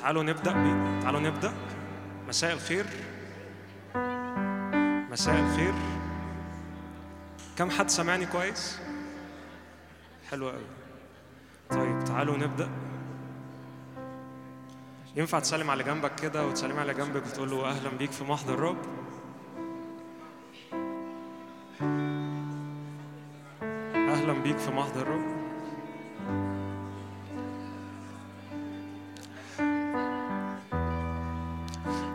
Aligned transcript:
تعالوا 0.00 0.22
نبدأ 0.22 0.52
بي. 0.52 1.02
تعالوا 1.02 1.20
نبدأ. 1.20 1.52
مساء 2.28 2.52
الخير. 2.52 2.86
مساء 5.10 5.40
الخير. 5.40 5.74
كم 7.58 7.70
حد 7.70 7.90
سمعني 7.90 8.26
كويس؟ 8.26 8.78
حلو 10.30 10.48
قوي 10.48 10.66
طيب 11.70 12.04
تعالوا 12.04 12.36
نبدأ. 12.36 12.68
ينفع 15.16 15.38
تسلم 15.38 15.70
على 15.70 15.82
جنبك 15.82 16.14
كده 16.14 16.46
وتسلم 16.46 16.78
على 16.78 16.94
جنبك 16.94 17.26
وتقول 17.26 17.50
له 17.50 17.68
أهلا 17.68 17.90
بيك 17.98 18.10
في 18.12 18.24
محضر 18.24 18.54
الرب 18.54 18.76
أهلا 23.92 24.32
بيك 24.32 24.56
في 24.58 24.70
محضر 24.70 25.02
الرب 25.02 25.39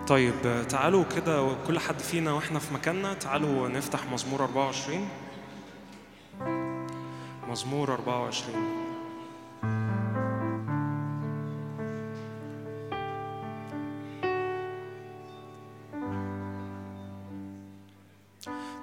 طيب 0.07 0.65
تعالوا 0.69 1.03
كده 1.15 1.55
كل 1.67 1.79
حد 1.79 1.99
فينا 1.99 2.33
وإحنا 2.33 2.59
في 2.59 2.73
مكاننا 2.73 3.13
تعالوا 3.13 3.67
نفتح 3.67 4.05
مزمور 4.11 4.43
24 4.43 5.07
مزمور 7.49 7.93
24 7.93 8.85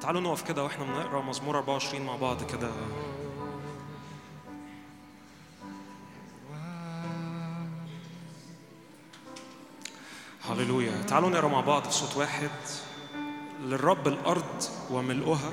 تعالوا 0.00 0.20
نقف 0.20 0.42
كده 0.48 0.64
وإحنا 0.64 0.84
بنقرأ 0.84 1.22
مزمور 1.22 1.58
24 1.58 2.04
مع 2.06 2.16
بعض 2.16 2.42
كده. 2.42 2.70
تعالوا 11.12 11.30
نقرا 11.30 11.48
مع 11.48 11.60
بعض 11.60 11.88
بصوت 11.88 12.16
واحد. 12.16 12.50
للرب 13.62 14.08
الأرض 14.08 14.64
وملؤها 14.90 15.52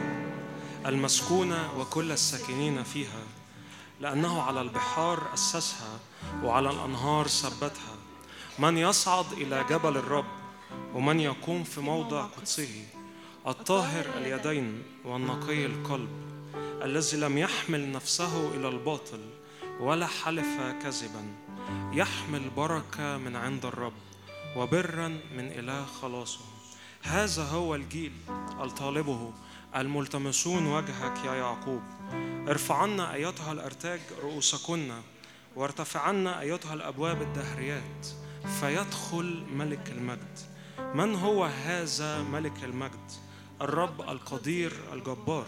المسكونة 0.86 1.70
وكل 1.80 2.12
الساكنين 2.12 2.84
فيها 2.84 3.24
لأنه 4.02 4.42
على 4.42 4.62
البحار 4.62 5.34
أسسها 5.34 6.00
وعلى 6.44 6.70
الأنهار 6.70 7.28
ثبتها. 7.28 7.96
من 8.60 8.78
يصعد 8.78 9.26
إلى 9.32 9.66
جبل 9.70 9.98
الرب 9.98 10.26
ومن 10.94 11.20
يقوم 11.20 11.64
في 11.64 11.82
موضع 11.82 12.22
قدسه 12.22 12.86
الطاهر 13.48 14.06
اليدين 14.18 14.84
والنقي 15.06 15.66
القلب 15.66 16.10
الذي 16.84 17.18
لم 17.18 17.38
يحمل 17.38 17.92
نفسه 17.92 18.50
إلى 18.56 18.68
الباطل 18.68 19.22
ولا 19.80 20.08
حلف 20.08 20.62
كذبا 20.84 21.24
يحمل 21.94 22.50
بركة 22.50 23.18
من 23.18 23.36
عند 23.36 23.66
الرب. 23.66 24.09
وبرا 24.56 25.08
من 25.08 25.52
إله 25.52 25.86
خلاصه. 25.86 26.40
هذا 27.04 27.44
هو 27.44 27.76
الجيل 27.76 28.12
الطالبه 28.62 29.34
الملتمسون 29.76 30.66
وجهك 30.66 31.26
يا 31.26 31.36
يعقوب. 31.36 31.82
ارفعن 32.50 33.00
أيتها 33.00 33.52
الأرتاج 33.52 34.00
رؤوسكن 34.24 34.92
وارتفعن 35.56 36.28
أيتها 36.28 36.74
الأبواب 36.74 37.22
الدهريات 37.22 38.08
فيدخل 38.60 39.46
ملك 39.54 39.90
المجد. 39.90 40.40
من 40.96 41.16
هو 41.16 41.46
هذا 41.46 42.22
ملك 42.22 42.64
المجد؟ 42.64 43.12
الرب 43.62 44.02
القدير 44.02 44.74
الجبار 44.94 45.48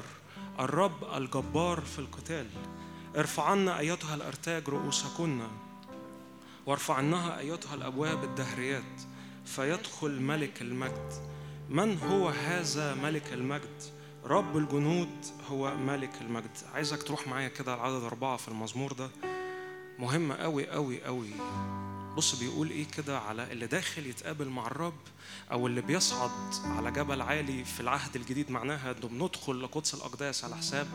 الرب 0.59 1.03
الجبار 1.17 1.81
في 1.81 1.99
القتال. 1.99 2.47
ارفعن 3.17 3.67
أيتها 3.69 4.15
الأرتاج 4.15 4.69
رؤوسكن 4.69 5.41
وارفعنها 6.65 7.39
أيتها 7.39 7.75
الأبواب 7.75 8.23
الدهريات 8.23 9.01
فيدخل 9.45 10.21
ملك 10.21 10.61
المجد. 10.61 11.13
من 11.69 11.97
هو 11.97 12.29
هذا 12.29 12.95
ملك 12.95 13.33
المجد؟ 13.33 13.83
رب 14.25 14.57
الجنود 14.57 15.25
هو 15.49 15.75
ملك 15.77 16.21
المجد. 16.21 16.57
عايزك 16.73 17.03
تروح 17.03 17.27
معايا 17.27 17.47
كده 17.47 17.73
العدد 17.73 18.03
أربعة 18.03 18.37
في 18.37 18.47
المزمور 18.47 18.93
ده. 18.93 19.09
مهم 19.99 20.33
قوي 20.33 20.69
قوي 20.69 21.03
قوي 21.03 21.29
بص 22.15 22.35
بيقول 22.35 22.69
إيه 22.69 22.87
كده 22.87 23.19
على 23.19 23.51
اللي 23.51 23.67
داخل 23.67 24.05
يتقابل 24.05 24.49
مع 24.49 24.67
الرب 24.67 24.99
أو 25.51 25.67
اللي 25.67 25.81
بيصعد 25.81 26.53
على 26.65 26.91
جبل 26.91 27.21
عالي 27.21 27.65
في 27.65 27.79
العهد 27.79 28.15
الجديد 28.15 28.51
معناها 28.51 28.91
إنه 28.91 29.07
بندخل 29.07 29.61
لقدس 29.61 29.93
الأقداس 29.93 30.45
على 30.45 30.57
حساب 30.57 30.87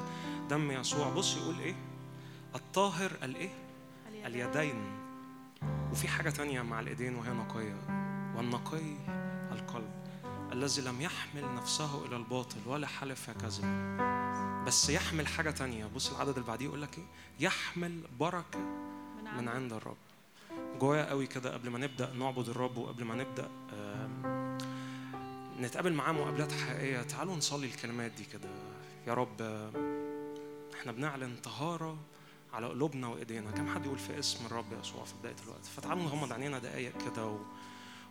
دم 0.51 0.71
يسوع. 0.71 1.09
بص 1.11 1.37
يقول 1.37 1.59
إيه؟ 1.59 1.75
الطاهر 2.55 3.13
الايه 3.23 3.51
اليدين. 4.27 5.06
وفي 5.63 6.09
حاجة 6.09 6.31
تانية 6.31 6.63
مع 6.63 6.81
الإيدين 6.81 7.15
وهي 7.15 7.31
نقية. 7.31 8.07
والنقي 8.37 8.97
القلب 9.53 9.91
الذي 10.53 10.83
لم 10.83 11.01
يحمل 11.01 11.55
نفسه 11.55 12.07
إلى 12.07 12.17
الباطل 12.17 12.59
ولا 12.67 12.87
حلف 12.87 13.31
كذبا 13.31 13.97
بس 14.67 14.91
يحمل 14.91 15.27
حاجة 15.27 15.51
تانية. 15.51 15.87
بص 15.87 16.11
العدد 16.11 16.35
اللي 16.35 16.47
بعديه 16.47 16.65
يقول 16.65 16.83
لك 16.83 16.99
إيه؟ 16.99 17.05
يحمل 17.41 18.01
بركة 18.21 18.59
من 19.39 19.49
عند 19.49 19.73
الرب. 19.73 19.97
جوايا 20.79 21.11
قوي 21.11 21.27
كده 21.27 21.55
قبل 21.55 21.71
ما 21.71 21.79
نبدأ 21.79 22.13
نعبد 22.13 22.49
الرب 22.49 22.77
وقبل 22.77 23.05
ما 23.05 23.15
نبدأ 23.15 23.49
نتقابل 25.61 25.93
معاه 25.93 26.13
مقابلات 26.13 26.53
حقيقية. 26.53 27.03
تعالوا 27.03 27.37
نصلي 27.37 27.67
الكلمات 27.67 28.13
دي 28.13 28.25
كده. 28.25 28.49
يا 29.07 29.15
رب 29.15 29.43
إحنا 30.81 30.93
بنعلن 30.93 31.37
طهارة 31.37 31.97
على 32.57 32.67
قلوبنا 32.67 33.09
وإيدينا. 33.09 33.51
كم 33.51 33.75
حد 33.75 33.87
يقول 33.87 33.99
في 33.99 34.19
اسم 34.19 34.47
الرب 34.47 34.65
يسوع 34.81 35.05
في 35.05 35.15
بداية 35.21 35.37
الوقت؟ 35.45 35.65
فتعالوا 35.77 36.03
نغمض 36.03 36.33
عينينا 36.33 36.59
دقايق 36.59 36.93
كده 37.05 37.27
و... 37.27 37.39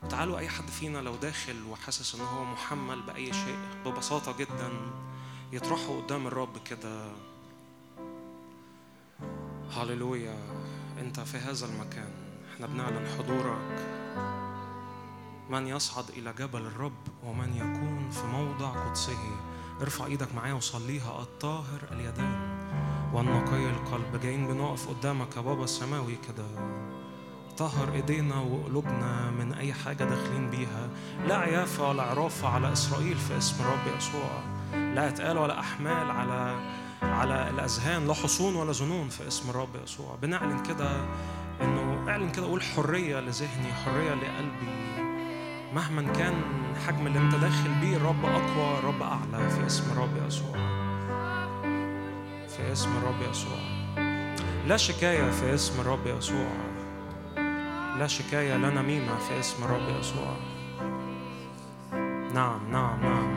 وتعالوا 0.03 0.39
أي 0.39 0.49
حد 0.49 0.67
فينا 0.67 0.97
لو 0.97 1.15
داخل 1.15 1.63
وحاسس 1.69 2.15
إن 2.15 2.21
هو 2.21 2.43
محمل 2.43 3.01
بأي 3.01 3.33
شيء 3.33 3.57
ببساطة 3.85 4.37
جدا 4.37 4.69
يطرحه 5.51 6.01
قدام 6.01 6.27
الرب 6.27 6.57
كده. 6.57 7.11
هللويا. 9.71 10.37
أنت 10.99 11.19
في 11.19 11.37
هذا 11.37 11.65
المكان. 11.65 12.13
إحنا 12.53 12.67
بنعلن 12.67 13.07
حضورك. 13.17 13.95
من 15.49 15.67
يصعد 15.67 16.09
إلى 16.09 16.33
جبل 16.33 16.61
الرب 16.61 17.07
ومن 17.23 17.53
يكون 17.53 18.09
في 18.09 18.25
موضع 18.25 18.89
قدسه. 18.89 19.37
ارفع 19.81 20.05
إيدك 20.05 20.35
معايا 20.35 20.53
وصليها. 20.53 21.21
الطاهر 21.21 21.87
اليدين. 21.91 22.64
والنقي 23.13 23.69
القلب 23.69 24.21
جايين 24.23 24.47
بنقف 24.47 24.89
قدامك 24.89 25.35
يا 25.35 25.41
بابا 25.41 25.63
السماوي 25.63 26.17
كده. 26.27 26.45
طهر 27.57 27.93
إيدينا 27.93 28.35
وقلوبنا 28.35 29.31
من 29.31 29.53
أي 29.53 29.73
حاجة 29.73 30.03
داخلين 30.03 30.49
بيها. 30.49 30.89
لا 31.27 31.37
عيافة 31.37 31.89
ولا 31.89 32.03
عرافة 32.03 32.47
على 32.47 32.73
إسرائيل 32.73 33.15
في 33.15 33.37
اسم 33.37 33.63
الرب 33.63 33.97
يسوع. 33.97 34.29
لا 34.73 35.07
أتقال 35.07 35.37
ولا 35.37 35.59
أحمال 35.59 36.11
على 36.11 36.55
على 37.01 37.49
الأذهان 37.49 38.07
لا 38.07 38.13
حصون 38.13 38.55
ولا 38.55 38.71
ظنون 38.71 39.09
في 39.09 39.27
اسم 39.27 39.49
الرب 39.49 39.75
يسوع. 39.83 40.17
بنعلن 40.21 40.63
كده 40.63 41.05
إنه 41.61 42.09
اعلن 42.09 42.31
كده 42.31 42.45
قول 42.45 42.61
حرية 42.61 43.19
لذهني 43.19 43.73
حرية 43.73 44.13
لقلبي. 44.13 44.85
مهما 45.73 46.13
كان 46.13 46.33
حجم 46.87 47.07
اللي 47.07 47.19
أنت 47.19 47.35
داخل 47.35 47.69
بيه 47.81 47.97
الرب 47.97 48.25
أقوى 48.25 48.79
الرب 48.79 49.01
أعلى 49.01 49.49
في 49.49 49.65
اسم 49.65 49.91
الرب 49.91 50.27
يسوع. 50.27 50.84
في 52.57 52.71
اسم 52.71 52.89
الرب 52.97 53.29
يسوع. 53.31 53.57
لا 54.67 54.77
شكاية 54.77 55.31
في 55.31 55.53
اسم 55.53 55.81
الرب 55.81 56.07
يسوع. 56.07 56.47
لا 57.99 58.07
شكاية 58.07 58.57
لا 58.57 58.69
نميمه 58.69 59.17
في 59.17 59.39
اسم 59.39 59.63
الرب 59.63 59.99
يسوع. 59.99 60.35
نعم 62.33 62.71
نعم 62.71 63.01
نعم. 63.01 63.35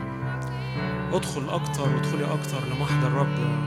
ادخل 1.13 1.49
أكتر 1.49 1.95
وادخلي 1.95 2.25
أكتر 2.25 2.67
لمحضر 2.67 3.07
الرب. 3.07 3.59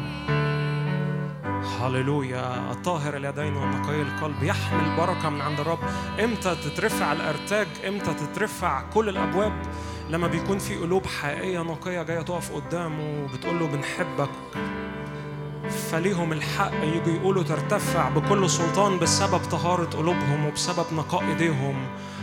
هللويا. 1.81 2.73
الطاهر 2.73 3.17
اليدين 3.17 3.57
والنقي 3.57 4.03
القلب 4.03 4.43
يحمل 4.43 4.97
بركة 4.97 5.29
من 5.29 5.41
عند 5.41 5.61
الرب. 5.61 5.79
إمتى 6.25 6.55
تترفع 6.55 7.13
الإرتاج؟ 7.13 7.67
إمتى 7.89 8.15
تترفع 8.15 8.83
كل 8.95 9.09
الأبواب؟ 9.09 9.53
لما 10.11 10.27
بيكون 10.27 10.59
في 10.59 10.77
قلوب 10.77 11.07
حقيقية 11.07 11.63
نقية 11.63 12.03
جاية 12.03 12.23
تقف 12.23 12.53
قدامه 12.53 13.25
وبتقول 13.25 13.59
له 13.59 13.67
بنحبك. 13.67 14.31
فليهم 15.71 16.33
الحق 16.33 16.73
يجوا 16.83 17.15
يقولوا 17.15 17.43
ترتفع 17.43 18.09
بكل 18.09 18.51
سلطان 18.51 18.99
بسبب 18.99 19.41
طهارة 19.51 19.97
قلوبهم 19.97 20.47
وبسبب 20.47 20.87
نقاء 20.93 21.25
ايديهم. 21.29 21.75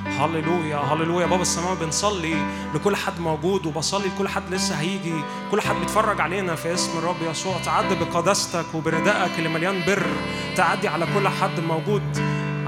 هللويا 0.06 0.78
هللويا. 0.78 1.26
بابا 1.26 1.42
السماوي 1.42 1.78
بنصلي 1.82 2.36
لكل 2.76 2.96
حد 2.96 3.20
موجود 3.20 3.66
وبصلي 3.66 4.08
لكل 4.08 4.28
حد 4.28 4.54
لسه 4.54 4.76
هيجي. 4.76 5.24
كل 5.52 5.62
حد 5.62 5.76
بيتفرج 5.76 6.22
علينا 6.22 6.56
في 6.56 6.74
اسم 6.74 6.98
الرب 6.98 7.22
يسوع. 7.32 7.58
تعدي 7.66 7.96
بقداستك 7.96 8.66
وبردائك 8.74 9.32
اللي 9.38 9.50
مليان 9.50 9.82
بر. 9.88 10.08
تعدي 10.56 10.88
على 10.88 11.08
كل 11.16 11.28
حد 11.28 11.60
موجود. 11.60 12.18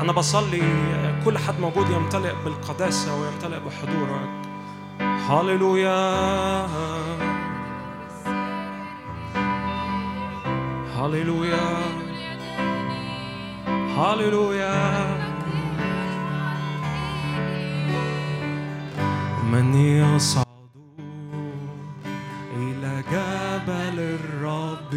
أنا 0.01 0.11
بصلي 0.11 0.63
كل 1.25 1.37
حد 1.37 1.59
موجود 1.59 1.89
يمتلئ 1.89 2.33
بالقداسة 2.45 3.21
ويمتلئ 3.21 3.59
بحضورك. 3.59 4.29
هللويا. 5.29 6.11
هللويا 11.01 11.69
هللويا 13.97 15.17
من 19.51 19.75
يصعد 19.75 20.45
إلى 22.57 23.03
جبل 23.11 23.99
الرب 23.99 24.93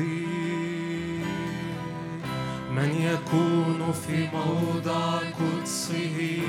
من 2.70 2.90
يكون 3.00 3.92
في 3.92 4.28
موضع 4.32 5.18
قدسه 5.18 6.42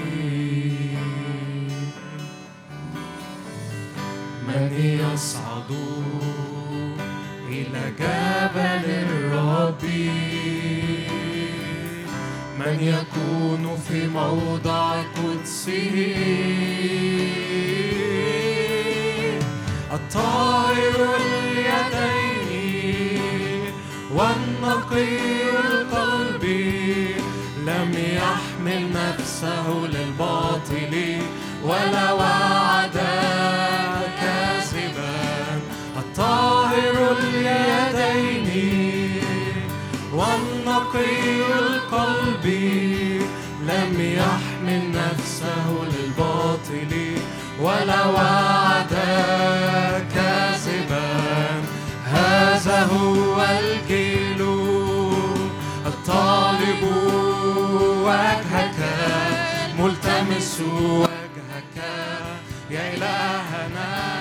من 4.48 4.72
يصعد 4.74 5.72
إلى 7.50 7.94
جبل 8.00 8.86
الرب 9.10 9.84
من 12.60 12.78
يكون 12.82 13.64
في 13.88 14.08
موضع 14.08 15.02
قدسه. 15.02 16.16
الطاهر 19.94 21.00
اليدين 21.22 22.56
والنقي 24.16 25.20
القلب 25.50 26.44
لم 27.66 27.92
يحمل 27.94 28.82
نفسه 28.94 29.66
للباطل 29.70 30.94
ولا 31.64 32.12
وعد 32.14 32.98
الطاهر 36.76 37.18
اليدين 37.20 38.48
والنقي 40.14 41.16
القلب 41.60 42.46
لم 43.62 43.94
يحمل 44.00 44.92
نفسه 44.92 45.68
للباطل 45.94 46.94
ولا 47.62 48.06
وعد 48.06 48.94
كاذبا. 50.16 51.10
هذا 52.06 52.84
هو 52.84 53.42
الجيل 53.42 54.42
الطالب 55.86 56.84
وجهك 58.04 58.80
ملتمس 59.80 60.62
وجهك. 60.62 61.78
يا 62.72 62.94
إلهنا. 62.94 64.15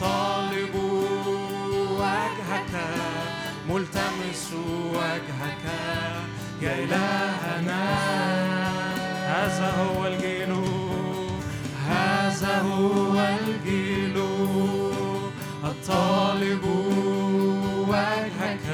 الطالب 0.00 0.74
وجهك 2.00 2.72
ملتمس 3.68 4.52
وجهك. 4.94 5.64
يا 6.62 6.74
إلهنا 6.84 7.82
هذا 9.32 9.68
هو 9.80 10.06
الجيل. 10.06 10.52
هذا 11.88 12.60
هو 12.60 13.14
الجيل. 13.44 14.16
الطالب 15.64 16.64
وجهك 17.88 18.66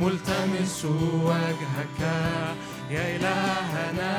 ملتمس 0.00 0.84
وجهك. 1.24 2.00
يا 2.90 3.16
إلهنا. 3.16 4.18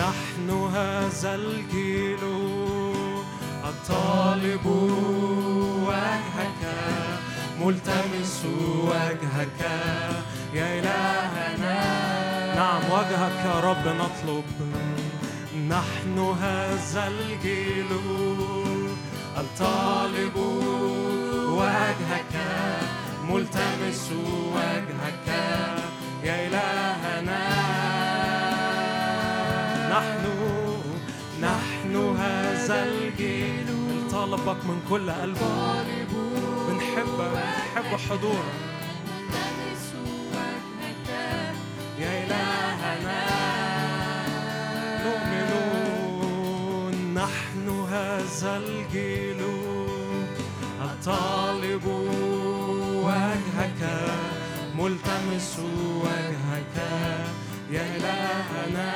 نحن 0.00 0.50
هذا 0.74 1.34
الجيل 1.34 2.24
الطالب 3.64 4.66
وجهك 5.86 6.62
ملتمس 7.60 8.38
وجهك 8.88 9.60
يا 10.54 10.78
إلهنا. 10.78 11.78
نعم 12.54 12.82
وجهك 12.92 13.38
يا 13.44 13.60
رب 13.60 13.84
نطلب. 14.02 14.44
نحن 15.68 16.16
هذا 16.42 17.02
الجيل 17.08 17.90
الطالب 19.36 20.36
وجهك 21.58 22.34
ملتمس 23.28 24.04
وجهك 24.54 25.28
يا 26.24 26.46
إلهنا. 26.46 26.89
نحن 29.90 30.24
نحن 31.42 32.16
هذا 32.18 32.84
الجيل. 32.84 33.66
طالبك 34.12 34.60
من 34.64 34.78
كل 34.90 35.10
قلبه 35.10 35.82
بنحبك 36.68 37.30
بنحب 37.74 37.90
حضورك. 38.10 38.54
يا 41.98 42.24
إلهنا. 42.24 43.20
نحن 47.14 47.66
هذا 47.92 48.56
الجيل. 48.56 49.40
الطالب 50.84 51.86
وجهك 53.06 53.82
ملتمس 54.78 55.58
وجهك. 56.04 56.76
يا 57.70 57.84
إلهنا. 57.96 58.90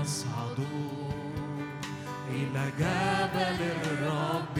من 0.00 0.06
يصعد 0.06 0.60
إلى 2.30 2.64
جبل 2.78 3.60
الرب. 3.84 4.58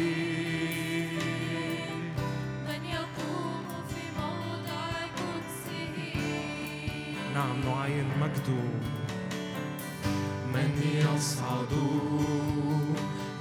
من 2.69 2.83
يقوم 2.85 3.67
في 3.89 4.03
موضع 4.21 4.85
قدسه. 5.17 5.97
نعم 7.35 7.61
نعين 7.61 8.09
مجده 8.21 8.65
من 10.55 10.71
يصعد 11.15 11.73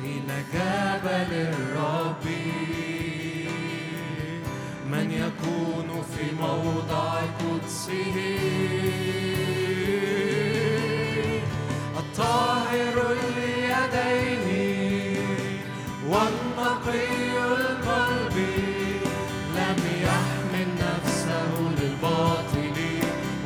إلى 0.03 0.37
جبل 0.53 1.31
الرب. 1.33 2.25
من 4.91 5.11
يكون 5.11 6.03
في 6.15 6.35
موضع 6.41 7.11
قدسه. 7.39 9.18
الطاهر 12.19 12.95
اليدين 13.11 14.47
والنقي 16.09 17.07
القلب 17.47 18.37
لم 19.55 19.79
يحمل 20.03 20.69
نفسه 20.83 21.51
للباطل 21.79 22.77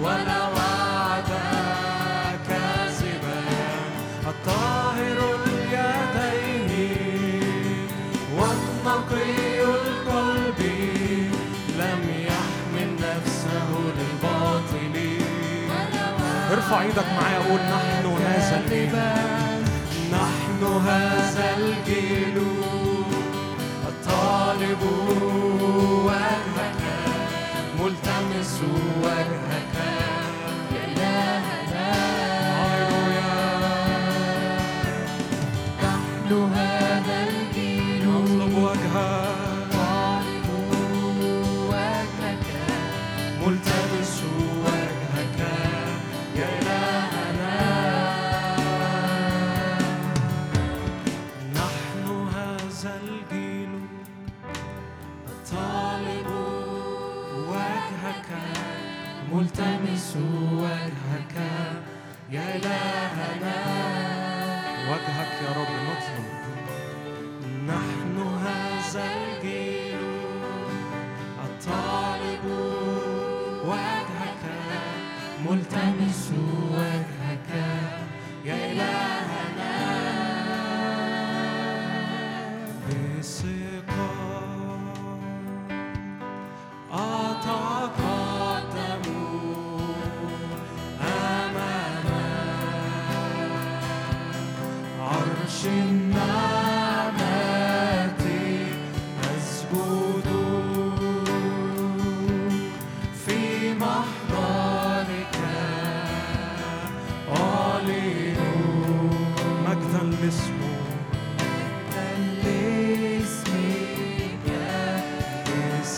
ولا 0.02 0.42
وعد 0.56 1.32
كاذبا. 2.50 3.42
الطاهر 4.28 5.18
اليدين 5.46 6.70
والنقي 8.38 9.38
القلب 9.64 10.60
لم 11.80 12.02
يحمل 12.30 12.90
نفسه 12.96 13.70
للباطل. 13.98 14.96
ارفع 16.54 16.78
إيدك 16.82 17.10
معايا 17.18 17.40
قول 17.40 17.62
نحن 17.62 17.93
هذا 20.86 21.56
الجيل 21.58 22.38
الطالب 23.88 24.82
وجهك 26.06 26.82
ملتمس 27.80 28.62
وجهك 29.04 29.43
ملتمس 60.14 60.62
وجهك 60.62 61.36
يا 62.32 62.56
إلهنا. 62.56 63.58
وجهك 64.90 65.34
يا 65.44 65.52
رب 65.60 65.72
نطلب. 65.88 66.28
نحن 67.68 68.16
هذا 68.46 69.06
الجيل 69.16 70.04
الطالب. 71.46 72.46
وجهك 73.66 74.44
ملتمس 75.50 76.32
وجهك. 76.72 77.50
يا 78.46 78.72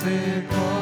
você 0.06 0.44
pode. 0.48 0.75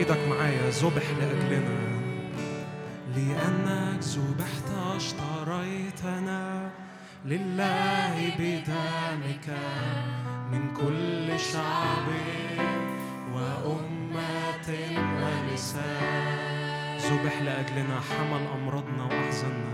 ارفع 0.00 0.14
إيدك 0.14 0.28
معايا 0.28 0.70
ذبح 0.70 1.02
لأجلنا. 1.18 1.78
لأنك 3.16 4.00
ذبحت 4.02 4.68
اشتريتنا 4.96 6.70
لله 7.24 8.32
بدمك 8.38 9.48
من 10.52 10.62
كل 10.74 11.40
شعب 11.40 12.06
وأمة 13.34 14.68
ولسان 15.20 16.98
ذبح 16.98 17.42
لأجلنا 17.42 18.00
حمل 18.00 18.42
أمراضنا 18.56 19.04
وأحزاننا. 19.04 19.69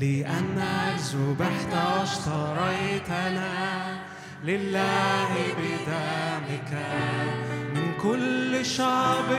لأنك 0.00 0.98
ذبحت 1.14 1.72
اشتريتنا 2.02 3.52
لله 4.44 5.30
بدمك 5.58 6.72
من 7.74 7.92
كل 8.02 8.66
شعب 8.66 9.30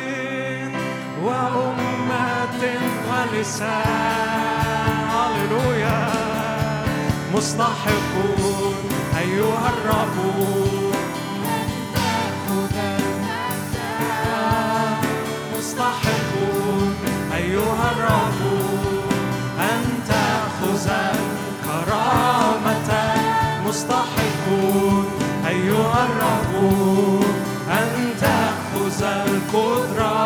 وأمة 1.24 2.63
ولسان 3.10 4.36
هللويا. 5.10 6.12
مستحق 7.34 8.13
أيها 9.20 9.70
الرب. 9.70 10.18
مستحق 15.58 16.34
أيها 17.36 17.91
الرب. 17.91 18.95
مستحق 23.67 24.45
أيها 25.47 26.08
الرب 26.10 27.23
أن 27.71 28.13
تأخذ 28.21 29.04
القدرة. 29.04 30.25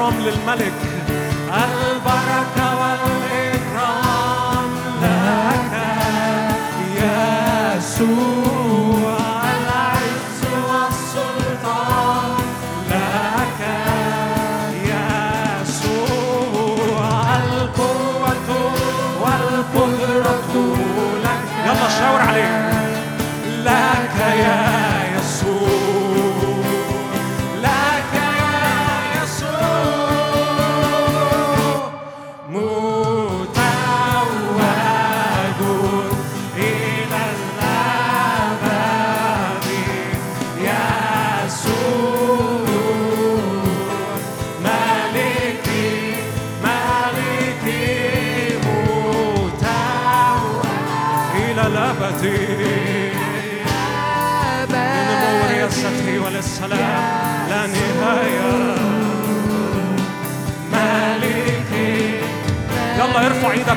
والإكرام 0.05 0.21
للملك. 0.21 0.74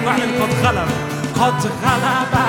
واعلن 0.09 0.43
قد 0.43 0.67
غلب 0.67 0.89
قد 1.35 1.67
غلب. 1.85 2.48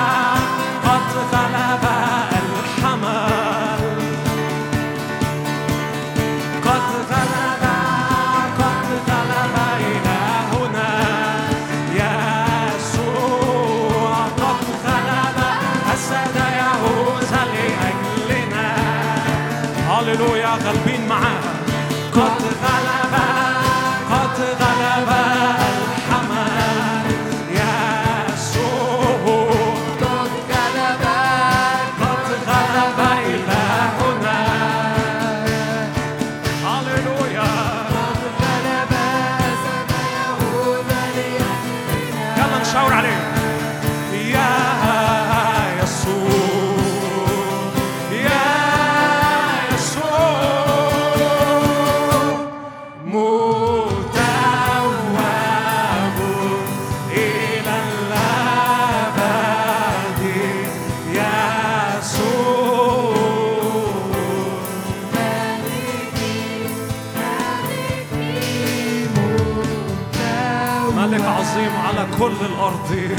كل 72.70 73.09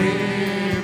الابن 0.00 0.78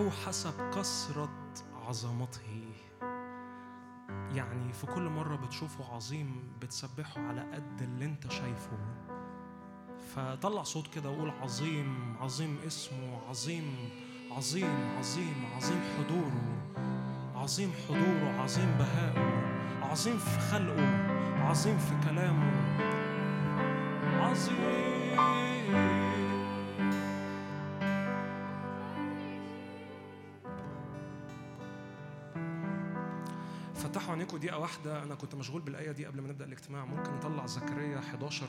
سبحوه 0.00 0.26
حسب 0.26 0.70
كثرة 0.70 1.30
عظمته. 1.86 2.64
يعني 4.34 4.72
في 4.72 4.86
كل 4.86 5.02
مرة 5.02 5.36
بتشوفه 5.36 5.94
عظيم 5.94 6.52
بتسبحه 6.62 7.20
على 7.20 7.40
قد 7.40 7.82
اللي 7.82 8.04
انت 8.04 8.32
شايفه. 8.32 8.78
فطلع 10.14 10.62
صوت 10.62 10.94
كده 10.94 11.10
وقول 11.10 11.30
عظيم 11.30 12.16
عظيم 12.20 12.58
اسمه 12.66 13.20
عظيم 13.28 13.76
عظيم 14.30 14.96
عظيم 14.98 15.44
عظيم 15.56 15.80
حضوره 15.98 16.42
عظيم 17.34 17.72
حضوره 17.88 18.42
عظيم 18.42 18.70
بهائه 18.78 19.20
عظيم 19.82 20.18
في 20.18 20.40
خلقه 20.40 20.86
عظيم 21.48 21.78
في 21.78 22.08
كلامه. 22.08 22.50
عظيم. 24.20 25.99
فتحوا 34.10 34.18
عينيكم 34.18 34.36
دقيقة 34.38 34.58
واحدة 34.58 35.02
أنا 35.02 35.14
كنت 35.14 35.34
مشغول 35.34 35.62
بالآية 35.62 35.92
دي 35.92 36.06
قبل 36.06 36.20
ما 36.20 36.28
نبدأ 36.28 36.44
الاجتماع 36.44 36.84
ممكن 36.84 37.12
نطلع 37.12 37.46
زكريا 37.46 37.98
11 37.98 38.46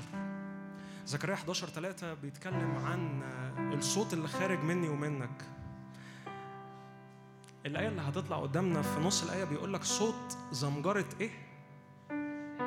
زكريا 1.06 1.34
11 1.34 1.67
3 1.67 2.13
بيتكلم 2.13 2.76
عن 2.86 3.21
الصوت 3.74 4.13
اللي 4.13 4.28
خارج 4.28 4.60
مني 4.63 4.89
ومنك 4.89 5.43
الآية 7.65 7.88
اللي 7.88 8.02
هتطلع 8.02 8.38
قدامنا 8.38 8.82
في 8.82 9.00
نص 9.00 9.24
الآية 9.24 9.43
بيقول 9.43 9.74
لك 9.74 9.84
صوت 9.84 10.38
زمجرة 10.52 11.06
إيه؟ 11.21 11.30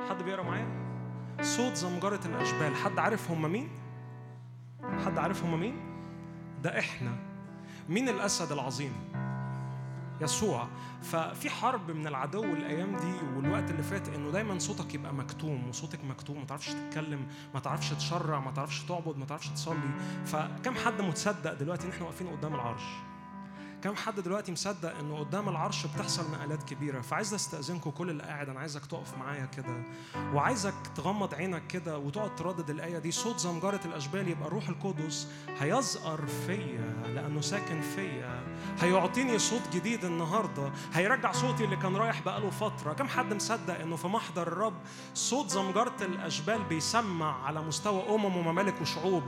حد 0.09 0.23
بيقرأ 0.23 0.43
معايا؟ 0.43 0.69
صوت 1.43 1.75
زمجرة 1.75 2.21
الأشبال 2.27 2.75
حد 2.77 2.99
عارف 2.99 3.31
هم 3.31 3.53
مين؟ 3.53 3.69
حد 5.05 5.19
عارف 5.19 5.45
هم 5.45 5.61
مين؟ 5.61 5.77
ده 6.63 6.79
إحنا 6.79 7.17
مين 7.89 8.09
الأسد 8.09 8.53
العظيم؟ 8.53 8.93
يسوع. 10.21 10.69
ففي 11.03 11.51
حرب 11.51 11.91
من 11.91 12.07
العدو 12.07 12.45
الأيام 12.45 12.97
دي 12.97 13.37
والوقت 13.37 13.71
اللي 13.71 13.83
فات 13.83 14.09
إنه 14.09 14.31
دايما 14.31 14.59
صوتك 14.59 14.95
يبقى 14.95 15.15
مكتوم 15.15 15.69
وصوتك 15.69 16.05
مكتوم 16.05 16.39
ما 16.39 16.45
تعرفش 16.45 16.69
تتكلم 16.69 17.27
ما 17.55 17.61
تعرفش 17.61 17.91
تشرع 17.91 18.41
ما 18.41 18.51
تعرفش 18.51 18.83
تعبد 18.83 19.17
ما 19.19 19.25
تعرفش 19.25 19.49
تصلي. 19.49 19.91
فكم 20.27 20.75
حد 20.75 21.03
متصدق 21.03 21.53
دلوقتي 21.55 21.87
إن 21.87 21.93
إحنا 21.93 22.05
واقفين 22.07 22.29
قدام 22.29 22.55
العرش؟ 22.55 22.83
كم 23.85 23.97
حد 23.97 24.21
دلوقتي 24.21 24.53
مصدق 24.53 24.99
إنه 24.99 25.19
قدام 25.19 25.49
العرش 25.49 25.87
بتحصل 25.87 26.31
نقلات 26.31 26.63
كبيرة؟ 26.63 27.01
فعايز 27.01 27.35
أستأذنكم 27.35 27.91
كل 27.91 28.11
اللي 28.11 28.23
قاعد 28.23 28.49
أنا 28.49 28.61
عايزك 28.61 28.87
تقف 28.87 29.19
معايا 29.19 29.47
كده 29.47 29.83
وعايزك 30.35 30.75
تغمض 30.97 31.35
عينك 31.35 31.67
كده 31.67 31.99
وتقعد 31.99 32.37
تردد 32.37 32.71
الآية 32.71 32.99
دي. 32.99 33.11
صوت 33.13 33.39
زمجره 33.39 33.81
الأشبال 33.85 34.29
يبقى 34.29 34.47
الروح 34.49 34.69
القدس 34.69 35.29
هيزقر 35.59 36.27
فيا 36.27 37.03
لأنه 37.15 37.41
ساكن 37.41 37.81
فيا. 37.81 38.43
هيعطيني 38.81 39.39
صوت 39.39 39.63
جديد 39.73 40.05
النهارده. 40.05 40.73
هيرجع 40.93 41.33
صوتي 41.33 41.65
اللي 41.65 41.77
كان 41.77 41.97
رايح 41.97 42.23
بقاله 42.23 42.51
فترة. 42.51 42.93
كم 42.93 43.09
حد 43.09 43.35
مصدق 43.35 43.81
إنه 43.81 43.97
في 43.97 44.09
محضر 44.09 44.47
الرب 44.47 44.75
صوت 45.15 45.51
زمجره 45.51 45.97
الأشبال 46.01 46.63
بيسمع 46.65 47.47
على 47.47 47.63
مستوى 47.63 48.15
أمم 48.15 48.37
وممالك 48.37 48.81
وشعوب؟ 48.81 49.25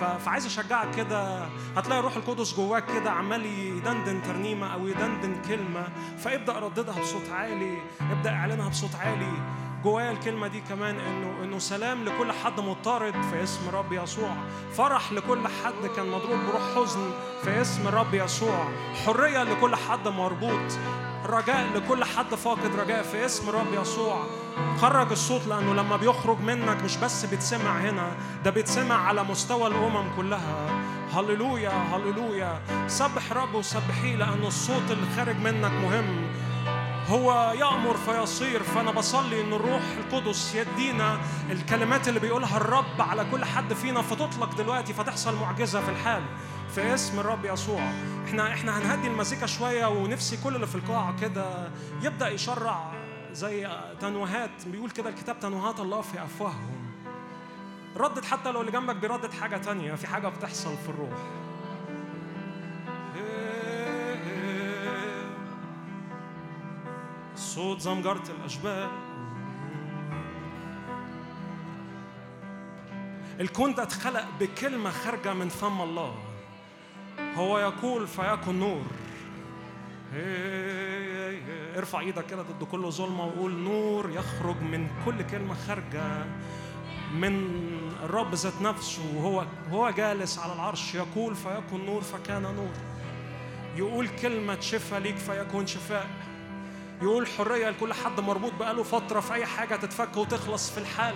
فعايز 0.00 0.46
أشجعك 0.46 0.94
كده. 0.96 1.44
هتلاقي 1.76 1.98
الروح 1.98 2.16
القدس 2.16 2.54
جواك 2.54 2.86
كده 2.86 3.10
عمال 3.10 3.44
يدندن 3.94 4.22
ترنيمة 4.22 4.74
أو 4.74 4.86
يدندن 4.86 5.36
كلمة 5.48 5.88
فابدأ 6.18 6.52
رددها 6.58 7.00
بصوت 7.00 7.30
عالي 7.30 7.78
ابدأ 8.10 8.30
اعلنها 8.30 8.68
بصوت 8.68 8.94
عالي 8.94 9.32
جوايا 9.84 10.10
الكلمة 10.10 10.48
دي 10.48 10.60
كمان 10.60 11.00
إنه 11.00 11.44
إنه 11.44 11.58
سلام 11.58 12.04
لكل 12.04 12.32
حد 12.32 12.60
مضطرد 12.60 13.14
في 13.30 13.42
اسم 13.42 13.68
رب 13.72 13.92
يسوع، 13.92 14.36
فرح 14.76 15.12
لكل 15.12 15.48
حد 15.48 15.86
كان 15.96 16.06
مضروب 16.06 16.38
بروح 16.48 16.62
حزن 16.76 17.10
في 17.44 17.60
اسم 17.60 17.88
رب 17.88 18.14
يسوع، 18.14 18.68
حرية 19.06 19.42
لكل 19.42 19.76
حد 19.76 20.08
مربوط، 20.08 20.78
رجاء 21.26 21.66
لكل 21.74 22.04
حد 22.04 22.34
فاقد 22.34 22.76
رجاء 22.76 23.02
في 23.02 23.24
اسم 23.24 23.50
رب 23.50 23.74
يسوع. 23.82 24.24
خرج 24.78 25.10
الصوت 25.10 25.46
لأنه 25.46 25.74
لما 25.74 25.96
بيخرج 25.96 26.40
منك 26.40 26.82
مش 26.84 26.96
بس 26.96 27.24
بيتسمع 27.24 27.78
هنا، 27.78 28.16
ده 28.44 28.50
بيتسمع 28.50 29.06
على 29.06 29.24
مستوى 29.24 29.66
الأمم 29.66 30.16
كلها. 30.16 30.84
هللويا 31.14 31.70
هللويا، 31.70 32.60
سبح 32.88 33.32
رب 33.32 33.54
وسبحيه 33.54 34.16
لأنه 34.16 34.46
الصوت 34.46 34.90
اللي 34.90 35.06
خارج 35.16 35.36
منك 35.36 35.70
مهم. 35.70 36.26
هو 37.08 37.52
يأمر 37.58 37.96
فيصير 37.96 38.62
فأنا 38.62 38.90
بصلي 38.90 39.40
إن 39.40 39.52
الروح 39.52 39.82
القدس 39.98 40.54
يدينا 40.54 41.18
الكلمات 41.50 42.08
اللي 42.08 42.20
بيقولها 42.20 42.56
الرب 42.56 43.00
على 43.00 43.26
كل 43.32 43.44
حد 43.44 43.72
فينا 43.72 44.02
فتطلق 44.02 44.54
دلوقتي 44.56 44.94
فتحصل 44.94 45.36
معجزة 45.36 45.80
في 45.80 45.90
الحال. 45.90 46.22
في 46.74 46.94
اسم 46.94 47.20
الرب 47.20 47.44
يسوع. 47.44 47.92
إحنا 48.28 48.52
إحنا 48.52 48.78
هنهدي 48.78 49.08
المزيكا 49.08 49.46
شوية 49.46 49.86
ونفسي 49.86 50.36
كل 50.44 50.54
اللي 50.54 50.66
في 50.66 50.74
القاعة 50.74 51.20
كده 51.20 51.68
يبدأ 52.02 52.28
يشرع 52.28 52.92
زي 53.32 53.68
تنوهات. 54.00 54.50
بيقول 54.66 54.90
كده 54.90 55.08
الكتاب 55.10 55.40
تنوهات 55.40 55.80
الله 55.80 56.00
في 56.00 56.22
أفواههم. 56.24 56.83
ردد 57.96 58.24
حتى 58.24 58.52
لو 58.52 58.60
اللي 58.60 58.72
جنبك 58.72 58.96
بيردد 58.96 59.32
حاجة 59.32 59.56
تانية 59.56 59.94
في 59.94 60.06
حاجة 60.06 60.28
بتحصل 60.28 60.76
في 60.76 60.88
الروح. 60.88 61.18
صوت 67.36 67.80
زمجرة 67.80 68.22
الأشبال 68.38 68.88
الكون 73.40 73.74
ده 73.74 73.82
اتخلق 73.82 74.24
بكلمة 74.40 74.90
خارجة 74.90 75.34
من 75.34 75.48
فم 75.48 75.80
الله. 75.80 76.14
هو 77.36 77.58
يقول 77.58 78.06
فيكن 78.06 78.58
نور. 78.58 78.82
ارفع 81.76 82.00
إيدك 82.00 82.26
كده 82.26 82.42
ضد 82.42 82.64
كل 82.64 82.92
ظلمة 82.92 83.26
وقول 83.26 83.52
نور 83.52 84.10
يخرج 84.10 84.56
من 84.56 84.88
كل 85.04 85.22
كلمة 85.22 85.54
خارجة. 85.54 86.26
من 87.14 87.50
الرب 88.02 88.34
ذات 88.34 88.62
نفسه 88.62 89.02
وهو 89.16 89.44
هو 89.70 89.90
جالس 89.90 90.38
على 90.38 90.52
العرش 90.52 90.94
يقول 90.94 91.34
فيكن 91.34 91.86
نور 91.86 92.02
فكان 92.02 92.42
نور. 92.42 92.72
يقول 93.76 94.08
كلمة 94.08 94.60
شفاء 94.60 95.00
ليك 95.00 95.16
فيكون 95.16 95.66
شفاء. 95.66 96.06
يقول 97.02 97.26
حرية 97.26 97.70
لكل 97.70 97.92
حد 97.92 98.20
مربوط 98.20 98.52
بقاله 98.52 98.82
فترة 98.82 99.20
في 99.20 99.34
أي 99.34 99.46
حاجة 99.46 99.76
تتفك 99.76 100.16
وتخلص 100.16 100.70
في 100.70 100.78
الحال. 100.78 101.14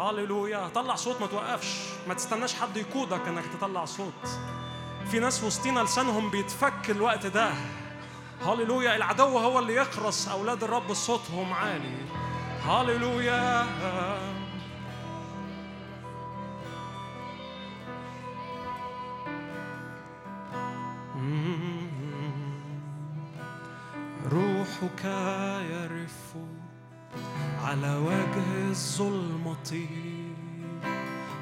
هاليلويا 0.00 0.68
طلع 0.68 0.94
صوت 0.94 1.20
ما 1.20 1.26
توقفش. 1.26 1.78
ما 2.08 2.14
تستناش 2.14 2.54
حد 2.54 2.76
يقودك 2.76 3.28
إنك 3.28 3.44
تطلع 3.58 3.84
صوت. 3.84 4.28
في 5.10 5.18
ناس 5.18 5.44
وسطينا 5.44 5.80
لسانهم 5.80 6.30
بيتفك 6.30 6.90
الوقت 6.90 7.26
ده. 7.26 7.50
هاليلويا 8.42 8.96
العدو 8.96 9.38
هو 9.38 9.58
اللي 9.58 9.74
يخرس 9.74 10.28
أولاد 10.28 10.64
الرب 10.64 10.92
صوتهم 10.92 11.52
عالي. 11.52 11.96
هاليلويا 12.66 13.66
روحك 24.32 25.04
يرف 25.70 26.34
على 27.64 27.96
وجه 27.96 28.68
الظلمة 28.68 29.86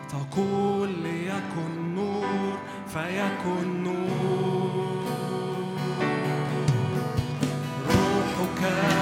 تقول 0.08 0.88
ليكن 0.88 1.94
نور 1.94 2.58
فيكن 2.86 3.82
نور 3.82 5.04
روحك 7.88 8.97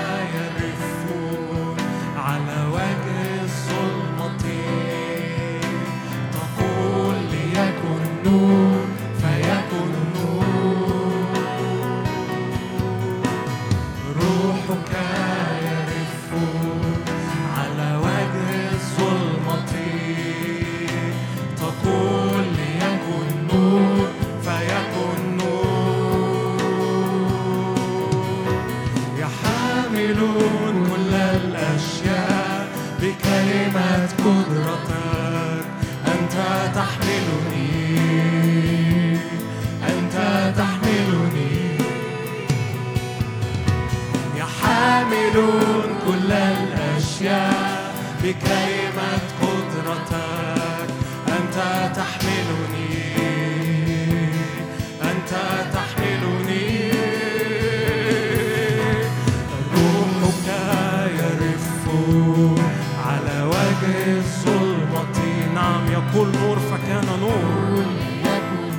يقول 66.16 66.32
نور 66.42 66.58
فكان 66.58 67.06
نور. 67.20 67.84
يكن 68.24 68.72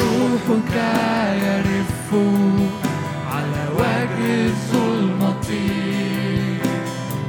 روحك 0.00 0.74
يرف 1.42 2.08
على 3.32 3.64
وجه 3.78 4.46
الظلمة 4.46 5.46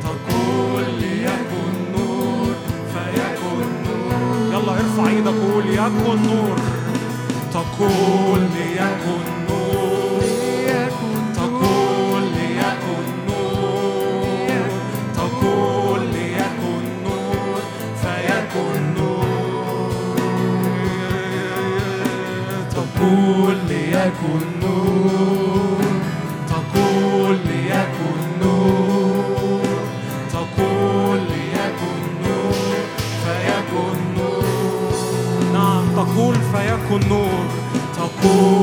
تقول 0.03 0.85
ليكن 0.99 1.73
نور 1.97 2.53
فيكن 2.93 3.67
نور. 3.85 4.53
يلا 4.53 4.73
ارفع 4.73 5.07
إيدك 5.07 5.33
وقول 5.33 5.65
يكن 5.69 6.19
نور. 6.23 6.57
تقول 7.53 8.41
ليكن 8.41 9.22
فيكن 36.93 37.09
نور 37.09 37.45
تقول 37.95 38.62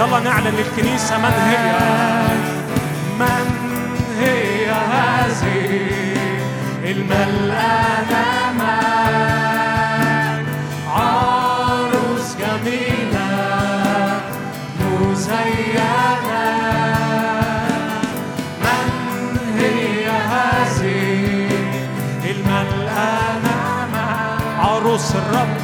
يلا 0.00 0.20
نعلن 0.20 0.54
للكنيسة 0.56 1.18
من 1.18 1.24
هي. 1.24 1.72
من 3.18 3.46
هي 4.18 4.70
هذه؟ 4.70 5.90
الملآنة 6.84 8.24
مجد 8.58 10.46
عروس 10.88 12.36
جميلة 12.40 13.32
مزينة. 14.80 16.48
من 18.64 18.88
هي 19.58 20.06
هذه؟ 20.08 21.00
عروس 24.58 25.14
الرب. 25.14 25.59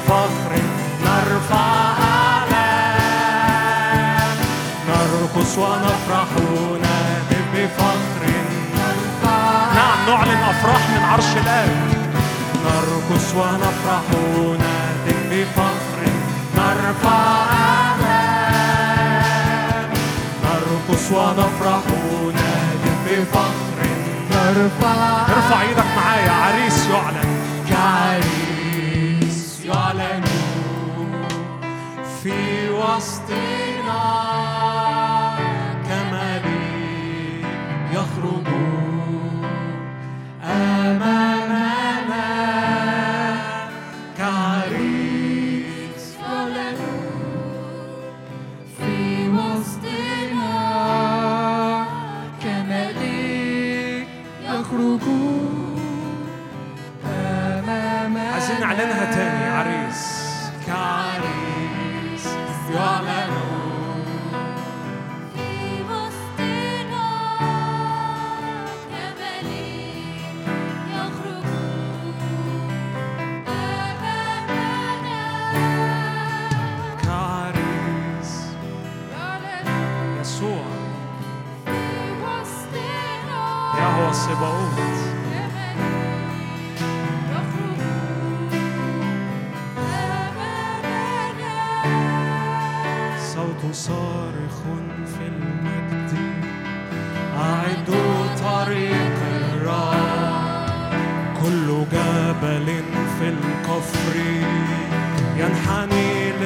بفخر 0.00 0.52
نرفع 1.04 1.66
أعلام 2.12 3.48
نرقص 4.88 5.58
ونفرح 5.58 6.28
نهتف 6.82 7.44
بفخر 7.54 8.22
نعم 9.74 9.98
نعلن 10.08 10.40
أفراح 10.42 10.82
من 10.90 11.02
عرش 11.12 11.36
الآب. 11.36 11.68
نرقص 12.64 13.28
ونفرح 13.34 14.02
نهتف 14.58 15.18
بفخر 15.30 16.02
نرفع 16.56 17.20
أعلام 17.52 18.70
نرقص 20.44 21.06
ونفرح 21.12 21.82
نهتف 22.34 22.98
بفخر 23.06 23.80
نرفع 24.30 24.94
ارفع 25.36 25.58
إيدك 25.62 25.84
معايا 25.96 26.30
عريس 26.32 26.86
يعلن. 26.86 27.39
في 32.98 33.40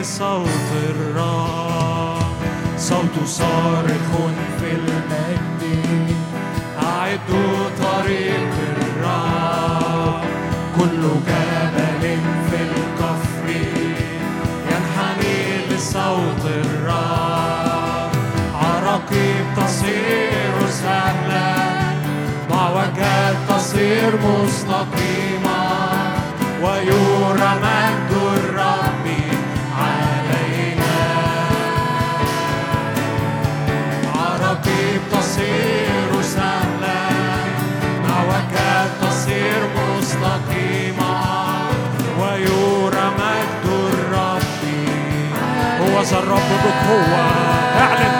لصوت 0.04 0.70
الرب 0.90 2.36
صوت 2.78 3.16
صارخ 3.26 4.08
في 4.60 4.70
المجد. 4.72 6.16
أعدوا 6.82 7.56
طريق 7.82 8.52
الرب 8.76 10.20
كل 10.78 11.02
جبل 11.28 12.02
في 12.50 12.56
الكفر 12.68 13.48
ينحني 14.70 15.36
لصوت 15.70 16.44
الرب 16.46 18.10
عراقيب 18.54 19.44
تصير 19.56 20.54
سهلة 20.70 21.54
معوجات 22.50 23.36
تصير 23.48 24.12
مستقيمة 24.16 25.64
ويرى 26.62 27.52
مجد 27.62 27.83
ذا 46.04 46.18
الرب 46.18 46.50
بقوة. 46.64 47.26
أعلن. 47.80 48.14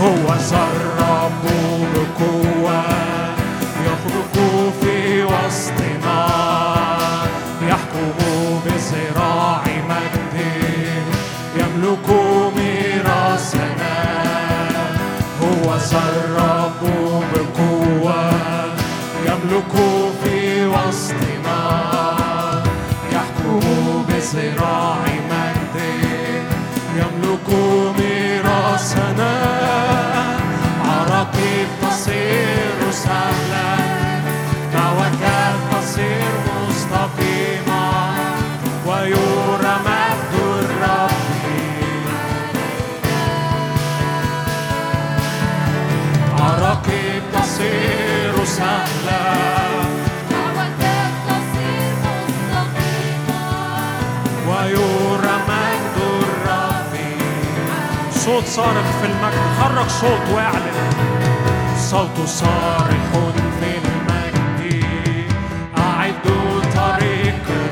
هو 0.00 0.34
ذا 0.34 0.66
الرب 0.72 1.44
بقوة. 1.94 2.82
يخرج 3.86 4.34
في 4.80 5.24
وسطنا. 5.24 6.26
يحكم 7.68 8.12
بذراع 8.64 9.62
مجد. 9.88 10.36
يملك 11.56 12.08
ميراثنا. 12.56 13.96
هو 15.42 15.76
ذا 15.76 16.02
وسطنا 20.92 21.62
يحكم 23.12 24.04
بزراع 24.08 25.04
مجد. 25.30 25.76
يملك 26.96 27.48
ميراثنا. 27.98 29.32
عراقيب 30.88 31.68
تصير 31.82 32.90
سهلا. 32.90 33.70
كوكب 34.72 35.58
تصير 35.72 36.32
مستقيمة 36.68 37.84
ويرى 38.86 39.74
مجد 39.86 40.32
الرب 40.60 41.10
عراقيب 46.40 47.22
تصير 47.32 48.44
سهلا. 48.44 49.01
صوت 58.42 58.50
صارخ 58.50 58.86
في 59.00 59.06
المجد. 59.06 59.42
خرج 59.60 59.88
صوت 59.88 60.34
واعلن. 60.34 60.72
صوت 61.78 62.26
صارخ 62.26 63.12
في 63.60 63.78
المجد. 63.84 64.84
أعدوا 65.78 66.60
طريق 66.74 67.71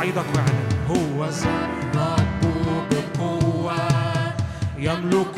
صعيدك 0.00 0.24
واعلن 0.34 0.68
هو 0.90 1.30
الرب 1.94 2.88
بقوة 2.90 3.74
يملك 4.78 5.29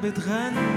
ביתכם 0.00 0.67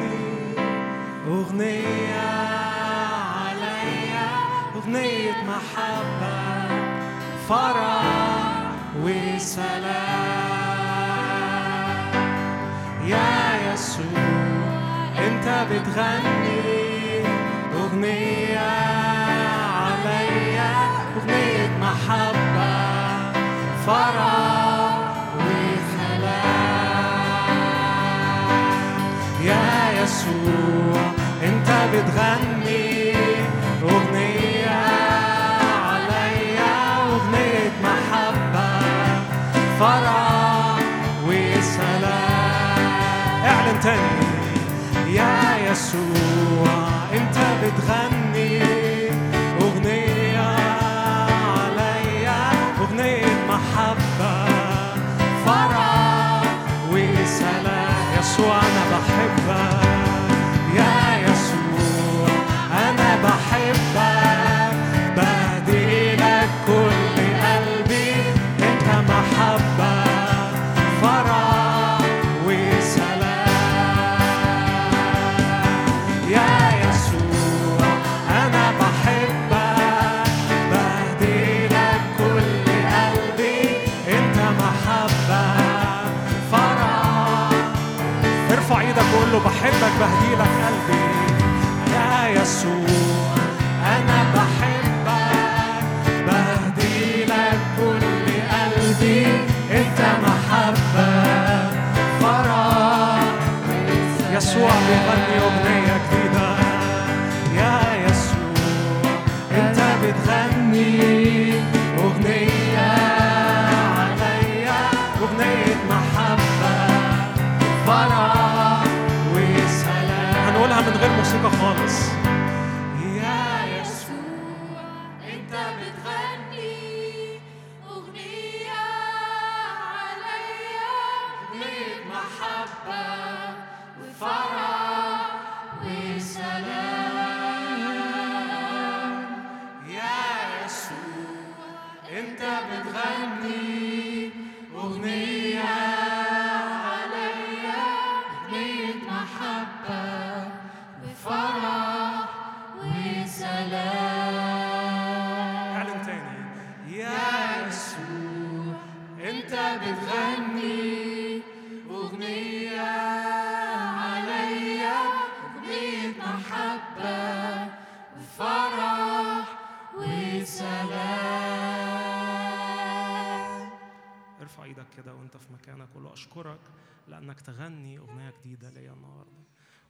جديدة 178.52 178.70
ليا 178.70 178.94
النهارده. 178.94 179.42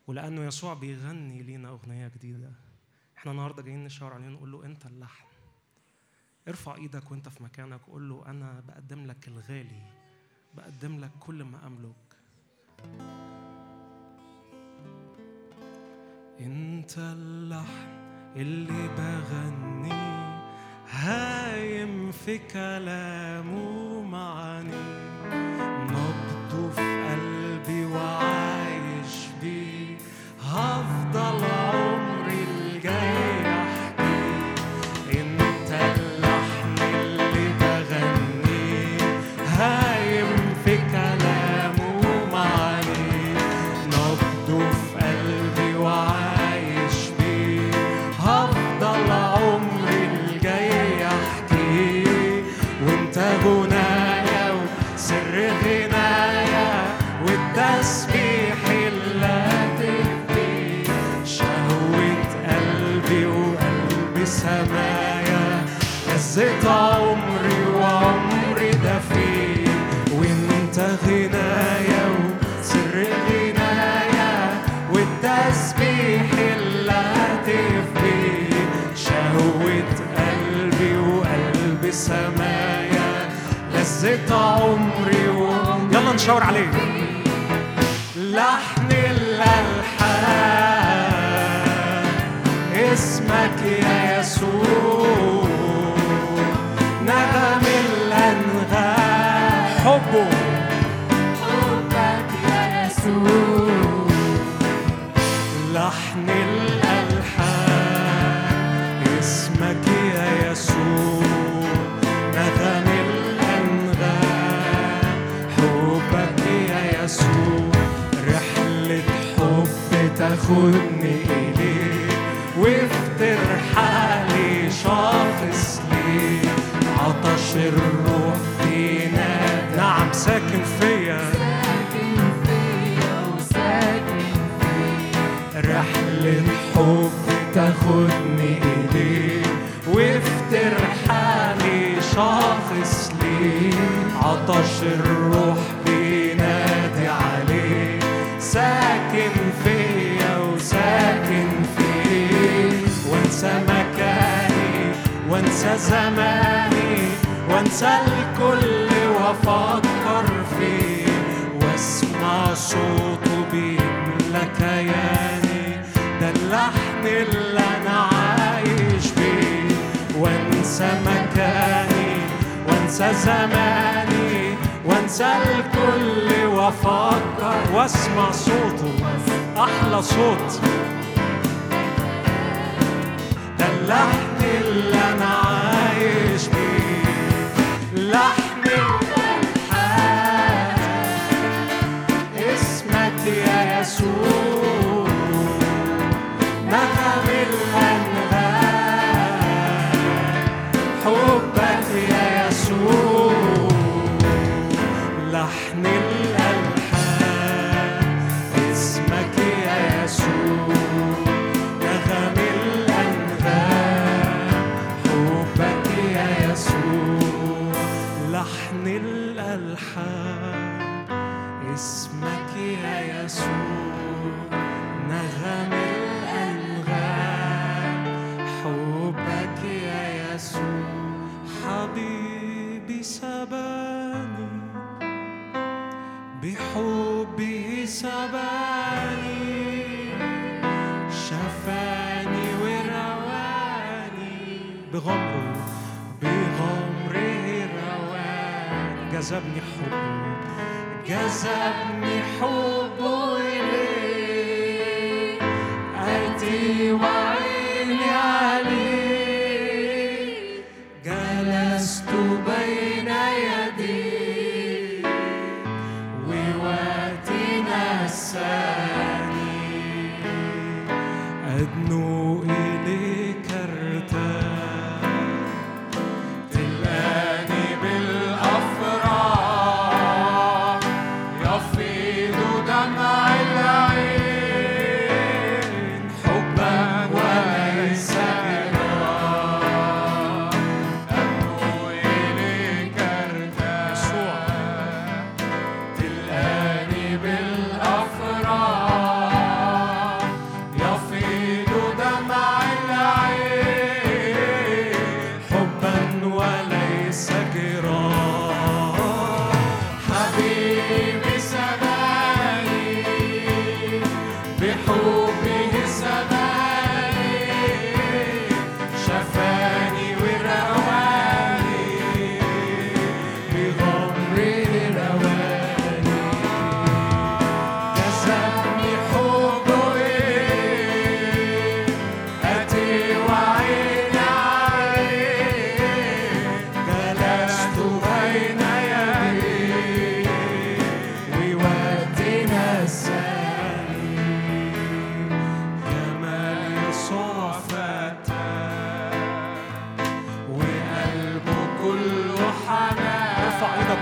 ولأنه 0.08 0.42
يسوع 0.42 0.74
بيغني 0.74 1.44
لينا 1.44 1.70
أغنية 1.70 2.08
جديدة. 2.08 2.52
إحنا 3.18 3.32
النهارده 3.32 3.64
جايين 3.64 3.84
نشاور 3.84 4.14
عليه 4.14 4.28
نقول 4.28 4.52
له 4.52 4.66
أنت 4.66 4.86
اللحن. 4.86 5.26
ارفع 6.48 6.76
إيدك 6.76 7.12
وأنت 7.12 7.30
في 7.30 7.44
مكانك 7.44 7.82
قول 7.82 8.10
له 8.10 8.24
أنا 8.26 8.64
بقدم 8.68 9.06
لك 9.06 9.28
الغالي. 9.28 9.82
بقدم 10.56 11.00
لك 11.00 11.12
كل 11.20 11.44
ما 11.44 11.68
أملك. 11.68 11.96
أنت 16.40 16.98
اللحن 16.98 17.90
اللي 18.36 18.88
بغني. 18.88 20.22
هايم 20.90 22.12
في 22.12 22.38
كلامه 22.38 24.02
معني 24.02 25.02
نبضه 25.92 26.70
في 26.70 26.82
قلبي 26.82 27.21
why. 27.92 28.61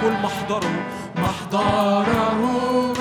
قول 0.02 0.12
محضره 0.12 0.70
محضره. 1.16 2.99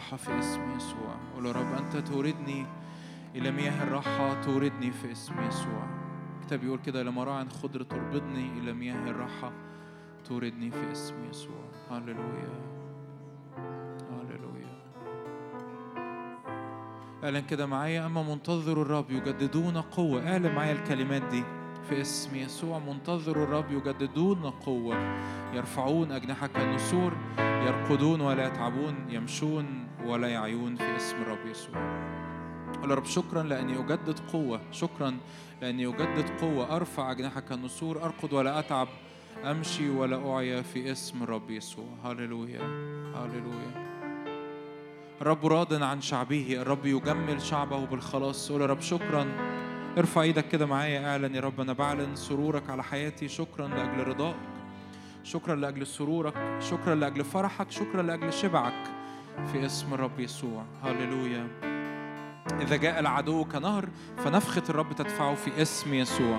الراحة 0.00 0.16
في 0.16 0.38
اسم 0.38 0.76
يسوع. 0.76 1.14
قول 1.34 1.46
يا 1.46 1.52
رب 1.52 1.72
أنت 1.72 1.96
توردني 1.96 2.66
إلى 3.34 3.50
مياه 3.50 3.82
الراحة 3.82 4.40
توردني 4.42 4.90
في 4.90 5.12
اسم 5.12 5.34
يسوع. 5.48 5.86
الكتاب 6.40 6.64
يقول 6.64 6.78
كده 6.78 7.02
لما 7.02 7.24
راعٍ 7.24 7.44
خضر 7.62 7.82
تربضني 7.82 8.58
إلى 8.58 8.72
مياه 8.72 9.10
الراحة 9.10 9.52
توردني 10.24 10.70
في 10.70 10.92
اسم 10.92 11.14
يسوع. 11.30 11.64
هللويا. 11.90 12.60
هللويا. 14.10 14.80
أعلن 17.24 17.40
كده 17.40 17.66
معايا 17.66 18.06
أما 18.06 18.22
منتظر 18.22 18.82
الرب 18.82 19.10
يجددون 19.10 19.76
قوة. 19.76 20.32
أعلن 20.32 20.54
معايا 20.54 20.72
الكلمات 20.72 21.22
دي 21.22 21.44
في 21.88 22.00
اسم 22.00 22.36
يسوع. 22.36 22.78
منتظر 22.78 23.42
الرب 23.42 23.70
يجددون 23.70 24.50
قوة. 24.50 24.96
يرفعون 25.54 26.12
أجنحة 26.12 26.46
كالنسور 26.46 27.12
يرقدون 27.38 28.20
ولا 28.20 28.46
يتعبون 28.46 28.94
يمشون 29.10 29.89
ولا 30.06 30.28
يعيون 30.28 30.76
في 30.76 30.96
اسم 30.96 31.16
الرب 31.16 31.46
يسوع. 31.46 31.76
يا 32.82 32.94
رب 32.94 33.04
شكرا 33.04 33.42
لأني 33.42 33.78
أجدد 33.78 34.18
قوة. 34.32 34.60
شكرا 34.72 35.18
لأني 35.62 35.86
أجدد 35.86 36.30
قوة. 36.40 36.76
أرفع 36.76 37.10
أجنحة 37.10 37.40
كالنسور 37.40 38.04
أرقد 38.04 38.32
ولا 38.32 38.58
أتعب. 38.58 38.88
أمشي 39.44 39.90
ولا 39.90 40.32
أعيا 40.32 40.62
في 40.62 40.92
اسم 40.92 41.22
الرب 41.22 41.50
يسوع. 41.50 41.84
هللويا. 42.04 42.60
هللويا. 43.14 43.90
الرب 45.20 45.46
راض 45.46 45.82
عن 45.82 46.00
شعبه. 46.00 46.56
الرب 46.60 46.86
يجمل 46.86 47.42
شعبه 47.42 47.86
بالخلاص. 47.86 48.52
قول 48.52 48.70
رب 48.70 48.80
شكرا. 48.80 49.26
ارفع 49.98 50.22
إيدك 50.22 50.48
كده 50.48 50.66
معايا. 50.66 51.10
اعلن 51.10 51.34
يا 51.34 51.40
رب 51.40 51.60
أنا 51.60 51.72
بعلن 51.72 52.16
سرورك 52.16 52.70
على 52.70 52.82
حياتي. 52.82 53.28
شكرا 53.28 53.68
لأجل 53.68 54.08
رضاك. 54.08 54.36
شكرا 55.24 55.54
لأجل 55.54 55.86
سرورك. 55.86 56.34
شكرا 56.60 56.94
لأجل 56.94 57.24
فرحك. 57.24 57.70
شكرا 57.70 58.02
لأجل 58.02 58.32
شبعك. 58.32 58.99
في 59.52 59.66
اسم 59.66 59.94
الرب 59.94 60.20
يسوع. 60.20 60.64
هللويا. 60.84 61.48
إذا 62.60 62.76
جاء 62.76 63.00
العدو 63.00 63.44
كنهر 63.44 63.88
فنفخة 64.24 64.62
الرب 64.68 64.92
تدفعه 64.92 65.34
في 65.34 65.62
اسم 65.62 65.94
يسوع. 65.94 66.38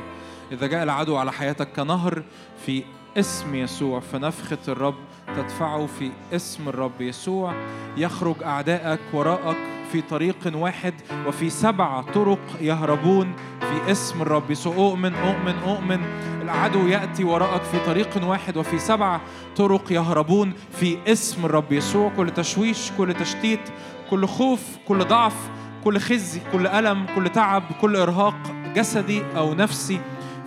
إذا 0.52 0.68
جاء 0.68 0.84
العدو 0.84 1.18
على 1.18 1.32
حياتك 1.32 1.72
كنهر 1.76 2.24
في 2.66 2.84
اسم 3.18 3.56
يسوع. 3.56 4.00
فنفخة 4.00 4.58
الرب 4.68 4.96
تدفعه 5.28 5.86
في 5.86 6.12
اسم 6.34 6.70
الرب 6.70 7.02
يسوع. 7.02 7.54
يخرج 7.98 8.44
أعدائك 8.44 9.00
وراءك 9.14 9.58
في 9.92 10.02
طريق 10.02 10.38
واحد 10.56 10.94
وفي 11.28 11.50
سبع 11.50 12.02
طرق 12.02 12.40
يهربون 12.62 13.34
في 13.60 13.92
اسم 13.92 14.22
الرب 14.22 14.52
يسوع. 14.52 14.76
أؤمن 14.76 15.14
أؤمن 15.14 15.56
أؤمن. 15.56 16.02
العدو 16.42 16.88
يأتي 16.88 17.24
وراءك 17.24 17.62
في 17.62 17.86
طريق 17.86 18.28
واحد 18.28 18.58
وفي 18.58 18.80
سبع 18.80 19.20
طرق 19.56 19.92
يهربون 19.92 20.54
في 20.72 20.98
اسم 21.08 21.46
الرب 21.46 21.72
يسوع. 21.72 22.12
كل 22.18 22.30
تشويش 22.30 22.92
كل 22.98 23.14
تشتيت 23.14 23.60
كل 24.10 24.28
خوف 24.28 24.78
كل 24.88 25.06
ضعف 25.06 25.50
كل 25.84 26.00
خزي 26.00 26.42
كل 26.52 26.68
ألم 26.68 27.06
كل 27.16 27.30
تعب 27.30 27.64
كل 27.82 27.96
إرهاق 27.96 28.36
جسدي 28.76 29.24
أو 29.38 29.54
نفسي 29.54 30.00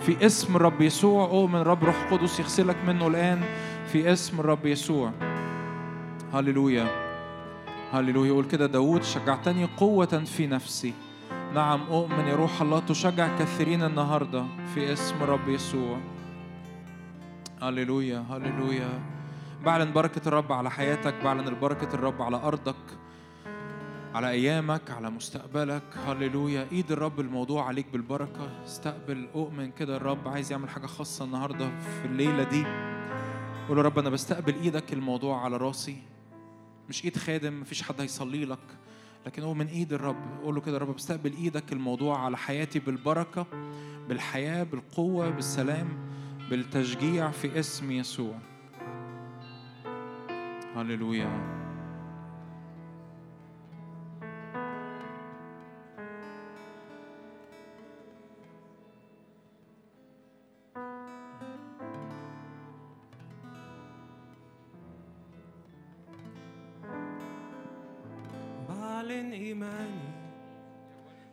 في 0.05 0.25
اسم 0.25 0.55
الرب 0.55 0.81
يسوع. 0.81 1.25
أؤمن 1.25 1.61
رب 1.61 1.83
روح 1.83 1.95
قدس 2.11 2.39
يغسلك 2.39 2.77
منه 2.87 3.07
الآن 3.07 3.41
في 3.91 4.13
اسم 4.13 4.39
الرب 4.39 4.65
يسوع. 4.65 5.11
هللويا. 6.33 6.87
هللويا. 7.93 8.27
يقول 8.27 8.45
كده 8.45 8.65
داود 8.65 9.03
شجعتني 9.03 9.69
قوة 9.77 10.23
في 10.37 10.47
نفسي. 10.47 10.93
نعم 11.53 11.81
أؤمن. 11.81 12.27
يا 12.27 12.35
روح 12.35 12.61
الله 12.61 12.79
تشجع 12.79 13.37
كثيرين 13.37 13.83
النهاردة 13.83 14.45
في 14.73 14.93
اسم 14.93 15.15
الرب 15.23 15.49
يسوع. 15.49 15.99
هللويا 17.61 18.25
هللويا. 18.29 19.01
بعلن 19.65 19.93
بركة 19.93 20.27
الرب 20.27 20.51
على 20.51 20.71
حياتك 20.71 21.13
بعلن 21.23 21.59
بركة 21.59 21.93
الرب 21.95 22.21
على 22.21 22.37
أرضك 22.37 22.75
على 24.13 24.29
أيامك 24.29 24.91
على 24.91 25.09
مستقبلك. 25.09 25.83
هللويا. 26.07 26.67
إيد 26.71 26.91
الرب 26.91 27.19
الموضوع 27.19 27.67
عليك 27.67 27.85
بالبركة. 27.93 28.63
استقبل 28.65 29.27
أؤمن 29.35 29.71
كده. 29.71 29.95
الرب 29.97 30.27
عايز 30.27 30.51
يعمل 30.51 30.69
حاجة 30.69 30.85
خاصة 30.85 31.25
النهاردة 31.25 31.69
في 31.79 32.05
الليلة 32.05 32.43
دي. 32.43 32.65
قول 33.69 33.85
رب 33.85 33.99
أنا 33.99 34.09
بستقبل 34.09 34.55
إيدك 34.55 34.93
الموضوع 34.93 35.43
على 35.43 35.57
راسي. 35.57 35.97
مش 36.89 37.05
إيد 37.05 37.17
خادم 37.17 37.61
مفيش 37.61 37.83
حد 37.83 38.01
هيصلي 38.01 38.45
لك. 38.45 38.59
لكن 39.25 39.43
هو 39.43 39.53
من 39.53 39.67
إيد 39.67 39.93
الرب. 39.93 40.41
قول 40.43 40.55
له 40.55 40.61
كده 40.61 40.77
رب 40.77 40.95
بستقبل 40.95 41.33
إيدك 41.33 41.73
الموضوع 41.73 42.25
على 42.25 42.37
حياتي 42.37 42.79
بالبركة 42.79 43.45
بالحياة 44.09 44.63
بالقوة 44.63 45.29
بالسلام 45.29 45.87
بالتشجيع 46.49 47.31
في 47.31 47.59
اسم 47.59 47.91
يسوع. 47.91 48.35
هللويا. 50.75 51.64
إيماني 69.45 70.09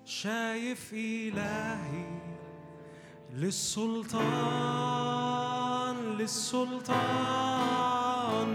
شايف 0.05 0.93
إلهي 0.93 2.05
للسلطان 4.83 5.97
للسلطان 6.19 6.97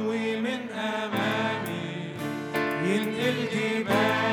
ومن 0.01 0.69
أمامي 0.69 2.13
ينقل 2.89 3.37
جبالي 3.53 4.26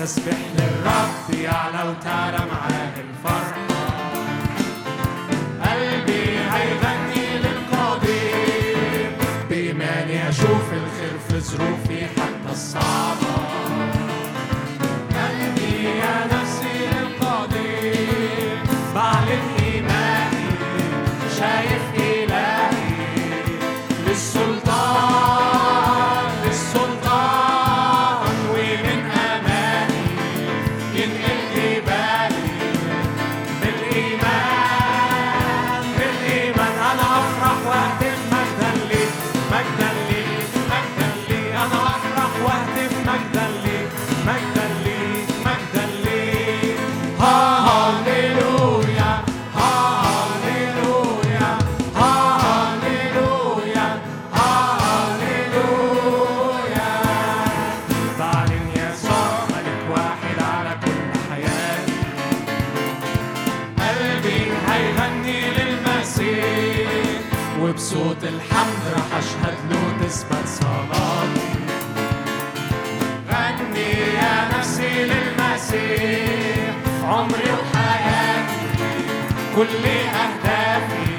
تسبيح 0.00 0.38
للرب 0.58 1.40
يعلى 1.44 1.90
وتعلى 1.90 2.38
معاه 2.52 2.92
الفرحة 3.00 3.66
قلبي 5.64 6.38
هيغني 6.50 7.38
للقدير 7.38 9.12
بإيماني 9.50 10.28
أشوف 10.28 10.72
الخير 10.72 11.18
في 11.28 11.40
ظروفي 11.40 12.06
حتى 12.06 12.52
الصعبة. 12.52 13.49
كل 79.70 79.86
أهدافي 79.86 81.10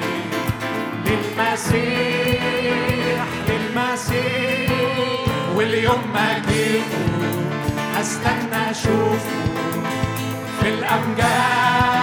للمسيح 1.06 2.42
للمسيح. 3.48 4.70
أستنى 8.00 8.70
أشوفه 8.70 9.42
في 10.60 10.68
الأمجاد 10.68 12.02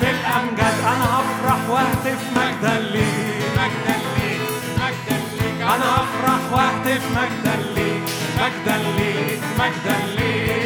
في 0.00 0.08
الأمجاد. 0.10 0.76
أنا 0.84 1.06
أنا 5.74 5.98
مجدا 7.16 7.56
ليك 7.76 8.06
مجدا 8.40 8.76
ليك 8.96 9.40
مجدا 9.58 9.96
ليك. 10.16 10.65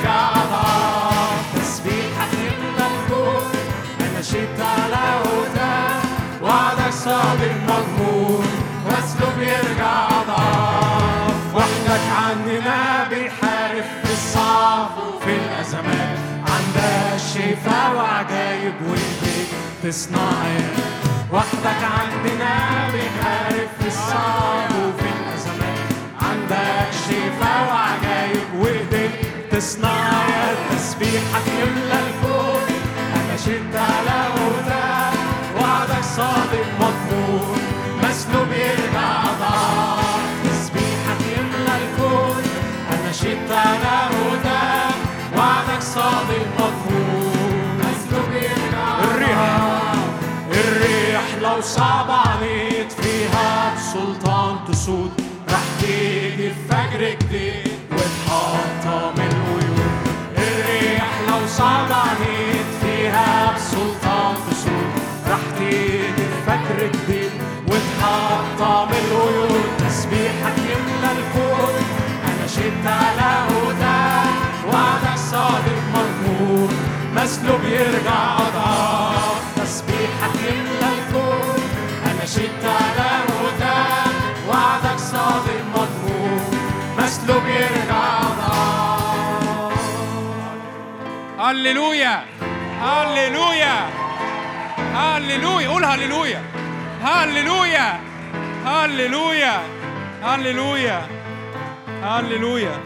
وإيديك 18.87 19.49
تصنعي 19.83 20.57
وحدك 21.33 21.81
عندنا 21.99 22.53
بيحارب 22.93 23.69
في 23.79 23.87
الصعب 23.87 24.69
وفي 24.71 25.07
الأزمات. 25.15 25.79
عندك 26.21 26.89
شفاء 27.05 27.59
وعجايب 27.69 28.47
وإيديك 28.59 29.11
تصنعي 29.51 30.55
تسبيحك 30.69 31.47
يملى 31.61 31.99
الكون 32.07 32.63
أنا 33.15 33.37
شد 33.45 33.75
على 33.75 34.20
صعب 51.61 52.11
عليك 52.11 52.89
فيها 52.89 53.75
بسلطان 53.75 54.55
تسود. 54.67 55.11
راح 55.49 55.63
تيجي 55.81 56.51
فجر 56.69 57.15
جديد 57.21 57.71
وتحطم 57.91 59.21
القيود 59.21 59.79
الريح 60.37 61.09
لو 61.27 61.47
صعب 61.47 61.91
عليك 61.91 62.65
فيها 62.81 63.53
بسلطان 63.55 64.35
تسود. 64.49 64.91
راح 65.29 65.39
تيجي 65.57 66.27
فجر 66.47 66.87
جديد 66.87 67.31
وتحطم 67.67 68.89
القيود 68.89 69.61
تسبيحك 69.79 70.57
يملى 70.57 71.11
الكون 71.17 71.83
أنا 72.25 72.47
شدت 72.47 72.87
على 72.87 73.31
هداك. 73.49 74.35
وعدك 74.73 75.17
صادق 75.31 75.79
مضمون. 75.93 76.73
مسلوب 77.15 77.63
يرجع 77.63 78.37
هللويا. 91.51 92.25
هللويا. 92.81 93.89
هللويا. 94.95 95.67
قول 95.67 95.85
هللويا. 95.85 96.41
هللويا. 97.01 97.99
هللويا. 98.65 99.61
هللويا. 100.23 101.07
هللويا. 102.03 102.79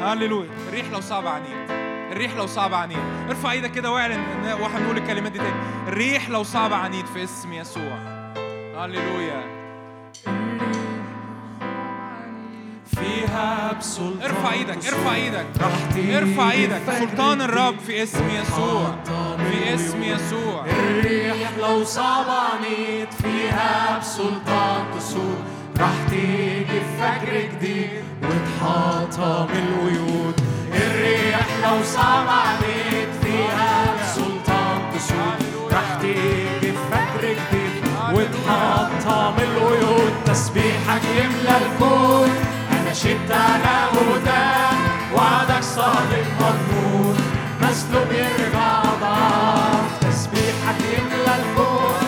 هللويا. 0.00 0.50
الريح 0.68 0.86
لو 0.92 1.00
صعب 1.00 1.26
عنيد. 1.26 1.70
الريح 2.12 2.36
لو 2.36 2.46
صعب 2.46 2.74
عنيد. 2.74 2.98
ارفع 3.28 3.50
إيدك 3.52 3.70
كده 3.72 3.90
واعلن 3.90 4.24
وإحنا 4.60 4.78
بنقول 4.78 4.96
الكلمات 4.96 5.32
دي 5.32 5.38
تاني. 5.38 5.88
الريح 5.88 6.28
لو 6.28 6.42
صعب 6.42 6.72
عنيد 6.72 7.06
في 7.06 7.24
اسم 7.24 7.52
يسوع. 7.52 7.98
هللويا. 8.76 9.55
فيها 12.98 13.72
بسلطان 13.80 14.22
ارفع 14.22 14.52
إيدك 14.52 14.86
ارفع 14.86 15.14
إيدك. 15.14 15.46
ارفع 16.16 16.50
إيدك. 16.50 16.80
سلطان. 16.98 17.40
الرب 17.40 17.78
في 17.86 18.02
اسم 18.02 18.28
يسوع. 18.28 18.94
في 19.50 19.74
اسم 19.74 20.02
يسوع. 20.02 20.64
الريح 20.66 21.50
لو 21.60 21.84
صعب 21.84 22.26
عنيد 22.28 23.08
فيها 23.22 23.98
بسلطان 23.98 24.84
تسود. 24.98 25.38
راح 25.80 25.94
تيجي 26.10 26.64
في 26.64 26.80
فجر 27.00 27.34
جديد 27.52 28.04
وتحطم 28.22 29.48
القيود 29.52 30.40
الريح 30.72 31.46
لو 31.64 31.82
صعب 31.84 32.28
عنيد 32.28 33.08
فيها 33.22 33.94
بسلطان 34.00 34.80
تسود. 34.94 35.72
راح 35.72 36.00
تيجي 36.00 36.60
في 36.60 36.72
فجر 36.90 37.22
جديد 37.22 37.84
وتحطم 38.12 39.34
القيود 39.42 40.12
تسبيحك 40.26 41.02
يملى 41.04 41.56
الكون. 41.66 42.45
على 43.14 43.90
هداك 43.92 44.76
وعدك 45.14 45.62
صادق 45.62 46.24
مضمون 46.40 47.16
مسلوب 47.62 48.10
يرجع 48.12 48.82
ضعف 49.00 49.98
تسبيحك 50.00 50.80
يملى 50.98 51.34
الكون 51.36 52.06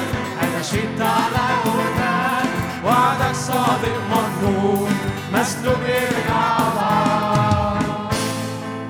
شدت 0.62 1.00
على 1.00 1.46
هداك 1.64 2.48
وعدك 2.84 3.34
صادق 3.34 3.98
مضمون 4.10 4.90
مسلوب 5.32 5.78
يرجع 5.88 6.58
ضعف 6.58 8.18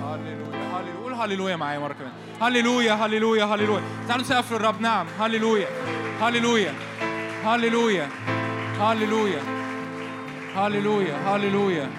هللويا 0.04 0.74
هللويا 0.74 1.24
هللويا 1.24 1.56
معايا 1.56 1.78
مره 1.78 1.92
كمان 1.92 2.12
هللويا 2.42 2.92
هللويا 2.92 3.44
هللويا 3.44 3.82
تعالوا 4.08 4.24
نسقف 4.24 4.52
للرب 4.52 4.80
نعم 4.80 5.06
هللويا 5.20 5.66
هللويا 6.22 6.74
هللويا 7.44 8.08
هللويا 8.80 9.57
هللويا 10.58 11.16
هللويا 11.16 11.90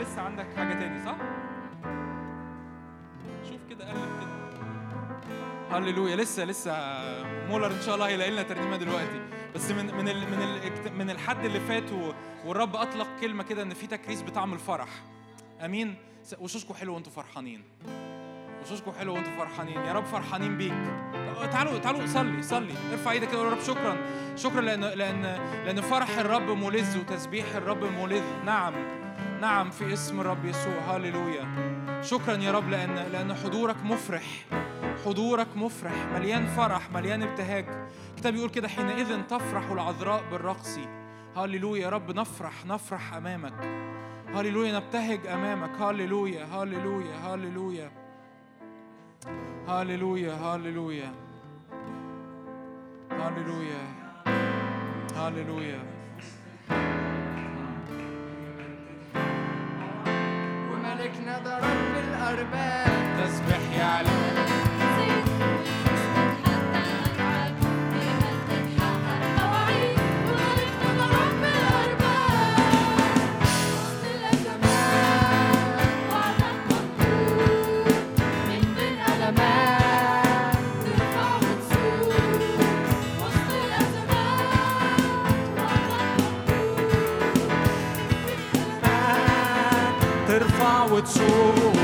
لسه 0.00 0.20
عندك 0.22 0.46
حاجة 0.56 0.72
تاني 0.72 1.04
صح؟ 1.04 1.16
شوف 3.48 3.60
كده 3.70 3.90
قلب 3.90 4.08
كده. 4.20 5.78
هللويا 5.78 6.16
لسه 6.16 6.44
لسه. 6.44 6.72
مولر 7.48 7.66
إن 7.66 7.80
شاء 7.80 7.94
الله 7.94 8.06
هيلاقي 8.06 8.30
لنا 8.30 8.42
ترنيمه 8.42 8.76
دلوقتي. 8.76 9.20
بس 9.54 9.70
من 9.70 9.94
من 9.94 10.08
ال 10.08 10.30
من 10.30 10.42
ال 10.42 10.98
من 10.98 11.10
الحد 11.10 11.44
اللي 11.44 11.60
فات 11.60 11.92
والرب 12.46 12.76
أطلق 12.76 13.08
كلمة 13.20 13.42
كده 13.42 13.62
إن 13.62 13.74
في 13.74 13.86
تكريس 13.86 14.22
بطعم 14.22 14.52
الفرح. 14.52 14.88
آمين؟ 15.64 15.94
وشوشكم 16.40 16.74
حلو 16.74 16.94
وأنتم 16.94 17.10
فرحانين. 17.10 17.62
وشوشكم 18.62 18.92
حلو 18.92 19.14
وأنتم 19.14 19.30
فرحانين. 19.38 19.80
يا 19.80 19.92
رب 19.92 20.04
فرحانين 20.04 20.56
بيك. 20.56 20.74
تعالوا 21.52 21.78
تعالوا 21.78 22.06
صلي 22.06 22.42
صلي. 22.42 22.74
ارفع 22.92 23.10
إيدك 23.10 23.28
كده 23.28 23.38
يا 23.38 23.50
رب. 23.50 23.60
شكرا. 23.60 23.96
شكرا 24.36 24.60
لأن 24.60 24.80
لأن 24.80 25.22
لأن 25.64 25.80
فرح 25.80 26.18
الرب 26.18 26.50
ملذ 26.50 26.98
وتسبيح 26.98 27.54
الرب 27.54 27.84
ملذ. 27.84 28.22
نعم. 28.44 28.74
نعم 29.40 29.70
في 29.70 29.92
اسم 29.92 30.20
الرب 30.20 30.44
يسوع. 30.44 30.78
هللويا 30.90 31.46
شكرا 32.02 32.36
يا 32.36 32.52
رب 32.52 32.68
لأن 32.68 32.94
لأن 32.94 33.34
حضورك 33.34 33.76
مفرح. 33.84 34.24
حضورك 35.04 35.56
مفرح. 35.56 35.92
مليان 36.14 36.46
فرح 36.46 36.90
مليان 36.90 37.22
ابتهاج. 37.22 37.66
الكتاب 38.10 38.32
بيقول 38.32 38.50
كده 38.50 38.68
حينئذ 38.68 39.22
تفرح 39.22 39.70
العذراء 39.70 40.22
بالرقص. 40.30 40.78
هللويا 41.36 41.82
يا 41.82 41.88
رب 41.88 42.10
نفرح 42.10 42.66
نفرح 42.66 43.14
أمامك. 43.14 43.54
هللويا 44.34 44.78
نبتهج 44.78 45.26
أمامك. 45.26 45.80
هللويا 45.80 46.44
هللويا 46.44 47.16
هللويا 47.16 47.90
هللويا 49.68 50.34
هللويا 50.34 51.12
هللويا 53.10 53.82
هللويا 55.16 55.82
وملكنا 60.72 61.38
ده 61.38 61.58
رب 61.58 61.94
الأرباب 62.08 63.24
تسبح 63.24 63.78
يعلى 63.78 64.08
now 90.90 90.96
it's. 90.96 91.79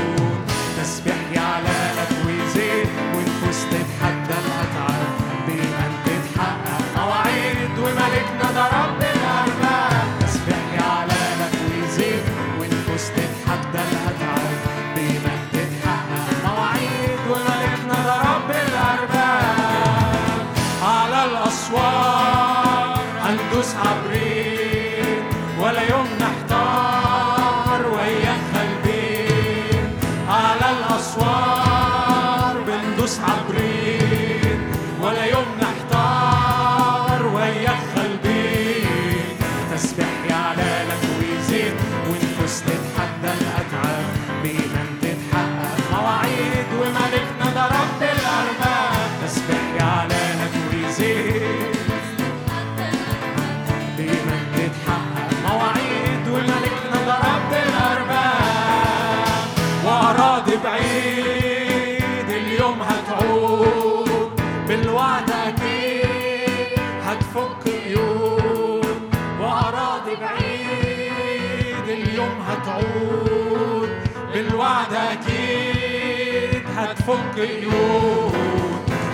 هتفك 77.07 77.39
قيود 77.39 78.33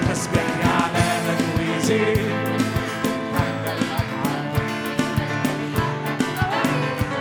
تسبح 0.09 0.43
يعلى 0.65 1.09
لك 1.27 1.41
ويزيد 1.59 2.33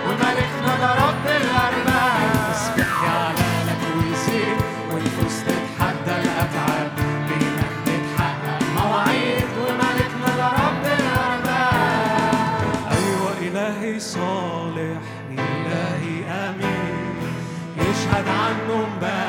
وملكنا 0.07 0.73
والفوز 4.93 5.40
تتحدى 5.40 6.28
تتحقق 7.86 8.62
مواعيد. 8.77 9.44
ده 10.39 10.49
رب 10.49 10.85
الأرباب. 11.01 12.62
أيوة 12.90 13.32
إلهي 13.43 14.01
صالح. 14.01 15.03
إلهي 15.31 16.24
أمين. 16.31 17.03
يشهد 17.77 18.28
عنه 18.28 18.86
امبارح 18.86 19.22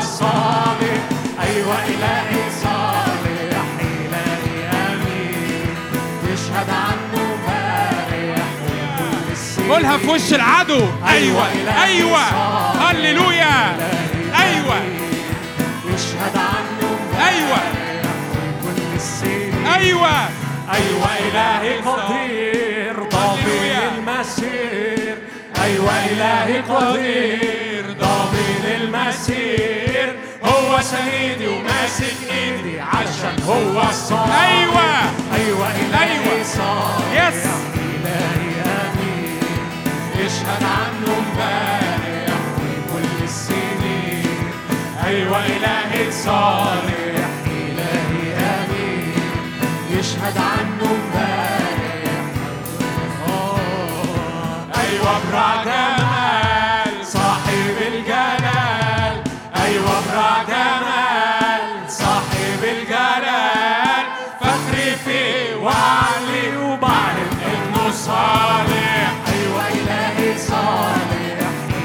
الصالح. 0.00 1.00
أيوة 1.42 1.76
إلهي 1.84 2.42
صالح. 2.62 3.64
إلهي 3.80 4.68
أمين 4.70 5.76
يشهد 6.32 6.70
عنه 6.70 7.10
قولها 9.70 9.96
في 9.98 10.08
وش 10.08 10.32
العدو. 10.34 10.80
أيوه 11.08 11.52
إلهي 11.52 11.84
أيوه. 11.84 12.30
صالح. 12.30 12.90
هللويا. 12.90 13.76
أيوه. 14.42 14.78
يشهد 15.94 16.36
عنه 16.36 16.88
أيوة. 17.28 17.58
كل 18.62 18.82
السنين 18.96 19.66
أيوه. 19.66 20.10
أيوة 20.74 21.08
إلهي 21.28 21.76
قدير 21.78 22.96
ضامن. 23.12 23.48
المسير. 23.98 25.16
أيوة 25.62 25.92
إلهي 26.06 26.58
قدير 26.60 27.84
ضامن 28.00 28.39
المسير 29.04 30.16
هو 30.44 30.80
سيدي 30.80 31.46
وماسك 31.48 32.14
إيدي 32.30 32.80
عشان 32.80 33.42
هو 33.48 33.82
الصالح 33.88 34.42
أيوه. 34.42 34.90
أيوة 35.34 35.66
إلهي 35.70 36.12
أيوة. 36.12 36.42
صالح 36.42 37.28
يس. 37.28 37.44
إلهي 37.74 38.62
أمين. 38.62 39.40
يشهد 40.26 40.62
عنه 40.62 41.16
امبارح 41.18 42.38
وكل 42.58 43.24
السنين. 43.24 44.26
أيوة 45.06 45.46
إلهي 45.46 46.12
صالح. 46.12 47.28
إلهي 47.46 48.34
أمين. 48.36 49.12
يشهد 49.90 50.36
عنه 50.38 50.90
امبارح 50.90 52.20
آه. 53.28 54.80
أيوة 54.80 55.18
صالح. 68.10 69.12
أيوة 69.34 69.64
إلهي 69.78 70.38
صالح. 70.38 71.38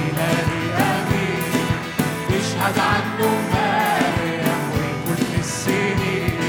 إلهي 0.05 0.63
أمين. 0.91 1.43
يشهد 2.35 2.77
عنه 2.91 3.25
امبارح 3.37 4.57
وكل 4.73 5.31
السنين. 5.39 6.39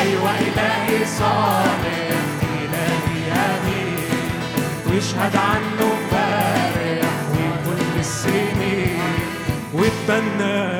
أيوة 0.00 0.32
إلهي 0.46 0.98
صالح. 1.20 2.24
إلهي 2.62 3.24
أمين. 3.50 3.98
ويشهد 4.86 5.34
عنه 5.36 5.82
امبارح 5.96 7.12
وكل 7.34 7.92
السنين. 7.98 9.00
واتبناني 9.74 10.79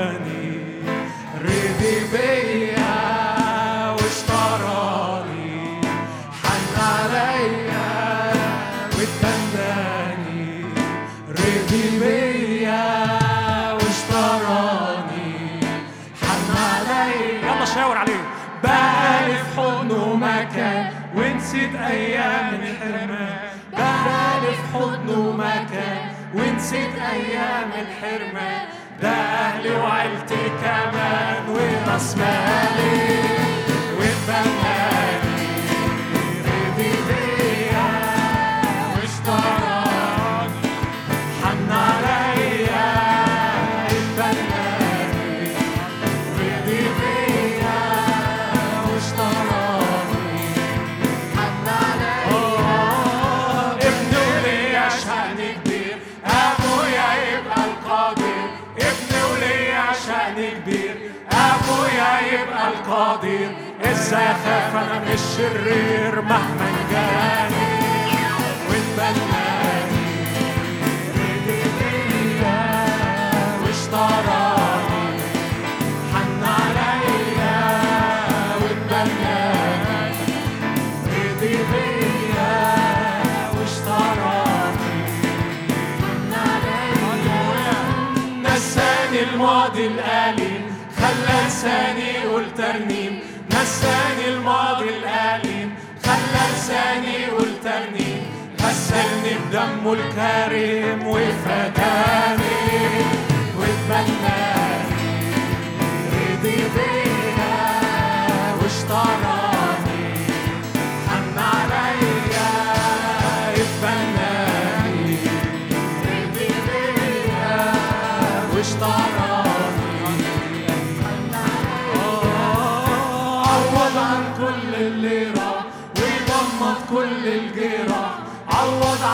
أيام 27.12 27.70
الحرمان 27.80 28.62
ده 29.02 29.08
أهلي 29.08 29.70
وعيلتي 29.70 30.48
كمان 30.62 31.42
وراس 31.48 32.16
مالي. 32.16 33.39
القادر 62.90 63.50
إزاي 63.84 64.22
اخاف 64.26 64.76
أنا 64.76 64.98
من 64.98 65.12
الشرير 65.14 66.20
مهما 66.20 66.70
جاني 66.90 67.70
وانت 68.68 68.98
واتبناني 68.98 70.10
رضي 71.14 71.62
بيا 71.78 72.58
لساني 91.60 92.08
يقول 92.24 92.44
ترنيم 92.56 93.20
نساني 93.50 94.28
الماضي 94.28 94.88
الأليم. 94.88 95.74
خلى 96.04 96.44
لساني 96.52 97.14
يقول 97.22 97.48
ترنيم 97.64 98.20
غسلني 98.62 99.34
بدمه 99.50 99.92
الكريم 99.92 101.06
وفداني. 101.06 102.56
واتبناني 103.58 104.59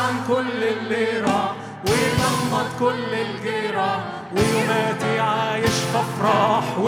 عن 0.06 0.14
كل 0.28 0.64
اللي 0.64 1.20
راح 1.20 1.52
ويضمد 1.88 2.66
كل 2.78 3.14
الجراح 3.14 4.00
ويوماتي 4.36 5.20
عايش 5.20 5.70
في 5.92 5.98
افراح 5.98 6.78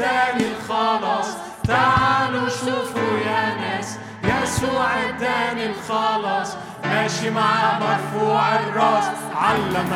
اداني 0.00 0.44
الخلاص. 0.52 1.26
تعالوا 1.68 2.48
شوفوا 2.48 3.18
يا 3.26 3.54
ناس 3.54 3.98
يسوع 4.24 4.86
اداني 5.08 5.66
الخلاص. 5.66 6.56
ماشي 6.84 7.30
معاه 7.30 7.78
مرفوع 7.78 8.54
الراس 8.54 9.04
علم 9.34 9.92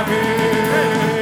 ابي 0.00 1.21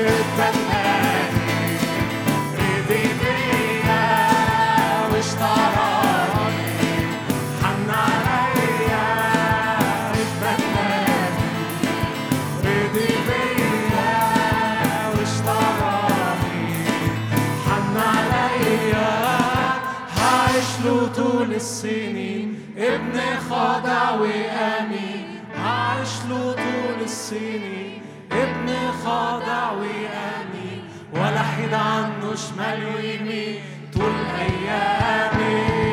ابن 22.95 23.21
خاضع 23.51 24.11
وامين 24.11 25.41
هعيش 25.57 26.09
له 26.29 26.53
طول 26.53 27.03
السنين. 27.03 28.03
ابن 28.33 28.69
خاضع 29.05 29.71
وامين 29.71 30.83
ولا 31.12 31.43
حيد 31.43 31.75
عنه 31.75 32.35
شمال 32.35 32.81
ويمين 32.97 33.61
طول 33.95 34.12
أيامي. 34.39 35.90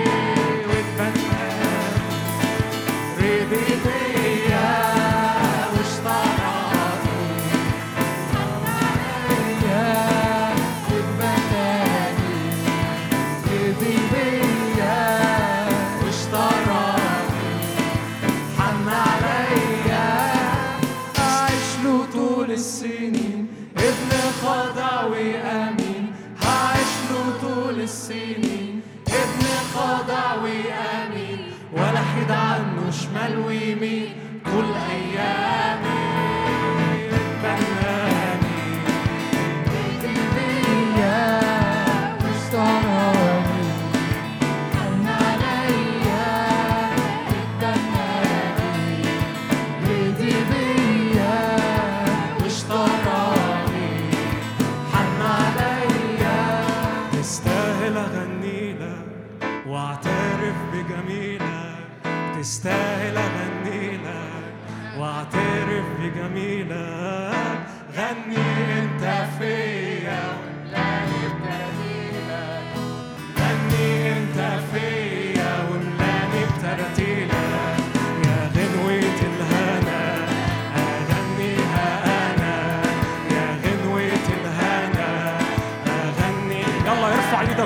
حيد 32.27 32.35
عنه 32.35 32.91
شمال 32.91 33.37
ويمين 33.37 34.09
طول 34.45 34.65
أيامي 34.65 35.06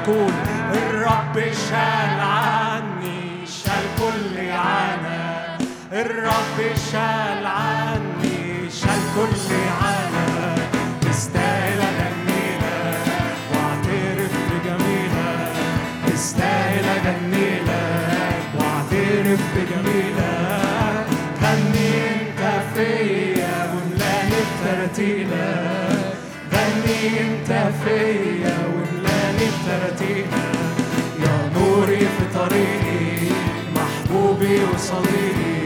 قول 0.05 0.31
الرب 0.73 1.35
شال 1.69 2.19
عني 2.19 3.45
شال 3.45 3.85
كل 3.99 4.39
عنا 4.49 5.57
الرب 5.93 6.57
شال 6.91 7.45
عني 7.45 8.69
شال 8.69 9.01
كل 9.15 9.53
عنا 9.81 10.55
تستاهل 11.01 11.79
اغني 11.81 12.57
لك 12.61 13.07
واعترف 13.53 14.33
بجميلك 14.49 15.53
تستاهل 16.07 16.85
اغني 16.85 17.59
لك 17.59 18.43
واعترف 18.59 19.41
بجميلك 19.55 21.07
غني 21.43 21.91
أنت 22.11 22.41
فيا 22.75 23.73
وملاني 23.73 24.41
بترتيلك 24.51 26.13
غني 26.53 27.21
أنت 27.21 27.71
فيا 27.83 28.57
يا 31.23 31.35
نوري 31.55 31.97
في 31.97 32.25
طريقي 32.35 33.01
محبوبي 33.75 34.55
وصديقي. 34.73 35.61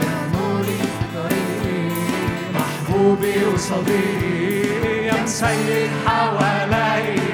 يا 0.00 0.14
نوري 0.34 0.78
في 0.92 1.04
طريقي 1.16 1.80
محبوبي 2.54 3.34
وصديقي. 3.54 5.06
يا 5.06 5.22
مسيد 5.22 5.90
حواليا 6.06 7.31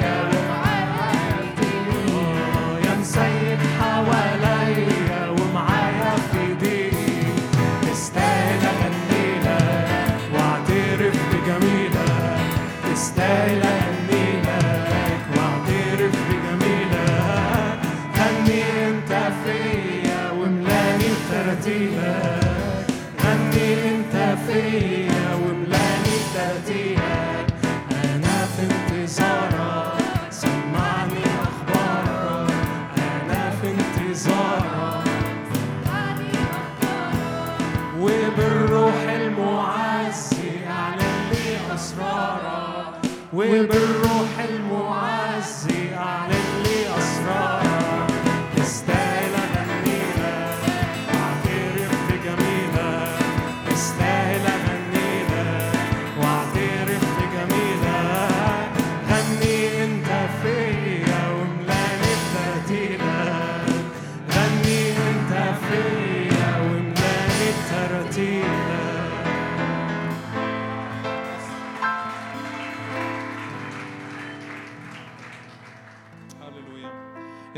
river 43.49 44.18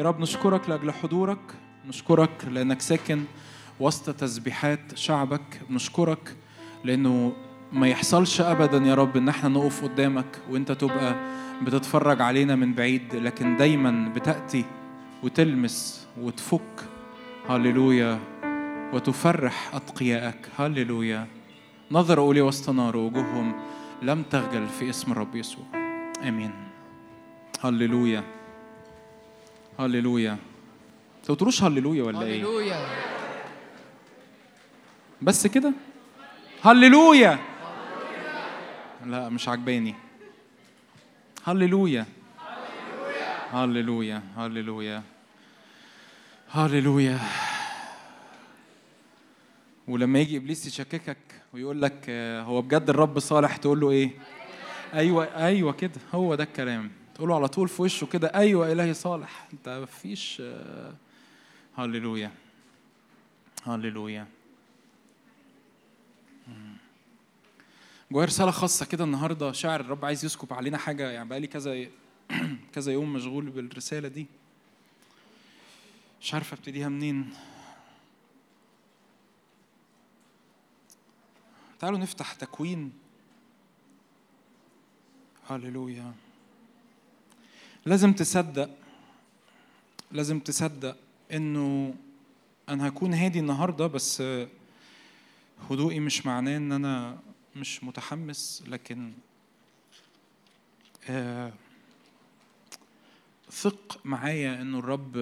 يا 0.01 0.05
رب 0.05 0.20
نشكرك 0.20 0.68
لأجل 0.68 0.93
حضورك 0.93 1.39
نشكرك 1.89 2.44
لأنك 2.51 2.81
ساكن 2.81 3.24
وسط 3.81 4.10
تسبيحات 4.10 4.81
شعبك 4.94 5.60
نشكرك 5.70 6.36
لأنه 6.85 7.32
ما 7.72 7.89
يحصلش 7.89 8.40
ابدا 8.40 8.78
يا 8.78 8.94
رب 8.94 9.16
إن 9.16 9.28
إحنا 9.28 9.48
نقف 9.48 9.85
قدامك 9.85 10.40
وإنت 10.51 10.72
تبقى 10.72 11.14
بتتفرج 11.62 12.22
علينا 12.22 12.56
من 12.56 12.74
بعيد 12.74 13.16
لكن 13.16 13.56
دايما 13.56 14.12
بتأتي 14.16 14.64
وتلمس 15.22 16.09
وتفك. 16.20 16.89
هللويا. 17.48 18.18
وتفرح 18.93 19.74
أتقيائك. 19.74 20.48
هللويا. 20.59 21.27
نظر 21.90 22.18
اولي 22.18 22.40
وسط 22.40 22.70
نار 22.70 22.97
وجوههم 22.97 23.52
لم 24.02 24.22
تخجل 24.22 24.68
في 24.68 24.90
اسم 24.90 25.12
الرب 25.12 25.36
يسوع. 25.36 25.64
آمين. 26.28 26.51
هللويا. 27.64 28.40
هللويا. 29.81 30.36
لو 31.28 31.35
تقولوش 31.35 31.62
هللويا 31.62 32.02
ولا 32.02 32.23
إيه؟ 32.23 32.40
هللويا. 32.40 32.86
بس 35.23 35.47
كده؟ 35.47 35.73
هللويا. 36.62 37.39
لا 39.07 39.28
مش 39.28 39.48
عجباني. 39.48 39.94
هللويا. 41.44 42.07
هللويا. 43.52 44.23
هللويا. 44.36 45.02
هللويا. 46.51 47.19
ولما 49.89 50.19
يجي 50.19 50.36
إبليس 50.36 50.66
يشككك 50.66 51.19
ويقول 51.55 51.82
لك 51.82 52.05
آه، 52.09 52.43
هو 52.43 52.62
بجد 52.62 52.90
الرب 52.90 53.19
صالح؟ 53.19 53.57
تقول 53.57 53.81
له 53.81 53.90
إيه؟ 53.90 54.11
أيوه 54.94 55.24
أيوه 55.24 55.73
كده. 55.73 56.01
هو 56.15 56.35
ده 56.35 56.44
الكلام. 56.44 56.99
تقول 57.20 57.28
له 57.30 57.36
على 57.36 57.48
طول 57.48 57.68
في 57.68 57.82
وشه 57.82 58.06
كده 58.06 58.28
أيوه 58.34 58.72
إلهي 58.72 58.94
صالح. 58.94 59.48
أنت 59.52 59.68
مفيش 59.68 60.42
هللويا. 61.76 62.32
هللويا. 63.64 64.26
جوايا 68.12 68.26
رسالة 68.26 68.51
خاصة 68.51 68.86
كده 68.86 69.05
النهاردة. 69.05 69.52
شاعر 69.52 69.80
الرب 69.80 70.05
عايز 70.05 70.24
يسكب 70.24 70.52
علينا 70.52 70.78
حاجة 70.78 71.10
يعني 71.10 71.28
بقالي 71.28 71.47
كذا 71.47 71.86
كذا 72.74 72.92
يوم 72.92 73.12
مشغول 73.12 73.51
بالرسالة 73.51 74.09
دي. 74.09 74.26
مش 76.20 76.34
عارف 76.34 76.52
أبتديها 76.52 76.88
منين. 76.88 77.34
تعالوا 81.78 81.98
نفتح 81.98 82.32
تكوين. 82.32 82.92
هللويا. 85.51 86.12
لازم 87.86 88.12
تصدق 88.12 88.70
لازم 90.12 90.40
تصدق 90.40 90.97
إنه 91.32 91.94
أنا 92.69 92.89
هكون 92.89 93.15
هادي 93.15 93.39
النهارده 93.39 93.86
بس 93.86 94.23
هدوئي 95.70 96.01
مش 96.01 96.27
معناه 96.27 96.57
إن 96.57 96.73
أنا 96.73 97.19
مش 97.57 97.85
متحمس 97.85 98.65
لكن 98.69 99.12
آه، 101.09 101.52
ثق 103.51 104.01
معايا 104.05 104.62
إنه 104.62 104.78
الرب 104.78 105.16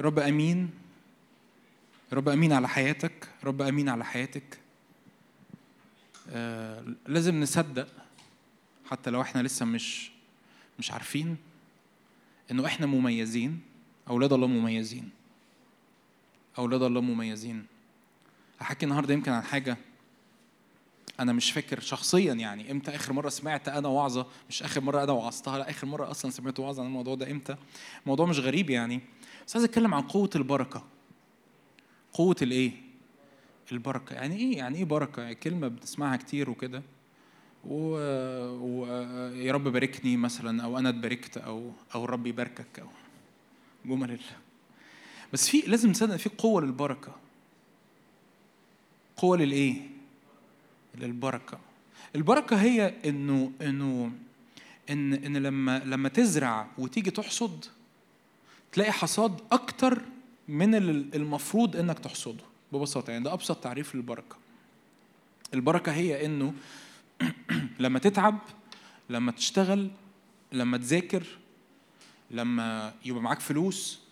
رب 0.00 0.18
أمين 0.18 0.70
رب 2.12 2.28
أمين 2.28 2.52
على 2.52 2.68
حياتك 2.68 3.28
رب 3.44 3.62
أمين 3.62 3.88
على 3.88 4.04
حياتك. 4.04 4.58
آه، 6.30 6.84
لازم 7.06 7.40
نصدق. 7.40 7.88
حتى 8.92 9.10
لو 9.10 9.20
إحنا 9.20 9.42
لسه 9.42 9.66
مش 9.66 10.10
مش 10.78 10.90
عارفين 10.90 11.36
انه 12.50 12.66
إحنا 12.66 12.86
مميزين 12.86 13.60
أولاد 14.08 14.32
الله 14.32 14.46
مميزين. 14.46 15.10
أولاد 16.58 16.82
الله 16.82 17.00
مميزين. 17.00 17.66
هحكي 18.60 18.84
النهارده 18.86 19.14
يمكن 19.14 19.32
عن 19.32 19.42
حاجة 19.42 19.76
أنا 21.20 21.32
مش 21.32 21.52
فاكر 21.52 21.80
شخصيا 21.80 22.34
يعني 22.34 22.70
إمتى 22.70 22.94
آخر 22.94 23.12
مرة 23.12 23.28
سمعت 23.28 23.68
أنا 23.68 23.88
وعظة. 23.88 24.26
مش 24.48 24.62
آخر 24.62 24.80
مرة 24.80 25.04
أنا 25.04 25.12
وعظتها 25.12 25.58
لا 25.58 25.70
آخر 25.70 25.86
مرة 25.86 26.10
أصلا 26.10 26.30
سمعت 26.30 26.60
وعظة 26.60 26.82
عن 26.82 26.88
الموضوع 26.88 27.14
ده 27.14 27.30
إمتى. 27.30 27.56
الموضوع 28.02 28.26
مش 28.26 28.38
غريب 28.38 28.70
يعني. 28.70 29.00
بس 29.46 29.56
عايز 29.56 29.64
أتكلم 29.64 29.94
عن 29.94 30.02
قوة 30.02 30.30
البركة. 30.36 30.84
قوة 32.12 32.36
الإيه؟ 32.42 32.72
البركة. 33.72 34.14
يعني 34.14 34.36
إيه؟ 34.36 34.56
يعني 34.56 34.78
إيه 34.78 34.84
بركة؟ 34.84 35.22
يعني 35.22 35.34
كلمة 35.34 35.68
بنسمعها 35.68 36.16
كتير 36.16 36.50
وكده. 36.50 36.82
و... 37.64 37.96
و... 38.50 38.86
يا 39.34 39.52
رب 39.52 39.68
باركني 39.68 40.16
مثلا 40.16 40.64
أو 40.64 40.78
أنا 40.78 40.88
اتباركت 40.88 41.38
أو 41.38 41.70
أو 41.94 42.04
الرب 42.04 42.26
يباركك 42.26 42.78
أو 42.78 42.88
جمل 43.84 44.10
ال... 44.10 44.20
بس 45.32 45.48
في 45.48 45.60
لازم 45.60 45.90
نصدق 45.90 46.16
في 46.16 46.28
قوة 46.38 46.62
للبركة. 46.62 47.12
قوة 49.16 49.36
للإيه؟ 49.36 49.74
للبركة. 50.94 51.58
البركة 52.16 52.56
هي 52.56 52.94
إنه 53.04 53.52
إنه 53.62 54.12
إن 54.90 55.14
إن 55.14 55.36
لما 55.36 55.78
لما 55.78 56.08
تزرع 56.08 56.66
وتيجي 56.78 57.10
تحصد 57.10 57.64
تلاقي 58.72 58.92
حصاد 58.92 59.40
أكتر 59.52 60.02
من 60.48 60.74
ال- 60.74 61.14
المفروض 61.14 61.76
إنك 61.76 61.98
تحصده. 61.98 62.44
ببساطة 62.72 63.10
يعني 63.10 63.24
ده 63.24 63.32
أبسط 63.32 63.56
تعريف 63.56 63.94
للبركة. 63.94 64.36
البركة 65.54 65.92
هي 65.92 66.26
إنه 66.26 66.54
لما 67.80 67.98
تتعب 67.98 68.38
لما 69.10 69.32
تشتغل 69.32 69.90
لما 70.52 70.78
تذاكر 70.78 71.26
لما 72.30 72.94
يبقى 73.04 73.22
معاك 73.22 73.40
فلوس. 73.40 74.02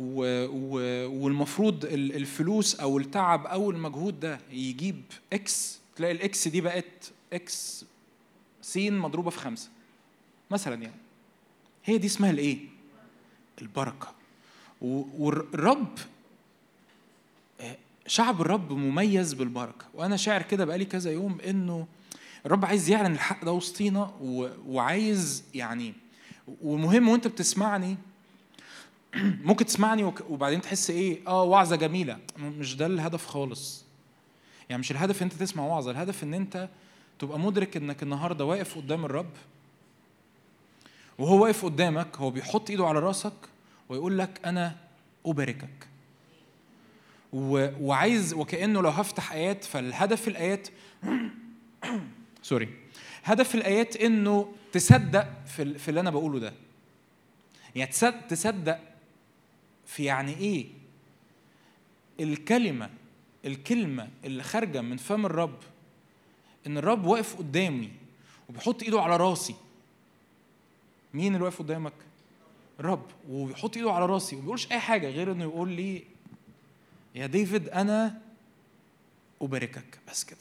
و 0.00 0.22
و 0.46 0.78
والمفروض 1.24 1.84
ال- 1.84 2.16
الفلوس 2.16 2.74
أو 2.80 2.98
التعب 2.98 3.46
أو 3.46 3.70
المجهود 3.70 4.20
ده 4.20 4.40
يجيب 4.50 5.02
إكس 5.32 5.80
تلاقي 5.96 6.12
الاكس 6.12 6.48
دي 6.48 6.60
بقت 6.60 7.12
إكس 7.32 7.84
سين 8.62 8.98
مضروبة 8.98 9.30
في 9.30 9.38
خمسة. 9.38 9.70
مثلا 10.50 10.74
يعني. 10.82 10.94
هي 11.84 11.98
دي 11.98 12.06
اسمها 12.06 12.30
الايه؟ 12.30 12.58
البركة. 13.62 14.14
والرب 14.80 15.98
شعب 18.08 18.40
الرب 18.40 18.72
مميز 18.72 19.34
بالبركة. 19.34 19.86
وأنا 19.94 20.16
شاعر 20.16 20.42
كده 20.42 20.64
بقالي 20.64 20.84
كذا 20.84 21.10
يوم 21.10 21.40
إنه 21.40 21.86
الرب 22.46 22.64
عايز 22.64 22.90
يعلن 22.90 23.12
الحق 23.12 23.44
ده 23.44 23.52
وسطينا 23.52 24.10
وعايز 24.66 25.44
يعني 25.54 25.94
ومهم 26.62 27.08
وأنت 27.08 27.26
بتسمعني 27.26 27.96
ممكن 29.48 29.66
تسمعني 29.66 30.12
وبعدين 30.28 30.60
تحس 30.60 30.90
إيه؟ 30.90 31.20
آه 31.26 31.42
وعظة 31.42 31.76
جميلة. 31.76 32.18
مش 32.38 32.76
ده 32.76 32.86
الهدف 32.86 33.26
خالص. 33.26 33.84
يعني 34.70 34.80
مش 34.80 34.90
الهدف 34.90 35.22
إن 35.22 35.28
أنت 35.30 35.40
تسمع 35.40 35.66
وعظة 35.66 35.90
الهدف 35.90 36.24
إن 36.24 36.34
أنت 36.34 36.68
تبقى 37.18 37.38
مدرك 37.38 37.76
إنك 37.76 38.02
النهارده 38.02 38.44
واقف 38.44 38.76
قدام 38.76 39.04
الرب. 39.04 39.30
وهو 41.18 41.42
واقف 41.42 41.64
قدامك 41.64 42.16
هو 42.16 42.30
بيحط 42.30 42.70
إيده 42.70 42.86
على 42.86 42.98
راسك 42.98 43.32
ويقول 43.88 44.18
لك 44.18 44.40
أنا 44.44 44.76
أباركك. 45.26 45.88
وعايز 47.32 48.34
وكأنه 48.34 48.82
لو 48.82 48.88
هفتح 48.90 49.32
آيات 49.32 49.64
فالهدف 49.64 50.28
الآيات 50.28 50.68
سوري. 52.42 52.68
هدف 53.24 53.54
الآيات 53.54 53.96
إنه 53.96 54.52
تصدق 54.72 55.44
في, 55.46 55.78
في 55.78 55.88
اللي 55.88 56.00
أنا 56.00 56.10
بقوله 56.10 56.38
ده. 56.38 56.54
يعني 57.74 57.90
تصدق, 57.90 58.26
تصدق 58.26 58.80
في 59.86 60.04
يعني 60.04 60.36
إيه؟ 60.36 60.66
الكلمة 62.20 62.90
الكلمة 63.44 64.08
اللي 64.24 64.42
خارجة 64.42 64.80
من 64.80 64.96
فم 64.96 65.26
الرب 65.26 65.58
إن 66.66 66.78
الرب 66.78 67.04
واقف 67.04 67.36
قدامي 67.36 67.90
وبيحط 68.48 68.82
إيده 68.82 69.00
على 69.00 69.16
راسي. 69.16 69.54
مين 71.14 71.34
اللي 71.34 71.44
واقف 71.44 71.58
قدامك؟ 71.58 71.92
الرب 72.80 73.06
وبيحط 73.28 73.76
إيده 73.76 73.92
على 73.92 74.06
راسي 74.06 74.36
وما 74.36 74.44
بيقولش 74.44 74.72
أي 74.72 74.78
حاجة 74.78 75.08
غير 75.10 75.32
إنه 75.32 75.44
يقول 75.44 75.68
لي 75.68 76.04
يا 77.14 77.26
ديفيد 77.26 77.68
أنا 77.68 78.20
أباركك 79.42 79.98
بس 80.08 80.24
كده. 80.24 80.38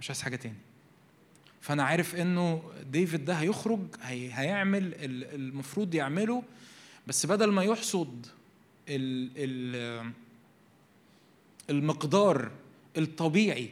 مش 0.00 0.10
عايز 0.10 0.22
حاجة 0.22 0.36
تاني. 0.36 0.56
فأنا 1.60 1.82
عارف 1.84 2.14
إنه 2.14 2.62
ديفيد 2.90 3.24
ده 3.24 3.34
هيخرج 3.34 3.80
هي 4.02 4.30
هيعمل 4.32 4.82
ال- 4.94 5.34
المفروض 5.34 5.94
يعمله 5.94 6.42
بس 7.06 7.26
بدل 7.26 7.52
ما 7.52 7.62
يحصد 7.64 8.26
ال 8.88 9.30
ال 9.36 10.12
المقدار 11.70 12.50
الطبيعي 12.96 13.70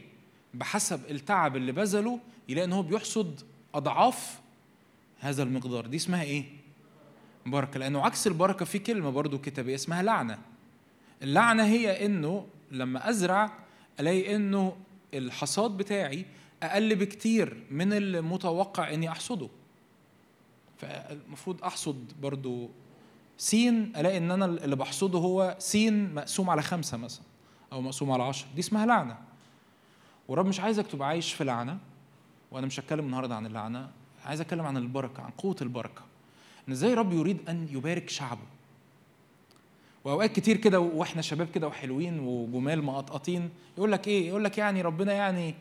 بحسب 0.53 1.01
التعب 1.11 1.55
اللي 1.55 1.71
بذله 1.71 2.19
يلاقي 2.49 2.65
إن 2.65 2.73
هو 2.73 2.81
بيحصد 2.83 3.41
أضعاف 3.75 4.39
هذا 5.19 5.43
المقدار. 5.43 5.87
دي 5.87 5.97
اسمها 5.97 6.23
إيه؟ 6.23 6.45
بركة 7.45 7.79
لأنه 7.79 8.05
عكس 8.05 8.27
البركة 8.27 8.65
في 8.65 8.79
كلمة 8.79 9.09
برضو 9.09 9.37
كتابية 9.39 9.75
اسمها 9.75 10.03
لعنة. 10.03 10.39
اللعنة 11.21 11.63
هي 11.65 12.05
إنه 12.05 12.47
لما 12.71 13.09
أزرع 13.09 13.51
ألاقي 13.99 14.35
إنه 14.35 14.75
الحصاد 15.13 15.71
بتاعي 15.77 16.25
أقل 16.63 16.95
بكتير 16.95 17.63
من 17.71 17.93
المتوقع 17.93 18.93
إني 18.93 19.09
أحصده. 19.11 19.49
فالمفروض 20.77 21.63
أحصد 21.63 22.11
برضو 22.21 22.69
سين 23.37 23.93
ألاقي 23.97 24.17
إن 24.17 24.31
أنا 24.31 24.45
اللي 24.45 24.75
بحصده 24.75 25.19
هو 25.19 25.55
سين 25.59 26.13
مقسوم 26.13 26.49
على 26.49 26.61
خمسة 26.61 26.97
مثلا 26.97 27.23
أو 27.71 27.81
مقسوم 27.81 28.11
على 28.11 28.23
عشرة. 28.23 28.47
دي 28.55 28.59
اسمها 28.59 28.85
لعنة. 28.85 29.17
ورب 30.27 30.45
مش 30.45 30.59
عايزك 30.59 30.87
تبقى 30.87 31.07
عايش 31.07 31.33
في 31.33 31.43
لعنة 31.43 31.77
وأنا 32.51 32.67
مش 32.67 32.79
هتكلم 32.79 33.05
النهارده 33.05 33.35
عن 33.35 33.45
اللعنة 33.45 33.89
عايز 34.25 34.41
أتكلم 34.41 34.65
عن 34.65 34.77
البركة 34.77 35.23
عن 35.23 35.29
قوة 35.31 35.55
البركة. 35.61 36.01
إن 36.67 36.73
إزاي 36.73 36.93
رب 36.93 37.13
يريد 37.13 37.37
أن 37.49 37.67
يبارك 37.71 38.09
شعبه؟ 38.09 38.41
وأوقات 40.03 40.31
كتير 40.35 40.57
كده 40.57 40.79
وإحنا 40.79 41.21
شباب 41.21 41.47
كده 41.55 41.67
وحلوين 41.67 42.19
وجمال 42.19 42.83
مقطقطين 42.83 43.49
يقول 43.77 43.91
لك 43.91 44.07
إيه؟ 44.07 44.27
يقول 44.27 44.43
لك 44.43 44.57
يعني 44.57 44.81
ربنا 44.81 45.13
يعني 45.13 45.55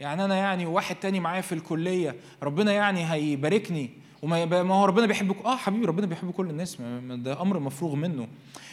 يعني 0.00 0.24
أنا 0.24 0.36
يعني 0.36 0.66
واحد 0.66 0.96
تاني 0.96 1.20
معايا 1.20 1.40
في 1.40 1.52
الكلية 1.52 2.16
ربنا 2.42 2.72
يعني 2.72 3.12
هيباركني 3.12 3.90
وما 4.22 4.62
ما 4.62 4.74
هو 4.74 4.84
ربنا 4.84 5.06
بيحبك. 5.06 5.44
آه 5.44 5.56
حبيبي 5.56 5.86
ربنا 5.86 6.06
بيحب 6.06 6.30
كل 6.30 6.50
الناس 6.50 6.76
ده 7.08 7.42
أمر 7.42 7.58
مفروغ 7.58 7.94
منه. 7.94 8.28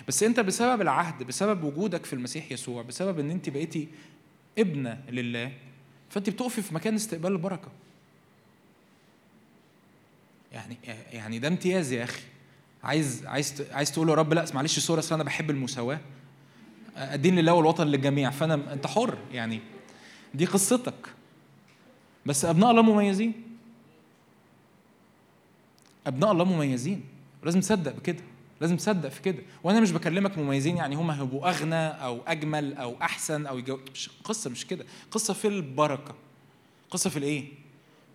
بس 0.08 0.24
أنت 0.24 0.40
بسبب 0.40 0.82
العهد 0.82 1.24
بسبب 1.24 1.64
وجودك 1.64 2.06
في 2.06 2.14
المسيح 2.14 2.52
يسوع 2.52 2.82
بسبب 2.82 3.20
إن 3.20 3.32
أنت 3.32 3.50
بقيتي 3.50 3.88
ابنة 4.58 5.02
لله 5.10 5.52
فأنت 6.10 6.30
بتقفي 6.30 6.62
في 6.62 6.76
مكان 6.76 6.96
استقبال 6.96 7.32
البركة. 7.32 7.68
يعني 10.56 10.78
يعني 11.12 11.40
ده 11.40 11.48
امتياز 11.48 11.92
يا 11.92 12.04
أخي. 12.04 12.22
عايز 12.84 13.26
عايز 13.26 13.64
عايز 13.72 13.92
تقول 13.92 14.08
له 14.08 14.14
رب 14.14 14.34
لا 14.34 14.46
معلش 14.54 14.80
سوري 14.80 15.00
أصل 15.00 15.16
أنا 15.16 15.24
بحب 15.24 15.50
المساواة. 15.50 16.00
الدين 16.98 17.40
لله 17.40 17.54
والوطن 17.54 17.88
للجميع. 17.88 18.30
فأنا 18.30 18.74
أنت 18.74 18.88
حر 18.88 19.18
يعني. 19.32 19.60
دي 20.34 20.46
قصتك. 20.46 21.08
بس 22.26 22.46
أبناء 22.46 22.72
الله 22.72 22.82
مميزين. 22.82 23.34
أبناء 26.08 26.32
الله 26.32 26.44
مميزين. 26.44 27.04
لازم 27.44 27.60
تصدق 27.60 27.96
بكده. 27.96 28.24
لازم 28.62 28.78
تصدق 28.78 29.10
في 29.10 29.22
كده. 29.22 29.44
وأنا 29.64 29.80
مش 29.80 29.92
بكلمك 29.92 30.38
مميزين 30.38 30.78
يعني 30.78 30.96
هم 30.96 31.12
هيبقوا 31.12 31.50
أغنى 31.50 31.88
أو 31.88 32.22
أجمل 32.28 32.74
أو 32.74 32.96
أحسن 33.02 33.46
أو 33.46 33.58
يجو... 33.58 33.80
مش 33.94 34.10
قصة 34.24 34.50
مش 34.50 34.68
كده. 34.68 34.86
قصة 35.12 35.34
في 35.34 35.48
البركة. 35.48 36.16
قصة 36.90 37.10
في 37.10 37.18
الإيه؟ 37.18 37.65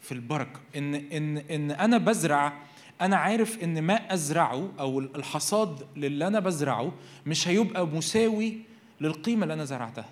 في 0.00 0.12
البركة. 0.12 0.60
إن 0.76 0.94
إن 0.94 1.36
إن 1.38 1.70
أنا 1.70 1.98
بزرع 1.98 2.52
أنا 3.00 3.16
عارف 3.16 3.62
إن 3.62 3.82
ما 3.82 4.14
أزرعه 4.14 4.68
أو 4.80 4.98
الحصاد 5.00 5.86
للي 5.96 6.26
أنا 6.26 6.40
بزرعه 6.40 6.92
مش 7.26 7.48
هيبقى 7.48 7.86
مساوي 7.86 8.58
للقيمة 9.00 9.42
اللي 9.42 9.54
أنا 9.54 9.64
زرعتها. 9.64 10.08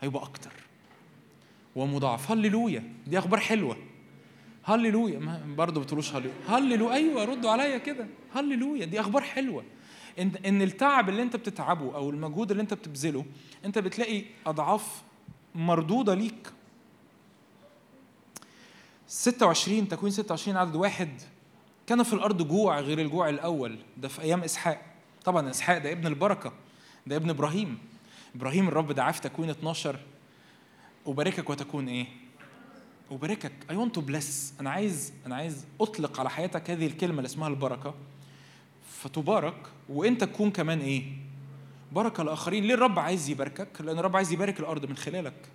هيبقى 0.00 0.22
أكتر. 0.22 0.52
ومضاعف. 1.76 2.30
هللويا 2.30 2.82
دي 3.06 3.18
أخبار 3.18 3.40
حلوة. 3.40 3.76
هللويا 4.64 5.18
ما 5.18 5.40
برضه 5.56 5.80
بتقولوش 5.80 6.14
هللويا 6.14 6.34
هللويا 6.48 6.94
أيوه 6.94 7.24
ردوا 7.24 7.50
عليا 7.50 7.78
كده. 7.78 8.06
هللويا 8.34 8.84
دي 8.84 9.00
أخبار 9.00 9.22
حلوة. 9.22 9.64
إن 10.18 10.32
إن 10.46 10.62
التعب 10.62 11.08
اللي 11.08 11.22
أنت 11.22 11.36
بتتعبه 11.36 11.94
أو 11.94 12.10
المجهود 12.10 12.50
اللي 12.50 12.60
أنت 12.62 12.74
بتبذله 12.74 13.24
أنت 13.64 13.78
بتلاقي 13.78 14.22
أضعاف 14.46 15.02
مردودة 15.54 16.14
ليك. 16.14 16.48
26 19.12 19.88
تكوين 19.88 20.12
26 20.12 20.56
عدد 20.56 20.76
واحد 20.76 21.08
كان 21.86 22.02
في 22.02 22.12
الأرض 22.12 22.48
جوع 22.48 22.80
غير 22.80 22.98
الجوع 23.00 23.28
الأول. 23.28 23.78
ده 23.96 24.08
في 24.08 24.22
أيام 24.22 24.42
إسحاق. 24.42 24.82
طبعا 25.24 25.50
إسحاق 25.50 25.78
ده 25.78 25.92
ابن 25.92 26.06
البركة 26.06 26.52
ده 27.06 27.16
ابن 27.16 27.30
إبراهيم. 27.30 27.78
إبراهيم 28.34 28.68
الرب 28.68 28.92
دعاه 28.92 29.12
في 29.12 29.20
تكوين 29.20 29.50
12 29.50 29.98
أباركك 31.06 31.50
وتكون 31.50 31.88
إيه؟ 31.88 32.06
أباركك. 33.10 33.52
I 33.70 33.72
want 33.72 33.98
to 34.00 34.02
bless. 34.10 34.60
أنا 34.60 34.70
عايز 34.70 35.12
أنا 35.26 35.34
عايز 35.36 35.64
أطلق 35.80 36.20
على 36.20 36.30
حياتك 36.30 36.70
هذه 36.70 36.86
الكلمة 36.86 37.16
اللي 37.16 37.26
اسمها 37.26 37.48
البركة. 37.48 37.94
فتبارك 38.88 39.66
وأنت 39.88 40.24
تكون 40.24 40.50
كمان 40.50 40.80
إيه؟ 40.80 41.02
بركة 41.92 42.22
لآخرين 42.22 42.64
ليه 42.64 42.74
الرب 42.74 42.98
عايز 42.98 43.28
يباركك؟ 43.28 43.80
لأن 43.80 43.98
الرب 43.98 44.16
عايز 44.16 44.32
يبارك 44.32 44.60
الأرض 44.60 44.86
من 44.86 44.96
خلالك. 44.96 45.48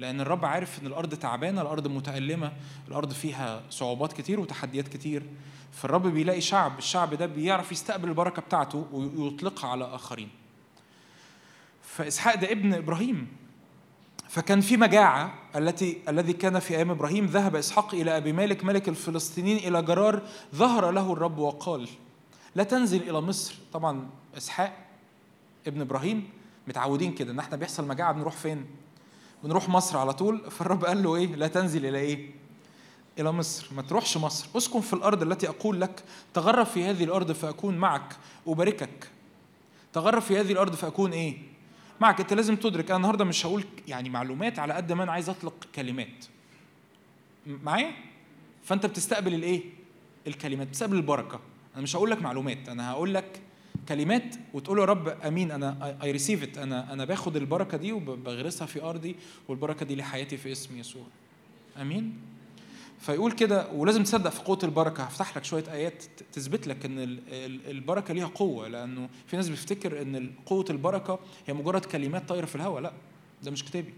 لأن 0.00 0.20
الرب 0.20 0.44
عارف 0.44 0.80
إن 0.82 0.86
الأرض 0.86 1.14
تعبانة 1.14 1.62
الأرض 1.62 1.88
متألمة 1.88 2.52
الأرض 2.88 3.12
فيها 3.12 3.62
صعوبات 3.70 4.12
كتير 4.12 4.40
وتحديات 4.40 4.88
كتير. 4.88 5.22
فالرب 5.72 6.06
بيلاقي 6.06 6.40
شعب 6.40 6.78
الشعب 6.78 7.14
ده 7.14 7.26
بيعرف 7.26 7.72
يستقبل 7.72 8.08
البركة 8.08 8.42
بتاعته 8.42 8.86
ويطلقها 8.92 9.70
على 9.70 9.84
آخرين. 9.84 10.28
فإسحاق 11.82 12.34
ده 12.34 12.52
ابن 12.52 12.74
إبراهيم. 12.74 13.28
فكان 14.28 14.60
في 14.60 14.76
مجاعة 14.76 15.34
التي 15.56 15.98
الذي 16.08 16.32
كان 16.32 16.58
في 16.58 16.76
أيام 16.76 16.90
إبراهيم 16.90 17.26
ذهب 17.26 17.56
إسحاق 17.56 17.94
إلى 17.94 18.16
أبي 18.16 18.32
مالك 18.32 18.64
ملك 18.64 18.88
الفلسطينيين 18.88 19.56
إلى 19.56 19.82
جرار 19.82 20.22
ظهر 20.54 20.90
له 20.90 21.12
الرب 21.12 21.38
وقال 21.38 21.88
لا 22.54 22.64
تنزل 22.64 23.02
إلى 23.10 23.20
مصر. 23.20 23.54
طبعا 23.72 24.08
إسحاق 24.36 24.76
ابن 25.66 25.80
إبراهيم 25.80 26.30
متعودين 26.68 27.14
كده 27.14 27.32
إن 27.32 27.38
إحنا 27.38 27.56
بيحصل 27.56 27.88
مجاعة 27.88 28.12
بنروح 28.12 28.34
فين؟ 28.36 28.66
بنروح 29.44 29.68
مصر 29.68 29.98
على 29.98 30.12
طول 30.12 30.50
فالرب 30.50 30.84
قال 30.84 31.02
له 31.02 31.16
إيه؟ 31.16 31.26
لا 31.26 31.48
تنزل 31.48 31.86
إلى 31.86 31.98
إيه؟ 31.98 32.30
إلى 33.18 33.32
مصر 33.32 33.66
ما 33.76 33.82
تروحش 33.82 34.16
مصر. 34.16 34.46
اسكن 34.56 34.80
في 34.80 34.92
الأرض 34.92 35.22
التي 35.22 35.48
أقول 35.48 35.80
لك 35.80 36.04
تغرب 36.34 36.66
في 36.66 36.84
هذه 36.84 37.04
الأرض 37.04 37.32
فأكون 37.32 37.78
معك 37.78 38.16
أباركك 38.46 39.10
تغرب 39.92 40.22
في 40.22 40.40
هذه 40.40 40.52
الأرض 40.52 40.74
فأكون 40.74 41.12
إيه؟ 41.12 41.38
معك. 42.00 42.20
أنت 42.20 42.32
لازم 42.32 42.56
تدرك 42.56 42.84
أنا 42.90 42.96
النهارده 42.96 43.24
مش 43.24 43.46
هقول 43.46 43.64
يعني 43.88 44.10
معلومات 44.10 44.58
على 44.58 44.74
قد 44.74 44.92
ما 44.92 45.02
أنا 45.02 45.12
عايز 45.12 45.28
أطلق 45.28 45.54
كلمات. 45.74 46.24
معايا؟ 47.46 47.92
فأنت 48.64 48.86
بتستقبل 48.86 49.34
الإيه؟ 49.34 49.62
الكلمات 50.26 50.66
بتستقبل 50.66 50.96
البركة. 50.96 51.40
أنا 51.74 51.82
مش 51.82 51.96
هقول 51.96 52.10
لك 52.10 52.22
معلومات 52.22 52.68
أنا 52.68 52.90
هقول 52.90 53.14
لك 53.14 53.40
كلمات 53.88 54.34
وتقول 54.54 54.78
يا 54.78 54.84
رب 54.84 55.08
آمين 55.08 55.50
أنا 55.50 55.96
اي 56.02 56.10
ريسيف 56.10 56.42
ات 56.42 56.58
أنا 56.58 56.92
أنا 56.92 57.04
باخد 57.04 57.36
البركة 57.36 57.76
دي 57.78 57.92
وبغرسها 57.92 58.66
في 58.66 58.82
أرضي 58.82 59.16
والبركة 59.48 59.86
دي 59.86 59.96
لحياتي 59.96 60.36
في 60.36 60.52
اسم 60.52 60.78
يسوع. 60.78 61.02
آمين؟ 61.80 62.18
فيقول 63.00 63.32
كده 63.32 63.72
ولازم 63.72 64.02
تصدق 64.04 64.30
في 64.30 64.42
قوة 64.42 64.58
البركة. 64.64 65.02
هفتح 65.02 65.36
لك 65.36 65.44
شوية 65.44 65.64
آيات 65.72 66.04
تثبت 66.32 66.66
لك 66.66 66.84
إن 66.84 67.18
البركة 67.68 68.14
ليها 68.14 68.26
قوة 68.26 68.68
لأنه 68.68 69.08
في 69.26 69.36
ناس 69.36 69.48
بتفتكر 69.48 70.02
إن 70.02 70.30
قوة 70.46 70.64
البركة 70.70 71.18
هي 71.46 71.54
مجرد 71.54 71.84
كلمات 71.84 72.28
طايرة 72.28 72.46
في 72.46 72.54
الهواء 72.56 72.80
لا 72.82 72.92
ده 73.42 73.50
مش 73.50 73.64
كتابي. 73.64 73.94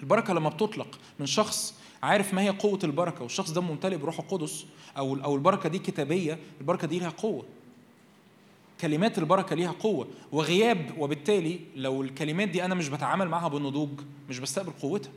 البركة 0.00 0.34
لما 0.34 0.48
بتطلق 0.48 0.98
من 1.20 1.26
شخص 1.26 1.74
عارف 2.02 2.34
ما 2.34 2.42
هي 2.42 2.48
قوة 2.50 2.78
البركة 2.84 3.22
والشخص 3.22 3.50
ده 3.50 3.60
ممتلئ 3.60 3.96
بروح 3.96 4.18
القدس 4.18 4.64
أو 4.96 5.14
أو 5.24 5.34
البركة 5.34 5.68
دي 5.68 5.78
كتابية 5.78 6.38
البركة 6.60 6.86
دي 6.86 6.98
ليها 6.98 7.10
قوة. 7.10 7.44
كلمات 8.80 9.18
البركة 9.18 9.56
ليها 9.56 9.72
قوة 9.72 10.08
وغياب 10.32 10.90
وبالتالي 10.98 11.60
لو 11.76 12.02
الكلمات 12.02 12.48
دي 12.48 12.64
أنا 12.64 12.74
مش 12.74 12.88
بتعامل 12.88 13.28
معاها 13.28 13.48
بالنضوج 13.48 14.00
مش 14.28 14.38
بستقبل 14.38 14.72
قوتها. 14.72 15.12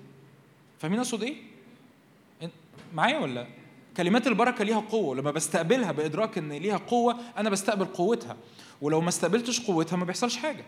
فاهمين 0.80 1.00
أقصد 1.00 1.24
إيه؟ 1.24 1.36
معايا 2.94 3.20
ولا؟ 3.20 3.48
كلمات 3.98 4.28
البركة 4.28 4.64
ليها 4.64 4.80
قوة. 4.80 5.16
لما 5.16 5.32
بستقبلها 5.32 5.92
بإدراك 5.92 6.38
إن 6.38 6.54
ليها 6.54 6.78
قوة 6.78 7.18
أنا 7.38 7.50
بستقبل 7.50 7.86
قوتها. 7.86 8.38
ولو 8.82 9.02
ما 9.02 9.10
استقبلتش 9.10 9.68
قوتها 9.68 9.98
ما 9.98 10.06
بيحصلش 10.06 10.38
حاجة. 10.38 10.66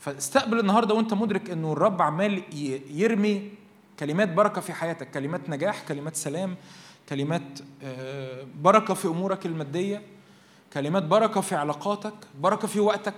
فاستقبل 0.00 0.58
النهارده 0.60 0.94
وأنت 0.94 1.14
مدرك 1.14 1.50
إنه 1.50 1.72
الرب 1.72 2.02
عمال 2.02 2.42
يرمي 2.90 3.50
كلمات 4.00 4.28
بركة 4.32 4.60
في 4.60 4.72
حياتك. 4.72 5.10
كلمات 5.10 5.50
نجاح 5.50 5.84
كلمات 5.88 6.16
سلام 6.16 6.56
كلمات 7.08 7.58
بركة 8.62 8.94
في 8.94 9.08
أمورك 9.08 9.46
المادية. 9.46 10.02
كلمات 10.76 11.02
بركة 11.02 11.40
في 11.40 11.54
علاقاتك 11.54 12.14
بركة 12.40 12.68
في 12.68 12.80
وقتك 12.80 13.14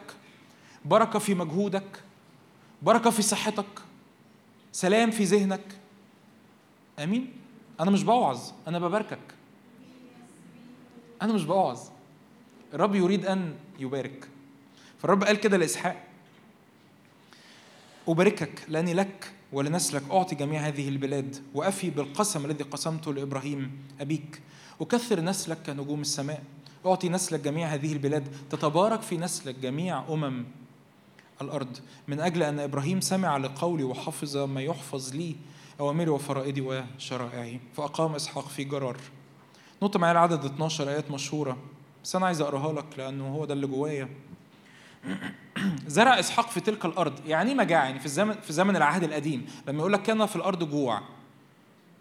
بركة 0.84 1.18
في 1.18 1.34
مجهودك 1.34 2.02
بركة 2.82 3.10
في 3.10 3.22
صحتك 3.22 3.66
سلام 4.72 5.10
في 5.10 5.24
ذهنك. 5.24 5.78
آمين؟ 6.98 7.32
أنا 7.80 7.90
مش 7.90 8.02
بوعظ 8.02 8.40
أنا 8.68 8.78
بباركك. 8.78 9.18
أنا 11.22 11.32
مش 11.32 11.44
بوعظ. 11.44 11.80
الرب 12.74 12.94
يريد 12.94 13.26
أن 13.26 13.54
يبارك. 13.78 14.28
فالرب 14.98 15.24
قال 15.24 15.36
كده 15.36 15.56
لإسحاق 15.56 16.04
أباركك 18.08 18.62
لأني 18.68 18.94
لك 18.94 19.32
ولنسلك 19.52 20.02
أعطي 20.10 20.34
جميع 20.34 20.60
هذه 20.60 20.88
البلاد 20.88 21.36
وأفي 21.54 21.90
بالقسم 21.90 22.44
الذي 22.44 22.64
قسمته 22.64 23.14
لإبراهيم 23.14 23.86
أبيك. 24.00 24.42
أكثر 24.80 25.20
نسلك 25.20 25.58
كنجوم 25.66 26.00
السماء. 26.00 26.42
أعطي 26.86 27.08
نسلك 27.08 27.40
جميع 27.40 27.68
هذه 27.68 27.92
البلاد 27.92 28.28
تتبارك 28.50 29.02
في 29.02 29.16
نسلك 29.16 29.54
جميع 29.54 30.04
أمم 30.08 30.44
الأرض. 31.42 31.78
من 32.08 32.20
أجل 32.20 32.42
أن 32.42 32.58
إبراهيم 32.58 33.00
سمع 33.00 33.36
لقولي 33.36 33.84
وحفظ 33.84 34.36
ما 34.36 34.60
يحفظ 34.60 35.14
لي 35.14 35.36
أوامري 35.80 36.10
وفرائدي 36.10 36.60
وشرائعي. 36.60 37.60
فأقام 37.76 38.14
إسحاق 38.14 38.48
في 38.48 38.64
جرار. 38.64 38.96
نط 39.82 39.96
معايا 39.96 40.12
العدد 40.12 40.44
12 40.44 40.88
آيات 40.88 41.10
مشهورة. 41.10 41.56
بس 42.04 42.16
أنا 42.16 42.26
عايز 42.26 42.40
أقراها 42.40 42.72
لك 42.72 42.98
لأنه 42.98 43.28
هو 43.28 43.44
ده 43.44 43.54
اللي 43.54 43.66
جوايا. 43.66 44.08
زرع 45.86 46.18
إسحاق 46.18 46.48
في 46.50 46.60
تلك 46.60 46.84
الأرض. 46.84 47.26
يعني 47.26 47.50
إيه 47.50 47.56
مجاعه 47.56 47.84
يعني 47.84 47.98
في 47.98 48.06
الزمن 48.06 48.32
في 48.32 48.52
زمن 48.52 48.76
العهد 48.76 49.04
القديم. 49.04 49.46
لما 49.68 49.78
يقول 49.78 49.92
لك 49.92 50.02
كان 50.02 50.26
في 50.26 50.36
الأرض 50.36 50.70
جوع. 50.70 51.00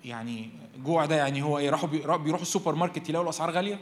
يعني 0.05 0.49
جوع 0.85 1.05
ده 1.05 1.15
يعني 1.15 1.41
هو 1.41 1.57
إيه 1.57 1.69
راحوا 1.69 1.89
بيروحوا 2.17 2.41
السوبر 2.41 2.75
ماركت 2.75 3.09
يلاقوا 3.09 3.25
الأسعار 3.25 3.51
غالية؟ 3.51 3.79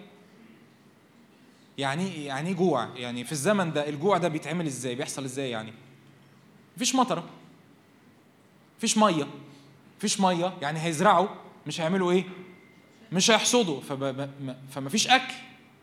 يعني 1.78 2.26
يعني 2.26 2.50
إيه 2.50 2.56
جوع؟ 2.56 2.90
يعني 2.96 3.24
في 3.24 3.32
الزمن 3.32 3.74
ده 3.74 3.90
الجوع 3.90 4.18
ده 4.18 4.28
بيتعمل 4.28 4.66
إزاي؟ 4.66 4.96
بيحصل 4.96 5.24
إزاي 5.24 5.50
يعني؟ 5.50 5.74
مفيش 6.76 6.96
مطره 6.96 7.24
مفيش 8.78 8.98
مية. 8.98 9.28
مفيش 9.98 10.20
مية. 10.22 10.54
يعني 10.62 10.80
هيزرعوا 10.84 11.28
مش 11.68 11.82
هيعملوا 11.82 12.12
إيه؟ 12.12 12.24
مش 13.12 13.32
هيحصدوا. 13.32 13.82
فما 14.72 14.90
فيش 14.90 15.08
أكل. 15.08 15.34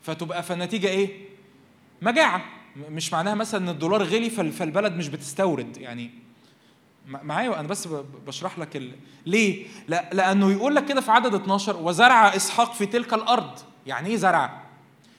فتبقى 0.03 0.43
فالنتيجه 0.43 0.89
إيه؟ 0.89 1.29
مجاعة. 2.03 2.45
مش 2.91 3.13
معناها 3.13 3.35
مثلا 3.35 3.61
إن 3.61 3.69
الدولار 3.69 4.03
غلي 4.03 4.31
فالبلد 4.31 4.93
مش 4.93 5.09
بتستورد. 5.09 5.77
يعني 5.77 6.11
معايا. 7.07 7.61
أنا 7.61 7.69
بس 7.69 7.89
بشرح 8.27 8.59
لك 8.59 8.77
ال... 8.77 8.93
ليه؟ 9.27 9.67
لا 9.89 10.11
لأنه 10.13 10.53
يقول 10.53 10.75
لك 10.75 10.85
كده 10.85 11.01
في 11.01 11.11
عدد 11.11 11.35
12 11.35 11.77
وزرع 11.77 12.37
إسحاق 12.37 12.75
في 12.75 12.87
تلك 12.87 13.15
الأرض. 13.15 13.59
يعني 13.87 14.09
إيه 14.09 14.17
زرع؟ 14.17 14.62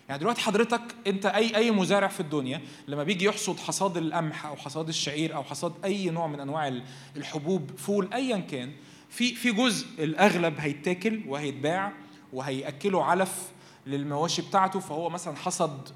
يعني 0.09 0.19
دلوقتي 0.19 0.41
حضرتك 0.41 0.81
انت 1.07 1.25
اي 1.25 1.55
اي 1.55 1.71
مزارع 1.71 2.07
في 2.07 2.19
الدنيا 2.19 2.61
لما 2.88 3.03
بيجي 3.03 3.25
يحصد 3.25 3.59
حصاد 3.59 3.97
القمح 3.97 4.45
أو 4.45 4.55
حصاد 4.55 4.88
الشعير 4.88 5.35
أو 5.35 5.43
حصاد 5.43 5.73
اي 5.85 6.09
نوع 6.09 6.27
من 6.27 6.39
انواع 6.39 6.81
الحبوب 7.17 7.71
فول 7.77 8.13
ايا 8.13 8.38
كان 8.38 8.71
في 9.09 9.35
في 9.35 9.51
جزء 9.51 10.03
الاغلب 10.03 10.59
هيتاكل 10.59 11.21
وهيتباع 11.27 11.93
وهيأكله 12.34 13.03
علف 13.03 13.51
للمواشي 13.88 14.41
بتاعته 14.41 14.80
فهو 14.80 15.09
مثلا 15.09 15.35
حصد 15.35 15.89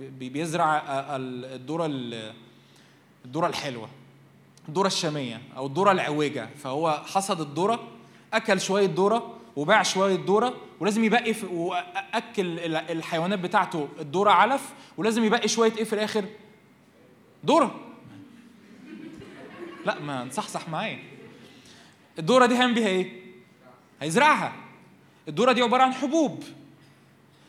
بيزرع 0.00 0.82
الذره 1.16 1.86
الذره 3.24 3.46
الحلوة 3.46 3.88
الذره 4.68 4.86
الشامية 4.86 5.42
أو 5.56 5.66
الذره 5.66 5.92
العويجه 5.92 6.48
فهو 6.56 7.02
حصد 7.06 7.40
الذره 7.40 7.88
أكل 8.32 8.60
شوية 8.60 8.90
ذره 8.96 9.41
وباع 9.56 9.82
شوية 9.82 10.20
ذرة 10.26 10.56
ولازم 10.80 11.04
يبقي 11.04 11.34
وأكل 11.52 12.58
الحيوانات 12.74 13.38
بتاعته 13.38 13.88
الذرة 14.00 14.30
علف 14.30 14.72
ولازم 14.96 15.24
يبقي 15.24 15.48
شوية 15.48 15.72
إيه 15.76 15.84
في 15.84 15.92
الآخر؟ 15.92 16.24
ذرة. 17.46 17.80
لا 19.86 20.00
ما 20.00 20.24
نصحصح 20.24 20.68
معايا. 20.68 20.98
الذرة 22.18 22.46
دي 22.46 22.54
هيعمل 22.54 22.74
بيها 22.74 22.88
إيه؟ 22.88 23.22
هيزرعها. 24.02 24.52
الذرة 25.28 25.52
دي 25.52 25.62
عبارة 25.62 25.82
عن 25.82 25.92
حبوب. 25.92 26.44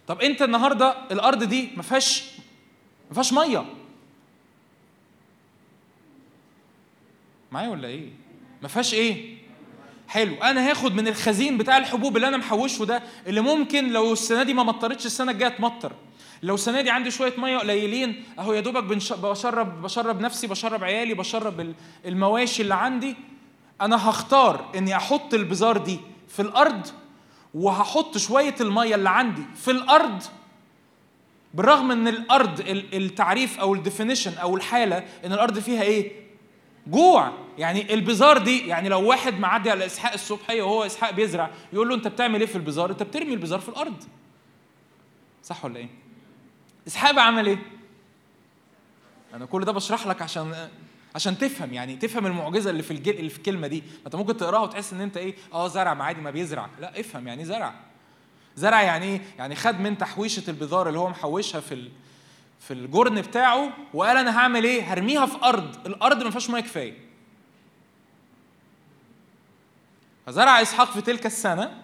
طب 0.07 0.21
أنت 0.21 0.41
النهارده 0.41 1.11
الأرض 1.11 1.43
دي 1.43 1.69
ما 1.75 1.83
فيهاش 1.83 2.31
ما 3.07 3.13
فيهاش 3.13 3.33
مية. 3.33 3.65
معايا 7.51 7.69
ولا 7.69 7.87
إيه؟ 7.87 8.09
ما 8.61 8.67
فيهاش 8.67 8.93
إيه؟ 8.93 9.32
حلو. 10.13 10.35
أنا 10.43 10.69
هاخد 10.69 10.95
من 10.95 11.07
الخزين 11.07 11.57
بتاع 11.57 11.77
الحبوب 11.77 12.15
اللي 12.15 12.27
أنا 12.27 12.37
محوشه 12.37 12.85
ده 12.85 13.03
اللي 13.27 13.41
ممكن 13.41 13.89
لو 13.89 14.13
السنة 14.13 14.43
دي 14.43 14.53
ما 14.53 14.63
مطرتش 14.63 15.05
السنة 15.05 15.31
الجاية 15.31 15.49
تمطر. 15.49 15.91
لو 16.43 16.55
السنة 16.55 16.81
دي 16.81 16.89
عندي 16.89 17.11
شوية 17.11 17.33
مية 17.37 17.57
قليلين 17.57 18.23
أهو 18.39 18.53
يا 18.53 18.61
دوبك 18.61 18.83
بشرب 18.83 19.81
بشرب 19.81 20.21
نفسي 20.21 20.47
بشرب 20.47 20.83
عيالي 20.83 21.13
بشرب 21.13 21.73
المواشي 22.05 22.61
اللي 22.61 22.75
عندي. 22.75 23.15
أنا 23.81 24.09
هختار 24.09 24.69
إني 24.75 24.95
أحط 24.95 25.33
البذار 25.33 25.77
دي 25.77 25.99
في 26.27 26.41
الأرض 26.41 26.87
وهحط 27.53 28.17
شوية 28.17 28.55
المية 28.61 28.95
اللي 28.95 29.09
عندي 29.09 29.43
في 29.55 29.71
الأرض. 29.71 30.23
بالرغم 31.53 31.91
إن 31.91 32.07
الأرض 32.07 32.59
التعريف 32.93 33.59
أو 33.59 33.73
ال 33.73 33.79
definition 33.79 34.37
أو 34.37 34.55
الحالة 34.55 35.03
إن 35.25 35.33
الأرض 35.33 35.59
فيها 35.59 35.81
إيه؟ 35.81 36.22
جوع. 36.87 37.31
يعني 37.57 37.93
البزار 37.93 38.37
دي 38.37 38.67
يعني 38.67 38.89
لو 38.89 39.09
واحد 39.09 39.39
معدي 39.39 39.71
على 39.71 39.85
إسحاق 39.85 40.13
الصبحيه 40.13 40.63
وهو 40.63 40.85
إسحاق 40.85 41.11
بيزرع 41.11 41.51
يقول 41.73 41.89
له 41.89 41.95
أنت 41.95 42.07
بتعمل 42.07 42.39
إيه 42.39 42.47
في 42.47 42.55
البزار 42.55 42.91
أنت 42.91 43.03
بترمي 43.03 43.33
البزار 43.33 43.59
في 43.59 43.69
الأرض. 43.69 44.03
صح 45.43 45.65
ولا 45.65 45.77
إيه؟ 45.77 45.89
إسحاق 46.87 47.19
عمل 47.19 47.47
إيه؟ 47.47 47.59
أنا 49.33 49.45
كل 49.45 49.65
ده 49.65 49.71
بشرح 49.71 50.07
لك 50.07 50.21
عشان 50.21 50.69
عشان 51.15 51.37
تفهم 51.37 51.73
يعني 51.73 51.95
تفهم 51.95 52.25
المعجزة 52.25 52.69
اللي 52.69 52.83
في 52.83 52.91
الجل... 52.91 53.17
اللي 53.17 53.29
في 53.29 53.37
الكلمة 53.37 53.67
دي. 53.67 53.79
ما 53.81 54.05
أنت 54.05 54.15
ممكن 54.15 54.37
تقراها 54.37 54.61
وتحس 54.61 54.93
إن 54.93 55.01
أنت 55.01 55.17
إيه؟ 55.17 55.35
آه 55.53 55.67
زرع 55.67 55.93
ما 55.93 56.03
عادي 56.03 56.21
ما 56.21 56.31
بيزرع. 56.31 56.69
لا 56.79 56.99
افهم 56.99 57.27
يعني 57.27 57.45
زرع. 57.45 57.73
زرع 58.55 58.81
يعني 58.81 59.05
إيه؟ 59.05 59.21
يعني 59.37 59.55
خد 59.55 59.79
من 59.79 59.97
تحويشة 59.97 60.43
البذار 60.49 60.87
اللي 60.87 60.99
هو 60.99 61.09
محوشها 61.09 61.61
في 61.61 61.73
ال... 61.73 61.89
في 62.67 62.73
الجرن 62.73 63.21
بتاعه 63.21 63.73
وقال 63.93 64.17
أنا 64.17 64.37
هعمل 64.39 64.63
إيه؟ 64.63 64.93
هرميها 64.93 65.25
في 65.25 65.37
أرض. 65.43 65.87
الأرض 65.87 66.23
ما 66.23 66.29
فيهاش 66.29 66.49
مية 66.49 66.61
كفاية. 66.61 66.97
فزرع 70.25 70.61
إسحاق 70.61 70.91
في 70.91 71.01
تلك 71.01 71.25
السنة 71.25 71.83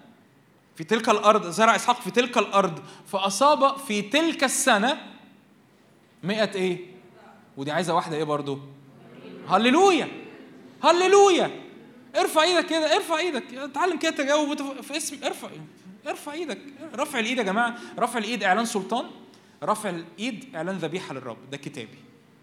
في 0.76 0.84
تلك 0.84 1.10
الأرض 1.10 1.50
زرع 1.50 1.76
إسحاق 1.76 2.02
في 2.02 2.12
تلك 2.12 2.38
الأرض 2.38 2.84
فأصاب 3.08 3.78
في 3.78 4.02
تلك 4.02 4.44
السنة 4.44 4.98
مئة 6.24 6.56
إيه؟ 6.56 6.86
ودي 7.58 7.72
عايزة 7.72 7.94
واحدة 7.94 8.16
إيه 8.18 8.24
برضو؟ 8.24 8.60
هللويا! 9.50 10.08
هللويا! 10.84 11.52
ارفع 12.16 12.44
إيدك 12.44 12.66
كده 12.66 12.96
ارفع 12.96 13.18
إيدك. 13.18 13.54
اتعلم 13.54 13.98
كده 14.00 14.12
تجاوب 14.12 14.82
في 14.82 14.98
اسم 14.98 15.24
ارفع 15.24 15.48
ارفع 16.08 16.34
إيدك. 16.34 16.60
رفع 16.96 17.20
الإيد 17.20 17.38
يا 17.38 17.44
جماعة. 17.44 17.76
رفع 18.00 18.20
الإيد 18.20 18.44
إعلان 18.44 18.66
سلطان. 18.66 19.06
رفع 19.64 19.90
الايد 19.90 20.56
اعلان 20.56 20.78
ذبيحة 20.78 21.14
للرب. 21.14 21.38
ده 21.52 21.58
كتابي. 21.58 21.98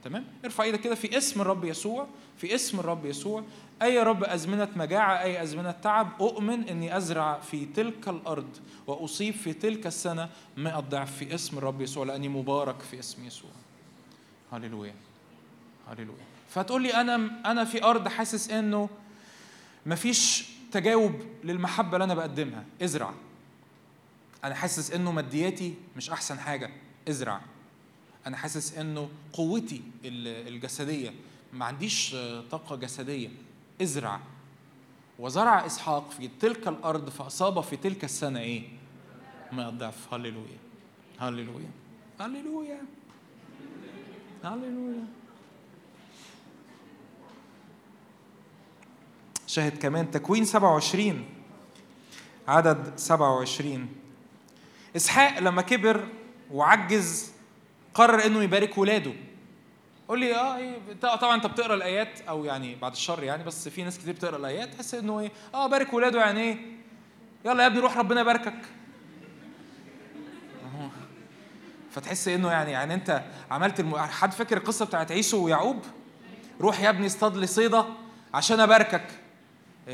تمام؟ 0.05 0.25
ارفع 0.45 0.65
إيدك 0.65 0.81
كده. 0.81 0.95
في 0.95 1.17
اسم 1.17 1.41
الرب 1.41 1.65
يسوع 1.65 2.07
في 2.37 2.55
اسم 2.55 2.81
الرب 2.81 3.07
يسوع. 3.07 3.45
أي 3.83 4.03
رب 4.03 4.25
أزمنة 4.25 4.69
مجاعة 4.77 5.23
أي 5.23 5.43
أزمنة 5.43 5.71
تعب 5.71 6.09
أؤمن 6.21 6.69
إني 6.69 6.97
أزرع 6.97 7.41
في 7.41 7.67
تلك 7.67 8.09
الأرض 8.09 8.49
وأصيب 8.87 9.35
في 9.35 9.53
تلك 9.53 9.87
السنة 9.87 10.29
100 10.57 10.81
ضعف 10.81 11.17
في 11.17 11.35
اسم 11.35 11.59
الرب 11.59 11.81
يسوع 11.81 12.05
لأني 12.05 12.29
مبارك 12.29 12.81
في 12.81 12.99
اسم 12.99 13.27
يسوع. 13.27 13.51
هللويا. 14.53 14.95
هللويا. 15.89 16.25
فتقول 16.49 16.83
لي 16.83 16.95
أنا 16.95 17.31
أنا 17.47 17.65
في 17.65 17.85
أرض 17.85 18.09
حاسس 18.09 18.51
إنه 18.51 18.89
مفيش 19.87 20.49
تجاوب 20.73 21.13
للمحبة 21.45 21.93
اللي 21.93 22.05
أنا 22.05 22.15
بقدمها. 22.15 22.65
ازرع. 22.83 23.13
أنا 24.45 24.55
حاسس 24.55 24.91
إنه 24.91 25.13
مادياتي 25.13 25.75
مش 25.97 26.11
أحسن 26.11 26.39
حاجة. 26.39 26.71
ازرع 27.09 27.41
أنا 28.27 28.37
حاسس 28.37 28.79
إنه 28.79 29.09
قوتي 29.33 29.83
الجسدية 30.05 31.15
ما 31.53 31.65
عنديش 31.65 32.17
طاقة 32.51 32.77
جسدية. 32.77 33.29
ازرع 33.83 34.21
وزرع 35.19 35.67
إسحاق 35.67 36.11
في 36.11 36.29
تلك 36.41 36.69
الأرض 36.69 37.09
فأصاب 37.09 37.61
في 37.61 37.77
تلك 37.77 38.05
السنة 38.05 38.41
إيه؟ 38.41 38.63
ما 39.53 39.69
الضعف 39.69 40.15
هللويا. 40.15 40.59
هللويا. 41.19 41.71
هللويا. 42.21 42.81
هللويا. 44.45 45.05
شاهد 49.47 49.79
كمان 49.79 50.11
تكوين 50.11 50.45
27 50.45 51.25
عدد 52.49 52.93
27 52.99 53.89
إسحاق 54.97 55.39
لما 55.39 55.63
كبر 55.63 56.09
وعجز 56.53 57.33
قرر 57.95 58.27
إنه 58.27 58.43
يبارك 58.43 58.79
ولاده. 58.79 59.13
قول 60.09 60.21
لي 60.21 60.35
آه 60.35 60.57
إيه 60.57 60.79
طبعا 61.01 61.35
أنت 61.35 61.47
بتقرأ 61.47 61.75
الآيات 61.75 62.21
أو 62.21 62.45
يعني 62.45 62.75
بعد 62.75 62.93
الشر 62.93 63.23
يعني 63.23 63.45
بس 63.45 63.69
في 63.69 63.83
ناس 63.83 63.99
كتير 63.99 64.15
بتقرأ 64.15 64.37
الآيات 64.37 64.75
تحس 64.75 64.95
إنه 64.95 65.21
إيه 65.21 65.33
آه 65.55 65.67
بارك 65.67 65.95
ولاده 65.95 66.21
يعني 66.21 66.41
إيه. 66.41 66.57
يلا 67.45 67.63
يا 67.63 67.67
ابني 67.67 67.79
روح 67.81 67.99
ربنا 67.99 68.21
يباركك. 68.21 68.55
فتحس 71.93 72.29
إنه 72.29 72.51
يعني 72.51 72.73
يعني 72.73 72.95
أنت 72.95 73.23
عملت 73.51 73.81
الم... 73.81 73.97
حد 73.97 74.33
فاكر 74.33 74.57
القصة 74.57 74.85
بتاعت 74.85 75.13
عيسو 75.13 75.45
ويعقوب؟ 75.45 75.83
روح 76.61 76.81
يا 76.81 76.89
ابني 76.89 77.07
اصطاد 77.07 77.37
لي 77.37 77.47
صيده 77.47 77.85
عشان 78.35 78.61
أباركك. 78.61 79.07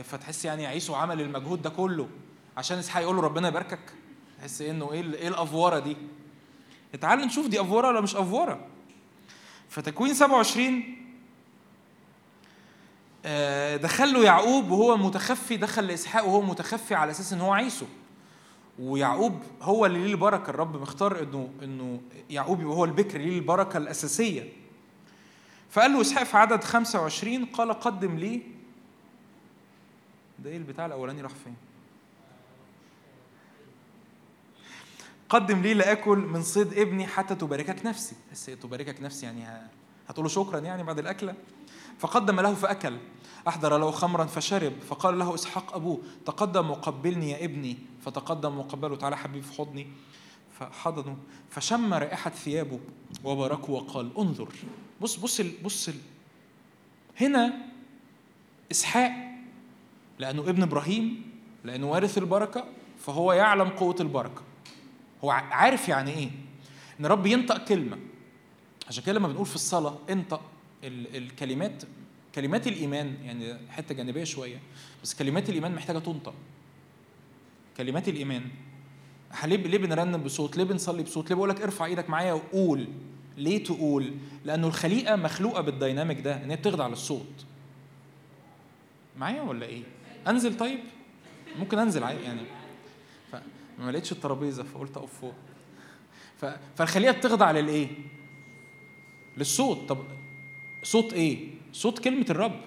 فتحس 0.05 0.45
يعني 0.45 0.67
عيسو 0.67 0.95
عمل 0.95 1.21
المجهود 1.21 1.63
ده 1.63 1.71
كله 1.71 2.09
عشان 2.57 2.79
إسحاق 2.79 3.03
يقول 3.03 3.17
له 3.17 3.23
ربنا 3.23 3.49
يباركك. 3.49 3.93
تحس 4.39 4.63
إنه 4.63 4.93
إيه 4.93 5.15
إيه 5.15 5.29
الافوره 5.29 5.79
دي؟ 5.79 5.97
تعال 7.01 7.19
نشوف 7.19 7.47
دي 7.47 7.61
أفورة 7.61 7.89
ولا 7.89 8.01
مش 8.01 8.17
أفورة. 8.17 8.67
فتكوين 9.69 10.15
27 10.15 10.83
آه، 13.25 13.77
دخل 13.77 14.13
له 14.13 14.25
يعقوب 14.25 14.71
وهو 14.71 14.97
متخفي 14.97 15.57
دخل 15.57 15.87
لإسحاق 15.87 16.25
وهو 16.27 16.41
متخفي 16.43 16.95
على 16.95 17.11
أساس 17.11 17.33
إن 17.33 17.41
هو 17.41 17.53
عيسو. 17.53 17.87
ويعقوب 18.79 19.43
هو 19.63 19.87
اللي 19.87 19.99
ليه 20.05 20.13
البركة 20.13 20.51
الرب 20.51 20.77
مختار 20.83 21.23
إنه 21.23 21.51
إنه 21.63 22.01
يعقوب 22.31 22.61
يبقى 22.61 22.75
هو 22.77 22.85
البكر 22.85 23.19
ليه 23.19 23.39
البركة 23.39 23.77
الأساسية. 23.77 24.53
فقال 25.71 25.93
له 25.93 26.01
إسحاق 26.01 26.23
في 26.25 26.37
عدد 26.37 26.65
25 26.65 27.45
قال 27.45 27.73
قدم 27.73 28.17
لي. 28.17 28.43
ده 30.39 30.51
إيه 30.51 30.57
البتاع 30.57 30.87
الأولاني 30.87 31.23
راح 31.23 31.33
فين؟ 31.45 31.55
قدم 35.33 35.63
لي 35.63 35.75
لاكل 35.75 36.19
من 36.19 36.43
صيد 36.43 36.79
ابني 36.79 37.07
حتى 37.07 37.35
تباركك 37.35 37.87
نفسي. 37.87 38.17
بس 38.33 38.47
تباركك 38.47 39.03
نفسي 39.03 39.27
يعني 39.27 39.69
هتقول 40.09 40.31
شكرا 40.31 40.59
يعني 40.59 40.83
بعد 40.83 40.99
الأكلة. 40.99 41.35
فقدم 41.99 42.41
له 42.41 42.55
فأكل. 42.55 42.99
أحضر 43.49 43.79
له 43.79 43.91
خمرا 43.91 44.25
فشرب. 44.25 44.73
فقال 44.89 45.19
له 45.19 45.35
إسحاق 45.35 45.75
أبوه 45.75 46.01
تقدم 46.27 46.71
وقبلني 46.71 47.31
يا 47.31 47.45
ابني. 47.45 47.77
فتقدم 48.05 48.59
وقبله 48.59 48.97
تعالى 48.97 49.17
حبيبي 49.17 49.47
في 49.47 49.53
حضني 49.53 49.87
فحضنه. 50.59 51.17
فشم 51.51 51.95
رائحة 51.95 52.31
ثيابه 52.31 52.81
وباركه 53.25 53.73
وقال 53.73 54.19
انظر. 54.19 54.49
بص 55.01 55.17
بص 55.17 55.41
بص 55.41 55.91
هنا 57.21 57.53
إسحاق 58.71 59.13
لأنه 60.19 60.43
ابن 60.43 60.63
إبراهيم 60.63 61.31
لأنه 61.65 61.91
وارث 61.91 62.19
البركة 62.19 62.65
فهو 62.99 63.33
يعلم 63.33 63.69
قوة 63.69 63.97
البركة. 64.01 64.43
هو 65.25 65.31
عارف 65.31 65.89
يعني 65.89 66.11
إيه؟ 66.11 66.31
إن 67.01 67.07
رب 67.07 67.27
ينطق 67.27 67.65
كلمة. 67.65 67.99
عشان 68.89 69.05
كده 69.05 69.13
لما 69.19 69.29
بنقول 69.29 69.47
في 69.47 69.55
الصلاة 69.55 69.99
انطق 70.11 70.41
ال- 70.85 71.17
الكلمات 71.17 71.83
كلمات 72.35 72.67
الإيمان 72.67 73.15
يعني 73.25 73.59
حتة 73.71 73.95
جانبية 73.95 74.25
شوية 74.25 74.59
بس 75.03 75.15
كلمات 75.15 75.49
الإيمان 75.49 75.75
محتاجة 75.75 75.99
تنطق. 75.99 76.35
كلمات 77.77 78.09
الإيمان. 78.09 78.43
ليه 79.45 79.57
ليه 79.57 79.79
بنرنم 79.79 80.23
بصوت؟ 80.23 80.57
ليه 80.57 80.65
بنصلي 80.65 81.03
بصوت؟ 81.03 81.29
ليه 81.31 81.37
بقول 81.37 81.49
لك 81.49 81.61
ارفع 81.61 81.85
إيدك 81.85 82.11
معايا 82.11 82.33
وقول؟ 82.33 82.89
ليه 83.37 83.65
تقول؟ 83.65 84.13
لأنه 84.45 84.67
الخليقة 84.67 85.17
مخلوقة 85.17 85.61
بالديناميك 85.61 86.21
ده 86.21 86.45
إن 86.45 86.51
هي 86.51 86.57
بتخضع 86.57 86.87
للصوت. 86.87 87.45
معايا 89.19 89.43
ولا 89.43 89.67
إيه؟ 89.67 89.83
أنزل 90.29 90.57
طيب؟ 90.57 90.79
ممكن 91.59 91.79
أنزل 91.79 92.05
عادي 92.05 92.23
يعني. 92.23 92.41
فما 93.83 93.91
لقيتش 93.91 94.13
الترابيزة 94.13 94.63
فقلت 94.63 94.97
أقف 94.97 95.21
فوق. 95.21 95.35
ف... 96.37 96.47
فالخليقه 96.77 97.13
بتخضع 97.13 97.51
للإيه؟ 97.51 97.89
للصوت. 99.37 99.89
طب 99.89 99.99
صوت 100.83 101.13
إيه؟ 101.13 101.51
صوت 101.73 101.99
كلمة 101.99 102.27
الرب. 102.31 102.61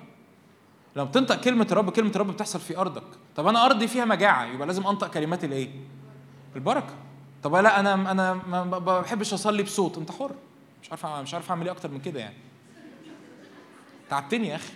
لما 0.95 1.05
بتنطق 1.05 1.41
كلمة 1.41 1.67
الرب 1.71 1.89
كلمة 1.89 2.11
الرب 2.15 2.31
بتحصل 2.31 2.59
في 2.59 2.77
أرضك. 2.77 3.03
طب 3.35 3.47
أنا 3.47 3.65
أرضي 3.65 3.87
فيها 3.87 4.05
مجاعة 4.05 4.45
يبقى 4.45 4.67
لازم 4.67 4.87
أنطق 4.87 5.07
كلمات 5.07 5.43
الإيه؟ 5.43 5.69
البركة. 6.55 6.95
طب 7.43 7.55
لا 7.55 7.79
أنا 7.79 8.11
أنا 8.11 8.33
ما 8.33 8.63
ما 8.63 8.99
بحبش 8.99 9.33
أصلي 9.33 9.63
بصوت. 9.63 9.97
أنت 9.97 10.11
حر. 10.11 10.35
مش 10.83 10.89
عارف 10.91 11.05
مش 11.05 11.33
عارف 11.33 11.49
أعمل 11.49 11.65
إيه 11.65 11.71
أكتر 11.71 11.91
من 11.91 12.01
كده 12.01 12.19
يعني. 12.19 12.35
تعبتني 14.09 14.47
يا 14.47 14.55
أخي. 14.55 14.73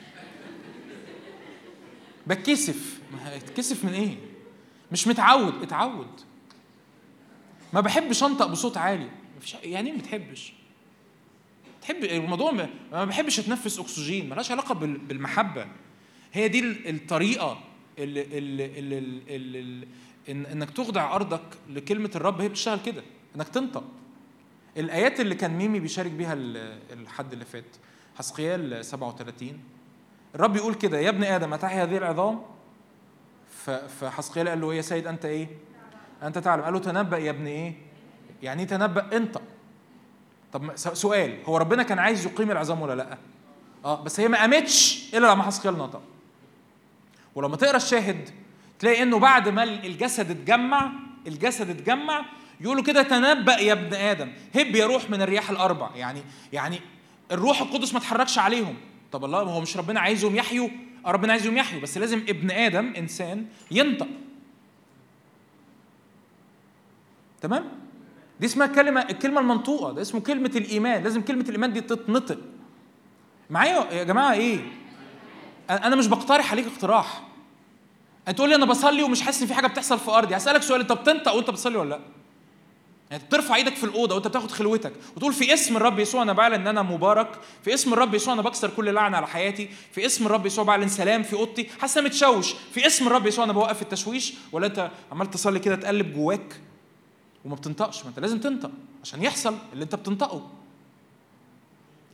بتكسف. 2.27 3.01
ما 3.11 3.35
اتكسف 3.35 3.85
من 3.85 3.93
إيه؟ 3.93 4.15
مش 4.91 5.07
متعود. 5.07 5.63
اتعود. 5.63 6.28
ما 7.73 7.81
بحبش 7.81 8.23
أنطق 8.23 8.45
بصوت 8.45 8.77
عالي. 8.77 9.09
مفيش 9.37 9.53
يعني 9.63 9.89
إيه 9.89 9.95
ما 9.95 10.01
بتحبش 10.01 10.53
تحب 11.81 12.03
الموضوع 12.03 12.51
ما 12.91 13.05
بحبش 13.05 13.39
أتنفس 13.39 13.79
أكسجين. 13.79 14.29
ملهاش 14.29 14.51
علاقة 14.51 14.73
بال- 14.75 14.97
بالمحبة. 14.97 15.67
هي 16.33 16.47
دي 16.47 16.59
ال- 16.59 16.89
الطريقة 16.89 17.59
اللي, 17.99 18.21
اللي, 18.21 18.65
اللي, 18.79 18.97
اللي, 18.97 19.59
اللي 19.59 19.87
إن 20.29 20.45
إنك 20.45 20.69
تخضع 20.71 21.15
أرضك 21.15 21.41
لكلمة 21.69 22.11
الرب. 22.15 22.41
هي 22.41 22.49
بتشتغل 22.49 22.79
كده 22.85 23.03
إنك 23.35 23.49
تنطق. 23.49 23.83
الآيات 24.77 25.19
اللي 25.19 25.35
كان 25.35 25.51
ميمي 25.57 25.79
بيشارك 25.79 26.11
بيها 26.11 26.33
ال- 26.33 26.79
الحد 26.93 27.33
اللي 27.33 27.45
فات 27.45 27.65
حسقيال 28.15 28.85
37 28.85 29.59
الرب 30.35 30.55
يقول 30.55 30.73
كده 30.73 30.99
يا 30.99 31.09
ابن 31.09 31.23
آدم 31.23 31.53
اتحي 31.53 31.75
هذه 31.75 31.97
العظام؟ 31.97 32.41
فحسقيال 33.99 34.47
قال 34.49 34.61
له 34.61 34.71
إيه؟ 34.71 34.77
يا 34.77 34.81
سيد 34.81 35.07
أنت 35.07 35.25
إيه؟ 35.25 35.47
أنت 36.23 36.37
تعلم. 36.37 36.61
قال 36.61 36.73
له 36.73 36.79
تنبأ 36.79 37.17
يا 37.17 37.29
ابن 37.31 37.47
إيه؟ 37.47 37.73
يعني 38.43 38.61
إيه 38.61 38.67
تنبأ؟ 38.67 39.17
انطق 39.17 39.41
طب 40.53 40.75
سؤال. 40.75 41.37
هو 41.45 41.57
ربنا 41.57 41.83
كان 41.83 41.99
عايز 41.99 42.25
يقيم 42.25 42.51
العظام 42.51 42.81
ولا 42.81 42.95
لأ؟ 42.95 43.17
آه 43.85 44.03
بس 44.03 44.19
هي 44.19 44.27
ما 44.27 44.37
قامتش 44.37 45.09
إلا 45.13 45.27
لما 45.33 45.43
حسقيال 45.43 45.77
نطق 45.77 46.01
ولما 47.35 47.55
تقرأ 47.55 47.77
الشاهد 47.77 48.29
تلاقي 48.79 49.03
إنه 49.03 49.19
بعد 49.19 49.49
ما 49.49 49.63
الجسد 49.63 50.31
اتجمع 50.31 50.91
الجسد 51.27 51.69
اتجمع 51.69 52.25
يقولوا 52.61 52.83
كده 52.83 53.03
تنبأ 53.03 53.57
يا 53.57 53.73
ابن 53.73 53.93
آدم. 53.93 54.31
هب 54.55 54.75
يا 54.75 54.85
روح 54.85 55.09
من 55.09 55.21
الرياح 55.21 55.49
الأربع. 55.49 55.89
يعني 55.95 56.21
يعني 56.53 56.79
الروح 57.31 57.61
القدس 57.61 57.93
ما 57.93 57.99
اتحركش 57.99 58.37
عليهم. 58.39 58.75
طب 59.11 59.25
الله 59.25 59.39
هو 59.39 59.61
مش 59.61 59.77
ربنا 59.77 59.99
عايزهم 59.99 60.35
يحيوا؟ 60.35 60.69
ربنا 61.05 61.31
عايزهم 61.31 61.57
يحيوا. 61.57 61.81
بس 61.81 61.97
لازم 61.97 62.23
ابن 62.29 62.51
آدم 62.51 62.93
إنسان 62.97 63.45
ينطق. 63.71 64.07
تمام؟ 67.41 67.65
دي 68.39 68.45
اسمها 68.45 68.67
كلمة 68.67 69.01
الكلمة 69.01 69.41
المنطوقة 69.41 69.91
ده 69.91 70.01
اسمه 70.01 70.21
كلمة 70.21 70.51
الإيمان 70.55 71.03
لازم 71.03 71.21
كلمة 71.21 71.45
الإيمان 71.49 71.73
دي 71.73 71.81
تتنطق. 71.81 72.37
معايا 73.49 73.91
يا 73.91 74.03
جماعة 74.03 74.33
إيه؟ 74.33 74.59
أنا 75.69 75.95
مش 75.95 76.07
بقترح 76.07 76.51
عليك 76.51 76.65
اقتراح. 76.67 77.23
انت 78.27 78.37
تقول 78.37 78.49
لي 78.49 78.55
أنا 78.55 78.65
بصلي 78.65 79.03
ومش 79.03 79.21
حاسس 79.21 79.41
إن 79.41 79.47
في 79.47 79.53
حاجة 79.53 79.67
بتحصل 79.67 79.99
في 79.99 80.11
أرضي. 80.11 80.37
هسألك 80.37 80.61
سؤال 80.61 80.81
أنت 80.81 80.91
بتنطق 80.91 81.33
وانت 81.33 81.49
بتصلي 81.49 81.77
ولا 81.77 81.89
لأ؟ 81.89 81.99
يعني 83.11 83.23
بترفع 83.23 83.55
إيدك 83.55 83.75
في 83.75 83.83
الأوضة 83.83 84.15
وأنت 84.15 84.27
بتاخد 84.27 84.51
خلوتك 84.51 84.93
وتقول 85.15 85.33
في 85.33 85.53
اسم 85.53 85.77
الرب 85.77 85.99
يسوع 85.99 86.21
أنا 86.21 86.33
بعلن 86.33 86.53
إن 86.53 86.67
أنا 86.67 86.81
مبارك 86.81 87.39
في 87.63 87.73
اسم 87.73 87.93
الرب 87.93 88.13
يسوع 88.13 88.33
أنا 88.33 88.41
بكسر 88.41 88.69
كل 88.69 88.93
لعنه 88.93 89.17
على 89.17 89.27
حياتي 89.27 89.69
في 89.91 90.05
اسم 90.05 90.25
الرب 90.25 90.45
يسوع 90.45 90.63
بعلن 90.63 90.87
سلام 90.87 91.23
في 91.23 91.33
أوضتي. 91.33 91.69
أنا 91.97 92.05
متشوش. 92.05 92.53
في 92.53 92.87
اسم 92.87 93.07
الرب 93.07 93.27
يسوع 93.27 93.45
أنا 93.45 93.53
بوقف 93.53 93.81
التشويش؟ 93.81 94.33
ولا 94.51 94.67
أنت 94.67 94.91
عمال 95.11 95.31
تصلي 95.31 95.59
كده 95.59 95.75
تقلب 95.75 96.13
جواك؟ 96.13 96.61
وما 97.45 97.55
بتنطقش 97.55 98.03
ما 98.03 98.09
انت 98.09 98.19
لازم 98.19 98.39
تنطق 98.39 98.71
عشان 99.03 99.23
يحصل 99.23 99.57
اللي 99.73 99.83
انت 99.83 99.95
بتنطقه. 99.95 100.49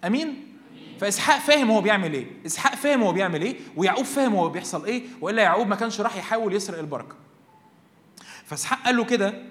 امين؟ 0.06 0.58
فإسحاق 1.00 1.40
فاهم 1.40 1.72
هو 1.72 1.82
بيعمل 1.82 2.14
إيه. 2.14 2.28
إسحاق 2.46 2.76
فاهم 2.76 3.02
هو 3.04 3.12
بيعمل 3.14 3.42
إيه 3.42 3.60
ويعقوب 3.76 4.06
فاهم 4.06 4.36
هو 4.36 4.50
بيحصل 4.50 4.86
إيه 4.86 5.04
وإلا 5.22 5.42
يعقوب 5.44 5.68
ما 5.68 5.76
كانش 5.76 6.02
راح 6.02 6.16
يحاول 6.18 6.54
يسرق 6.54 6.80
البركة. 6.80 7.16
فإسحاق 8.46 8.84
قال 8.86 8.98
له 8.98 9.04
كده 9.06 9.44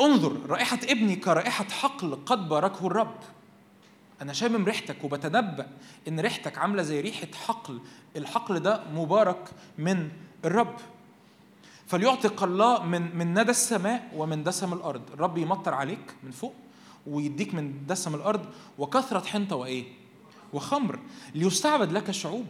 انظر 0.00 0.46
رائحة 0.46 0.78
ابني 0.84 1.16
كرائحة 1.16 1.64
حقل 1.64 2.18
قد 2.26 2.48
باركه 2.48 2.86
الرب. 2.86 3.18
أنا 4.22 4.32
شامم 4.32 4.64
ريحتك 4.64 5.04
وبتنبأ 5.04 5.66
إن 6.08 6.20
ريحتك 6.20 6.58
عاملة 6.58 6.82
زي 6.82 7.00
ريحة 7.00 7.28
حقل. 7.46 7.80
الحقل 8.16 8.60
ده 8.60 8.84
مبارك 8.94 9.50
من 9.78 10.08
الرب. 10.44 10.76
فليعتق 11.88 12.42
الله 12.42 12.84
من 12.84 13.16
من 13.16 13.40
ندى 13.40 13.50
السماء 13.50 14.10
ومن 14.16 14.44
دسم 14.44 14.72
الأرض. 14.72 15.02
الرب 15.12 15.38
يمطر 15.38 15.74
عليك 15.74 16.14
من 16.22 16.30
فوق 16.30 16.54
ويديك 17.06 17.54
من 17.54 17.86
دسم 17.86 18.14
الأرض. 18.14 18.46
وكثرة 18.78 19.26
حنطة 19.26 19.56
وإيه؟ 19.56 19.84
وخمر. 20.52 20.98
ليستعبد 21.34 21.92
لك 21.92 22.10
شعوب 22.10 22.46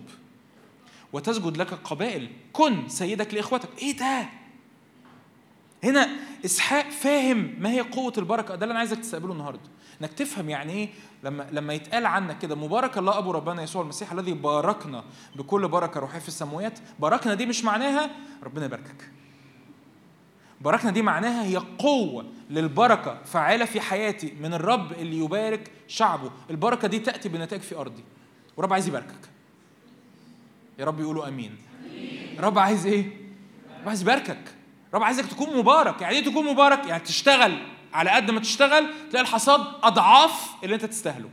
وتسجد 1.12 1.56
لك 1.56 1.74
قبائل. 1.74 2.30
كن 2.52 2.88
سيدك 2.88 3.34
لإخوتك. 3.34 3.68
إيه 3.78 3.96
ده؟ 3.96 4.28
هنا 5.84 6.08
إسحاق 6.44 6.90
فاهم 6.90 7.54
ما 7.58 7.70
هي 7.70 7.80
قوة 7.80 8.12
البركة. 8.18 8.54
ده 8.54 8.62
اللي 8.62 8.72
أنا 8.72 8.78
عايزك 8.78 8.98
تستقبله 8.98 9.32
النهارده. 9.32 9.70
إنك 10.00 10.12
تفهم 10.12 10.50
يعني 10.50 10.72
إيه؟ 10.72 10.88
لما 11.24 11.46
لما 11.52 11.74
يتقال 11.74 12.06
عنك 12.06 12.38
كده 12.38 12.54
مبارك 12.54 12.98
الله 12.98 13.18
أبو 13.18 13.30
ربنا 13.30 13.62
يسوع 13.62 13.82
المسيح 13.82 14.12
الذي 14.12 14.32
باركنا 14.32 15.04
بكل 15.36 15.68
بركة 15.68 16.00
روحية 16.00 16.18
في 16.18 16.28
السماوات. 16.28 16.78
باركنا 16.98 17.34
دي 17.34 17.46
مش 17.46 17.64
معناها 17.64 18.10
ربنا 18.42 18.64
يباركك. 18.64 19.10
باركنا 20.60 20.90
دي 20.90 21.02
معناها 21.02 21.44
هي 21.44 21.56
قوة 21.56 22.24
للبركة 22.50 23.18
فعالة 23.24 23.64
في 23.64 23.80
حياتي 23.80 24.34
من 24.40 24.54
الرب 24.54 24.92
اللي 24.92 25.18
يبارك 25.18 25.70
شعبه. 25.88 26.30
البركة 26.50 26.88
دي 26.88 26.98
تأتي 26.98 27.28
بنتائج 27.28 27.62
في 27.62 27.76
أرضي. 27.76 28.04
ورب 28.56 28.72
عايز 28.72 28.88
يباركك. 28.88 29.28
يا 30.78 30.84
رب 30.84 31.00
يقولوا 31.00 31.28
أمين. 31.28 31.56
رب 32.40 32.58
عايز 32.58 32.86
إيه؟ 32.86 33.04
رب 33.82 33.88
عايز 33.88 34.02
يباركك. 34.02 34.54
رب 34.94 35.02
عايزك 35.02 35.26
تكون 35.26 35.56
مبارك. 35.56 36.02
يعني 36.02 36.16
إيه 36.16 36.24
تكون 36.24 36.46
مبارك؟ 36.46 36.86
يعني 36.86 37.02
تشتغل. 37.02 37.58
على 37.92 38.10
قد 38.10 38.30
ما 38.30 38.40
تشتغل 38.40 38.86
تلاقي 39.10 39.22
الحصاد 39.22 39.60
أضعاف 39.82 40.50
اللي 40.64 40.74
أنت 40.74 40.84
تستاهله. 40.84 41.28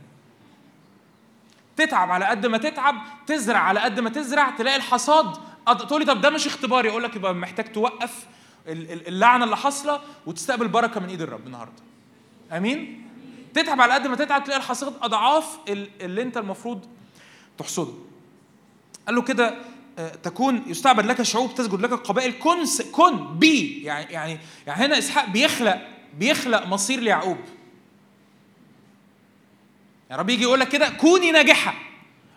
تتعب 1.76 2.10
على 2.10 2.24
قد 2.24 2.46
ما 2.46 2.58
تتعب 2.58 2.94
تزرع 3.26 3.58
على 3.58 3.80
قد 3.80 4.00
ما 4.00 4.10
تزرع 4.10 4.50
تلاقي 4.50 4.76
الحصاد 4.76 5.36
أض... 5.68 5.86
تقول 5.86 6.00
لي 6.00 6.06
طب 6.06 6.20
ده 6.20 6.30
مش 6.30 6.46
اختبار 6.46 6.84
يقول 6.84 7.02
لك 7.02 7.16
يبقى 7.16 7.34
محتاج 7.34 7.72
توقف 7.72 8.26
اللعنة 8.68 9.44
اللي 9.44 9.56
حاصلة 9.56 10.00
وتستقبل 10.26 10.68
بركة 10.68 11.00
من 11.00 11.08
إيد 11.08 11.22
الرب 11.22 11.46
النهارده. 11.46 11.82
آمين؟ 12.52 13.02
تتعب 13.54 13.80
على 13.80 13.94
قد 13.94 14.06
ما 14.06 14.16
تتعب 14.16 14.44
تلاقي 14.44 14.58
الحصاد 14.58 14.94
أضعاف 15.02 15.58
ال- 15.68 15.88
اللي 16.00 16.22
أنت 16.22 16.36
المفروض 16.36 16.86
تحصده. 17.58 17.92
قال 19.06 19.14
له 19.14 19.22
كده 19.22 19.54
آه، 19.98 20.08
تكون 20.14 20.62
يستعبد 20.66 21.06
لك 21.06 21.22
شعوب 21.22 21.54
تسجد 21.54 21.80
لك 21.80 21.92
قبائل 21.92 22.32
كن 22.32 22.64
كن 22.92 23.38
بي. 23.38 23.82
يعني 23.84 24.12
يعني 24.12 24.38
يعني 24.66 24.84
هنا 24.84 24.98
إسحاق 24.98 25.28
بيخلق 25.28 25.88
بيخلق 26.18 26.66
مصير 26.66 27.00
ليعقوب. 27.00 27.38
يا 30.10 30.16
رب 30.16 30.30
يجي 30.30 30.42
يقول 30.42 30.60
لك 30.60 30.68
كده 30.68 30.88
كوني 30.88 31.30
ناجحة. 31.30 31.74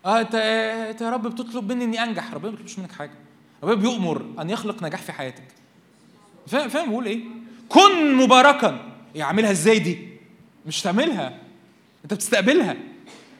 آه 0.05 0.19
أنت 0.21 0.35
آه، 0.35 0.91
أنت 0.91 1.01
يا 1.01 1.09
رب 1.09 1.27
بتطلب 1.27 1.71
مني 1.71 1.83
إني 1.83 2.03
أنجح. 2.03 2.33
ربنا 2.33 2.51
ما 2.51 2.55
بيطلبش 2.57 2.79
منك 2.79 2.91
حاجة. 2.91 3.11
ربنا 3.63 3.75
بيؤمر 3.75 4.25
أن 4.39 4.49
يخلق 4.49 4.83
نجاح 4.83 5.01
في 5.01 5.11
حياتك. 5.11 5.43
فاهم 6.49 6.69
فاهم 6.69 6.89
بقول 6.89 7.05
إيه؟ 7.05 7.19
كن 7.69 8.15
مباركا. 8.15 8.79
يعملها 9.15 9.51
إزاي 9.51 9.79
دي؟ 9.79 9.97
مش 10.65 10.81
تعملها. 10.81 11.39
أنت 12.03 12.13
بتستقبلها. 12.13 12.75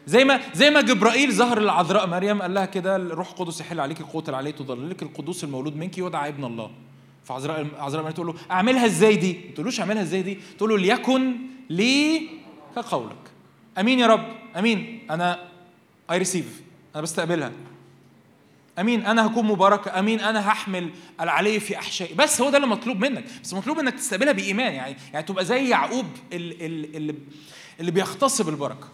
زي 0.07 0.23
ما 0.23 0.40
زي 0.53 0.69
ما 0.69 0.81
جبرائيل 0.81 1.31
ظهر 1.31 1.60
للعذراء 1.60 2.07
مريم 2.07 2.41
قال 2.41 2.53
لها 2.53 2.65
كده 2.65 2.95
الروح 2.95 3.30
القدس 3.30 3.61
يحل 3.61 3.80
عليك 3.80 4.02
القوه 4.02 4.23
العليه 4.30 4.52
تضللك 4.52 5.02
القدوس 5.03 5.44
المولود 5.44 5.76
منك 5.76 5.98
يدعى 5.98 6.30
ابن 6.30 6.44
الله. 6.45 6.72
فعذراء 7.23 7.68
عذراء 7.77 8.03
مريم 8.03 8.15
تقول 8.15 8.27
له 8.27 8.36
أعملها 8.52 8.86
إزاي 8.86 9.15
دي؟ 9.15 9.34
ما 9.34 9.53
تقولوش 9.53 9.80
أعملها 9.80 10.02
إزاي 10.02 10.22
دي 10.22 10.38
تقول 10.57 10.69
له 10.69 10.77
ليكن 10.77 11.36
لي 11.69 12.22
كقولك. 12.76 13.15
أمين 13.77 13.99
يا 13.99 14.07
رب. 14.07 14.26
أمين. 14.57 14.99
أنا 15.11 15.40
اي 16.11 16.18
ريسيف 16.18 16.61
أنا 16.95 17.03
بستقبلها. 17.03 17.52
أمين 18.80 19.06
أنا 19.06 19.27
هكون 19.27 19.45
مباركة. 19.45 19.99
أمين 19.99 20.19
أنا 20.19 20.49
هحمل 20.49 20.89
العلي 21.22 21.60
في 21.60 21.77
أحشائي. 21.77 22.14
بس 22.14 22.41
هو 22.41 22.49
ده 22.49 22.57
اللي 22.57 22.68
مطلوب 22.68 23.06
منك. 23.06 23.23
بس 23.43 23.53
مطلوب 23.53 23.80
إنك 23.80 23.93
تستقبلها 23.93 24.34
بإيمان. 24.34 24.73
يعني 24.73 24.95
يعني 25.14 25.26
تبقى 25.26 25.45
زي 25.45 25.69
يعقوب 25.69 26.06
اللي, 26.34 27.15
اللي, 27.80 27.91
بيغتصب 27.91 28.49
البركه 28.49 28.88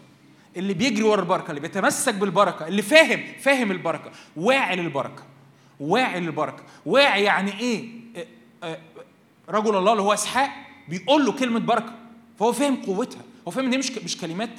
اللي 0.57 0.73
بيجري 0.73 1.03
ورا 1.03 1.21
البركة 1.21 1.49
اللي 1.49 1.61
بيتمسك 1.61 2.13
بالبركة 2.13 2.67
اللي 2.67 2.81
فاهم 2.81 3.23
فاهم 3.39 3.71
البركة 3.71 4.11
واعي 4.35 4.75
للبركة 4.75 5.23
واعي 5.79 6.19
للبركة. 6.19 6.63
واعي 6.85 7.23
يعني 7.23 7.59
إيه؟ 7.59 7.89
رجل 9.49 9.75
الله 9.75 9.91
اللي 9.91 10.03
هو 10.03 10.13
إسحاق 10.13 10.49
بيقول 10.87 11.25
له 11.25 11.31
كلمة 11.31 11.59
بركة. 11.59 11.93
فهو 12.39 12.53
فاهم 12.53 12.75
قوتها. 12.75 13.21
هو 13.47 13.51
فاهم 13.51 13.65
إن 13.65 13.71
هي 13.71 13.77
مش 13.77 13.91
مش 13.91 14.17
كلمات 14.17 14.49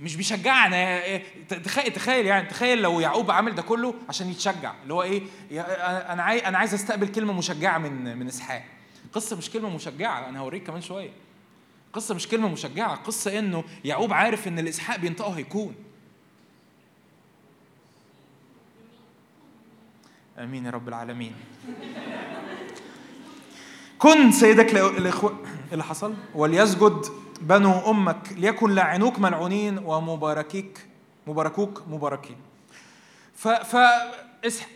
مش 0.00 0.16
بيشجعنا. 0.16 1.00
تخيل 1.48 1.92
تخيل 1.92 2.26
يعني 2.26 2.48
تخيل 2.48 2.82
لو 2.82 3.00
يعقوب 3.00 3.30
عامل 3.30 3.54
ده 3.54 3.62
كله 3.62 3.94
عشان 4.08 4.30
يتشجع. 4.30 4.74
اللي 4.82 4.94
هو 4.94 5.02
إيه 5.02 5.22
أنا 6.12 6.22
عايز 6.22 6.42
أنا 6.42 6.58
عايز 6.58 6.74
أستقبل 6.74 7.08
كلمة 7.08 7.32
مشجعة 7.32 7.78
من 7.78 8.18
من 8.18 8.26
إسحاق. 8.26 8.64
قصة 9.12 9.36
مش 9.36 9.50
كلمة 9.50 9.70
مشجعة 9.70 10.28
أنا 10.28 10.38
هوريك 10.38 10.66
كمان 10.66 10.82
شوية. 10.82 11.10
قصة 11.92 12.14
مش 12.14 12.28
كلمة 12.28 12.48
مشجعة 12.48 12.96
قصة 12.96 13.38
إنه 13.38 13.64
يعقوب 13.84 14.12
عارف 14.12 14.48
إن 14.48 14.58
الإسحاق 14.58 14.96
بينطقه 14.98 15.32
هيكون. 15.32 15.74
آمين 20.38 20.66
يا 20.66 20.70
رب 20.70 20.88
العالمين. 20.88 21.34
كن 23.98 24.32
سيدك 24.32 24.74
الاخوه 24.74 25.38
اللي 25.72 25.84
حصل 25.84 26.14
وليسجد 26.34 27.06
بنو 27.40 27.90
أمك 27.90 28.32
ليكن 28.32 28.70
لاعنوك 28.70 29.18
ملعونين 29.18 29.78
ومباركيك 29.78 30.86
مباركوك 31.26 31.82
مباركين. 31.88 32.36
ف 33.34 33.48
ف 33.48 33.76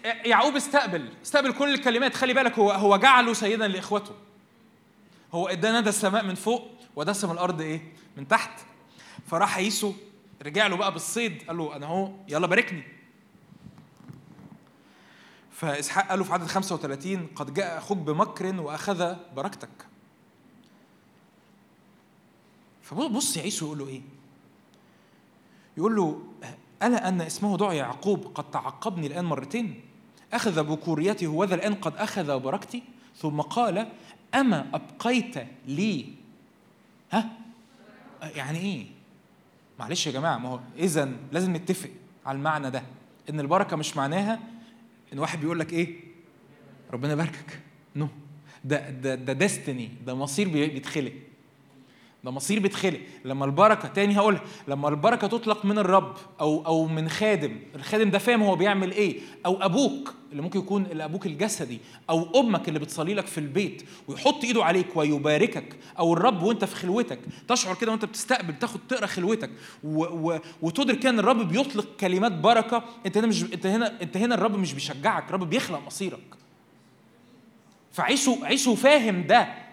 يعقوب 0.05 0.57
استقبل 0.57 1.09
استقبل 1.23 1.53
كل 1.53 1.75
الكلمات. 1.75 2.15
خلي 2.15 2.35
بالك 2.35 2.59
هو 2.59 2.71
هو 2.71 2.97
جعله 2.97 3.33
سيدا 3.33 3.69
لإخوته. 3.69 4.13
هو 5.33 5.49
ادانا 5.49 5.81
ده 5.81 5.89
السماء 5.89 6.25
من 6.25 6.35
فوق 6.35 6.71
ودسم 6.97 7.31
الأرض 7.31 7.61
إيه؟ 7.61 7.93
من 8.17 8.29
تحت. 8.29 8.61
فراح 9.27 9.57
عيسو 9.57 9.93
رجع 10.43 10.67
له 10.67 10.77
بقى 10.77 10.93
بالصيد 10.93 11.43
قال 11.47 11.57
له 11.57 11.77
أنا 11.77 11.87
أهو 11.87 12.13
يلا 12.29 12.47
باركني. 12.47 12.83
فإسحاق 15.53 16.09
قال 16.09 16.19
له 16.19 16.25
في 16.25 16.33
عدد 16.33 16.47
35 16.47 17.27
قد 17.37 17.55
جاء 17.55 17.79
أخوك 17.79 17.99
بمكر 17.99 18.61
وأخذ 18.61 19.15
بركتك. 19.37 19.69
فبص 22.85 23.39
عيسو 23.39 23.67
يقول 23.67 23.79
له 23.79 23.89
إيه؟ 23.89 24.01
يقول 25.77 25.97
له 25.97 26.23
ألا 26.83 27.09
أن 27.09 27.21
اسمه 27.21 27.57
دعي 27.57 27.77
يعقوب 27.77 28.25
قد 28.35 28.51
تعقبني 28.51 29.07
الآن 29.07 29.25
مرتين؟ 29.25 29.81
أخذ 30.33 30.63
بكوريتي 30.65 31.27
وذا 31.27 31.55
الآن 31.55 31.75
قد 31.75 31.97
أخذ 31.97 32.41
بركتي 32.41 32.83
ثم 33.17 33.41
قال 33.41 33.89
أما 34.35 34.67
أبقيت 34.75 35.35
لي؟ 35.67 36.07
ها؟ 37.13 37.31
يعني 38.23 38.59
إيه؟ 38.59 38.87
معلش 39.79 40.07
يا 40.07 40.13
جماعة 40.13 40.39
ما 40.39 40.49
هو 40.49 40.61
إذا 40.79 41.13
لازم 41.33 41.57
نتفق 41.57 41.91
على 42.27 42.39
المعنى 42.39 42.71
ده 42.71 42.83
إن 43.31 43.41
البركة 43.41 43.77
مش 43.77 43.97
معناها 43.97 44.41
إن 45.13 45.19
واحد 45.19 45.41
بيقول 45.41 45.59
لك 45.61 45.73
إيه؟ 45.73 46.01
ربنا 46.93 47.13
يباركك. 47.13 47.61
No. 47.97 48.09
ده 48.65 48.91
ده 48.91 49.15
ده 49.15 49.33
destiny 49.33 49.91
ده 50.07 50.15
مصير 50.15 50.49
بي- 50.49 50.67
بيتخلق. 50.69 51.13
ده 52.25 52.31
مصير 52.31 52.59
بيتخلق. 52.59 53.01
لما 53.25 53.45
البركة 53.45 53.89
تاني 53.89 54.19
هقولها 54.19 54.41
لما 54.69 54.89
البركة 54.89 55.27
تطلق 55.27 55.65
من 55.65 55.79
الرب 55.79 56.17
أو 56.41 56.67
أو 56.67 56.87
من 56.87 57.09
خادم 57.09 57.57
الخادم 57.75 58.11
ده 58.11 58.19
فاهم 58.19 58.43
هو 58.43 58.57
بيعمل 58.57 58.93
إيه. 58.93 59.21
أو 59.47 59.63
أبوك 59.63 60.15
اللي 60.31 60.43
ممكن 60.43 60.59
يكون 60.59 60.83
الابوك 60.83 61.27
الجسدي 61.27 61.79
أو 62.11 62.41
أمك 62.41 62.69
اللي 62.69 62.79
بتصلي 62.79 63.15
لك 63.15 63.27
في 63.27 63.39
البيت 63.39 63.83
ويحط 64.09 64.45
إيده 64.45 64.65
عليك 64.65 64.97
ويباركك 64.97 65.77
أو 65.99 66.13
الرب 66.13 66.43
وأنت 66.43 66.65
في 66.65 66.77
خلوتك. 66.77 67.19
تشعر 67.49 67.75
كده 67.75 67.91
وأنت 67.93 68.05
بتستقبل 68.05 68.59
تاخد 68.59 68.81
تقرأ 68.89 69.07
خلوتك. 69.07 69.51
و 69.85 70.05
و 70.05 70.39
وتدرك 70.63 71.07
إن 71.07 71.19
الرب 71.19 71.49
بيطلق 71.49 71.87
كلمات 72.01 72.33
بركة. 72.33 72.85
أنت 73.07 73.17
هنا 73.19 73.27
مش 73.27 73.43
أنت 73.43 73.67
هنا 73.67 74.03
أنت 74.03 74.17
هنا 74.17 74.35
الرب 74.35 74.59
مش 74.59 74.73
بيشجعك 74.73 75.29
الرب 75.29 75.51
بيخلق 75.51 75.81
مصيرك. 75.87 76.35
فعيسو 77.93 78.45
عيسو 78.45 78.75
فاهم 78.75 79.27
ده. 79.27 79.64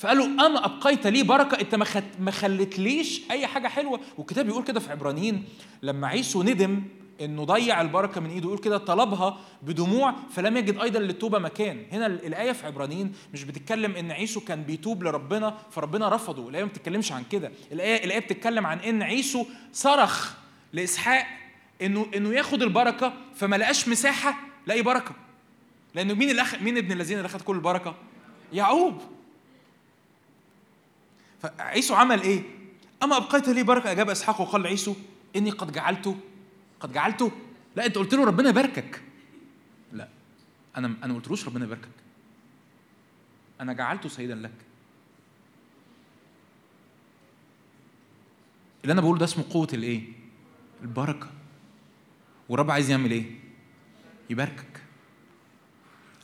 فقال 0.00 0.18
له 0.18 0.24
أما 0.24 0.64
أبقيت 0.64 1.06
لي 1.06 1.22
بركة؟ 1.22 1.60
أنت 1.60 1.74
ما 2.20 2.30
خلتليش 2.30 3.22
أي 3.30 3.46
حاجة 3.46 3.68
حلوة. 3.68 4.00
والكتاب 4.18 4.46
بيقول 4.46 4.64
كده 4.64 4.80
في 4.80 4.90
عبرانيين 4.90 5.44
لما 5.82 6.06
عيسو 6.08 6.42
ندم 6.42 6.82
إنه 7.20 7.44
ضيع 7.44 7.80
البركة 7.80 8.20
من 8.20 8.30
إيده 8.30 8.46
يقول 8.46 8.58
كده 8.58 8.78
طلبها 8.78 9.38
بدموع 9.62 10.14
فلم 10.30 10.56
يجد 10.56 10.78
أيضا 10.78 10.98
للتوبة 10.98 11.38
مكان. 11.38 11.82
هنا 11.92 12.06
ال- 12.06 12.26
الآية 12.26 12.52
في 12.52 12.66
عبرانيين 12.66 13.12
مش 13.32 13.44
بتتكلم 13.44 13.96
إن 13.96 14.10
عيسو 14.10 14.40
كان 14.40 14.62
بيتوب 14.62 15.02
لربنا 15.04 15.58
فربنا 15.70 16.08
رفضه. 16.08 16.48
الآية 16.48 16.62
ما 16.64 16.68
بتتكلمش 16.68 17.12
عن 17.12 17.22
كده. 17.32 17.52
الآية 17.72 18.04
الآية 18.04 18.18
بتتكلم 18.18 18.66
عن 18.66 18.78
إن 18.78 19.02
عيسو 19.02 19.44
صرخ 19.72 20.34
لإسحاق 20.72 21.26
إنه 21.82 22.06
إنه 22.16 22.32
ياخد 22.32 22.62
البركة 22.62 23.12
فما 23.36 23.56
لقاش 23.56 23.88
مساحة 23.88 24.38
لأي 24.66 24.82
بركة. 24.82 25.12
لأنه 25.94 26.14
مين 26.14 26.30
اللي. 26.30 26.42
مين 26.60 26.76
ابن 26.76 26.92
الذين 26.92 27.16
اللي 27.16 27.26
اخذ 27.26 27.40
كل 27.40 27.54
البركة؟ 27.56 27.94
يعقوب. 28.52 29.00
فعيسو 31.42 31.94
عمل 31.94 32.22
إيه؟ 32.22 32.42
أما 33.02 33.16
أبقيت 33.16 33.48
لي 33.48 33.62
بركة 33.62 33.92
اجاب 33.92 34.10
إسحاق 34.10 34.40
وقال 34.40 34.62
لعيسو 34.62 34.94
إني 35.36 35.50
قد 35.50 35.72
جعلته 35.72 36.16
قد 36.80 36.92
جعلته 36.92 37.32
لا 37.76 37.86
أنت 37.86 37.98
قلت 37.98 38.14
له 38.14 38.24
ربنا 38.24 38.48
يباركك. 38.48 39.02
لا 39.92 40.08
أنا 40.76 40.86
أنا 40.86 41.12
ما 41.12 41.14
قلتلوش 41.14 41.46
ربنا 41.46 41.64
يباركك. 41.64 41.88
أنا 43.60 43.72
جعلته 43.72 44.08
سيدا 44.08 44.34
لك. 44.34 44.52
اللي 48.82 48.92
أنا 48.92 49.00
بقوله 49.00 49.18
ده 49.18 49.24
اسمه 49.24 49.44
قوة 49.50 49.68
الإيه؟ 49.72 50.02
البركة. 50.82 51.30
والرب 52.48 52.70
عايز 52.70 52.90
يعمل 52.90 53.10
إيه؟ 53.10 53.24
يباركك. 54.30 54.82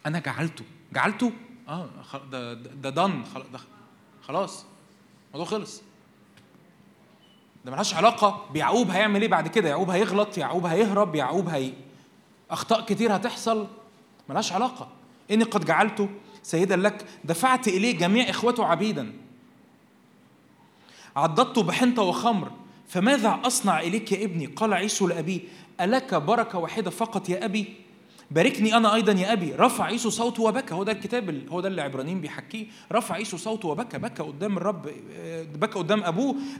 أنا 0.07 0.19
جعلته. 0.19 0.65
جعلته؟ 0.93 1.33
آه 1.69 1.91
ده 2.31 2.55
ده 2.55 2.91
دن 2.91 3.25
خلاص. 4.23 4.67
الموضوع 5.37 5.59
خلص. 5.59 5.83
ده 7.65 7.73
ملهاش 7.73 7.95
علاقة 7.95 8.45
بيعقوب 8.53 8.91
هيعمل 8.91 9.23
إيه 9.23 9.29
بعد 9.29 9.49
كده. 9.49 9.69
يعقوب 9.69 9.91
هيغلط 9.91 10.39
يعقوب 10.39 10.67
هيهرب 10.67 11.15
يعقوب 11.15 11.49
هي 11.49 11.73
أخطاء 12.51 12.85
كتير 12.85 13.17
هتحصل. 13.17 13.67
ملهاش 14.29 14.53
علاقة. 14.53 14.89
إني 15.31 15.45
قد 15.45 15.65
جعلته 15.65 16.09
سيدا 16.43 16.77
لك. 16.77 17.07
دفعت 17.25 17.69
إليه 17.69 17.99
جميع 17.99 18.31
إخوته 18.31 18.65
عبيدا. 18.65 19.13
عضدته 21.17 21.63
بحنطة 21.63 22.03
وخمر. 22.03 22.51
فماذا 22.89 23.41
أصنع 23.45 23.81
إليك 23.81 24.13
يا 24.13 24.25
ابني؟ 24.25 24.47
قال 24.47 24.75
عيسو 24.75 25.07
لأبيه 25.07 25.41
ألك 25.81 26.15
بركة 26.15 26.59
واحدة 26.59 26.91
فقط 26.91 27.29
يا 27.29 27.45
أبي؟ 27.45 27.75
باركني 28.31 28.77
أنا 28.77 28.95
أيضا 28.95 29.13
يا 29.13 29.33
أبي. 29.33 29.53
رفع 29.55 29.85
عيسو 29.85 30.11
صوته 30.11 30.43
وبكى. 30.43 30.75
هو 30.75 30.83
ده 30.83 30.93
الكتاب 30.93 31.31
ال- 31.31 31.49
هو 31.49 31.61
ده 31.61 31.69
اللي 31.69 31.83
عبرانيين 31.83 32.21
بيحكيه. 32.21 32.67
رفع 32.93 33.15
عيسو 33.15 33.37
صوته 33.37 33.69
وبكى. 33.69 33.99
بكى 33.99 34.23
قدام 34.23 34.57
الرب 34.57 34.89
آه، 35.17 35.43
بكى 35.43 35.79
قدام 35.79 36.03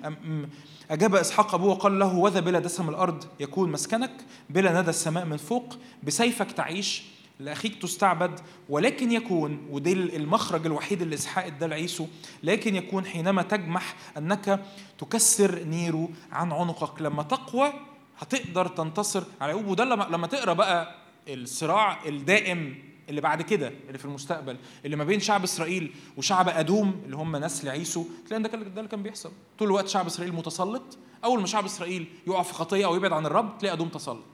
أم- 0.05 0.49
أجاب 0.91 1.15
إسحاق 1.15 1.55
أبوه 1.55 1.71
وقال 1.71 1.99
له 1.99 2.15
وذا 2.17 2.41
بلا 2.41 2.59
دسم 2.59 2.89
الأرض 2.89 3.25
يكون 3.41 3.73
مسكنك. 3.73 4.13
بلا 4.51 4.81
ندى 4.81 4.91
السماء 4.91 5.25
من 5.25 5.37
فوق. 5.37 5.77
بسيفك 6.03 6.53
تعيش. 6.53 7.03
لأخيك 7.41 7.83
تستعبد. 7.83 8.41
ولكن 8.69 9.13
يكون 9.13 9.59
ودي 9.71 9.93
المخرج 9.93 10.67
الوحيد 10.67 11.03
اللي 11.03 11.15
إسحاق 11.15 11.45
اداه 11.45 11.67
لعيسو 11.67 12.07
لكن 12.43 12.77
يكون 12.77 13.05
حينما 13.07 13.43
تجمح 13.43 13.95
أنك 14.19 14.61
تكسر 14.99 15.65
نيره 15.65 16.09
عن 16.33 16.53
عنقك. 16.53 17.03
لما 17.03 17.23
تقوى 17.23 17.73
هتقدر 18.19 18.67
تنتصر 18.69 19.23
على 19.41 19.51
يعقوب 19.53 19.67
وده 19.67 19.85
لما 19.85 20.27
تقرأ 20.27 20.53
بقى 20.53 21.06
الصراع 21.29 22.07
الدائم 22.07 22.87
اللي 23.09 23.21
بعد 23.21 23.43
كده 23.43 23.73
اللي 23.87 23.99
في 23.99 24.05
المستقبل 24.05 24.57
اللي 24.85 24.97
ما 24.97 25.05
بين 25.05 25.21
شعب 25.21 25.43
إسرائيل 25.45 25.95
وشعب 26.17 26.49
أدوم 26.49 27.03
اللي 27.05 27.17
هم 27.17 27.37
نسل 27.37 27.69
عيسو 27.69 28.05
تلاقي 28.27 28.43
ده 28.43 28.49
ده 28.49 28.81
اللي 28.81 28.89
كان 28.89 29.03
بيحصل. 29.03 29.33
طول 29.59 29.69
الوقت 29.69 29.89
شعب 29.89 30.07
إسرائيل 30.07 30.35
متسلط. 30.35 30.99
أول 31.25 31.41
ما 31.41 31.47
شعب 31.47 31.65
إسرائيل 31.65 32.07
يقع 32.27 32.43
في 32.43 32.55
خطيه 32.55 32.87
أو 32.87 32.97
يبعد 32.97 33.13
عن 33.13 33.27
الرب 33.27 33.59
تلاقي 33.59 33.73
أدوم 33.73 33.89
تسلط. 33.89 34.25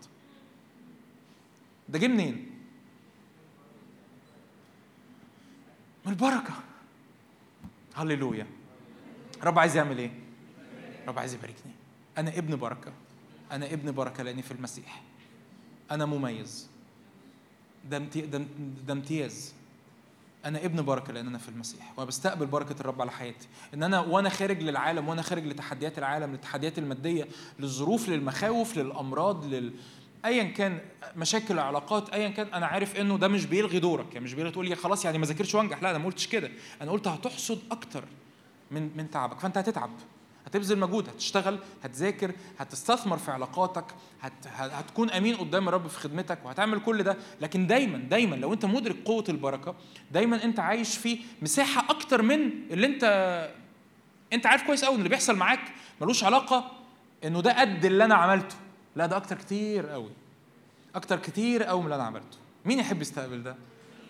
ده 1.89 1.99
جه 1.99 2.07
منين؟ 2.07 2.51
من 6.07 6.13
البركة. 6.13 6.55
هللويا. 7.95 8.47
رب 9.43 9.59
عايز 9.59 9.77
يعمل 9.77 9.99
إيه؟ 9.99 10.11
رب 11.09 11.19
عايز 11.19 11.35
يباركني 11.35 11.73
أنا 12.19 12.39
ابن 12.39 12.57
بركة. 12.57 12.93
أنا 13.53 13.73
ابن 13.73 13.93
بركة 13.93 14.23
لأني 14.23 14.43
في 14.43 14.51
المسيح. 14.51 15.03
أنا 15.91 16.07
مميز. 16.07 16.72
ده 17.91 17.97
امتي- 17.97 18.21
ده 18.27 18.43
ده 18.87 18.93
امتياز. 18.93 19.55
أنا 20.45 20.65
ابن 20.65 20.83
بركة 20.83 21.13
لأن 21.13 21.27
أنا 21.27 21.39
في 21.39 21.49
المسيح 21.49 21.93
وبستقبل 21.99 22.47
بركة 22.47 22.81
الرب 22.81 23.01
على 23.01 23.11
حياتي. 23.11 23.49
إن 23.75 23.83
أنا 23.83 24.01
وأنا 24.01 24.29
خارج 24.29 24.63
للعالم 24.63 25.09
وأنا 25.09 25.23
خارج 25.23 25.47
لتحديات 25.47 25.99
العالم 25.99 26.33
للتحديات 26.33 26.79
المادية 26.79 27.27
للظروف 27.59 28.09
للمخاوف 28.09 28.77
للأمراض 28.77 29.45
لل 29.45 29.73
ايا 30.25 30.43
كان 30.45 30.79
مشاكل 31.17 31.59
علاقات 31.59 32.11
ايا 32.11 32.29
كان 32.29 32.47
أنا 32.47 32.67
عارف 32.67 32.97
إنه 32.97 33.19
ده 33.19 33.29
مش 33.29 33.47
بيلغي 33.47 33.79
دورك. 33.79 34.07
يعني 34.15 34.25
مش 34.25 34.35
بيلغي 34.35 34.51
تقول 34.53 34.69
لي 34.69 34.75
خلاص 34.77 35.05
يعني 35.05 35.19
ما 35.19 35.27
ذاكرش 35.27 35.55
وأنجح. 35.55 35.83
لا 35.83 35.91
أنا 35.91 35.99
ما 35.99 36.05
قلتش 36.05 36.27
كده. 36.27 36.51
أنا 36.83 36.91
قلت 36.91 37.09
هتحصد 37.09 37.59
أكتر 37.71 38.05
من 38.71 38.91
من 38.97 39.11
تعبك. 39.11 39.39
فأنت 39.41 39.59
هتتعب. 39.59 39.91
هتبذل 40.47 40.79
مجهود 40.79 41.09
هتشتغل 41.09 41.59
هتذاكر 41.83 42.33
هتستثمر 42.59 43.19
في 43.19 43.31
علاقاتك 43.31 43.85
هت... 44.21 44.33
هتكون 44.47 45.11
أمين 45.11 45.37
قدام 45.37 45.69
الرب 45.69 45.87
في 45.87 45.99
خدمتك 45.99 46.39
وهتعمل 46.45 46.81
كل 46.81 47.03
ده. 47.03 47.17
لكن 47.41 47.67
دايما 47.67 47.99
دايما 47.99 48.37
لو 48.37 48.53
أنت 48.53 48.65
مدرك 48.65 48.97
قوة 49.05 49.25
البركة 49.29 49.75
دايما 50.11 50.45
أنت 50.45 50.61
عايش 50.61 50.97
في 50.99 51.19
مساحة 51.43 51.91
أكتر 51.91 52.23
من 52.23 52.51
اللي 52.71 52.87
انت 52.87 53.05
أنت 54.33 54.47
عارف 54.47 54.63
كويس 54.63 54.85
قوي 54.85 54.95
إن 54.95 54.99
اللي 54.99 55.09
بيحصل 55.09 55.37
معاك 55.37 55.61
ملوش 56.01 56.25
علاقة 56.25 56.71
إنه 57.25 57.41
ده 57.41 57.61
قد 57.61 57.85
اللي 57.85 58.05
أنا 58.05 58.15
عملته. 58.15 58.57
لا 58.97 59.07
ده 59.07 59.17
أكتر 59.17 59.37
كتير 59.37 59.87
قوي 59.87 60.11
أكتر 60.95 61.19
كتير 61.19 61.63
قوي 61.63 61.79
من 61.81 61.85
اللي 61.85 61.95
أنا 61.95 62.05
عملته. 62.05 62.37
مين 62.65 62.79
يحب 62.79 63.03
يستقبل 63.03 63.43
ده؟ 63.43 63.57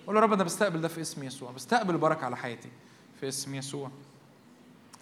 قول 0.07 0.15
له 0.15 0.21
رب 0.21 0.33
أنا 0.33 0.45
بستقبل 0.45 0.81
ده 0.81 0.89
في 0.89 1.01
اسم 1.01 1.23
يسوع. 1.25 1.51
بستقبل 1.51 1.97
بركه 1.97 2.25
على 2.25 2.37
حياتي 2.37 2.69
في 3.21 3.29
اسم 3.29 3.55
يسوع. 3.55 3.91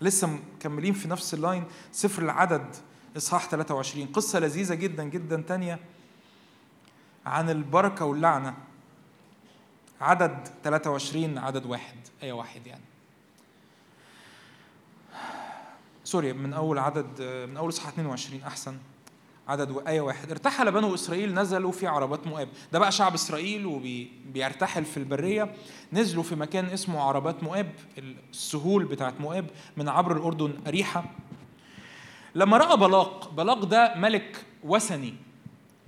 لسه 0.01 0.27
مكملين 0.57 0.93
في 0.93 1.09
نفس 1.09 1.35
اللاين 1.35 1.65
سفر 1.93 2.23
العدد 2.23 2.77
إصحاح 3.17 3.49
23 3.49 4.07
قصة 4.07 4.39
لذيذة 4.39 4.75
جدا 4.75 5.05
جدا 5.05 5.45
تانية 5.49 5.79
عن 7.27 7.51
البركة 7.51 8.05
واللعنة. 8.05 8.57
عدد 10.01 10.49
23 10.65 11.39
عدد 11.39 11.67
واحد. 11.67 11.97
إيه 12.23 12.33
واحد 12.33 12.67
يعني. 12.67 12.85
sorry 16.05 16.33
من 16.33 16.53
أول 16.53 16.79
عدد 16.79 17.23
من 17.51 17.57
أول 17.57 17.69
إصحاح 17.69 17.89
22 17.93 18.43
أحسن. 18.43 18.77
عدد 19.49 19.89
آية 19.89 20.01
واحد. 20.01 20.31
ارتحل 20.31 20.73
بنو 20.73 20.95
إسرائيل 20.95 21.35
نزلوا 21.35 21.73
في 21.73 21.87
عربات 21.87 22.27
مؤاب. 22.27 22.49
ده 22.73 22.79
بقى 22.79 22.93
شعب 22.93 23.15
إسرائيل 23.15 23.67
وبيرتحل 23.67 24.85
في 24.85 24.97
البرية. 24.97 25.55
نزلوا 25.93 26.23
في 26.23 26.35
مكان 26.35 26.65
اسمه 26.65 27.01
عربات 27.01 27.43
مؤاب 27.43 27.73
السهول 28.31 28.85
بتاعت 28.85 29.21
مؤاب 29.21 29.47
من 29.77 29.89
عبر 29.89 30.17
الأردن 30.17 30.53
أريحا 30.67 31.05
لما 32.35 32.57
رأى 32.57 32.77
بلاق 32.77 33.31
بلاق 33.31 33.65
ده 33.65 33.95
ملك 33.95 34.45
وثني. 34.65 35.15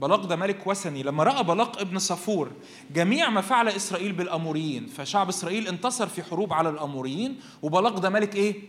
بلاق 0.00 0.24
ده 0.26 0.36
ملك 0.36 0.66
وثني. 0.66 1.02
لما 1.02 1.24
رأى 1.24 1.44
بلاق 1.44 1.80
ابن 1.80 1.98
صفور 1.98 2.50
جميع 2.94 3.30
ما 3.30 3.40
فعل 3.40 3.68
إسرائيل 3.68 4.12
بالأموريين. 4.12 4.86
فشعب 4.86 5.28
إسرائيل 5.28 5.68
انتصر 5.68 6.06
في 6.06 6.22
حروب 6.22 6.52
على 6.52 6.68
الأموريين 6.68 7.40
وبلاق 7.62 7.98
ده 7.98 8.10
ملك 8.10 8.36
إيه؟ 8.36 8.62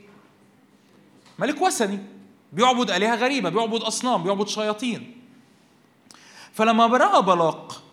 ملك 1.39 1.61
وثني. 1.61 1.99
بيعبد 2.53 2.91
آلهة 2.91 3.15
غريبة 3.15 3.49
بيعبد 3.49 3.81
أصنام 3.81 4.23
بيعبد 4.23 4.47
شياطين. 4.47 5.17
فلما 6.53 6.85
رأى 6.87 7.21
بلاق 7.21 7.83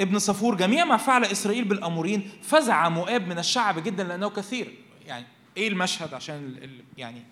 ابن 0.00 0.18
صفور 0.18 0.54
جميع 0.54 0.84
ما 0.84 0.96
فعل 0.96 1.24
إسرائيل 1.24 1.64
بالأمورين 1.64 2.30
فزع 2.42 2.88
مؤاب 2.88 3.28
من 3.28 3.38
الشعب 3.38 3.78
جدا 3.78 4.04
لأنه 4.04 4.30
كثير. 4.30 4.74
يعني 5.06 5.26
إيه 5.56 5.68
المشهد 5.68 6.14
عشان 6.14 6.56
يعني 6.96 7.22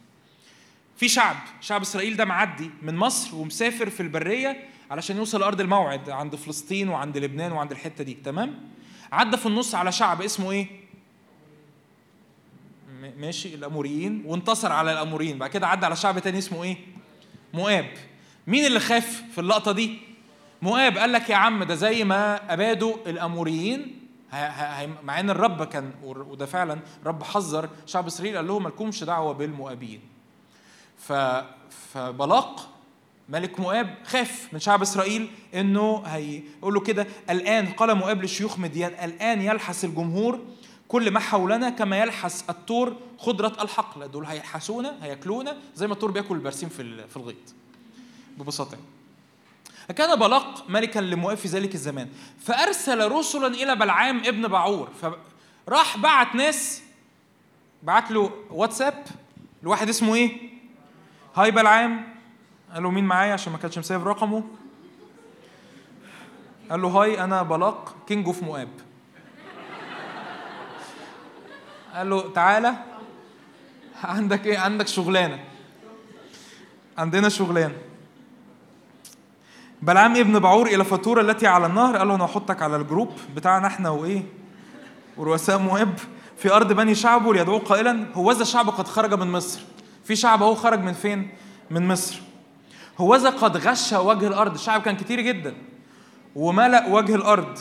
في 0.97 1.09
شعب 1.09 1.37
شعب 1.61 1.81
إسرائيل 1.81 2.17
ده 2.17 2.25
معدي 2.25 2.71
من 2.83 2.97
مصر 2.97 3.37
ومسافر 3.37 3.91
في 3.91 4.01
البرية 4.01 4.69
علشان 4.91 5.17
يوصل 5.17 5.41
لأرض 5.41 5.61
الموعد 5.61 6.11
عند 6.11 6.37
فلسطين 6.37 6.89
وعند 6.89 7.19
لبنان 7.19 7.53
وعند 7.53 7.71
الحتة 7.71 8.05
دي 8.05 8.15
تمام؟ 8.15 8.55
عدى 9.13 9.37
في 9.37 9.47
النص 9.47 9.75
على 9.75 9.93
شعب 9.93 10.23
اسمه 10.23 10.51
إيه؟ 10.51 10.67
ماشي 13.19 13.55
الأموريين 13.55 14.23
وانتصر 14.27 14.73
على 14.73 14.93
الأموريين. 14.93 15.39
بعد 15.39 15.51
كده 15.51 15.67
عدى 15.67 15.87
على 15.87 15.97
شعب 15.97 16.19
تاني 16.19 16.39
اسمه 16.39 16.63
إيه؟ 16.65 16.77
مؤاب. 17.55 17.91
مين 18.47 18.67
اللي 18.67 18.81
خاف 18.81 19.23
في 19.33 19.41
اللقطة 19.41 19.73
دي؟ 19.73 19.99
مؤاب 20.63 20.99
قال 20.99 21.13
لك 21.13 21.31
يا 21.31 21.37
عم 21.37 21.65
ده 21.65 21.75
زي 21.75 22.05
ما 22.05 22.53
أبادوا 22.53 22.97
الأموريين 23.07 23.99
مع 25.03 25.21
إن 25.21 25.31
الرب 25.31 25.65
كان 25.65 25.93
وده 26.05 26.47
فعلا 26.47 26.79
رب 27.07 27.23
حذر 27.23 27.69
شعب 27.87 28.07
إسرائيل 28.07 28.37
قال 28.37 28.47
لهم 28.47 28.63
مالكمش 28.63 29.05
دعوة 29.05 29.33
بالمؤابين. 29.33 30.01
فبلاق 31.93 32.69
ملك 33.29 33.61
مؤاب 33.61 33.95
خاف 34.05 34.49
من 34.53 34.59
شعب 34.61 34.83
إسرائيل 34.83 35.31
إنه 35.55 36.03
هيقول 36.07 36.75
له 36.75 36.81
كده 36.81 37.07
الآن 37.31 37.67
قال 37.67 37.95
مؤاب 37.95 38.23
لشيوخ 38.25 38.59
مديان 38.59 39.05
الآن 39.05 39.43
يلحس 39.43 39.85
الجمهور 39.85 40.41
كل 40.89 41.11
ما 41.11 41.21
حولنا 41.21 41.71
كما 41.71 41.99
يلحس 41.99 42.45
التور 42.51 42.97
خضرة 43.19 43.63
الحقل. 43.63 44.09
دول 44.09 44.25
هيلحسونا 44.25 44.97
هياكلونا 45.03 45.57
زي 45.75 45.87
ما 45.87 45.93
التور 45.93 46.11
بياكل 46.11 46.35
البرسيم 46.35 46.69
في 46.69 47.09
في 47.09 47.17
الغيط. 47.17 47.55
ببساطة. 48.39 48.77
كان 49.97 50.19
بلاق 50.19 50.65
ملكا 50.69 50.99
لمؤاب 50.99 51.37
في 51.37 51.49
ذلك 51.49 51.75
الزمان 51.75 52.09
فأرسل 52.41 53.13
رسلا 53.13 53.47
إلى 53.47 53.77
بلعام 53.77 54.19
ابن 54.19 54.49
بعور. 54.49 54.89
فراح 55.67 55.99
بعت 55.99 56.35
ناس 56.35 56.83
بعت 57.83 58.11
له 58.11 58.31
واتساب 58.51 59.05
لواحد 59.63 59.89
اسمه 59.89 60.15
إيه؟ 60.15 60.51
Hi 61.37 61.51
بلعام. 61.51 62.15
قال 62.75 62.83
له 62.83 62.91
مين 62.91 63.05
معايا؟ 63.05 63.33
عشان 63.33 63.53
ما 63.53 63.59
كانش 63.59 63.79
مسيف 63.79 64.09
رقمه. 64.09 64.45
قال 66.71 66.83
له 66.83 66.89
هاي 66.89 67.25
أنا 67.25 67.43
بالاق 67.43 67.97
king 68.07 68.27
of 68.27 68.43
مؤاب. 68.43 68.69
قال 71.95 72.11
له 72.11 72.33
تعالى 72.33 72.75
عندك 74.05 74.47
إيه؟ 74.47 74.59
عندك 74.59 74.89
شغلانة. 74.89 75.39
عندنا 76.99 77.29
شغلانة. 77.29 77.75
بلعام 79.83 80.17
ابن 80.17 80.39
بعور 80.39 80.67
إلى 80.67 80.85
فتور 80.85 81.21
التي 81.21 81.47
على 81.47 81.67
النهر 81.67 81.97
قال 81.97 82.09
له 82.09 82.15
أنا 82.15 82.25
هحطك 82.25 82.63
على 82.63 82.77
ال 82.77 82.83
group 82.83 83.13
بتاعنا 83.37 83.67
إحنا 83.67 83.91
وإيه؟ 83.91 84.23
ورؤساء 85.17 85.59
مؤاب 85.59 85.99
في 86.37 86.53
أرض 86.53 86.73
بني 86.73 86.95
شعبه 86.95 87.35
ليدعوه 87.35 87.59
قائلا 87.59 88.07
هوذا 88.15 88.43
الشعب 88.43 88.69
قد 88.71 88.89
خرج 88.89 89.15
من 89.15 89.33
مصر. 89.33 89.61
في 90.05 90.17
شعب 90.17 90.43
أهو 90.43 90.55
خرج 90.55 90.81
من 90.81 90.93
فين؟ 90.93 91.31
من 91.71 91.89
مصر. 91.89 92.21
هوذا 92.99 93.31
قد 93.31 93.57
غش 93.57 93.93
وجه 93.93 94.27
الأرض. 94.27 94.55
الشعب 94.55 94.83
كان 94.83 94.97
كتير 94.97 95.21
جدا. 95.21 95.55
وملأ 96.37 96.87
وجه 96.89 97.15
الأرض 97.15 97.59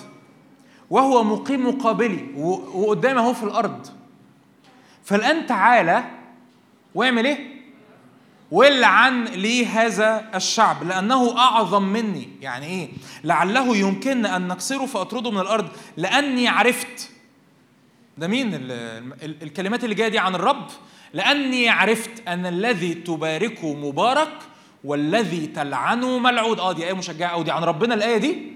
وهو 0.89 1.23
مقيم 1.23 1.67
مقابلي 1.69 2.33
وقدامي 2.73 3.19
أهو 3.19 3.33
في 3.33 3.43
الأرض. 3.43 3.87
فالآن 5.07 5.45
تعالى 5.45 6.03
واعمل 6.95 7.25
إيه؟ 7.25 7.57
والعن 8.51 9.23
لي 9.23 9.65
هذا 9.65 10.29
الشعب 10.35 10.83
لأنه 10.83 11.37
أعظم 11.37 11.83
مني. 11.83 12.29
يعني 12.41 12.65
إيه؟ 12.65 12.89
لعله 13.23 13.77
يمكن 13.77 14.25
أن 14.25 14.47
نكسره 14.47 14.85
فأطرده 14.85 15.31
من 15.31 15.39
الأرض 15.41 15.69
لأني 15.97 16.47
عرفت. 16.47 17.11
ده 18.17 18.27
مين؟ 18.27 18.53
ال 18.53 18.71
ال 19.23 19.43
الكلمات 19.43 19.83
اللي 19.83 19.95
جاية 19.95 20.07
دي 20.07 20.19
عن 20.19 20.35
الرب. 20.35 20.67
لأني 21.13 21.69
عرفت 21.69 22.27
أن 22.27 22.45
الذي 22.45 22.93
تباركه 22.93 23.73
مبارك 23.73 24.33
والذي 24.83 25.47
تلعنه 25.47 26.19
ملعود 26.19 26.59
آه 26.59 26.71
دي 26.71 26.87
آية 26.87 26.93
مشجعة 26.93 27.29
أو 27.29 27.43
دي 27.43 27.51
عن 27.51 27.63
ربنا 27.63 27.93
الآية 27.93 28.17
دي؟ 28.17 28.51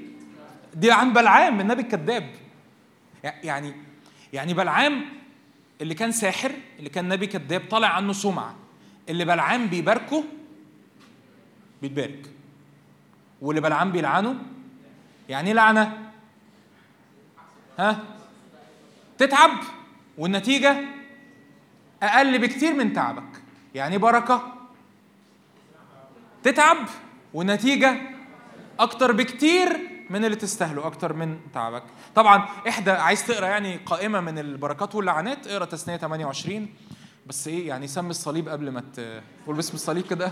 دي 0.73 0.91
عن 0.91 1.13
بلعام 1.13 1.59
النبي 1.59 1.81
الكذاب. 1.81 2.29
يعني 3.23 3.73
يعني 4.33 4.53
بلعام 4.53 5.20
اللي 5.81 5.93
كان 5.93 6.11
ساحر 6.11 6.51
اللي 6.79 6.89
كان 6.89 7.07
نبي 7.07 7.27
كذاب 7.27 7.61
طالع 7.69 7.87
عنه 7.87 8.13
سمعة. 8.13 8.55
اللي 9.09 9.25
بلعام 9.25 9.67
بيباركه 9.67 10.23
بيتبارك. 11.81 12.29
واللي 13.41 13.61
بلعام 13.61 13.91
بيلعنه 13.91 14.35
يعني 15.29 15.47
إيه 15.47 15.53
لعنة. 15.53 16.11
ها؟ 17.79 18.03
تتعب 19.17 19.51
والنتيجة 20.17 20.85
أقل 22.03 22.39
بكتير 22.39 22.73
من 22.73 22.93
تعبك. 22.93 23.41
يعني 23.75 23.97
بركة. 23.97 24.53
تتعب 26.43 26.77
والنتيجة 27.33 28.01
أكتر 28.79 29.11
بكتير 29.11 29.90
من 30.11 30.25
اللي 30.25 30.35
تستاهله 30.35 30.85
أكتر 30.87 31.13
من 31.13 31.39
تعبك. 31.53 31.83
طبعا 32.15 32.45
احدى 32.69 32.91
عايز 32.91 33.27
تقرأ 33.27 33.47
يعني 33.47 33.77
قائمة 33.77 34.19
من 34.19 34.39
البركات 34.39 34.95
واللعنات 34.95 35.47
اقرأ 35.47 35.65
تثنيه 35.65 35.97
28 35.97 36.69
بس 37.27 37.47
إيه 37.47 37.67
يعني 37.67 37.87
سمي 37.87 38.09
الصليب 38.09 38.49
قبل 38.49 38.69
ما 38.71 38.81
ت- 38.95 39.23
قول 39.47 39.55
باسم 39.55 39.73
الصليب 39.73 40.05
كده. 40.07 40.31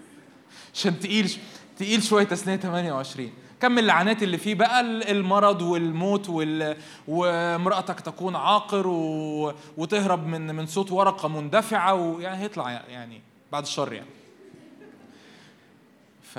عشان 0.74 1.00
تقيل 1.00 1.36
تقيل 1.78 2.02
شوية 2.02 2.24
تثنيه 2.24 2.56
28 2.56 3.30
كم 3.60 3.78
اللعنات 3.78 4.22
اللي 4.22 4.38
فيه 4.38 4.54
بقى؟ 4.54 4.80
ال- 4.80 5.08
المرض 5.10 5.62
والموت 5.62 6.28
وال... 6.28 6.76
وامرأتك 7.08 8.00
تكون 8.00 8.36
عاقر 8.36 8.86
و... 8.86 9.52
وتهرب 9.76 10.26
من 10.26 10.54
من 10.54 10.66
صوت 10.66 10.92
ورقة 10.92 11.28
مندفعة 11.28 11.94
ويعني 11.94 12.42
هيطلع 12.42 12.70
يعني 12.70 13.20
بعد 13.52 13.62
الشر 13.62 13.92
يعني. 13.92 14.10
ف 16.22 16.38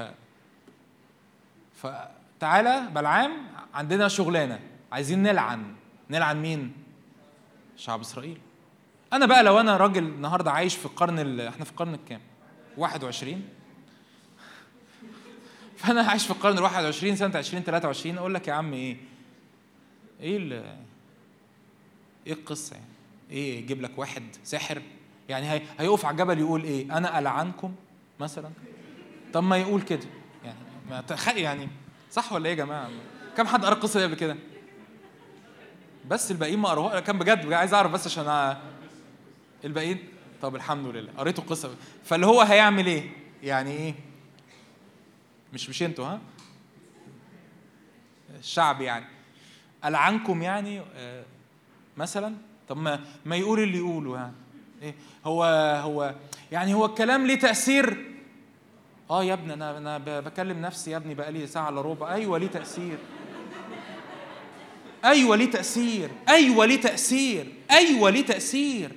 فتعالى 2.42 2.88
بلعام 2.96 3.32
عندنا 3.74 4.08
شغلانة. 4.08 4.60
عايزين 4.92 5.24
نلعن. 5.24 5.76
نلعن 6.10 6.42
مين؟ 6.42 6.74
شعب 7.78 8.00
إسرائيل. 8.00 8.38
أنا 9.14 9.26
بقى 9.26 9.44
لو 9.44 9.60
أنا 9.60 9.78
راجل 9.78 10.04
النهاردة 10.04 10.52
عايش 10.52 10.76
في 10.76 10.86
القرن 10.86 11.20
ال... 11.20 11.42
إحنا 11.42 11.66
في 11.66 11.72
القرن 11.72 11.94
الكام؟ 11.94 12.22
21 12.78 13.42
فأنا 15.78 16.02
عايش 16.02 16.26
في 16.26 16.32
القرن 16.32 16.58
ال 16.58 16.64
21 16.64 17.16
سنة 17.16 17.40
2023 17.40 18.18
أقول 18.18 18.34
لك 18.34 18.48
يا 18.48 18.54
عم 18.54 18.74
إيه؟ 18.74 18.98
إيه 20.20 20.38
ال 20.38 20.54
إيه 22.28 22.34
القصة 22.34 22.74
يعني؟ 22.76 22.88
إيه 23.32 23.60
يجيب 23.60 23.82
لك 23.82 23.92
واحد 23.98 24.24
ساحر؟ 24.44 24.82
يعني 25.30 25.52
هي 25.52 25.62
هيقف 25.80 26.06
على 26.06 26.14
الجبل 26.14 26.40
يقول 26.40 26.64
إيه؟ 26.64 26.98
أنا 26.98 27.20
ألعنكم 27.20 27.76
مثلا؟ 28.20 28.50
طب 29.34 29.44
ما 29.44 29.58
يقول 29.58 29.82
كده. 29.82 30.06
يعني 30.46 30.60
ما 30.90 31.02
تخ... 31.02 31.28
يعني 31.38 31.68
صح 32.12 32.34
ولا 32.34 32.46
إيه 32.46 32.52
يا 32.52 32.58
جماعة؟ 32.58 32.90
كم 33.38 33.48
حد 33.48 33.66
قرأ 33.66 33.74
القصة 33.74 34.00
دي 34.00 34.06
قبل 34.06 34.16
كده؟ 34.16 34.36
بس 36.08 36.32
الباقيين 36.32 36.60
ما 36.60 36.70
قروها. 36.70 37.00
كان 37.00 37.18
بجد 37.18 37.54
عايز 37.54 37.74
أعرف 37.74 37.92
بس 37.92 38.08
عشان 38.08 38.28
أ... 38.28 38.62
الباقيين. 39.66 40.08
طب 40.42 40.56
الحمد 40.56 40.88
لله. 40.88 41.12
قريتوا 41.18 41.44
القصة. 41.44 41.76
فاللي 42.04 42.26
هو 42.26 42.42
هيعمل 42.42 42.86
إيه؟ 42.88 43.10
يعني 43.44 43.72
إيه؟ 43.72 43.96
مش 45.54 45.70
مش 45.70 45.84
أنتوا 45.84 46.06
ها؟ 46.06 46.22
الشعب 48.40 48.82
يعني. 48.82 49.06
ألعنكم 49.86 50.42
يعني 50.42 50.82
آه، 50.96 51.24
مثلا؟ 51.98 52.36
طب 52.70 52.78
ما 52.78 53.00
ما 53.26 53.36
يقول 53.36 53.60
اللي 53.60 53.78
يقوله 53.78 54.16
يعني. 54.16 54.34
إيه؟ 54.82 54.96
هو 55.26 55.44
هو 55.84 56.16
يعني 56.52 56.74
هو 56.74 56.86
الكلام 56.86 57.28
ليه 57.28 57.40
تأثير؟ 57.40 58.11
آه 59.12 59.24
يا 59.24 59.34
ابني 59.34 59.54
أنا 59.54 59.78
أنا 59.78 59.98
بكلم 59.98 60.62
نفسي 60.62 60.92
يا 60.92 60.98
ابني 60.98 61.16
بقالي 61.16 61.48
ساعة 61.48 61.70
إلا 61.70 61.82
ربع. 61.82 62.14
أيوه 62.14 62.38
ليه 62.38 62.48
تأثير؟ 62.48 62.98
أيوه 65.06 65.36
ليه 65.36 65.52
تأثير؟ 65.52 66.10
أيوه 66.30 66.66
ليه 66.66 66.82
تأثير؟ 66.82 67.46
أيوه 67.72 68.10
ليه 68.10 68.26
تأثير؟ 68.26 68.92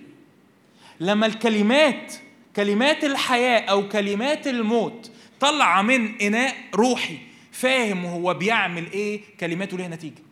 لما 1.01 1.27
الكلمات 1.27 2.15
كلمات 2.57 3.05
الحياة 3.05 3.61
أو 3.61 3.89
كلمات 3.89 4.47
الموت 4.47 5.11
طلع 5.41 5.83
من 5.83 6.21
إناء 6.23 6.55
روحي 6.75 7.19
فاهم 7.53 8.07
هو 8.07 8.35
بيعمل 8.35 8.93
إيه؟ 8.93 9.21
كلماته 9.41 9.77
ليها 9.77 9.89
نتيجة. 9.89 10.23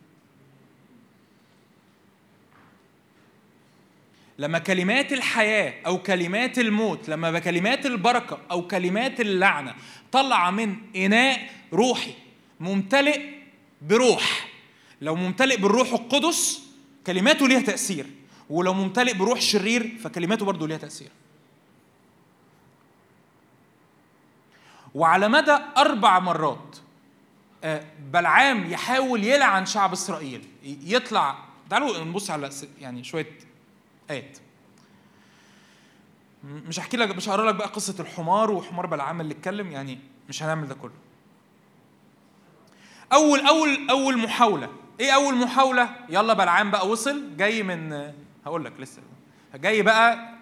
لما 4.37 4.59
كلمات 4.59 5.13
الحياة 5.13 5.73
أو 5.85 5.97
كلمات 5.97 6.59
الموت 6.59 7.09
لما 7.09 7.31
بكلمات 7.31 7.85
البركة 7.85 8.39
أو 8.51 8.67
كلمات 8.67 9.21
اللعنة 9.21 9.75
طلع 10.11 10.51
من 10.51 10.75
إناء 10.95 11.49
روحي 11.73 12.13
ممتلئ 12.59 13.21
بروح. 13.81 14.49
لو 15.01 15.15
ممتلئ 15.15 15.57
بالروح 15.57 15.93
القدس 15.93 16.63
كلماته 17.07 17.47
ليها 17.47 17.61
تأثير 17.61 18.05
ولو 18.49 18.73
ممتلئ 18.73 19.13
بروح 19.13 19.41
شرير 19.41 19.97
فكلماته 20.03 20.45
برضه 20.45 20.67
ليها 20.67 20.77
تأثير. 20.77 21.09
وعلى 24.95 25.27
مدى 25.27 25.57
أربع 25.77 26.19
مرات 26.19 26.77
آه، 27.63 27.83
بلعام 28.11 28.71
يحاول 28.71 29.23
يلعن 29.23 29.65
شعب 29.65 29.91
إسرائيل 29.91 30.47
يطلع 30.63 31.37
تعالوا 31.69 32.03
نبص 32.03 32.31
على 32.31 32.49
يعني 32.81 33.03
شوية 33.03 33.27
آيات. 34.09 34.37
مش 36.43 36.79
هحكي 36.79 36.97
لك 36.97 37.15
مش 37.15 37.29
هقرأ 37.29 37.51
لك 37.51 37.55
بقى 37.55 37.67
قصة 37.67 37.95
الحمار 37.99 38.51
وحمار 38.51 38.85
بلعام 38.85 39.21
اللي 39.21 39.33
اتكلم 39.33 39.71
يعني 39.71 39.99
مش 40.29 40.43
هنعمل 40.43 40.67
ده 40.67 40.75
كله. 40.75 40.91
أول 43.13 43.39
أول 43.39 43.89
أول 43.89 44.17
محاولة. 44.17 44.69
إيه 44.99 45.11
أول 45.11 45.35
محاولة؟ 45.35 45.89
يلا 46.09 46.33
بلعام 46.33 46.71
بقى 46.71 46.87
وصل 46.87 47.37
جاي 47.37 47.63
من 47.63 48.11
هقول 48.45 48.65
لك 48.65 48.73
لسه 48.79 49.01
جاي 49.55 49.81
بقى 49.81 50.33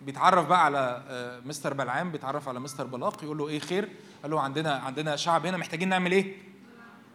بيتعرف 0.00 0.46
بقى 0.46 0.64
على 0.64 1.04
آه، 1.08 1.40
مستر 1.40 1.74
بلعام 1.74 2.12
بيتعرف 2.12 2.48
على 2.48 2.60
مستر 2.60 2.86
بلاق 2.86 3.24
يقول 3.24 3.38
له 3.38 3.48
إيه 3.48 3.58
خير؟ 3.58 3.88
قال 4.22 4.30
له 4.30 4.40
عندنا 4.40 4.74
عندنا 4.74 5.16
شعب 5.16 5.46
هنا 5.46 5.56
محتاجين 5.56 5.88
نعمل 5.88 6.12
إيه؟ 6.12 6.36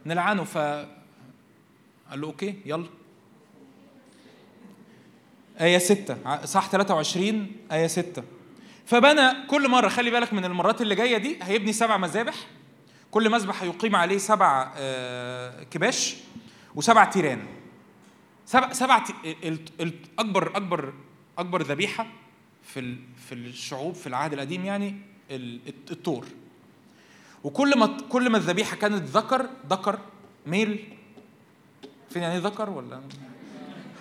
نلعنه. 0.05 0.43
ف 0.43 0.57
قال 0.57 2.21
له 2.21 2.27
أوكي 2.27 2.61
يلا. 2.65 2.87
آية 5.59 5.77
6 5.77 6.45
صح 6.45 6.69
23 6.69 7.51
آية 7.71 7.87
6 7.87 8.23
فبنى 8.85 9.47
كل 9.47 9.69
مرة 9.69 9.87
خلي 9.89 10.11
بالك 10.11 10.33
من 10.33 10.45
المرات 10.45 10.81
اللي 10.81 10.95
جاية 10.95 11.17
دي 11.17 11.37
هيبني 11.41 11.73
سبع 11.73 11.97
مذابح. 11.97 12.35
كل 13.11 13.29
مذبح 13.29 13.63
هيقيم 13.63 13.95
عليه 13.95 14.17
سبع 14.17 14.71
آه، 14.77 15.63
كباش 15.63 16.15
وسبع 16.75 17.05
تيران. 17.05 17.41
سبع 18.45 18.73
سبع 18.73 19.03
أكبر 20.19 20.57
أكبر 20.57 20.93
أكبر 21.37 21.61
ذبيحة 21.61 22.07
في 22.63 22.95
في 23.27 23.35
الشعوب 23.35 23.95
في 23.95 24.07
العهد 24.07 24.33
القديم 24.33 24.65
يعني 24.65 24.95
الطور 25.91 26.25
وكل 27.43 27.79
ما 27.79 27.97
كل 28.09 28.29
ما 28.29 28.37
الذبيحة 28.37 28.75
كانت 28.75 29.03
ذكر 29.03 29.49
ذكر 29.69 29.99
ميل. 30.47 30.87
فين 32.09 32.21
يعني 32.23 32.39
ذكر 32.39 32.69
ولا؟ 32.69 33.01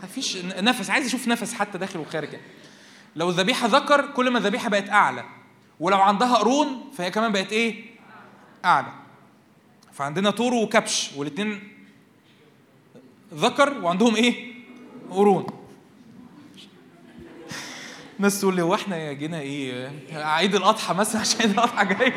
مفيش 0.03 0.37
نفس 0.37 0.91
عايز 0.91 1.07
أشوف 1.07 1.29
نفس 1.29 1.55
حتى 1.55 1.79
داخل 1.79 1.99
وخارج 1.99 2.33
يعني. 2.33 2.45
لو 3.17 3.31
الذبيحة 3.31 3.67
ذكر 3.67 4.07
كل 4.07 4.31
ما 4.31 4.39
الذبيحة 4.39 4.69
بقت 4.69 4.89
أعلى. 4.89 5.25
ولو 5.81 6.01
عندها 6.01 6.37
قرون 6.37 6.91
فهي 6.97 7.11
كمان 7.11 7.33
بقت 7.33 7.53
إيه؟ 7.53 7.85
أعلى. 8.65 8.93
فعندنا 9.93 10.31
طور 10.31 10.55
وكبش 10.55 11.11
والاثنين 11.17 11.69
ذكر 13.35 13.81
وعندهم 13.83 14.17
إيه؟ 14.17 14.55
قرون. 15.11 15.47
ناس 18.19 18.41
تقول 18.41 18.57
لي 18.57 18.63
هو 18.63 18.75
إحنا 18.75 19.13
جينا 19.13 19.41
إيه؟ 19.41 19.93
عيد 20.13 20.55
الأضحى 20.55 20.95
مثلا 20.95 21.21
عشان 21.21 21.41
عيد 21.41 21.51
الأضحى 21.51 21.87
جاي. 21.87 22.13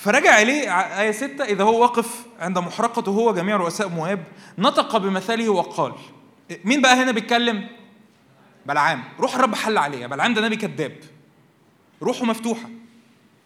فرجع 0.00 0.42
إليه 0.42 0.80
آية 1.00 1.10
ستة 1.10 1.44
إذا 1.44 1.64
هو 1.64 1.82
واقف 1.82 2.26
عند 2.38 2.58
محرقته 2.58 3.10
هو 3.10 3.34
جميع 3.34 3.56
رؤساء 3.56 3.88
مواب 3.88 4.24
نطق 4.58 4.96
بمثاله 4.96 5.48
وقال 5.48 5.92
مين 6.64 6.82
بقى 6.82 6.94
هنا 6.94 7.12
بيتكلم؟ 7.12 7.68
بلعام. 8.66 9.04
روح 9.18 9.34
الرب 9.34 9.54
حل 9.54 9.78
عليه 9.78 10.06
بلعام 10.06 10.34
ده 10.34 10.40
نبي 10.40 10.56
كذاب. 10.56 10.96
روحه 12.02 12.24
مفتوحة. 12.24 12.68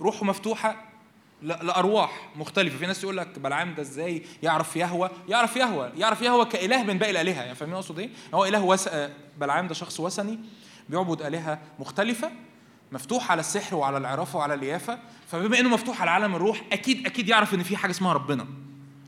روحه 0.00 0.24
مفتوحة 0.24 0.76
لأرواح 1.42 2.28
مختلفة. 2.36 2.78
في 2.78 2.86
ناس 2.86 3.02
يقول 3.02 3.16
لك 3.16 3.38
بلعام 3.38 3.74
ده 3.74 3.82
إزاي 3.82 4.22
يعرف 4.42 4.76
يهوى؟ 4.76 5.10
يعرف 5.28 5.56
يهوى. 5.56 5.92
يعرف 5.96 6.22
يهوى 6.22 6.44
كإله 6.44 6.82
من 6.82 6.98
باقي 6.98 7.10
الآلهة. 7.10 7.42
يعني 7.42 7.54
فاهمين 7.54 7.74
أقصد 7.74 7.98
إيه؟ 7.98 8.10
هو 8.34 8.44
إله 8.44 8.64
وس... 8.64 8.88
آه، 8.88 9.10
بلعام 9.38 9.66
ده 9.68 9.74
شخص 9.74 10.00
وثني 10.00 10.38
بيعبد 10.88 11.22
آلهة 11.22 11.58
مختلفة. 11.78 12.30
مفتوح 12.94 13.30
على 13.30 13.40
السحر 13.40 13.76
وعلى 13.76 13.96
العرافة 13.98 14.38
وعلى 14.38 14.54
اليافة 14.54 14.98
فبما 15.30 15.60
إنه 15.60 15.68
مفتوح 15.68 16.00
على 16.00 16.10
عالم 16.10 16.34
الروح 16.34 16.62
أكيد 16.72 17.06
أكيد 17.06 17.28
يعرف 17.28 17.54
إن 17.54 17.62
في 17.62 17.76
حاجة 17.76 17.90
اسمها 17.90 18.12
ربنا 18.12 18.46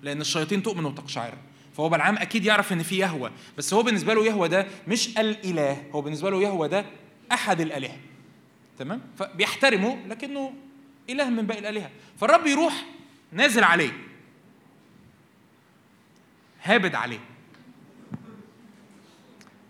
لأن 0.02 0.20
الشياطين 0.20 0.62
تؤمن 0.62 0.84
وتقشعر. 0.84 1.34
فهو 1.76 1.88
بلعام 1.88 2.18
أكيد 2.18 2.44
يعرف 2.44 2.72
إن 2.72 2.82
في 2.82 2.98
يهوى 2.98 3.30
بس 3.58 3.74
هو 3.74 3.82
بالنسبة 3.82 4.14
له 4.14 4.26
يهوى 4.26 4.48
ده 4.48 4.66
مش 4.88 5.18
الإله 5.18 5.82
هو 5.92 6.00
بالنسبة 6.00 6.30
له 6.30 6.42
يهوى 6.42 6.68
ده 6.68 6.84
أحد 7.32 7.60
الآلهة. 7.60 7.96
تمام؟ 8.78 9.00
فبيحترمه 9.18 9.98
لكنه 10.06 10.52
إله 11.10 11.30
من 11.30 11.46
باقي 11.46 11.60
الآلهة. 11.60 11.90
فالرب 12.20 12.46
يروح 12.46 12.84
نازل 13.32 13.64
عليه. 13.64 13.92
هابد 16.62 16.94
عليه. 16.94 17.20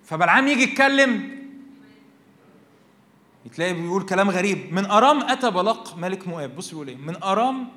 فبلعام 0.05 0.49
يجي 0.49 0.63
يتكلم 0.63 1.37
يتلاقي 3.47 3.75
بيقول 3.75 4.03
كلام 4.03 4.31
غريب. 4.31 4.73
من 4.73 4.87
أرام 4.87 5.23
أتى 5.23 5.51
بلاق 5.51 5.97
ملك 5.97 6.29
مؤاب. 6.29 6.57
بص 6.57 6.71
بيقول 6.71 6.89
إيه. 6.89 6.97
من 6.97 7.23
أرام 7.23 7.69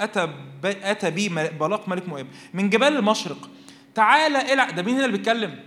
أتى 0.00 0.26
ب... 0.62 0.66
أتى 0.66 1.10
بي 1.10 1.28
بلاق 1.28 1.88
ملك 1.88 2.08
مؤاب. 2.08 2.26
من 2.54 2.70
جبال 2.70 2.96
المشرق. 2.96 3.50
تعالى 3.94 4.52
إلى 4.52 4.72
ده 4.72 4.82
مين 4.82 4.94
هنا 4.94 5.04
اللي 5.04 5.16
بيتكلم؟ 5.16 5.60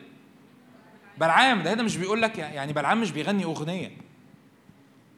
بلعام. 1.17 1.63
ده 1.63 1.73
هنا 1.73 1.83
مش 1.83 1.97
بيقول 1.97 2.21
لك 2.21 2.37
يعني 2.37 2.73
بلعام 2.73 3.01
مش 3.01 3.11
بيغني 3.11 3.43
أغنية. 3.43 3.91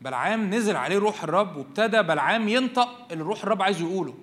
بلعام 0.01 0.53
نزل 0.53 0.75
عليه 0.75 0.97
روح 0.97 1.23
الرب 1.23 1.57
وابتدى 1.57 2.01
بلعام 2.01 2.47
ينطق 2.47 3.07
اللي 3.11 3.23
روح 3.23 3.43
الرب 3.43 3.61
عايزه 3.61 3.85
يقوله. 3.85 4.13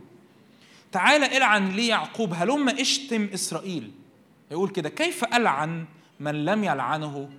تعالى 0.93 1.37
إلعن 1.37 1.69
لي 1.69 1.87
يعقوب. 1.87 2.35
هلم 2.35 2.69
إشتم 2.69 3.29
إسرائيل. 3.35 3.91
يقول 4.51 4.69
كده. 4.69 4.89
كيف 4.89 5.25
ألعن 5.25 5.85
من 6.21 6.45
لم 6.45 6.65
يلعنه 6.65 7.31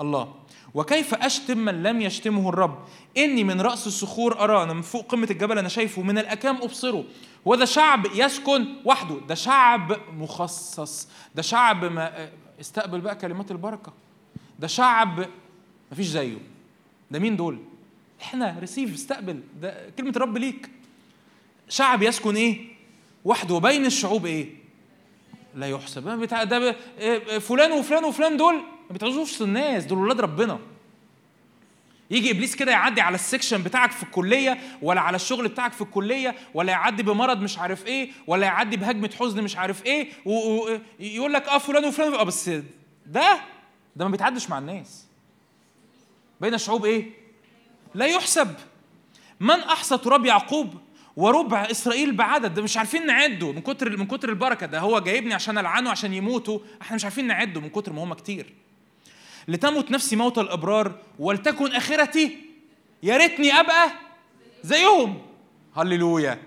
الله؟ 0.00 0.39
وكيف 0.74 1.14
أشتم 1.14 1.58
من 1.58 1.82
لم 1.82 2.00
يشتمه 2.00 2.48
الرب؟ 2.48 2.78
إني 3.16 3.44
من 3.44 3.60
رأس 3.60 3.86
الصخور 3.86 4.38
أراه 4.40 4.64
أنا 4.64 4.72
من 4.72 4.82
فوق 4.82 5.06
قمة 5.06 5.28
الجبل 5.30 5.58
أنا 5.58 5.68
شايفه 5.68 6.02
من 6.02 6.18
الأكام 6.18 6.56
أبصره. 6.62 7.04
وده 7.44 7.64
شعب 7.64 8.06
يسكن 8.14 8.66
وحده 8.84 9.14
ده 9.28 9.34
شعب 9.34 9.96
مخصص 10.18 11.08
ده 11.34 11.42
شعب 11.42 11.84
ما 11.84 12.28
استقبل 12.60 13.00
بقى 13.00 13.16
كلمات 13.16 13.50
البركة. 13.50 13.92
ده 14.58 14.66
شعب 14.66 15.26
مفيش 15.92 16.06
زيه. 16.06 16.38
ده 17.10 17.18
مين 17.18 17.36
دول؟ 17.36 17.58
إحنا 18.22 18.56
ريسيف 18.60 18.94
استقبل. 18.94 19.40
ده 19.60 19.90
كلمة 19.98 20.10
الرب 20.16 20.38
ليك. 20.38 20.70
شعب 21.68 22.02
يسكن 22.02 22.36
إيه؟ 22.36 22.58
وحده. 23.24 23.54
وبين 23.54 23.86
الشعوب 23.86 24.26
إيه؟ 24.26 24.48
لا 25.54 25.66
يحسب. 25.68 26.08
أنا 26.08 26.16
بتاع 26.16 26.44
ده 26.44 26.58
ب- 26.70 26.76
إيه، 26.98 27.38
فلان 27.38 27.72
وفلان 27.72 28.04
وفلان 28.04 28.36
دول 28.36 28.60
ما 28.90 28.92
بيتعوزوش 28.92 29.42
الناس 29.42 29.84
دول 29.84 29.98
ولاد 29.98 30.20
ربنا. 30.20 30.58
يجي 32.10 32.30
إبليس 32.30 32.56
كده 32.56 32.72
يعدي 32.72 33.00
على 33.00 33.14
السكشن 33.14 33.62
بتاعك 33.62 33.90
في 33.90 34.02
الكلية 34.02 34.58
ولا 34.82 35.00
على 35.00 35.16
الشغل 35.16 35.48
بتاعك 35.48 35.72
في 35.72 35.80
الكلية 35.82 36.34
ولا 36.54 36.72
يعدي 36.72 37.02
بمرض 37.02 37.40
مش 37.42 37.58
عارف 37.58 37.86
إيه 37.86 38.10
ولا 38.26 38.46
يعدي 38.46 38.76
بهجمة 38.76 39.10
حزن 39.20 39.42
مش 39.42 39.56
عارف 39.56 39.86
إيه 39.86 40.08
ويقول 40.24 41.32
لك 41.32 41.48
آه 41.48 41.58
فلان 41.58 41.84
وفلان 41.84 42.14
آه 42.14 42.22
بس 42.22 42.48
ده 43.06 43.40
ده 43.96 44.04
ما 44.04 44.10
بيتعدش 44.10 44.50
مع 44.50 44.58
الناس. 44.58 45.06
بين 46.40 46.54
الشعوب 46.54 46.84
إيه؟ 46.84 47.10
لا 47.94 48.06
يحسب. 48.06 48.54
من 49.40 49.50
أحصى 49.60 49.98
تراب 49.98 50.26
يعقوب 50.26 50.74
وربع 51.16 51.68
إسرائيل 51.70 52.12
بعدد؟ 52.12 52.54
ده 52.54 52.62
مش 52.62 52.76
عارفين 52.76 53.06
نعده. 53.06 53.52
من 53.52 53.60
كتر 53.60 53.96
من 53.96 54.06
كتر 54.06 54.28
البركة 54.28 54.66
ده 54.66 54.80
هو 54.80 54.98
جايبني 54.98 55.34
عشان 55.34 55.58
ألعنه 55.58 55.90
عشان 55.90 56.14
يموتوا. 56.14 56.58
إحنا 56.82 56.96
مش 56.96 57.04
عارفين 57.04 57.26
نعده 57.26 57.60
من 57.60 57.68
كتر 57.68 57.92
ما 57.92 58.04
هم 58.04 58.14
كتير. 58.14 58.52
لتمت 59.48 59.90
نفسي 59.90 60.16
موت 60.16 60.38
الأبرار 60.38 61.02
ولتكن 61.18 61.72
آخرتي. 61.72 62.38
يا 63.02 63.16
ريتني 63.16 63.52
أبقى 63.52 63.90
زيهم. 64.62 65.22
هللويا. 65.76 66.42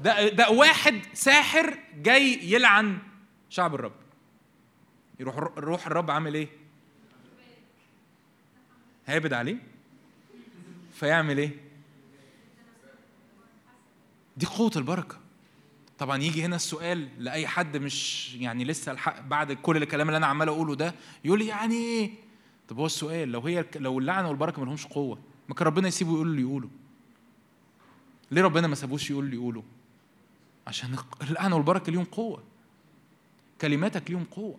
ده 0.00 0.28
ده 0.28 0.50
واحد 0.50 1.00
ساحر 1.14 1.78
جاي 1.96 2.52
يلعن 2.52 2.98
شعب 3.50 3.74
الرب. 3.74 3.92
يروح 5.20 5.36
روح 5.38 5.86
الرب 5.86 6.10
عامل 6.10 6.34
إيه؟ 6.34 6.48
هيبد 9.06 9.32
عليه. 9.32 9.56
فيعمل 10.94 11.38
إيه؟ 11.38 11.50
دي 14.36 14.46
قوة 14.46 14.70
البركة. 14.76 15.25
طبعا 15.98 16.22
يجي 16.22 16.42
هنا 16.44 16.56
السؤال 16.56 17.08
لأي 17.18 17.46
حد 17.46 17.76
مش 17.76 18.34
يعني 18.34 18.64
لسه 18.64 18.92
الحق 18.92 19.20
بعد 19.20 19.52
كل 19.52 19.76
الكلام 19.76 20.06
اللي 20.08 20.16
أنا 20.16 20.26
عمال 20.26 20.48
أقوله 20.48 20.74
ده 20.74 20.94
يقول 21.24 21.38
لي 21.38 21.46
يعني 21.46 21.74
إيه؟ 21.74 22.10
طب 22.68 22.78
هو 22.78 22.86
السؤال 22.86 23.28
لو 23.32 23.40
هي 23.40 23.64
لو 23.76 23.98
اللعنة 23.98 24.28
والبركة 24.28 24.60
ما 24.60 24.66
لهمش 24.66 24.86
قوة 24.86 25.18
ما 25.48 25.54
كان 25.54 25.66
ربنا 25.66 25.88
يسيبه 25.88 26.12
يقول 26.12 26.26
اللي 26.28 26.42
يقوله؟ 26.42 26.68
ليه 28.30 28.42
ربنا 28.42 28.66
ما 28.66 28.74
سابوش 28.74 29.10
يقول 29.10 29.24
اللي 29.24 29.36
يقوله؟ 29.36 29.62
عشان 30.66 30.96
اللعنة 31.22 31.56
والبركة 31.56 31.92
ليهم 31.92 32.04
قوة. 32.04 32.42
كلماتك 33.60 34.10
ليهم 34.10 34.24
قوة. 34.24 34.56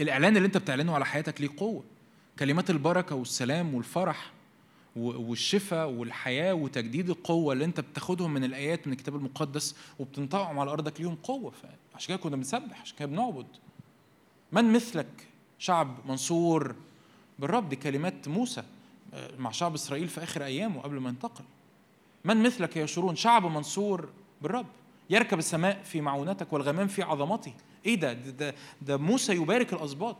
الإعلان 0.00 0.36
اللي 0.36 0.46
أنت 0.46 0.56
بتعلنه 0.56 0.94
على 0.94 1.06
حياتك 1.06 1.40
ليه 1.40 1.48
قوة. 1.56 1.84
كلمات 2.38 2.70
البركة 2.70 3.14
والسلام 3.14 3.74
والفرح 3.74 4.32
والشفاء 4.96 5.90
والحياة 5.90 6.54
وتجديد 6.54 7.10
القوة 7.10 7.52
اللي 7.52 7.64
انت 7.64 7.80
بتاخدهم 7.80 8.34
من 8.34 8.44
الآيات 8.44 8.86
من 8.86 8.92
الكتاب 8.92 9.16
المقدس 9.16 9.76
وبتنطقهم 9.98 10.58
على 10.58 10.70
أرضك 10.70 11.00
ليهم 11.00 11.14
قوة. 11.14 11.52
عشان 11.94 12.08
كده 12.08 12.16
كنا 12.16 12.36
بنسبح 12.36 12.80
عشان 12.80 12.96
كده 12.96 13.08
بنعبد. 13.08 13.46
من 14.52 14.72
مثلك؟ 14.72 15.28
شعب 15.58 15.96
منصور 16.06 16.74
بالرب. 17.38 17.68
دي 17.68 17.76
كلمات 17.76 18.28
موسى 18.28 18.62
مع 19.38 19.50
شعب 19.50 19.74
إسرائيل 19.74 20.08
في 20.08 20.22
آخر 20.22 20.44
أيامه 20.44 20.80
قبل 20.80 20.98
ما 20.98 21.08
ينتقل. 21.08 21.44
من 22.24 22.42
مثلك 22.42 22.76
يا 22.76 22.86
شرون 22.86 23.16
شعب 23.16 23.46
منصور 23.46 24.08
بالرب. 24.42 24.66
يركب 25.10 25.38
السماء 25.38 25.82
في 25.82 26.00
معونتك 26.00 26.52
والغمام 26.52 26.88
في 26.88 27.02
عظمته. 27.02 27.52
إيه 27.86 27.94
ده, 27.94 28.12
ده, 28.12 28.54
ده 28.82 28.96
موسى 28.96 29.32
يبارك 29.34 29.72
الأسباط. 29.72 30.16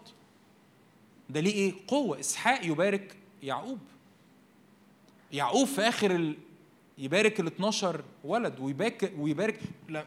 ده 1.31 1.41
ليه 1.41 1.53
إيه؟ 1.53 1.75
قوة. 1.89 2.21
إسحاق 2.21 2.67
يبارك 2.67 3.17
يعقوب. 3.43 3.79
يعقوب 5.33 5.67
في 5.67 5.81
آخر 5.81 6.11
ال... 6.11 6.37
يبارك 6.99 7.41
ال 7.41 7.47
12 7.47 8.05
ولد 8.25 8.61
ويبارك 8.61 9.13
ويبارك 9.19 9.61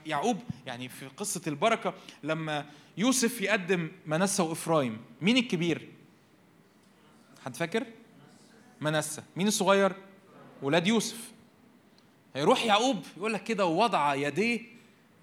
يعقوب 0.06 0.38
يعني 0.66 0.90
في 0.90 1.08
قصة 1.08 1.41
البركة 1.48 1.94
لما 2.24 2.66
يوسف 2.98 3.41
يقدم 3.41 3.91
منسى 4.06 4.44
وإفرايم 4.44 4.98
مين 5.22 5.38
الكبير؟ 5.38 5.90
حد 7.46 7.56
فاكر؟ 7.56 7.86
منسى 8.82 9.22
مين 9.36 9.48
الصغير؟ 9.48 9.94
ولاد 10.62 10.88
يوسف. 10.88 11.32
هيروح 12.36 12.66
يعقوب 12.66 13.04
يقول 13.18 13.34
لك 13.34 13.44
كده 13.44 13.66
ووضع 13.66 14.16
يديه 14.16 14.62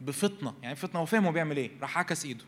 بفطنة. 0.01 0.55
يعني 0.63 0.77
فطنة؟ 0.77 1.01
هو 1.01 1.07
فاهم 1.07 1.25
هو 1.27 1.33
بيعمل 1.33 1.57
إيه. 1.57 1.71
راح 1.81 1.99
عكس 1.99 2.25
إيده. 2.25 2.45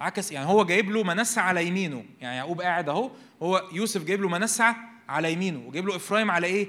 عكس 0.00 0.32
يعني 0.32 0.46
هو 0.46 0.64
جايب 0.64 0.90
له 0.90 1.02
منسى 1.02 1.40
على 1.40 1.66
يمينه. 1.66 2.04
يعني 2.20 2.36
يعقوب 2.36 2.60
قاعد 2.60 2.88
أهو 2.88 3.10
هو 3.42 3.68
يوسف 3.72 4.04
جايب 4.04 4.22
له 4.22 4.28
منسى 4.28 4.74
على 5.08 5.32
يمينه 5.32 5.62
وجايب 5.66 5.88
له 5.88 5.96
إفرايم 5.96 6.30
على 6.30 6.46
إيه؟ 6.46 6.68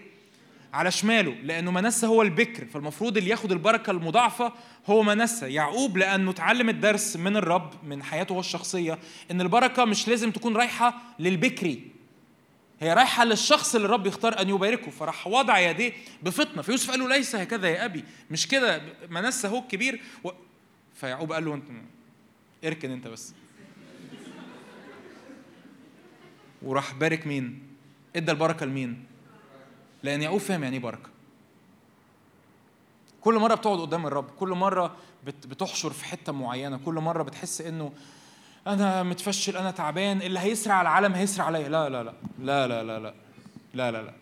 على 0.73 0.91
شماله 0.91 1.31
لأنه 1.31 1.71
منسى 1.71 2.07
هو 2.07 2.21
البكر 2.21 2.65
فالمفروض 2.65 3.17
اللي 3.17 3.29
ياخد 3.29 3.51
البركة 3.51 3.91
المضاعفة 3.91 4.53
هو 4.85 5.03
منسى. 5.03 5.53
يعقوب 5.53 5.97
لأنه 5.97 6.31
اتعلم 6.31 6.69
الدرس 6.69 7.15
من 7.17 7.37
الرب 7.37 7.73
من 7.85 8.03
حياته 8.03 8.33
هو 8.33 8.39
الشخصية 8.39 8.99
إن 9.31 9.41
البركة 9.41 9.85
مش 9.85 10.07
لازم 10.07 10.31
تكون 10.31 10.57
رايحة 10.57 11.01
للبكري. 11.19 11.91
هي 12.79 12.93
رايحة 12.93 13.23
للشخص 13.23 13.75
اللي 13.75 13.85
الرب 13.85 14.07
يختار 14.07 14.41
أن 14.41 14.49
يباركه. 14.49 14.91
فراح 14.91 15.27
وضع 15.27 15.59
يديه 15.59 15.93
بفطنة. 16.23 16.61
فيوسف 16.61 16.91
قال 16.91 16.99
له 16.99 17.09
ليس 17.09 17.35
هكذا 17.35 17.69
يا 17.69 17.85
أبي. 17.85 18.03
مش 18.31 18.47
كده؟ 18.47 18.81
منسى 19.09 19.47
هو 19.47 19.59
الكبير. 19.59 20.01
و... 20.23 20.29
فيعقوب 20.95 21.33
قال 21.33 21.45
له 21.45 21.53
أنت 21.53 21.67
اركن 22.65 22.91
أنت 22.91 23.07
بس. 23.07 23.33
وراح 26.61 26.93
بارك 26.93 27.27
مين؟ 27.27 27.64
ادى 28.15 28.31
البركه 28.31 28.65
لمين 28.65 29.05
لأن 30.03 30.21
يعقوب 30.21 30.39
فاهم 30.39 30.63
يعني 30.63 30.75
إيه 30.75 30.83
بركه 30.83 31.09
كل 33.21 33.39
مره 33.39 33.55
بتقعد 33.55 33.79
قدام 33.79 34.07
الرب 34.07 34.29
كل 34.39 34.49
مره 34.49 34.95
بتحشر 35.25 35.89
في 35.89 36.05
حتة 36.05 36.31
معينه 36.31 36.79
كل 36.85 36.93
مره 36.93 37.23
بتحس 37.23 37.61
انه 37.61 37.91
أنا 38.67 39.03
متفشل 39.03 39.57
أنا 39.57 39.71
تعبان 39.71 40.21
اللي 40.21 40.39
هيسرع 40.39 40.81
العالم 40.81 41.13
هيسرع 41.13 41.45
عليا 41.45 41.69
لا 41.69 41.89
لا 41.89 42.03
لا 42.03 42.13
لا 42.39 42.67
لا 42.67 42.83
لا 42.83 42.99
لا 42.99 43.11
لا 43.73 43.91
لا 43.91 44.01
لا 44.01 44.13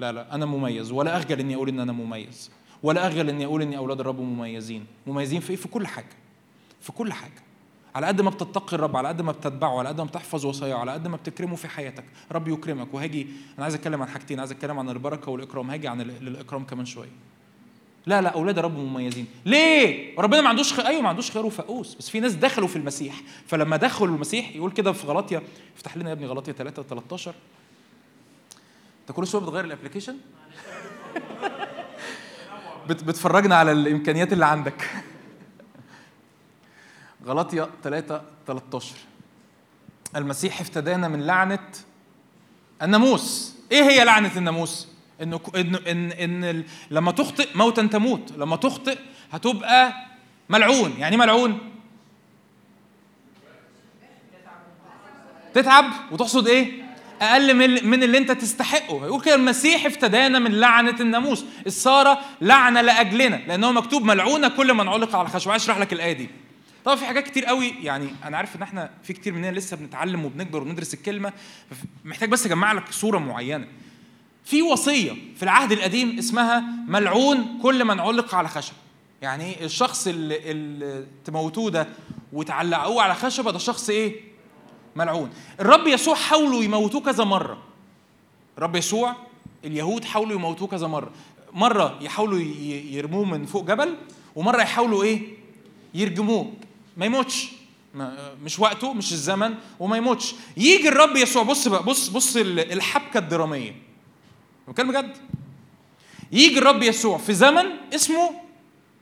لا 0.00 0.12
لا 0.12 0.34
أنا 0.34 0.46
مميز 0.46 0.92
ولا 0.92 1.16
اخجل 1.16 1.40
اني 1.40 1.54
أقول 1.54 1.68
ان 1.68 1.80
أنا 1.80 1.92
مميز 1.92 2.50
ولا 2.82 3.06
اخجل 3.06 3.28
اني 3.28 3.44
أقول 3.44 3.62
اني 3.62 3.76
أولاد 3.76 4.00
الرب 4.00 4.20
مميزين 4.20 4.86
مميزين 5.06 5.40
في 5.40 5.50
إيه 5.50 5.56
في 5.56 5.68
كل 5.68 5.86
حاجة 5.86 6.16
في 6.80 6.92
كل 6.92 7.12
حاجة 7.12 7.42
على 7.94 8.06
قد 8.06 8.20
ما 8.20 8.30
بتتقي 8.30 8.76
الرب 8.76 8.96
على 8.96 9.08
قد 9.08 9.22
ما 9.22 9.32
بتتبعه 9.32 9.78
على 9.78 9.88
قد 9.88 9.98
ما 10.00 10.06
بتحفظ 10.06 10.46
وصاياه 10.46 10.76
على 10.76 10.92
قد 10.92 11.08
ما 11.08 11.16
بتكرمه 11.16 11.56
في 11.56 11.68
حياتك 11.68 12.04
رب 12.32 12.48
يكرمك. 12.48 12.94
وهاجي 12.94 13.26
أنا 13.56 13.64
عايز 13.64 13.74
أتكلم 13.74 14.02
عن 14.02 14.08
حاجتين 14.08 14.38
عايز 14.40 14.50
أتكلم 14.50 14.78
عن 14.78 14.88
البركة 14.88 15.30
والإكرام. 15.30 15.70
هاجي 15.70 15.88
عن 15.88 16.00
الاكرام 16.00 16.64
كمان 16.64 16.86
شوية. 16.86 17.08
لا 18.06 18.20
لا 18.20 18.28
أولاد 18.28 18.58
الرب 18.58 18.78
مميزين. 18.78 19.26
ليه؟ 19.46 20.14
ربنا 20.20 20.40
ما 20.40 20.48
عندوش 20.48 20.72
خير 20.72 20.86
أيوه 20.86 21.02
ما 21.02 21.08
عندوش 21.08 21.30
خير 21.30 21.46
وفقوس 21.46 21.94
بس 21.94 22.10
في 22.10 22.20
ناس 22.20 22.34
دخلوا 22.34 22.68
في 22.68 22.76
المسيح. 22.76 23.20
فلما 23.46 23.76
دخلوا 23.76 24.14
المسيح 24.14 24.56
يقول 24.56 24.70
كده 24.72 24.92
في 24.92 25.06
غلطيا 25.06 25.42
افتح 25.76 25.96
لنا 25.96 26.08
يا 26.08 26.14
ابني 26.14 26.26
غلطيا 26.26 26.52
3 26.52 26.82
13 26.82 27.34
أنت 29.00 29.12
كل 29.16 29.26
شوية 29.26 29.42
بتغير 29.42 29.64
الابلكيشن 29.64 30.16
بتفرجنا 32.88 33.56
على 33.56 33.72
الإمكانيات 33.72 34.32
اللي 34.32 34.46
عندك. 34.46 34.90
غلطيا 37.26 37.68
3 37.82 38.22
13 38.46 38.94
المسيح 40.16 40.60
افتدانا 40.60 41.08
من 41.08 41.22
لعنة 41.26 41.68
الناموس. 42.82 43.54
إيه 43.72 43.82
هي 43.82 44.04
لعنة 44.04 44.30
الناموس؟ 44.36 44.88
إنه 45.22 45.40
ان 45.56 45.74
إن, 45.74 46.12
إن 46.12 46.64
لما 46.90 47.12
تخطئ 47.12 47.48
موتا 47.54 47.86
تموت. 47.86 48.32
لما 48.36 48.56
تخطئ 48.56 48.98
هتبقى 49.32 49.92
ملعون. 50.48 50.94
يعني 50.98 51.16
إيه 51.16 51.20
ملعون؟ 51.20 51.58
تتعب. 55.54 55.84
وتقصد 56.10 56.48
إيه؟ 56.48 56.82
أقل 57.22 57.54
من 57.54 57.88
من 57.88 58.02
اللي 58.02 58.18
أنت 58.18 58.32
تستحقه. 58.32 59.06
يقول 59.06 59.20
كده 59.22 59.34
المسيح 59.34 59.86
افتدانا 59.86 60.38
من 60.38 60.50
لعنة 60.60 60.96
الناموس. 61.00 61.44
السارة 61.66 62.20
لعنه 62.40 62.80
لأجلنا 62.80 63.36
لأنه 63.36 63.72
مكتوب 63.72 64.02
ملعونة 64.04 64.48
كل 64.48 64.74
من 64.74 64.88
علق 64.88 65.16
على 65.16 65.26
الخشب 65.28 65.50
أشرح 65.50 65.78
لك 65.78 65.92
الآية 65.92 66.12
دي. 66.12 66.30
طبعا 66.84 66.96
في 66.96 67.06
حاجات 67.06 67.24
كتير 67.24 67.44
قوي 67.44 67.68
يعني 67.82 68.08
أنا 68.24 68.36
عارف 68.36 68.56
إن 68.56 68.62
إحنا 68.62 68.90
في 69.02 69.12
كتير 69.12 69.32
مننا 69.32 69.50
لسه 69.50 69.76
بنتعلم 69.76 70.24
وبنكبر 70.24 70.62
وبندرس 70.62 70.94
الكلمة 70.94 71.32
محتاج 72.04 72.28
بس 72.28 72.46
أجمع 72.46 72.72
لك 72.72 72.92
صورة 72.92 73.18
معينة. 73.18 73.66
في 74.44 74.62
وصية 74.62 75.12
في 75.36 75.42
العهد 75.42 75.72
القديم 75.72 76.18
اسمها 76.18 76.64
ملعون 76.88 77.58
كل 77.62 77.84
من 77.84 78.00
علق 78.00 78.34
على 78.34 78.48
خشب. 78.48 78.72
يعني 79.22 79.44
إيه؟ 79.44 79.64
الشخص 79.64 80.06
اللي, 80.06 80.50
اللي 80.50 81.06
تموتوه 81.24 81.70
ده 81.70 81.88
وتعلقوه 82.32 83.02
على 83.02 83.14
خشبة 83.14 83.50
ده 83.50 83.58
شخص 83.58 83.90
إيه؟ 83.90 84.20
ملعون. 84.96 85.30
الرب 85.60 85.86
يسوع 85.86 86.14
حاولوا 86.14 86.62
يموتوه 86.62 87.00
كذا 87.00 87.24
مرة. 87.24 87.62
الرب 88.58 88.76
يسوع 88.76 89.16
اليهود 89.64 90.04
حاولوا 90.04 90.32
يموتوه 90.32 90.68
كذا 90.68 90.86
مرة. 90.86 91.10
مرة 91.52 91.98
يحاولوا 92.00 92.38
يرموه 92.90 93.24
من 93.24 93.46
فوق 93.46 93.64
جبل 93.64 93.96
ومرة 94.36 94.62
يحاولوا 94.62 95.02
إيه؟ 95.02 95.20
يرجموه. 95.94 96.52
ما 96.96 97.06
يموتش. 97.06 97.48
مش 98.44 98.58
وقته 98.58 98.92
مش 98.92 99.12
الزمن 99.12 99.54
وما 99.80 99.96
يموتش. 99.96 100.34
يجي 100.56 100.88
الرب 100.88 101.16
يسوع 101.16 101.42
بص 101.42 101.68
بقى 101.68 101.82
بص 101.82 102.08
بص 102.08 102.36
ال- 102.36 102.72
الحبكة 102.72 103.18
الدرامية. 103.18 103.74
بتكلم 104.68 104.88
بجد. 104.92 105.16
يجي 106.32 106.58
الرب 106.58 106.82
يسوع 106.82 107.18
في 107.18 107.34
زمن 107.34 107.64
اسمه 107.94 108.30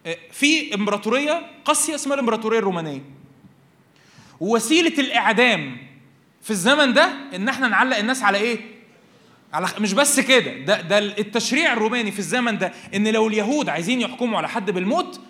آه، 0.06 0.16
في 0.32 0.74
إمبراطورية 0.74 1.50
قاسية 1.64 1.94
اسمها 1.94 2.14
الإمبراطورية 2.14 2.58
الرومانية. 2.58 3.02
ووسيلة 4.40 4.98
الإعدام 4.98 5.76
في 6.42 6.50
الزمن 6.50 6.92
ده 6.92 7.12
إن 7.34 7.48
إحنا 7.48 7.68
نعلق 7.68 7.96
الناس 7.96 8.22
على 8.22 8.38
إيه؟ 8.38 8.58
على 9.52 9.68
مش 9.78 9.92
بس 9.92 10.20
كده 10.20 10.52
ده 10.58 10.80
ده 10.80 10.98
التشريع 10.98 11.72
الروماني 11.72 12.12
في 12.12 12.18
الزمن 12.18 12.58
ده 12.58 12.72
إن 12.94 13.08
لو 13.08 13.28
اليهود 13.28 13.68
عايزين 13.68 14.00
يحكموا 14.00 14.38
على 14.38 14.48
حد 14.48 14.70
بالموت 14.70 15.20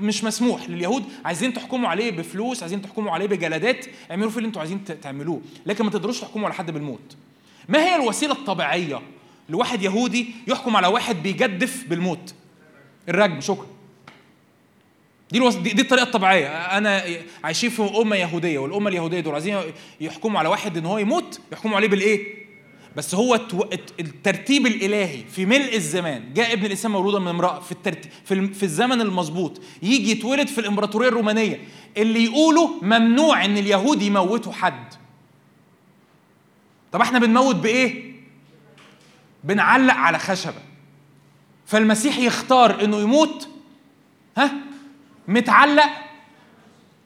مش 0.00 0.24
مسموح 0.24 0.70
لليهود. 0.70 1.04
عايزين 1.24 1.54
تحكموا 1.54 1.88
عليه 1.88 2.10
بفلوس 2.10 2.62
عايزين 2.62 2.82
تحكموا 2.82 3.12
عليه 3.12 3.26
بجلدات 3.26 3.86
اعملوا 4.10 4.30
في 4.30 4.36
اللي 4.36 4.46
أنتوا 4.46 4.60
عايزين 4.60 4.84
تعملوه. 5.02 5.40
لكن 5.66 5.84
ما 5.84 5.90
تقدروش 5.90 6.20
تحكموا 6.20 6.44
على 6.44 6.54
حد 6.54 6.70
بالموت. 6.70 7.16
ما 7.68 7.78
هي 7.78 7.96
الوسيلة 7.96 8.32
الطبيعية 8.32 9.00
لواحد 9.48 9.82
يهودي 9.82 10.26
يحكم 10.48 10.76
على 10.76 10.86
واحد 10.86 11.22
بيجدف 11.22 11.84
بالموت؟ 11.88 12.34
الرجم. 13.08 13.40
شكرا. 13.40 13.66
دي 15.30 15.38
الوس... 15.38 15.54
دي, 15.54 15.70
دي 15.70 15.82
الطريقة 15.82 16.04
الطبيعية. 16.04 16.48
أنا 16.48 17.04
عايشين 17.44 17.70
في 17.70 17.82
أمة 17.82 18.16
يهودية 18.16 18.58
والأمة 18.58 18.88
اليهودية 18.88 19.20
دول 19.20 19.34
عايزين 19.34 19.58
يحكموا 20.00 20.38
على 20.38 20.48
واحد 20.48 20.76
إن 20.76 20.86
هو 20.86 20.98
يموت 20.98 21.40
يحكموا 21.52 21.76
عليه 21.76 21.88
بالإيه؟ 21.88 22.41
بس 22.96 23.14
هو 23.14 23.34
الترتيب 24.00 24.66
الإلهي 24.66 25.24
في 25.24 25.46
ملء 25.46 25.76
الزمان 25.76 26.34
جاء 26.34 26.52
ابن 26.52 26.64
الإنسان 26.66 26.90
مولودا 26.90 27.18
من 27.18 27.28
امرأة 27.28 27.60
في 27.60 27.72
الترتيب 27.72 28.12
في. 28.24 28.54
في 28.54 28.62
الزمن 28.62 29.00
المظبوط. 29.00 29.60
يجي 29.82 30.10
يتولد 30.10 30.48
في 30.48 30.58
الإمبراطورية 30.58 31.08
الرومانية. 31.08 31.60
اللي 31.96 32.24
يقولوا 32.24 32.68
ممنوع 32.82 33.44
إن 33.44 33.56
اليهود 33.58 34.02
يموتوا 34.02 34.52
حد. 34.52 34.94
طب 36.92 37.00
إحنا 37.00 37.18
بنموت 37.18 37.56
بإيه؟ 37.56 38.12
بنعلق 39.44 39.94
على 39.94 40.18
خشبة. 40.18 40.62
فالمسيح 41.66 42.18
يختار 42.18 42.84
إنه 42.84 43.00
يموت 43.00 43.48
ها؟ 44.38 44.52
متعلق 45.28 45.90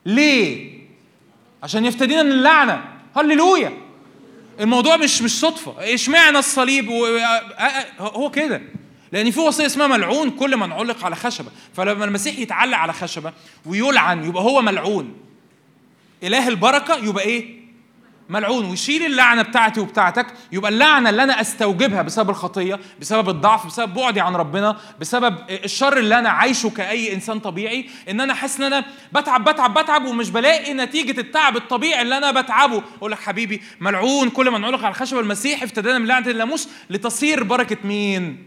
ليه؟ 0.07 0.77
عشان 1.63 1.85
يفتدينا 1.85 2.23
من 2.23 2.33
اللعنة. 2.33 2.85
هللويا. 3.17 3.86
الموضوع 4.61 4.97
مش 4.97 5.23
مش 5.23 5.41
صدفة. 5.41 5.95
اشمعنى 5.95 6.39
الصليب؟ 6.39 6.89
و... 6.89 7.07
هو 7.99 8.31
كده. 8.31 8.63
لأن 9.13 9.31
في 9.31 9.41
وصية 9.41 9.67
اسمها 9.67 9.87
ملعون 9.87 10.31
كل 10.31 10.57
من 10.57 10.73
علق 10.73 11.05
على 11.05 11.17
خشبة. 11.17 11.49
فلما 11.77 12.05
المسيح 12.05 12.39
يتعلق 12.39 12.79
على 12.79 12.93
خشبة 12.93 13.33
ويلعن 13.67 14.25
يبقى 14.25 14.43
هو 14.43 14.63
ملعون. 14.63 15.15
إله 16.23 16.49
البركة 16.49 16.97
يبقى 16.97 17.25
إيه؟ 17.25 17.56
ملعون 18.29 18.65
ويشيل 18.65 19.07
اللعنة 19.07 19.43
بتاعتي 19.43 19.81
وبتاعتك 19.81 20.27
يبقى 20.53 20.71
اللعنة 20.71 21.11
اللي 21.11 21.23
أنا 21.23 21.41
أستوجبها 21.41 22.03
بسبب 22.03 22.31
الخطية 22.31 22.79
بسبب 23.01 23.29
الضعف 23.29 23.67
بسبب 23.67 23.95
بعدي 23.95 24.21
عن 24.21 24.37
ربنا 24.37 24.77
بسبب 25.01 25.37
الشر 25.51 25.97
اللي 25.99 26.19
أنا 26.19 26.29
عايشه 26.31 26.71
كأي 26.71 27.15
إنسان 27.15 27.39
طبيعي 27.41 27.87
إن 28.11 28.21
أنا 28.21 28.35
حاسس 28.35 28.61
إن 28.61 28.73
أنا 28.73 28.85
بتعب 29.13 29.45
بتعب 29.49 29.79
بتعب 29.79 30.05
ومش 30.05 30.31
بلاقي 30.31 30.75
نتيجة 30.75 31.21
التعب 31.21 31.57
الطبيعي 31.57 32.03
اللي 32.03 32.17
أنا 32.17 32.41
بتعبه. 32.41 32.83
أقول 32.99 33.13
لك 33.13 33.19
حبيبي 33.21 33.63
ملعون 33.81 34.31
كل 34.31 34.51
من 34.51 34.65
علق 34.65 34.79
على 34.79 34.89
الخشب 34.89 35.19
المسيح 35.19 35.63
افتدانا 35.63 35.99
من 35.99 36.07
لعنة 36.07 36.31
الناموس 36.31 36.69
لتصير 36.91 37.45
بركة 37.45 37.77
مين؟ 37.85 38.45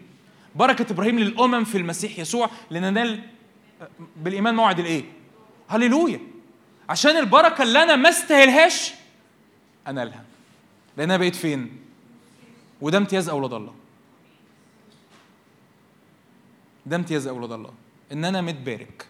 بركة 0.55 0.85
إبراهيم 0.91 1.19
للأمم 1.19 1.63
في 1.63 1.77
المسيح 1.77 2.19
يسوع 2.19 2.49
لننال 2.71 3.19
بالإيمان 4.15 4.55
موعد 4.55 4.79
الإيه؟ 4.79 5.03
هللويا. 5.69 6.19
عشان 6.89 7.17
البركة 7.17 7.61
اللي 7.63 7.83
أنا 7.83 7.95
ما 7.95 8.09
استاهلهاش 8.09 8.91
انالها 9.89 10.25
لأنها 10.97 11.17
بقيت 11.17 11.35
فين؟ 11.35 11.79
وده 12.81 12.97
امتياز 12.97 13.29
أولاد 13.29 13.53
الله. 13.53 13.75
ده 16.85 16.95
امتياز 16.95 17.27
أولاد 17.27 17.51
الله. 17.51 17.73
إن 18.11 18.25
أنا 18.25 18.41
متبارك. 18.41 19.07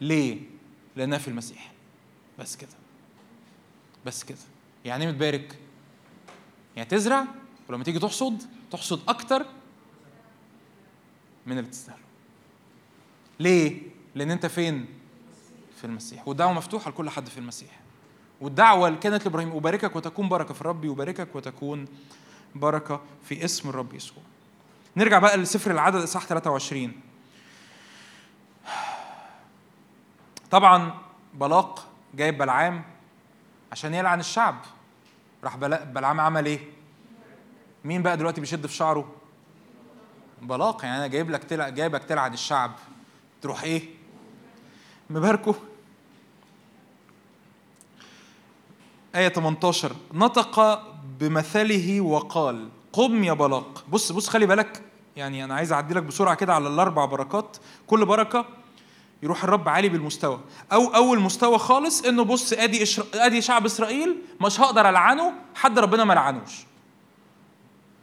ليه؟ 0.00 0.40
لأنها 0.96 1.18
في 1.18 1.28
المسيح. 1.28 1.72
بس 2.38 2.56
كده. 2.56 2.70
بس 4.06 4.24
كده. 4.24 4.38
يعني 4.84 5.04
إيه 5.04 5.10
متبارك؟ 5.10 5.58
يعني 6.76 6.88
تزرع؟ 6.88 7.24
ولما 7.68 7.84
تيجي 7.84 7.98
تحصد 7.98 8.42
تحصد 8.70 9.00
أكتر 9.08 9.46
من 11.46 11.58
اللي 11.58 11.70
تستاهله 11.70 12.02
ليه؟ 13.40 13.82
لأن 14.14 14.30
أنت 14.30 14.46
فين؟ 14.46 14.86
في 15.76 15.84
المسيح. 15.84 16.28
والدعوة 16.28 16.52
مفتوحة 16.52 16.90
لكل 16.90 17.10
حد 17.10 17.28
في 17.28 17.38
المسيح. 17.38 17.81
والدعوة 18.42 18.88
اللي 18.88 18.98
كانت 18.98 19.24
لإبراهيم 19.24 19.56
أباركك 19.56 19.96
وتكون 19.96 20.28
بركة 20.28 20.54
في 20.54 20.60
الرب 20.60 20.84
يباركك 20.84 21.34
وتكون 21.34 21.86
بركة 22.54 23.00
في 23.24 23.44
اسم 23.44 23.68
الرب 23.68 23.94
يسوع. 23.94 24.22
نرجع 24.96 25.18
بقى 25.18 25.36
لسفر 25.36 25.70
العدد 25.70 26.02
إصحاح 26.02 26.26
23 26.26 26.92
طبعا 30.50 30.94
بلاق 31.34 31.88
جايب 32.14 32.38
بلعام 32.38 32.84
عشان 33.72 33.94
يلعن 33.94 34.20
الشعب. 34.20 34.56
راح 35.44 35.56
بلعام 35.56 36.20
عمل 36.20 36.46
إيه؟ 36.46 36.60
مين 37.84 38.02
بقى 38.02 38.16
دلوقتي 38.16 38.40
بيشد 38.40 38.66
في 38.66 38.74
شعره؟ 38.74 39.12
بلاق. 40.42 40.84
يعني 40.84 40.96
أنا 40.98 41.06
جايب 41.06 41.30
لك 41.30 41.44
تلع... 41.44 41.68
جايبك 41.68 42.04
تلعن 42.04 42.32
الشعب. 42.32 42.72
تروح 43.42 43.62
إيه؟ 43.62 43.82
مباركه. 45.10 45.54
آية 49.14 49.28
18 49.28 49.92
نطق 50.14 50.82
بمثله 51.20 52.00
وقال 52.00 52.68
قم 52.92 53.24
يا 53.24 53.32
بلاق. 53.32 53.84
بص 53.88 54.12
بص 54.12 54.28
خلي 54.28 54.46
بالك 54.46 54.82
يعني 55.16 55.44
أنا 55.44 55.54
عايز 55.54 55.72
أعدي 55.72 55.94
لك 55.94 56.02
بسرعة 56.02 56.34
كده 56.34 56.54
على 56.54 56.68
الأربع 56.68 57.04
بركات. 57.04 57.56
كل 57.86 58.06
بركة 58.06 58.44
يروح 59.22 59.44
الرب 59.44 59.68
عالي 59.68 59.88
بالمستوى. 59.88 60.40
أو 60.72 60.86
أول 60.86 61.20
مستوى 61.20 61.58
خالص 61.58 62.02
إنه 62.04 62.24
بص 62.24 62.52
أدي 62.52 62.82
إشر... 62.82 63.04
أدي 63.14 63.42
شعب 63.42 63.64
إسرائيل 63.64 64.16
مش 64.40 64.60
هقدر 64.60 64.88
ألعنه 64.88 65.32
حد 65.54 65.78
ربنا 65.78 66.04
ما 66.04 66.12
لعنوش. 66.12 66.52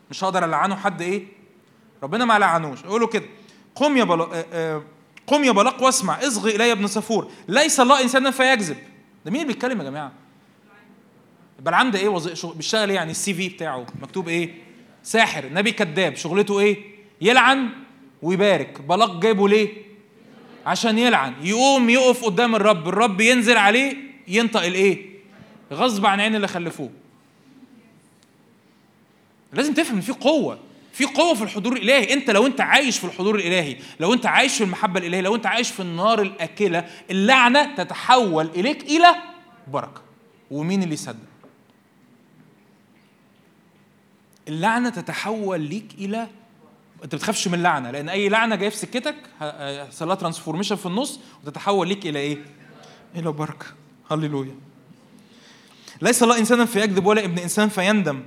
مش 0.10 0.24
هقدر 0.24 0.46
ألعنه 0.46 0.76
حد 0.76 1.02
إيه؟ 1.02 1.26
ربنا 2.04 2.26
ما 2.26 2.40
لعنوش. 2.40 2.84
يقولوا 2.84 3.08
كده 3.08 3.26
قم 3.76 3.98
يا 3.98 4.04
بلاق 4.04 4.34
آه، 4.34 4.46
آه، 4.54 4.84
قم 5.28 5.44
يا 5.44 5.52
بلاق 5.52 5.84
واسمع 5.84 6.20
اصغي 6.28 6.56
إلي 6.56 6.72
ابن 6.72 6.88
صفور 6.88 7.28
ليس 7.48 7.80
الله 7.80 8.02
إنسانا 8.04 8.32
فيكذب. 8.32 8.78
ده 9.26 9.32
مين 9.32 9.42
اللي 9.42 9.54
بيتكلم 9.54 9.80
يا 9.80 9.84
جماعة؟ 9.84 10.12
بلعام 11.60 11.92
ده 11.92 12.00
إيه 12.00 12.08
وظيفة 12.08 12.36
شغل 12.36 12.56
بيشتغل 12.56 12.90
إيه 12.90 12.96
يعني 12.96 13.12
السي 13.12 13.34
في 13.34 13.50
بتاعه؟ 13.50 13.86
مكتوب 14.02 14.28
إيه؟ 14.28 14.54
ساحر 15.04 15.46
نبي 15.54 15.72
كذاب. 15.72 16.16
شغلته 16.16 16.60
إيه؟ 16.60 16.78
يلعن 17.22 17.70
ويبارك. 18.22 18.82
بلاق 18.82 19.20
جايبه 19.20 19.50
ليه؟ 19.50 19.70
عشان 20.66 20.98
يلعن. 20.98 21.34
يقوم 21.42 21.90
يقف 21.90 22.26
قدام 22.26 22.56
الرب. 22.56 22.88
الرب 22.88 23.22
ينزل 23.22 23.58
عليه 23.58 23.98
ينطق 24.28 24.62
الايه 24.64 25.10
غصب 25.74 26.06
عن 26.06 26.20
عين 26.20 26.36
اللي 26.36 26.48
خلفوه. 26.48 26.90
لازم 29.54 29.74
تفهم 29.74 29.96
إن 29.96 30.02
في 30.02 30.12
قوة. 30.12 30.60
في 30.94 31.06
قوة 31.06 31.34
في 31.34 31.42
الحضور 31.44 31.74
الإلهي. 31.74 32.14
أنت 32.14 32.30
لو 32.30 32.46
أنت 32.46 32.62
عايش 32.62 32.98
في 32.98 33.04
الحضور 33.04 33.36
الإلهي 33.36 33.78
لو 34.00 34.14
أنت 34.14 34.26
عايش 34.26 34.58
في 34.58 34.64
المحبة 34.64 35.00
الإلهية 35.00 35.22
لو 35.22 35.36
أنت 35.36 35.46
عايش 35.46 35.72
في 35.72 35.80
النار 35.80 36.22
الأكلة 36.22 36.86
اللعنة 37.12 37.76
تتحول 37.76 38.50
إليك 38.56 38.84
إلى 38.84 39.16
بركة. 39.68 40.02
ومين 40.52 40.84
اللي 40.84 40.94
يصدق؟ 40.94 41.29
اللعنة 44.50 44.90
تتحول 44.90 45.62
ليك 45.62 45.86
إلى 45.98 46.28
أنت 47.04 47.16
بتخافش 47.16 47.48
من 47.48 47.54
اللعنه 47.54 47.92
لأن 47.92 48.10
أي 48.10 48.30
لعنة 48.30 48.56
جاية 48.56 48.70
في 48.70 48.78
سكتك 48.78 49.16
هيحصل 49.40 50.08
لها 50.08 50.16
transformation 50.16 50.76
في 50.76 50.86
النص 50.86 51.20
وتتحول 51.44 51.88
ليك 51.88 52.06
إلى 52.06 52.20
إيه؟ 52.20 52.38
إلى 53.16 53.32
بركة. 53.32 53.66
هللويا. 54.12 54.56
ليس 56.02 56.24
الله 56.24 56.38
إنسانا 56.38 56.66
فيكذب 56.66 57.06
ولا 57.06 57.26
ابن 57.26 57.40
إنسان 57.40 57.70
فيندم. 57.70 58.24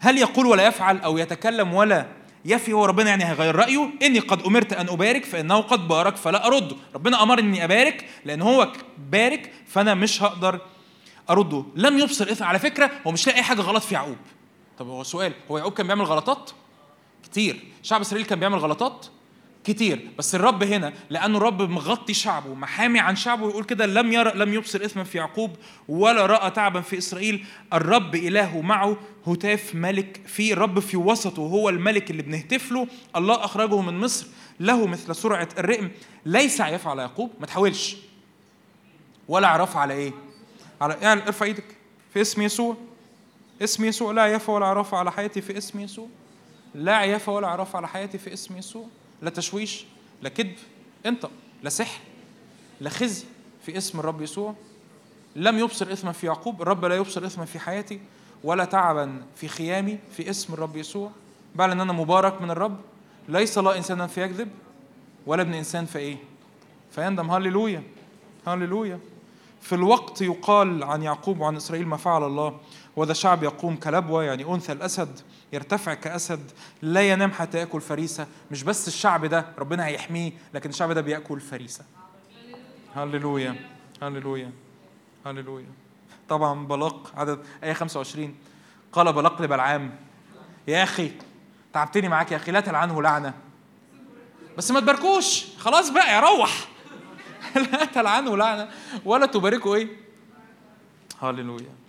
هل 0.00 0.18
يقول 0.18 0.46
ولا 0.46 0.66
يفعل 0.66 0.98
أو 0.98 1.18
يتكلم 1.18 1.74
ولا 1.74 2.06
يفي 2.44 2.72
هو 2.72 2.84
ربنا؟ 2.84 3.10
يعني 3.10 3.24
هيغير 3.24 3.56
رأيه. 3.56 3.90
إني 4.02 4.18
قد 4.18 4.42
أمرت 4.42 4.72
أن 4.72 4.88
أبارك 4.88 5.24
فإنه 5.24 5.60
قد 5.60 5.88
بارك 5.88 6.16
فلا 6.16 6.46
ارده 6.46 6.76
ربنا 6.94 7.22
أمرني 7.22 7.48
إني 7.48 7.64
أبارك 7.64 8.08
لأن 8.24 8.42
هو 8.42 8.72
بارك 9.10 9.52
فأنا 9.66 9.94
مش 9.94 10.22
هقدر 10.22 10.60
أرده. 11.30 11.64
لم 11.76 11.98
يبصر 11.98 12.24
إثم. 12.32 12.44
على 12.44 12.58
فكرة 12.58 12.90
هو 13.06 13.10
مش 13.10 13.26
لاقي 13.26 13.38
أي 13.38 13.42
حاجة 13.42 13.60
غلط 13.60 13.82
في 13.82 13.94
يعقوب. 13.94 14.16
طب 14.82 14.88
هو 14.88 15.02
سؤال 15.02 15.32
هو 15.50 15.58
يعقوب 15.58 15.72
كان 15.72 15.86
بيعمل 15.86 16.04
غلطات؟ 16.04 16.50
كتير. 17.24 17.64
شعب 17.82 18.00
إسرائيل 18.00 18.26
كان 18.26 18.40
بيعمل 18.40 18.58
غلطات؟ 18.58 19.06
كتير. 19.64 20.08
بس 20.18 20.34
الرب 20.34 20.62
هنا 20.62 20.92
لأنه 21.10 21.38
الرب 21.38 21.62
مغطي 21.62 22.14
شعبه 22.14 22.54
محامي 22.54 22.98
عن 22.98 23.16
شعبه 23.16 23.48
يقول 23.48 23.64
كده 23.64 23.86
لم 23.86 24.12
يرى 24.12 24.32
لم 24.34 24.54
يبصر 24.54 24.84
إثما 24.84 25.04
في 25.04 25.18
يعقوب 25.18 25.50
ولا 25.88 26.26
رأى 26.26 26.50
تعبا 26.50 26.80
في 26.80 26.98
إسرائيل. 26.98 27.46
الرب 27.72 28.14
إلهه 28.14 28.60
معه 28.60 28.96
هتاف 29.26 29.74
ملك 29.74 30.20
في 30.26 30.52
الرب 30.52 30.78
في 30.78 30.96
وسطه 30.96 31.40
هو 31.40 31.68
الملك 31.68 32.10
اللي 32.10 32.22
بنهتف 32.22 32.72
له. 32.72 32.86
الله 33.16 33.44
أخرجه 33.44 33.80
من 33.80 33.98
مصر 33.98 34.26
له 34.60 34.86
مثل 34.86 35.14
سرعة 35.14 35.48
الرئم. 35.58 35.90
ليس 36.26 36.60
عياف 36.60 36.86
على 36.88 37.02
يعقوب 37.02 37.30
ما 37.40 37.46
تحاولش. 37.46 37.96
ولا 39.28 39.48
عرف 39.48 39.76
على 39.76 39.94
إيه؟ 39.94 40.12
على 40.80 40.96
يعني 41.02 41.26
ارفع 41.26 41.46
إيدك 41.46 41.76
في 42.12 42.20
اسم 42.20 42.42
يسوع. 42.42 42.76
اسم 43.64 43.84
يسوع 43.84 44.12
لا 44.12 44.22
عيافه 44.22 44.52
ولا 44.52 44.66
عرف 44.66 44.94
على 44.94 45.12
حياتي 45.12 45.40
في 45.40 45.58
اسم 45.58 45.80
يسوع. 45.80 46.06
لا 46.74 46.96
عيافه 46.96 47.32
ولا 47.32 47.48
عرف 47.48 47.76
على 47.76 47.88
حياتي 47.88 48.18
في 48.18 48.32
اسم 48.32 48.56
يسوع. 48.56 48.86
لا 49.22 49.30
تشويش 49.30 49.84
لا 50.22 50.28
كذب 50.28 50.54
انطق 51.06 51.30
لا 51.62 51.70
سحر 51.70 52.00
لا 52.80 52.90
خزي 52.90 53.24
في 53.66 53.76
اسم 53.78 54.00
الرب 54.00 54.22
يسوع. 54.22 54.54
لم 55.36 55.58
يبصر 55.58 55.92
إثما 55.92 56.12
في 56.12 56.26
يعقوب 56.26 56.62
الرب 56.62 56.84
لا 56.84 56.96
يبصر 56.96 57.26
إثما 57.26 57.44
في 57.44 57.58
حياتي 57.58 58.00
ولا 58.44 58.64
تعبا 58.64 59.22
في 59.36 59.48
خيامي 59.48 59.98
في 60.16 60.30
اسم 60.30 60.54
الرب 60.54 60.76
يسوع. 60.76 61.10
بعد 61.54 61.70
إن 61.70 61.80
أنا 61.80 61.92
مبارك 61.92 62.42
من 62.42 62.50
الرب 62.50 62.80
ليس 63.28 63.58
الله 63.58 63.76
انسانا 63.76 64.06
فيكذب 64.06 64.48
ولا 65.26 65.42
ابن 65.42 65.54
إنسان 65.54 65.86
فايه 65.86 66.16
فيندم 66.90 67.30
هللويا 67.30 67.82
هللويا. 68.46 68.98
في 69.60 69.74
الوقت 69.74 70.22
يقال 70.22 70.84
عن 70.84 71.02
يعقوب 71.02 71.40
وعن 71.40 71.56
إسرائيل 71.56 71.86
ما 71.86 71.96
فعل 71.96 72.24
الله. 72.24 72.60
وذا 72.96 73.12
شعب 73.12 73.42
يقوم 73.42 73.76
كلبوة 73.76 74.24
يعني 74.24 74.44
أنثى 74.44 74.72
الأسد 74.72 75.20
يرتفع 75.52 75.94
كأسد 75.94 76.50
لا 76.82 77.00
ينام 77.10 77.32
حتى 77.32 77.58
يأكل 77.58 77.80
فريسة. 77.80 78.26
مش 78.50 78.62
بس 78.62 78.88
الشعب 78.88 79.26
ده 79.26 79.44
ربنا 79.58 79.86
هيحميه 79.86 80.32
لكن 80.54 80.70
الشعب 80.70 80.92
ده 80.92 81.00
بيأكل 81.00 81.40
فريسة. 81.40 81.84
هللويا 82.96 83.56
هللويا 84.02 84.50
هللويا. 85.26 85.66
طبعا 86.28 86.66
بلاق 86.66 87.12
عدد 87.16 87.38
آية 87.64 87.72
25 87.72 88.34
قال 88.92 89.12
بلاق 89.12 89.42
لبلعام 89.42 89.94
يا 90.68 90.82
أخي 90.82 91.12
تعبتني 91.72 92.08
معاك 92.08 92.32
يا 92.32 92.36
أخي 92.36 92.52
لا 92.52 92.60
تلعنه 92.60 93.02
لعنة. 93.02 93.34
بس 94.58 94.70
ما 94.70 94.80
تباركوش 94.80 95.44
خلاص 95.58 95.90
بقى 95.90 96.20
روح 96.22 96.68
لا 97.72 97.84
تلعنه 97.84 98.36
لعنة. 98.36 98.68
ولا 99.04 99.26
تباركوا 99.26 99.74
إيه؟ 99.76 99.88
هللويا. 101.22 101.81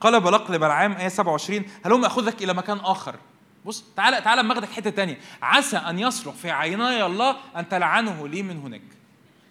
قال 0.00 0.20
بلق 0.20 0.50
لبلعام 0.50 0.92
آية 0.92 1.08
27 1.08 1.64
هلم 1.84 2.04
أخذك 2.04 2.42
إلى 2.42 2.54
مكان 2.54 2.78
آخر؟ 2.78 3.16
بص 3.64 3.84
تعالى 3.96 4.20
تعالى 4.20 4.42
ماخدك 4.42 4.68
حتة 4.68 4.90
تانية. 4.90 5.18
عسى 5.42 5.76
أن 5.76 5.98
يصلح 5.98 6.34
في 6.34 6.50
عيني 6.50 7.06
الله 7.06 7.36
أن 7.56 7.68
تلعنه 7.68 8.28
لي 8.28 8.42
من 8.42 8.58
هناك. 8.58 8.82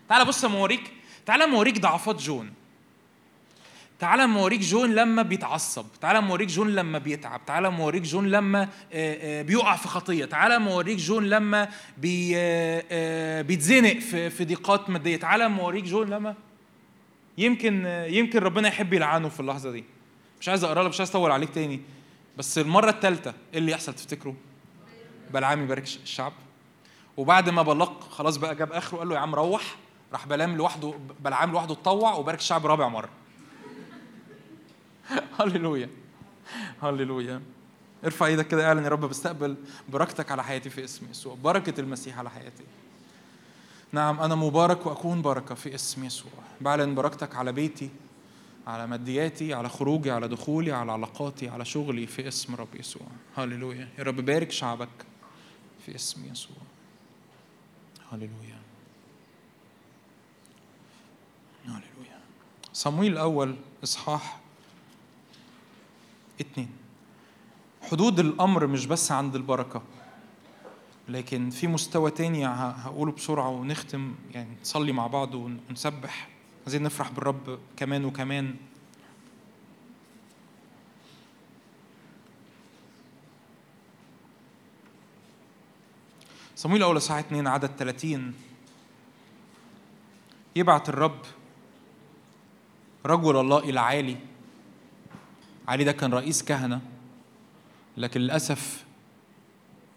تعالى 0.10 0.26
بص 0.26 0.46
أما 0.46 0.58
أوريك 0.58 0.92
تعالى 1.26 1.44
أما 1.44 1.56
أوريك 1.58 1.80
ضعفات 1.80 2.22
جون. 2.22 2.54
تعالى 4.00 4.24
أما 4.24 4.40
أوريك 4.40 4.60
جون 4.60 4.96
لما 4.96 5.22
بيتعصب 5.22 5.86
تعالى 6.02 6.20
أما 6.20 6.30
أوريك 6.30 6.48
جون 6.48 6.76
لما 6.76 6.98
بيتعب 6.98 7.46
تعالى 7.46 7.68
أما 7.68 7.84
أوريك 7.84 8.02
جون 8.02 8.28
لما 8.32 8.62
آه، 8.62 8.68
آه، 8.94 9.42
بيقع 9.42 9.76
في 9.76 9.88
خطية 9.88 10.26
تعالى 10.26 10.56
أما 10.56 10.72
أوريك 10.72 10.98
جون 10.98 11.30
لما 11.30 11.70
بي 11.98 12.34
آه، 12.36 13.42
بيتزنق 13.42 14.00
في 14.30 14.46
ضيقات 14.46 14.90
مادية 14.90 15.18
تعالى 15.18 15.46
أما 15.46 15.62
أوريك 15.62 15.84
جون 15.84 16.10
لما 16.10 16.36
يمكن 17.38 17.86
يمكن 18.10 18.40
ربنا 18.40 18.68
يحب 18.68 18.94
يلعنه 18.94 19.30
في 19.30 19.40
اللحظة 19.40 19.72
دي. 19.72 19.95
مش 20.46 20.50
عايز 20.50 20.64
أقرأ 20.64 20.84
لك 20.84 20.90
مش 20.90 21.00
عايز 21.00 21.10
أطول 21.10 21.32
عليك 21.32 21.50
تاني. 21.50 21.82
بس 22.38 22.58
المرة 22.58 22.90
الثالثه 22.90 23.34
إيه 23.54 23.60
اللي 23.60 23.72
يحصل 23.72 23.94
تفتكروا 23.94 24.34
بلعام 25.34 25.64
يبارك 25.64 25.84
الشعب. 25.84 26.34
وبعد 27.18 27.50
ما 27.50 27.62
بلق 27.62 28.10
خلاص 28.10 28.38
بقى 28.38 28.56
جاب 28.56 28.72
آخره 28.72 28.98
قال 28.98 29.10
له 29.10 29.16
يا 29.16 29.20
عم 29.20 29.36
روح. 29.36 29.76
راح 30.14 30.28
بلام 30.28 30.58
لوحده 30.58 30.94
بلعام 31.20 31.52
لوحده 31.52 31.74
اتطوع 31.74 32.14
وبارك 32.14 32.40
الشعب 32.40 32.66
رابع 32.66 32.88
مرة. 32.88 33.10
هللويا. 35.40 35.90
هللويا. 36.84 37.42
ارفع 38.06 38.26
إيدك 38.26 38.48
كده 38.48 38.68
اعلن 38.68 38.84
يا 38.84 38.90
رب 38.90 39.06
بستقبل 39.06 39.56
بركتك 39.90 40.32
على 40.32 40.44
حياتي 40.44 40.70
في 40.70 40.84
اسم 40.84 41.08
يسوع. 41.12 41.36
بركة 41.44 41.82
المسيح 41.82 42.20
على 42.20 42.30
حياتي. 42.30 42.64
نعم 43.92 44.20
أنا 44.20 44.36
مبارك 44.36 44.86
وأكون 44.86 45.22
بركة 45.22 45.56
في 45.56 45.76
اسم 45.76 46.04
يسوع. 46.04 46.32
بعلن 46.62 46.96
بركتك 46.96 47.36
على 47.36 47.52
بيتي. 47.52 47.90
على 48.68 48.88
مادياتي 48.88 49.54
على 49.54 49.70
خروجي 49.70 50.12
على 50.12 50.28
دخولي 50.28 50.72
على 50.72 50.92
علاقاتي 50.92 51.50
على 51.50 51.66
شغلي 51.66 52.08
في 52.08 52.28
اسم 52.28 52.56
رب 52.56 52.76
يسوع. 52.76 53.08
هللويا. 53.38 53.90
يا 53.98 54.04
رب 54.04 54.16
بارك 54.16 54.52
شعبك 54.52 54.90
في 55.86 55.96
اسم 55.96 56.32
يسوع. 56.32 56.58
هللويا. 58.12 58.60
هللويا. 61.66 62.20
صمويل 62.74 63.12
الأول 63.14 63.56
إصحاح 63.84 64.40
اتنين. 66.40 66.70
حدود 67.82 68.20
الأمر 68.20 68.68
مش 68.68 68.86
بس 68.86 69.12
عند 69.12 69.36
البركة 69.36 69.82
لكن 71.10 71.50
في 71.50 71.68
مستوى 71.68 72.12
تاني 72.12 72.46
هقوله 72.48 73.12
بسرعة 73.12 73.50
ونختم 73.50 74.16
يعني 74.34 74.50
نصلي 74.62 74.92
مع 74.92 75.08
بعض 75.08 75.36
ون- 75.36 75.60
ونسبح. 75.70 76.28
عايزين 76.66 76.84
نفرح 76.84 77.12
بالرب 77.12 77.60
كمان 77.78 78.06
وكمان. 78.06 78.56
صمويل 86.56 86.82
الأول 86.82 86.98
إصحاح 86.98 87.20
2 87.20 87.48
عدد 87.48 87.72
30 87.78 88.34
يبعت 90.56 90.90
الرب 90.90 91.20
رجل 93.06 93.40
الله 93.40 93.60
إلى 93.60 93.80
عالي. 93.80 94.18
علي 95.68 95.84
ده 95.84 95.92
كان 95.92 96.14
رئيس 96.14 96.44
كهنة 96.44 96.82
لكن 97.98 98.22
للأسف 98.22 98.86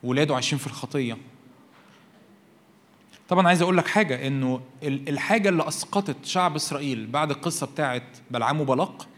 ولاده 0.03 0.35
عايشين 0.35 0.59
في 0.59 0.67
الخطية. 0.67 1.19
طبعا 3.29 3.49
عايز 3.49 3.63
أقول 3.63 3.77
لك 3.77 3.87
حاجة 3.89 4.27
إنه 4.27 4.61
ال- 4.83 5.09
الحاجة 5.09 5.49
اللي 5.49 5.69
أسقطت 5.69 6.17
شعب 6.25 6.57
إسرائيل 6.57 7.07
بعد 7.07 7.31
القصة 7.31 7.67
بتاعت 7.67 8.03
بلعام 8.31 8.61
وبلاق 8.61 9.09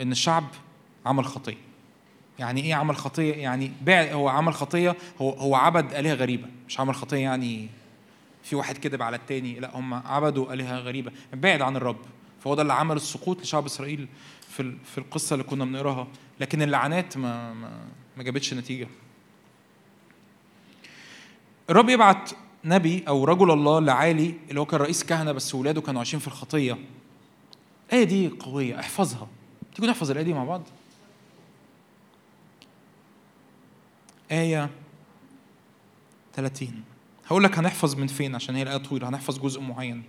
إن 0.00 0.12
الشعب 0.12 0.44
عمل 1.06 1.24
خطية. 1.24 1.56
يعني 2.38 2.60
إيه 2.64 2.74
عمل 2.74 2.96
خطية؟ 2.96 3.34
يعني 3.34 3.72
هو 3.88 4.28
عمل 4.28 4.54
خطية 4.54 4.96
هو 5.20 5.30
هو 5.30 5.54
عبد 5.54 5.94
آلهة 5.94 6.14
غريبة. 6.14 6.48
مش 6.68 6.80
عمل 6.80 6.94
خطية 6.94 7.16
يعني 7.18 7.68
في 8.42 8.56
واحد 8.56 8.78
كذب 8.78 9.02
على 9.02 9.16
التاني 9.16 9.60
لا 9.60 9.76
هم 9.76 9.94
عبدوا 9.94 10.52
آلهة 10.52 10.78
غريبة. 10.78 11.12
بعد 11.32 11.62
عن 11.62 11.76
الرب. 11.76 11.96
فهو 12.40 12.54
ده 12.54 12.62
اللي 12.62 12.72
عمل 12.72 12.96
السقوط 12.96 13.40
لشعب 13.42 13.64
إسرائيل 13.66 14.08
في 14.48 14.76
في 14.84 14.98
القصة 14.98 15.34
اللي 15.34 15.44
كنا 15.44 15.64
بنقراها. 15.64 16.06
لكن 16.40 16.62
اللعنات 16.62 17.16
ما, 17.16 17.54
ما 18.16 18.22
جابتش 18.22 18.54
نتيجة. 18.54 18.88
الرب 21.70 21.88
يبعت 21.88 22.30
نبي 22.64 23.04
أو 23.08 23.24
رجل 23.24 23.50
الله 23.50 23.80
لعالي 23.80 24.34
اللي 24.48 24.60
هو 24.60 24.66
كان 24.66 24.80
رئيس 24.80 25.04
كهنة 25.04 25.32
بس 25.32 25.54
ولاده 25.54 25.80
كانوا 25.80 26.00
عايشين 26.00 26.20
في 26.20 26.26
الخطية. 26.26 26.78
الايه 27.88 28.04
دي 28.04 28.28
قوية 28.28 28.80
احفظها. 28.80 29.28
تيجوا 29.74 29.90
نحفظ 29.90 30.10
الآية 30.10 30.24
دي 30.24 30.32
مع 30.32 30.44
بعض. 30.44 30.62
آية 34.32 34.70
30 36.34 36.82
هقول 37.26 37.44
لك 37.44 37.58
هنحفظ 37.58 37.94
من 37.94 38.06
فين 38.06 38.34
عشان 38.34 38.56
هي 38.56 38.62
الآية 38.62 38.76
طويلة. 38.76 39.08
هنحفظ 39.08 39.38
جزء 39.38 39.60
معين. 39.60 40.02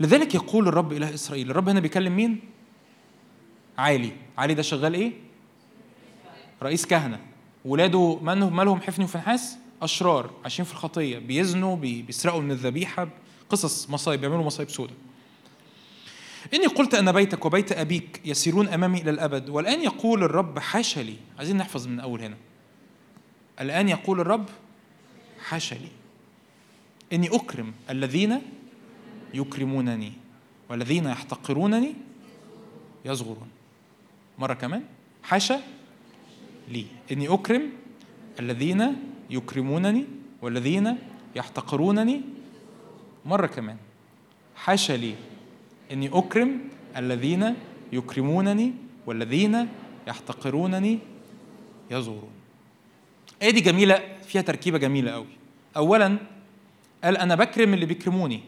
لذلك 0.00 0.34
يقول 0.34 0.68
الرب 0.68 0.92
إله 0.92 1.14
إسرائيل. 1.14 1.50
الرب 1.50 1.68
هنا 1.68 1.80
بيكلم 1.80 2.16
مين؟ 2.16 2.40
عالي. 3.78 4.12
عالي 4.38 4.54
ده 4.54 4.62
شغال 4.62 4.94
إيه؟ 4.94 5.12
رئيس 6.62 6.86
كهنة. 6.86 7.20
ولاده 7.64 8.18
مالهم 8.22 8.80
حفني 8.80 9.04
وفنحاس؟ 9.04 9.58
أشرار 9.84 10.30
عايشين 10.42 10.64
في 10.64 10.72
الخطية 10.72 11.18
بيزنوا 11.18 11.76
بي- 11.76 12.02
بيسرقوا 12.02 12.40
من 12.40 12.50
الذبيحة 12.50 13.08
قصص 13.50 13.90
مصايب 13.90 14.20
بيعملوا 14.20 14.44
مصايب 14.44 14.70
سودة. 14.70 14.92
إني 16.54 16.66
قلت 16.66 16.94
أن 16.94 17.12
بيتك 17.12 17.44
وبيت 17.44 17.72
أبيك 17.72 18.20
يسيرون 18.24 18.68
أمامي 18.68 19.00
إلى 19.00 19.10
الأبد 19.10 19.48
والآن 19.48 19.80
يقول 19.82 20.22
الرب 20.24 20.58
حاشا 20.58 21.00
لي. 21.00 21.16
عايزين 21.38 21.56
نحفظ 21.56 21.86
من 21.88 22.00
أول 22.00 22.22
هنا. 22.22 22.36
الآن 23.60 23.88
يقول 23.88 24.20
الرب 24.20 24.48
حاشا 25.44 25.74
لي. 25.74 25.88
إني 27.12 27.28
أكرم 27.36 27.72
الذين 27.90 28.40
يكرمونني 29.34 30.12
والذين 30.68 31.06
يحتقرونني 31.06 31.94
يصغرون. 33.04 33.48
مرة 34.38 34.54
كمان. 34.54 34.82
حاشا 35.22 35.60
لي. 36.68 36.86
إني 37.12 37.28
أكرم 37.28 37.70
الذين 38.40 38.96
يكرمونني 39.30 40.04
والذين 40.42 40.98
يحتقرونني. 41.36 42.20
مرة 43.24 43.46
كمان. 43.46 43.76
حاشا 44.56 44.92
لي 44.92 45.14
إني 45.92 46.10
أكرم 46.12 46.60
الذين 46.96 47.54
يكرمونني 47.92 48.72
والذين 49.06 49.68
يحتقرونني. 50.06 50.98
يزورون. 51.90 52.30
إيه 53.42 53.50
دي 53.50 53.60
جميلة؟ 53.60 54.18
فيها 54.22 54.42
تركيبة 54.42 54.78
جميلة 54.78 55.10
قوي 55.10 55.26
أولا 55.76 56.18
قال 57.04 57.16
أنا 57.16 57.34
بكرم 57.34 57.74
اللي 57.74 57.86
بيكرموني. 57.86 58.40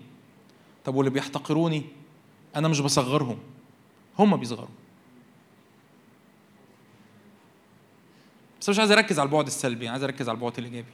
طب 0.85 0.94
واللي 0.94 1.11
بيحتقروني؟ 1.11 1.82
أنا 2.57 2.69
مش 2.69 2.81
بصغرهم. 2.81 3.39
هم 4.19 4.36
بيصغروا. 4.36 4.69
بس 8.61 8.69
مش 8.69 8.78
عايز 8.78 8.91
أركز 8.91 9.19
على 9.19 9.27
البعد 9.27 9.47
السلبي 9.47 9.89
عايز 9.89 10.03
أركز 10.03 10.28
على 10.28 10.37
البعد 10.37 10.59
الإيجابي. 10.59 10.89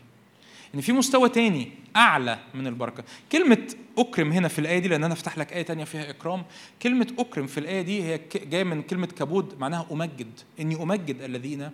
إن 0.75 0.81
في 0.81 0.93
مستوى 0.93 1.29
تاني 1.29 1.73
أعلى 1.97 2.39
من 2.55 2.67
البركة. 2.67 3.05
كلمة 3.33 3.75
أكرم 3.99 4.33
هنا 4.33 4.49
في 4.49 4.59
الآية 4.59 4.79
دي 4.79 4.89
لأن 4.89 5.05
أنا 5.05 5.15
أفتح 5.15 5.39
لك 5.39 5.53
آية 5.53 5.63
تانية 5.63 5.85
فيها 5.85 6.11
إكرام. 6.11 6.45
كلمة 6.83 7.07
أكرم 7.19 7.47
في 7.47 7.59
الآية 7.59 7.83
دي 7.83 8.03
هي 8.03 8.21
جاية 8.35 8.65
من 8.65 8.83
كلمة 8.83 9.07
كبود 9.07 9.59
معناها 9.59 9.87
أمجد. 9.93 10.41
إني 10.61 10.83
أمجد 10.83 11.23
الذين 11.23 11.71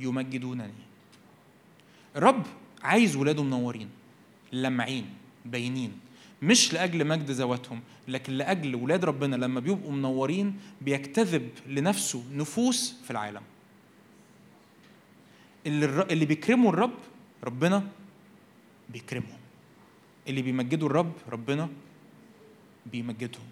يمجدونني. 0.00 0.72
الرب 2.16 2.46
عايز 2.82 3.16
ولاده 3.16 3.42
منورين 3.42 3.88
لمعين 4.52 5.06
باينين. 5.44 5.92
مش 6.42 6.72
لأجل 6.72 7.06
مجد 7.06 7.30
ذواتهم 7.30 7.80
لكن 8.08 8.32
لأجل 8.32 8.74
ولاد 8.74 9.04
ربنا 9.04 9.36
لما 9.36 9.60
بيبقوا 9.60 9.92
منورين 9.92 10.56
بيجتذب 10.80 11.48
لنفسه 11.66 12.24
نفوس 12.32 12.94
في 13.04 13.10
العالم. 13.10 13.42
اللي 15.68 16.02
اللي 16.10 16.24
بيكرموا 16.24 16.72
الرب 16.72 16.94
ربنا 17.44 17.88
بيكرمهم. 18.88 19.38
اللي 20.28 20.42
بيمجدوا 20.42 20.88
الرب 20.88 21.12
ربنا 21.28 21.68
بيمجدهم. 22.86 23.46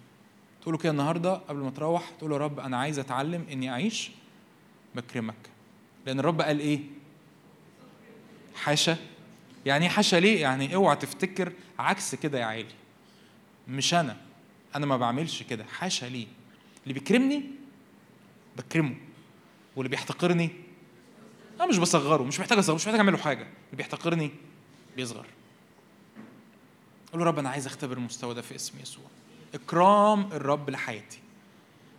تقول 0.61 0.73
له 0.73 0.79
كده 0.79 0.91
النهارده 0.91 1.33
قبل 1.33 1.59
ما 1.59 1.69
تروح 1.69 2.09
تقول 2.19 2.29
له 2.29 2.35
يا 2.35 2.41
رب 2.41 2.59
أنا 2.59 2.77
عايز 2.77 2.99
أتعلم 2.99 3.45
إني 3.51 3.69
أعيش 3.69 4.11
بكرمك. 4.95 5.35
لأن 6.05 6.19
الرب 6.19 6.41
قال 6.41 6.59
إيه؟ 6.59 6.79
حاشا. 8.55 8.97
يعني 9.65 9.85
إيه 9.85 9.91
حاشا 9.91 10.15
ليه؟ 10.15 10.41
يعني 10.41 10.75
أوعى 10.75 10.95
تفتكر 10.95 11.53
عكس 11.79 12.15
كده 12.15 12.39
يا 12.39 12.45
عيلي. 12.45 12.73
مش 13.67 13.93
أنا. 13.93 14.17
أنا 14.75 14.85
ما 14.85 14.97
بعملش 14.97 15.43
كده. 15.43 15.63
حاشا 15.63 16.05
ليه؟ 16.05 16.27
اللي 16.83 16.93
بيكرمني 16.93 17.43
بكرمه. 18.57 18.95
واللي 19.75 19.89
بيحتقرني 19.89 20.49
أنا 21.59 21.65
مش 21.65 21.77
بصغره 21.77 22.23
مش 22.23 22.39
محتاج 22.39 22.57
أصغره 22.57 22.75
مش 22.75 22.81
محتاج 22.87 22.99
اعمل 22.99 23.13
له 23.13 23.19
حاجة. 23.19 23.41
اللي 23.41 23.77
بيحتقرني 23.77 24.31
بيصغر. 24.95 25.25
قول 27.11 27.21
له 27.21 27.27
رب 27.27 27.39
أنا 27.39 27.49
عايز 27.49 27.67
أختبر 27.67 27.97
المستوى 27.97 28.33
ده 28.33 28.41
في 28.41 28.55
اسم 28.55 28.79
يسوع. 28.81 29.05
إكرام 29.53 30.29
الرب 30.31 30.69
لحياتي. 30.69 31.19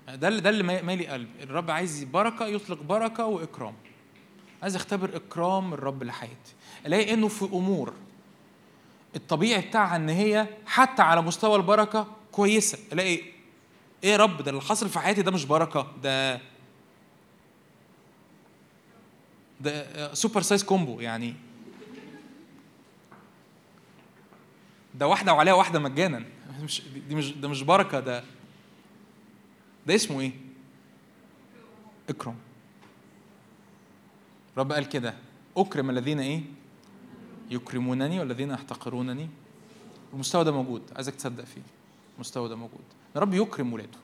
ده 0.09 0.29
اللي 0.29 0.41
ده 0.41 0.51
اللي 0.51 0.63
مالي 0.63 1.07
قلبي. 1.07 1.43
الرب 1.43 1.71
عايز 1.71 2.05
بركة 2.05 2.47
يطلق 2.47 2.83
بركة 2.83 3.25
وإكرام. 3.27 3.75
عايز 4.63 4.77
أختبر 4.77 5.17
إكرام 5.17 5.75
الرب 5.75 6.03
لحياتي. 6.03 6.53
ألاقي 6.87 7.15
إنه 7.15 7.29
في 7.29 7.45
أمور 7.45 7.93
الطبيعي 9.17 9.61
بتاعها 9.61 9.97
إن 9.97 10.09
هي 10.09 10.47
حتى 10.67 11.03
على 11.03 11.23
مستوى 11.23 11.57
البركة 11.57 12.07
كويسة. 12.33 12.79
ألاقي 12.93 13.09
إيه 14.05 14.11
يا 14.13 14.17
رب 14.17 14.43
ده 14.43 14.51
اللي 14.51 14.63
حصل 14.63 14.89
في 14.89 14.99
حياتي 14.99 15.23
ده 15.23 15.31
مش 15.31 15.45
بركة 15.45 15.87
ده 16.03 16.41
ده 19.61 20.15
super 20.15 20.43
size 20.43 20.65
combo 20.65 21.01
يعني. 21.01 21.35
ده 24.95 25.07
واحدة 25.07 25.35
وعليها 25.35 25.55
واحدة 25.55 25.79
مجانا. 25.79 26.25
مش 26.65 26.83
دي 27.09 27.15
مش 27.15 27.33
ده 27.33 27.49
مش 27.49 27.63
بركة 27.63 28.01
ده 28.01 28.25
ده 29.87 29.95
اسمه 29.95 30.21
إيه؟ 30.21 30.33
إكرام. 32.09 32.37
رب 34.59 34.73
قال 34.73 34.89
كده 34.89 35.15
أكرم 35.57 35.91
الذين 35.91 36.21
إيه؟ 36.21 36.43
يكرمونني 37.51 38.21
والذين 38.21 38.51
يحتقرونني. 38.51 39.29
المستوى 40.13 40.45
ده 40.45 40.53
موجود 40.53 40.83
عايزك 40.97 41.15
تصدق 41.15 41.45
فيه. 41.45 41.63
المستوى 42.15 42.49
ده 42.49 42.57
موجود. 42.57 42.85
الرب 43.17 43.35
يكرم 43.35 43.73
ولاده. 43.73 43.99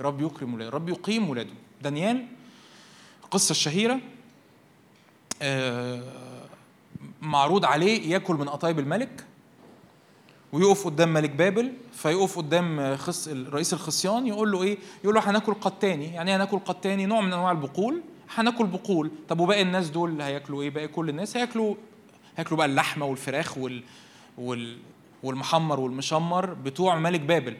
الرب 0.00 0.20
يكرم 0.20 0.54
ولاده. 0.54 0.68
الرب 0.68 0.88
يقيم 0.88 1.28
ولاده. 1.30 1.52
دانيال 1.82 2.26
القصة 3.24 3.50
الشهيرة 3.50 3.94
آه، 3.94 4.00
معروض 7.22 7.64
عليه 7.64 8.10
ياكل 8.12 8.34
من 8.34 8.48
قطايب 8.48 8.78
الملك 8.78 9.24
ويقف 10.52 10.84
قدام 10.84 11.12
ملك 11.12 11.30
بابل 11.30 11.72
فيقف 11.92 12.38
قدام 12.38 12.96
خص 12.96 13.28
رئيس 13.28 13.72
الخصيان 13.72 14.26
يقول 14.26 14.52
له 14.52 14.62
إيه؟ 14.62 14.78
يقول 15.04 15.14
له 15.14 15.30
هناكل 15.30 15.54
قطاني، 15.54 16.14
يعني 16.14 16.30
إيه 16.30 16.36
هناكل 16.36 16.58
قطاني؟ 16.58 17.06
نوع 17.06 17.20
من 17.20 17.32
أنواع 17.32 17.50
البقول، 17.50 18.02
هناكل 18.34 18.66
بقول، 18.66 19.10
طب 19.28 19.40
وباقي 19.40 19.62
الناس 19.62 19.90
دول 19.90 20.20
هياكلوا 20.20 20.62
إيه؟ 20.62 20.70
باقي 20.70 20.88
كل 20.88 21.08
الناس 21.08 21.36
هياكلوا 21.36 21.74
هياكلوا 22.36 22.58
بقى 22.58 22.66
اللحمة 22.66 23.06
والفراخ 23.06 23.58
وال 23.58 23.82
وال 24.38 24.78
والمحمر 25.22 25.80
والمشمر 25.80 26.54
بتوع 26.54 26.94
ملك 26.98 27.20
بابل. 27.20 27.56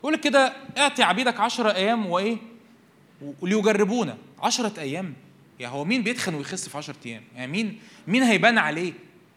يقول 0.00 0.12
لك 0.12 0.20
كده 0.20 0.52
اعطي 0.78 1.02
عبيدك 1.02 1.40
عشرة 1.40 1.72
أيام 1.74 2.06
وإيه؟ 2.06 2.36
وليجربونا 3.40 4.16
10 4.42 4.72
أيام 4.80 5.14
يعني 5.60 5.74
هو 5.74 5.84
مين 5.84 6.02
بيتخن 6.02 6.34
ويخس 6.34 6.68
في 6.68 6.76
10 6.78 6.96
أيام؟ 7.06 7.22
يعني 7.36 7.52
مين 7.52 7.80
مين 8.06 8.22
هيبان 8.22 8.58
عليه؟ 8.58 8.92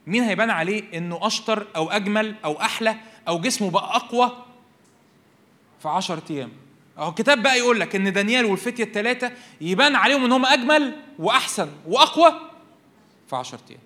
مين 0.08 0.24
هيبان 0.24 0.50
عليه 0.50 0.84
إنه 0.98 1.20
أشطر 1.28 1.68
أو 1.76 1.90
أجمل 1.90 2.36
أو 2.46 2.62
أحلى 2.62 2.96
أو 3.28 3.40
جسمه 3.42 3.72
بقى 3.72 3.96
أقوى 3.96 4.32
في 5.82 5.88
10 5.88 6.24
أيام؟ 6.30 6.52
أهو 6.98 7.10
الكتاب 7.10 7.44
بقى 7.44 7.58
يقول 7.58 7.80
لك 7.80 7.96
إن 7.96 8.14
دانيال 8.14 8.46
والفتية 8.46 8.84
الثلاثه 8.84 9.32
يبان 9.62 9.96
عليهم 9.96 10.26
إن 10.26 10.32
هم 10.32 10.46
أجمل 10.46 10.96
وأحسن 11.20 11.70
وأقوى 11.88 12.34
في 13.30 13.36
10 13.36 13.60
أيام. 13.70 13.80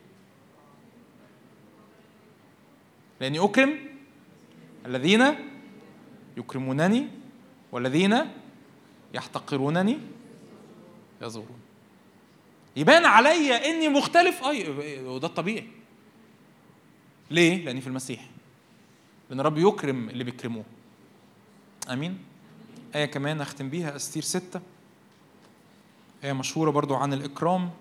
لأني 3.21 3.39
أكرم 3.39 3.79
الذين 4.85 5.35
يكرمونني 6.37 7.07
والذين 7.71 8.19
يحتقرونني 9.13 9.97
يزورون 11.21 11.59
يبان 12.75 13.05
عليا 13.05 13.65
إني 13.65 13.89
مختلف. 13.89 14.43
أي 14.43 14.69
وده 15.03 15.27
الطبيعي. 15.27 15.67
ليه؟ 17.31 17.65
لاني 17.65 17.81
في 17.81 17.87
المسيح. 17.87 18.29
لأن 19.29 19.39
الرب 19.39 19.57
يكرم 19.57 20.09
اللي 20.09 20.23
بيكرموه. 20.23 20.63
آمين؟ 21.89 22.17
آية 22.95 23.05
كمان 23.05 23.41
أختم 23.41 23.69
بيها 23.69 23.95
أستير 23.95 24.23
ستة. 24.23 24.61
آية 26.23 26.33
مشهورة 26.33 26.71
برضو 26.71 26.95
عن 26.95 27.13
الإكرام. 27.13 27.71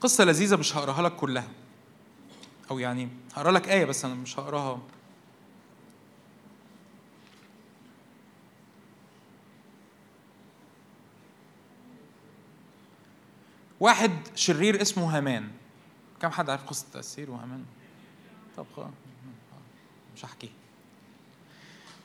قصة 0.00 0.24
لذيذة 0.24 0.56
مش 0.56 0.76
هقراها 0.76 1.02
لك 1.02 1.16
كلها. 1.16 1.48
أو 2.70 2.78
يعني 2.78 3.08
هقرا 3.34 3.50
لك 3.52 3.68
آية 3.68 3.84
بس 3.84 4.04
أنا 4.04 4.14
مش 4.14 4.38
هقراها. 4.38 4.80
واحد 13.80 14.10
شرير 14.34 14.82
اسمه 14.82 15.16
هامان. 15.16 15.50
كم 16.20 16.30
حد 16.30 16.50
عارف 16.50 16.64
قصة 16.64 16.86
أستير 16.92 17.30
وهامان؟ 17.30 17.64
طب 18.56 18.66
خلاص 18.76 18.88
مش 20.16 20.24
هحكيها 20.24 20.52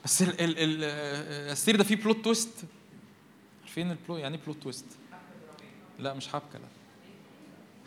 بس 0.04 0.22
ال 0.22 0.42
ال 0.42 0.84
ال 1.70 1.78
ده 1.78 1.84
فيه 1.84 1.96
plot 1.96 2.24
twist 2.24 2.66
عارفين 3.62 3.92
ال 3.92 3.98
plot 3.98 4.20
يعني 4.20 4.38
إيه 4.38 4.44
plot 4.44 4.64
twist؟ 4.64 4.86
لا 6.00 6.14
مش 6.14 6.28
حبكة 6.28 6.60
لا. 6.60 6.81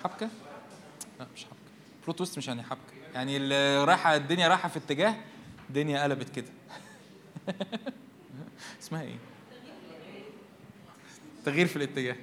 حبكة؟ 0.05 0.29
لا 1.21 1.27
مش 1.35 1.45
حبكة. 1.45 1.57
بلوت 2.05 2.19
تويست 2.19 2.39
مش 2.39 2.49
يعني 2.49 2.63
حبكة. 2.63 2.95
يعني 3.15 3.37
اللي 3.37 3.85
رايحة 3.85 4.17
الدنيا 4.17 4.49
رايحة 4.49 4.69
في 4.69 4.77
اتجاه 4.77 5.15
الدنيا 5.69 6.03
قلبت 6.03 6.29
كده. 6.29 6.49
اسمها 8.83 9.03
إيه؟ 9.03 9.17
تغيير 11.45 11.67
في 11.67 11.77
الاتجاه. 11.77 12.17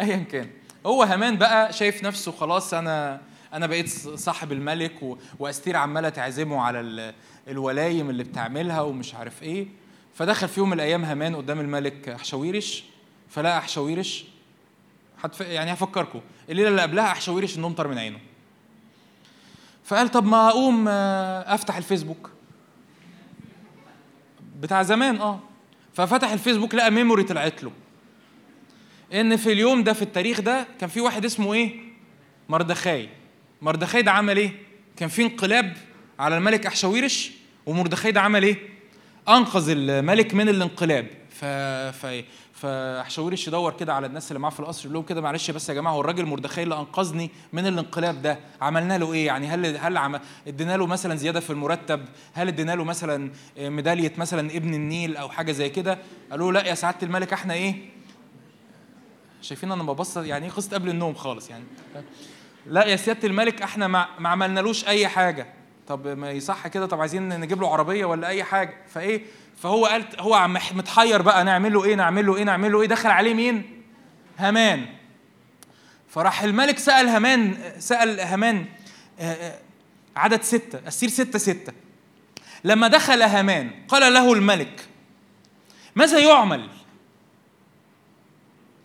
ايا 0.00 0.16
كان. 0.16 0.50
هو 0.86 1.02
هامان 1.02 1.36
بقى 1.36 1.72
شايف 1.72 2.04
نفسه 2.04 2.32
خلاص 2.32 2.74
أنا 2.74 3.20
أنا 3.52 3.66
بقيت 3.66 3.88
صاحب 3.98 4.52
الملك 4.52 5.02
و... 5.02 5.18
وأستير 5.38 5.76
عمالة 5.76 6.08
تعزمه 6.08 6.60
على 6.60 6.80
ال... 6.80 7.14
الولايم 7.48 8.10
اللي 8.10 8.24
بتعملها 8.24 8.80
ومش 8.80 9.14
عارف 9.14 9.42
إيه. 9.42 9.66
فدخل 10.14 10.48
في 10.48 10.60
يوم 10.60 10.68
من 10.68 10.74
الأيام 10.74 11.04
هامان 11.04 11.36
قدام 11.36 11.60
الملك 11.60 12.08
أحشاويرش. 12.08 12.84
فلقى 13.28 13.58
أحشاويرش 13.58 14.24
هتف... 15.24 15.40
يعني 15.40 15.72
هفكركم. 15.72 16.20
الليلة 16.50 16.68
اللي 16.68 16.82
قبلها 16.82 17.04
احشاويرش 17.04 17.56
النوم 17.56 17.72
طار 17.72 17.88
من 17.88 17.98
عينه. 17.98 18.18
فقال 19.84 20.08
طب 20.08 20.26
ما 20.26 20.48
اقوم 20.48 20.88
آه، 20.88 21.54
أفتح 21.54 21.76
الفيسبوك. 21.76 22.30
بتاع 24.60 24.82
زمان 24.82 25.16
آه. 25.16 25.40
ففتح 25.94 26.30
الفيسبوك 26.32 26.74
لقى 26.74 26.90
ميموري 26.90 27.22
طلعت 27.22 27.62
له. 27.62 27.72
إن 29.12 29.36
في 29.36 29.52
اليوم 29.52 29.82
ده 29.82 29.92
في 29.92 30.02
التاريخ 30.02 30.40
ده 30.40 30.66
كان 30.80 30.88
في 30.88 31.00
واحد 31.00 31.24
اسمه 31.24 31.54
إيه؟ 31.54 31.80
مردخاي. 32.48 33.08
مردخاي 33.62 34.02
ده 34.02 34.12
عمل 34.12 34.36
إيه؟ 34.36 34.52
كان 34.96 35.08
في 35.08 35.22
انقلاب 35.22 35.76
على 36.18 36.36
الملك 36.38 36.66
احشاويرش 36.66 37.30
ومردخاي 37.66 38.12
ده 38.12 38.20
عمل 38.20 38.42
إيه؟ 38.42 38.56
أنقذ 39.28 39.68
الملك 39.68 40.34
من 40.34 40.48
الانقلاب. 40.48 41.06
ف 41.30 41.44
ف 42.04 42.24
فاحشاويرش 42.60 43.48
يدور 43.48 43.72
كده 43.72 43.94
على 43.94 44.06
الناس 44.06 44.30
اللي 44.30 44.38
معاه 44.40 44.50
في 44.50 44.60
القصر 44.60 44.84
يقول 44.84 44.94
لهم 44.94 45.02
كده 45.02 45.20
معلش 45.20 45.50
بس 45.50 45.68
يا 45.68 45.74
جماعة 45.74 45.92
هو 45.92 46.00
الراجل 46.00 46.26
مردخاي 46.26 46.64
اللي 46.64 46.74
أنقذني 46.74 47.30
من 47.52 47.66
الانقلاب 47.66 48.22
ده 48.22 48.38
عملنا 48.60 48.98
له 48.98 49.12
إيه؟ 49.12 49.26
يعني 49.26 49.46
هل 49.46 49.76
هل 49.76 49.96
عم... 49.96 50.20
ادينا 50.46 50.76
له 50.76 50.86
مثلا 50.86 51.14
زيادة 51.14 51.40
في 51.40 51.50
المرتب؟ 51.50 52.04
هل 52.34 52.48
ادينا 52.48 52.72
له 52.76 52.84
مثلا 52.84 53.30
ميدالية 53.58 54.12
مثلا 54.18 54.56
ابن 54.56 54.74
النيل 54.74 55.16
أو 55.16 55.28
حاجة 55.28 55.52
زي 55.52 55.68
كده؟ 55.68 55.98
قالوا 56.30 56.52
له 56.52 56.60
لا 56.60 56.68
يا 56.68 56.74
سعادة 56.74 56.98
الملك 57.02 57.32
إحنا 57.32 57.54
إيه؟ 57.54 57.74
شايفين 59.42 59.72
أنا 59.72 59.82
ببسط 59.82 60.24
يعني 60.24 60.46
إيه 60.46 60.52
قصة 60.52 60.74
قبل 60.74 60.88
النوم 60.88 61.14
خالص 61.14 61.50
يعني. 61.50 61.64
لا 62.66 62.86
يا 62.86 62.96
سيادة 62.96 63.28
الملك 63.28 63.62
إحنا 63.62 63.86
ما, 63.88 64.06
ما 64.18 64.28
عملنالوش 64.28 64.86
أي 64.88 65.08
حاجة. 65.08 65.46
طب 65.88 66.06
ما 66.08 66.30
يصح 66.30 66.66
كده 66.68 66.86
طب 66.86 67.00
عايزين 67.00 67.40
نجيب 67.40 67.60
له 67.60 67.72
عربية 67.72 68.04
ولا 68.04 68.28
أي 68.28 68.44
حاجة؟ 68.44 68.74
فإيه؟ 68.88 69.22
فهو 69.60 69.86
قال 69.86 70.04
هو 70.18 70.34
عم 70.34 70.52
متحير 70.52 71.22
بقى 71.22 71.44
نعمل 71.44 71.72
له 71.72 71.84
إيه 71.84 71.94
نعمل 71.94 72.26
له 72.26 72.36
إيه 72.36 72.44
نعمل 72.44 72.72
له 72.72 72.80
إيه 72.82 72.88
دخل 72.88 73.10
عليه 73.10 73.34
مين؟ 73.34 73.82
هامان. 74.38 74.86
فراح 76.08 76.42
الملك 76.42 76.78
سأل 76.78 77.08
هامان 77.08 77.58
سأل 77.78 78.20
هامان 78.20 78.66
آه، 79.20 79.32
آه، 79.32 79.58
عدد 80.16 80.42
ستة 80.42 80.88
أسير 80.88 81.08
ستة 81.08 81.38
ستة. 81.38 81.72
لما 82.64 82.88
دخل 82.88 83.22
هامان 83.22 83.70
قال 83.88 84.12
له 84.14 84.32
الملك 84.32 84.86
ماذا 85.96 86.18
يعمل؟ 86.18 86.68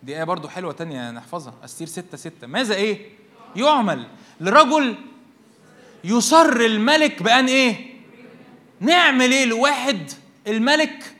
دي 0.02 0.16
آية 0.16 0.24
برضو 0.24 0.48
حلوة 0.48 0.72
تانية 0.72 1.10
نحفظها 1.10 1.54
أستير 1.64 1.86
ستة 1.86 2.16
ستة. 2.16 2.46
ماذا 2.46 2.74
إيه؟ 2.74 3.08
يعمل. 3.56 4.06
لرجل 4.40 4.96
يصر 6.04 6.56
الملك 6.56 7.22
بأن 7.22 7.46
إيه؟ 7.46 7.96
نعمل 8.80 9.32
إيه؟ 9.32 9.44
لواحد 9.44 10.10
الملك 10.46 11.16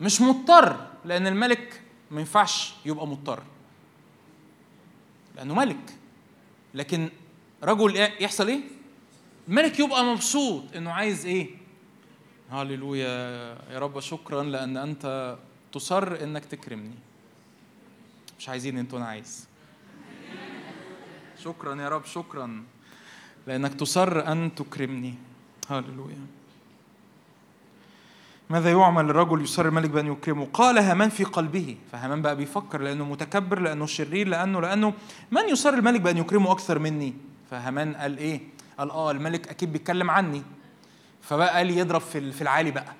مش 0.00 0.20
مضطر 0.20 0.86
لأن 1.04 1.26
الملك 1.26 1.80
ما 2.10 2.20
ينفعش 2.20 2.74
يبقى 2.86 3.06
مضطر. 3.06 3.42
لأنه 5.36 5.54
ملك. 5.54 5.94
لكن 6.74 7.08
رجل 7.64 7.96
يحصل 7.96 8.48
إيه؟ 8.48 8.60
الملك 9.48 9.80
يبقى 9.80 10.04
مبسوط 10.04 10.76
إنه 10.76 10.90
عايز 10.90 11.26
إيه؟ 11.26 11.50
هللويا 12.50 13.08
يا 13.70 13.78
رب 13.78 14.00
شكرا 14.00 14.42
لأن 14.42 14.76
أنت 14.76 15.36
تصر 15.72 16.22
إنك 16.24 16.44
تكرمني. 16.44 16.94
مش 18.38 18.48
عايزين 18.48 18.78
إنتوا 18.78 18.98
أنا 18.98 19.06
عايز. 19.06 19.48
شكرا 21.44 21.82
يا 21.82 21.88
رب 21.88 22.04
شكرا 22.04 22.64
لأنك 23.46 23.74
تصر 23.74 24.32
أن 24.32 24.54
تكرمني. 24.54 25.14
هللويا 25.68 26.26
ماذا 28.52 28.70
يعمل 28.70 29.10
الرجل 29.10 29.42
يصر 29.42 29.66
الملك 29.68 29.90
بأن 29.90 30.06
يكرمه؟ 30.12 30.46
قال 30.52 30.78
هامان 30.78 31.08
في 31.08 31.24
قلبه. 31.24 31.76
فهامان 31.92 32.22
بقى 32.22 32.36
بيفكر 32.36 32.80
لأنه 32.80 33.04
متكبر 33.04 33.58
لأنه 33.58 33.86
شرير 33.86 34.28
لأنه 34.28 34.60
لأنه 34.60 34.92
من 35.30 35.48
يصر 35.48 35.68
الملك 35.74 36.00
بأن 36.00 36.16
يكرمه 36.18 36.52
أكثر 36.52 36.78
مني؟ 36.78 37.14
فهامان 37.50 37.94
قال 37.94 38.18
إيه؟ 38.18 38.40
قال 38.78 38.90
آه 38.90 39.10
الملك 39.10 39.48
أكيد 39.48 39.72
بيتكلم 39.72 40.10
عني. 40.10 40.42
فبقى 41.22 41.56
قال 41.56 41.70
يضرب 41.70 42.00
في 42.00 42.32
في 42.32 42.42
العالي 42.42 42.70
بقى. 42.70 42.92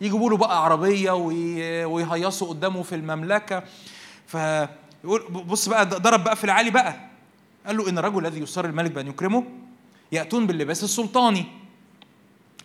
يجيبوا 0.00 0.30
له 0.30 0.36
بقى 0.36 0.64
عربية 0.64 1.10
وي- 1.12 1.84
ويهيصوا 1.84 2.48
قدامه 2.48 2.82
في 2.82 2.94
المملكة. 2.94 3.62
فيقول 4.26 5.22
بص 5.30 5.68
بقى 5.68 5.86
ضرب 5.86 6.24
بقى 6.24 6.36
في 6.36 6.44
العالي 6.44 6.70
بقى. 6.70 6.96
قال 7.66 7.76
له 7.76 7.88
إن 7.88 7.98
الرجل 7.98 8.26
الذي 8.26 8.40
يصر 8.40 8.64
الملك 8.64 8.90
بأن 8.90 9.06
يكرمه 9.08 9.44
يأتون 10.12 10.46
باللباس 10.46 10.84
السلطاني. 10.84 11.46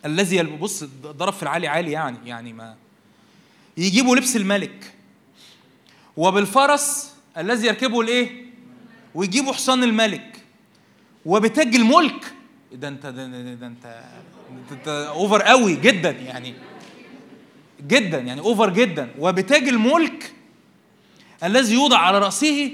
الذي 0.06 0.43
بص 0.43 0.84
ضرب 1.03 1.34
في 1.34 1.43
العالي 1.43 1.67
عالي 1.67 1.92
يعني 1.92 2.17
يعني 2.26 2.53
ما 2.53 2.76
يجيبوا 3.77 4.16
لبس 4.16 4.35
الملك. 4.35 4.93
وبالفرس 6.17 7.14
الذي 7.38 7.67
يركبه 7.67 8.01
الايه 8.01 8.45
ويجيبوا 9.16 9.53
حصان 9.53 9.84
الملك. 9.84 10.38
وبتاج 11.26 11.76
الملك. 11.76 12.34
ده 12.72 12.88
انت 12.88 13.06
ده, 13.06 13.27
ده, 13.27 13.53
ده 13.53 13.67
انت 13.67 14.03
أنت 14.72 14.88
over 14.88 15.42
قوي 15.42 15.76
جدا 15.76 16.11
يعني. 16.11 16.53
جدا 17.88 18.17
يعني 18.19 18.42
over 18.42 18.69
جدا. 18.69 19.09
وبتاج 19.19 19.67
الملك 19.67 20.34
الذي 21.43 21.74
يوضع 21.74 21.98
على 21.98 22.19
رأسه 22.19 22.72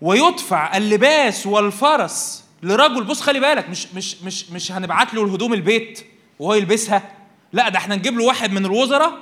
ويدفع 0.00 0.76
اللباس 0.76 1.46
والفرس 1.46 2.44
لرجل. 2.62 3.04
بص 3.04 3.20
خلي 3.20 3.40
بالك 3.40 3.68
مش 3.70 3.86
مش 3.94 4.22
مش 4.22 4.50
مش 4.50 4.72
هنبعت 4.72 5.14
له 5.14 5.24
الهدوم 5.24 5.52
البيت. 5.54 6.06
وهو 6.38 6.54
يلبسها. 6.54 7.02
لا 7.52 7.68
ده 7.68 7.78
إحنا 7.78 7.96
نجيب 7.96 8.18
له 8.18 8.24
واحد 8.24 8.52
من 8.52 8.64
الوزراء 8.66 9.18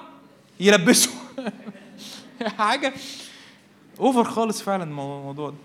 يلبسه. 0.61 1.11
حاجة. 2.59 2.93
اوفر 4.01 4.25
خالص 4.25 4.63
فعلا 4.63 4.85
الموضوع 4.85 5.51
ده. 5.51 5.57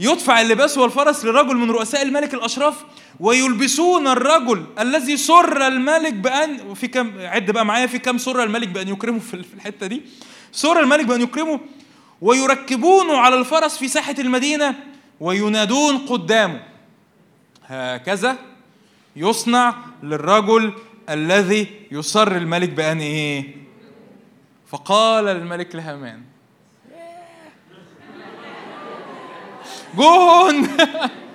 يدفع 0.00 0.40
اللباس 0.40 0.78
والفرس 0.78 1.24
لرجل 1.24 1.56
من 1.56 1.70
رؤساء 1.70 2.02
الملك 2.02 2.34
الأشراف 2.34 2.84
ويلبسون 3.20 4.06
الرجل 4.08 4.64
الذي 4.78 5.16
سر 5.16 5.66
الملك 5.66 6.12
بان 6.12 6.74
في 6.74 6.88
كم 6.88 7.12
عد 7.20 7.50
بقى 7.50 7.66
معايا 7.66 7.86
في 7.86 7.98
كم 7.98 8.18
سر 8.18 8.42
الملك 8.42 8.68
بأن 8.68 8.88
يكرمه 8.88 9.18
في 9.18 9.34
الحتة 9.54 9.86
دي. 9.86 10.02
سر 10.52 10.80
الملك 10.80 11.04
بأن 11.06 11.20
يكرمه 11.22 11.60
ويركبونه 12.22 13.16
على 13.16 13.36
الفرس 13.38 13.78
في 13.78 13.88
ساحة 13.88 14.14
المدينة 14.18 14.74
وينادون 15.20 15.98
قدامه. 15.98 16.60
هكذا 17.66 18.36
يصنع 19.16 19.74
للرجل 20.02 20.72
الذي 21.08 21.68
يسر 21.90 22.36
الملك 22.36 22.68
بأن 22.68 23.00
إيه؟ 23.00 23.56
فقال 24.66 25.28
الملك 25.28 25.74
لهامان. 25.74 26.22
جون! 29.96 30.68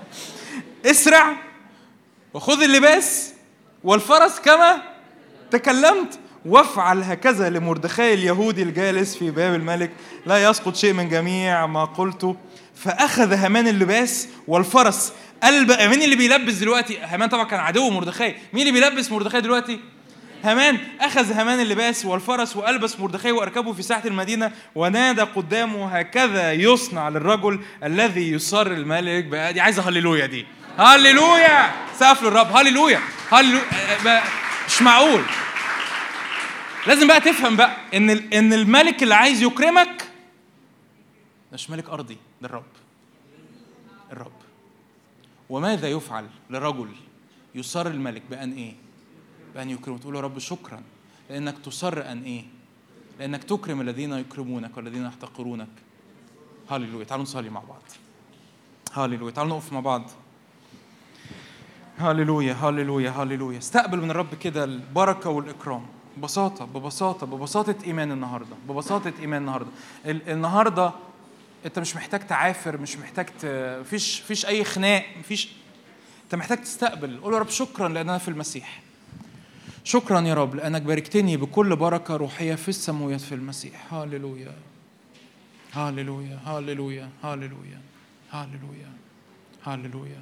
اسرع 0.86 1.38
وخذ 2.34 2.64
اللباس 2.64 3.34
والفرس 3.84 4.40
كما 4.40 4.82
تكلمت 5.52 6.20
وافعل 6.46 7.04
هكذا 7.04 7.50
لمردخاي 7.50 8.14
اليهودي 8.14 8.64
الجالس 8.64 9.16
في 9.16 9.32
باب 9.32 9.56
الملك. 9.56 9.92
لا 10.26 10.44
يسقط 10.44 10.76
شيء 10.76 10.94
من 10.94 11.10
جميع 11.10 11.66
ما 11.66 11.86
قلته 11.86 12.36
فأخذ 12.76 13.34
هامان 13.34 13.68
اللباس 13.68 14.28
والفرس 14.48 15.14
قلب 15.44 15.72
مين 15.72 16.02
اللي 16.02 16.16
بيلبس 16.16 16.54
دلوقتي؟ 16.54 16.98
هامان 17.00 17.30
طبعا 17.30 17.44
كان 17.44 17.60
عدو 17.60 17.90
مردخاي 17.90 18.36
مين 18.54 18.68
اللي 18.68 18.80
بيلبس 18.80 19.12
مردخاي 19.12 19.42
دلوقتي؟ 19.42 19.80
هامان. 20.44 20.78
أخذ 21.02 21.32
هامان 21.32 21.60
اللباس 21.60 22.06
والفرس 22.06 22.56
وألبس 22.56 23.00
مردخاي 23.00 23.32
وأركبه 23.32 23.74
في 23.74 23.84
ساحة 23.84 24.08
المدينة 24.08 24.52
ونادى 24.76 25.22
قدامه 25.22 25.98
هكذا 25.98 26.54
يصنع 26.54 27.10
للرجل 27.10 27.60
الذي 27.84 28.32
يسر 28.32 28.72
الملك 28.72 29.24
دي 29.24 29.62
عايزة 29.62 29.90
هللويا 29.90 30.26
دي. 30.26 30.46
هللويا! 30.80 31.72
سقف 32.00 32.24
للرب. 32.24 32.56
هللويا! 32.56 33.00
هللويا 33.32 33.64
بقى 34.04 34.24
مش 34.68 34.82
معقول. 34.82 35.22
لازم 36.88 37.08
بقى 37.08 37.20
تفهم 37.22 37.56
بقى 37.56 37.78
إن 37.94 38.10
إن 38.10 38.54
الملك 38.54 39.04
اللي 39.04 39.16
عايز 39.16 39.42
يكرمك 39.44 40.04
مش 41.54 41.70
ملك 41.70 41.90
أرضي 41.90 42.18
ده 42.42 42.48
الرب. 42.48 42.64
الرب. 44.12 44.32
وماذا 45.50 45.88
يفعل 45.88 46.28
لرجل 46.50 46.90
يسر 47.56 47.88
الملك 47.88 48.22
بأن 48.30 48.52
إيه؟ 48.54 48.74
بأن 49.56 49.70
يكرمه؟ 49.70 49.98
تقول 49.98 50.16
يا 50.16 50.22
رب 50.22 50.40
شكرا. 50.40 50.82
لأنك 51.30 51.58
تصر 51.58 52.02
أن 52.12 52.24
إيه؟ 52.24 52.44
لأنك 53.20 53.44
تكرم 53.44 53.82
الذين 53.82 54.14
يكرمونك 54.14 54.78
والذين 54.78 55.06
يحتقرونك. 55.06 55.68
هللويا. 56.72 57.04
تعالوا 57.06 57.24
نصلي 57.24 57.50
مع 57.50 57.62
بعض. 57.62 57.82
هللويا. 58.94 59.32
تعالوا 59.32 59.52
نقف 59.58 59.74
مع 59.74 59.80
بعض. 59.80 60.04
هللويا. 61.98 62.54
هللويا. 62.54 63.10
هللويا. 63.10 63.58
استقبل 63.58 64.02
من 64.02 64.12
الرب 64.12 64.36
كده 64.36 64.64
البركة 64.64 65.30
والإكرام. 65.30 65.86
ببساطة 66.18 66.66
ببساطة 66.66 67.28
ببساطة 67.28 67.76
إيمان 67.86 68.12
النهاردة. 68.12 68.56
ببساطة 68.70 69.14
إيمان 69.20 69.42
النهاردة. 69.42 69.70
ال- 70.06 70.30
النهاردة 70.30 70.92
أنت 71.66 71.80
مش 71.80 71.96
محتاج 71.96 72.28
تعافر 72.28 72.78
مش 72.78 72.98
محتاج 72.98 73.26
ت... 73.26 73.46
فيش 73.86 74.20
فيش 74.20 74.46
أي 74.46 74.64
خناق 74.64 75.06
مفيش 75.20 75.50
أنت 76.24 76.36
محتاج 76.36 76.62
تستقبل. 76.62 77.20
قول 77.20 77.34
يا 77.34 77.40
رب 77.40 77.50
شكرا 77.50 77.90
لأن 77.90 78.10
أنا 78.10 78.18
في 78.18 78.28
المسيح. 78.28 78.82
شكرا 79.84 80.22
يا 80.22 80.34
رب 80.34 80.56
لأنك 80.56 80.82
باركتني 80.82 81.38
بكل 81.38 81.76
بركة 81.76 82.16
روحية 82.16 82.56
في 82.56 82.70
السماويات 82.70 83.22
في 83.22 83.36
المسيح. 83.36 83.94
هاللويا. 83.94 84.54
هاللويا. 85.74 86.40
هاللويا. 86.46 87.10
هاللويا. 87.24 87.82
هاللويا. 88.32 88.92
هاللويا. 89.64 90.22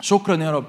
شكرا 0.00 0.36
يا 0.36 0.50
رب 0.50 0.66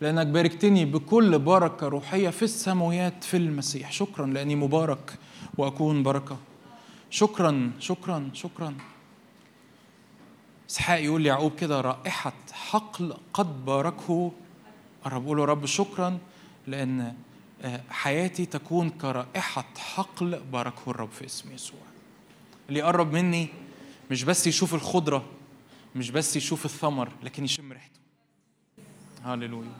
لأنك 0.00 0.26
باركتني 0.26 0.84
بكل 0.84 1.38
بركة 1.38 1.88
روحية 1.88 2.30
في 2.30 2.42
السماويات 2.42 3.24
في 3.24 3.36
المسيح. 3.36 3.92
شكرا 3.92 4.26
لأني 4.26 4.56
مبارك 4.56 5.18
وأكون 5.58 6.02
بركة. 6.02 6.38
شكرا 7.10 7.70
شكرا 7.78 8.30
شكرا. 8.32 8.74
إسحاق 10.70 11.00
يقول 11.00 11.22
ليعقوب 11.22 11.54
كده 11.54 11.80
رائحة 11.80 12.32
حقل 12.52 13.16
قد 13.32 13.64
باركه. 13.64 14.32
الرب 15.06 15.26
قول 15.26 15.36
له 15.36 15.44
رب 15.44 15.66
شكرا 15.66 16.18
لأن 16.66 17.14
آه، 17.62 17.80
حياتي 17.90 18.46
تكون 18.46 18.90
كرائحة 18.90 19.64
حقل 19.78 20.40
باركه 20.52 20.90
الرب 20.90 21.10
في 21.10 21.26
اسم 21.26 21.52
يسوع. 21.52 21.80
اللي 22.68 22.78
يقرب 22.80 23.12
مني 23.12 23.48
مش 24.10 24.24
بس 24.24 24.46
يشوف 24.46 24.74
الخضرة 24.74 25.24
مش 25.96 26.10
بس 26.10 26.36
يشوف 26.36 26.64
الثمر 26.64 27.08
لكن 27.22 27.44
يشم 27.44 27.72
ريحته. 27.72 28.00
هللويا. 29.24 29.72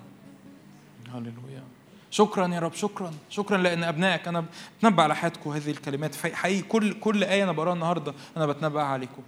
هللويا. 1.15 1.63
شكرا 2.11 2.49
يا 2.55 2.61
رب 2.61 2.75
شكرا 2.75 3.13
شكرا 3.31 3.59
لأن 3.59 3.85
أبنائك 3.85 4.29
أنا 4.29 4.45
بتنبأ 4.79 5.03
على 5.03 5.17
حياتكم 5.17 5.51
هذه 5.51 5.71
الكلمات. 5.71 6.15
حقيقي 6.15 6.63
كل 6.63 6.93
كل 7.01 7.25
آية 7.25 7.45
أنا 7.45 7.53
بقراها 7.53 7.75
النهارده 7.75 8.15
أنا 8.37 8.47
بتنبأ 8.47 8.83
عليكم. 8.83 9.23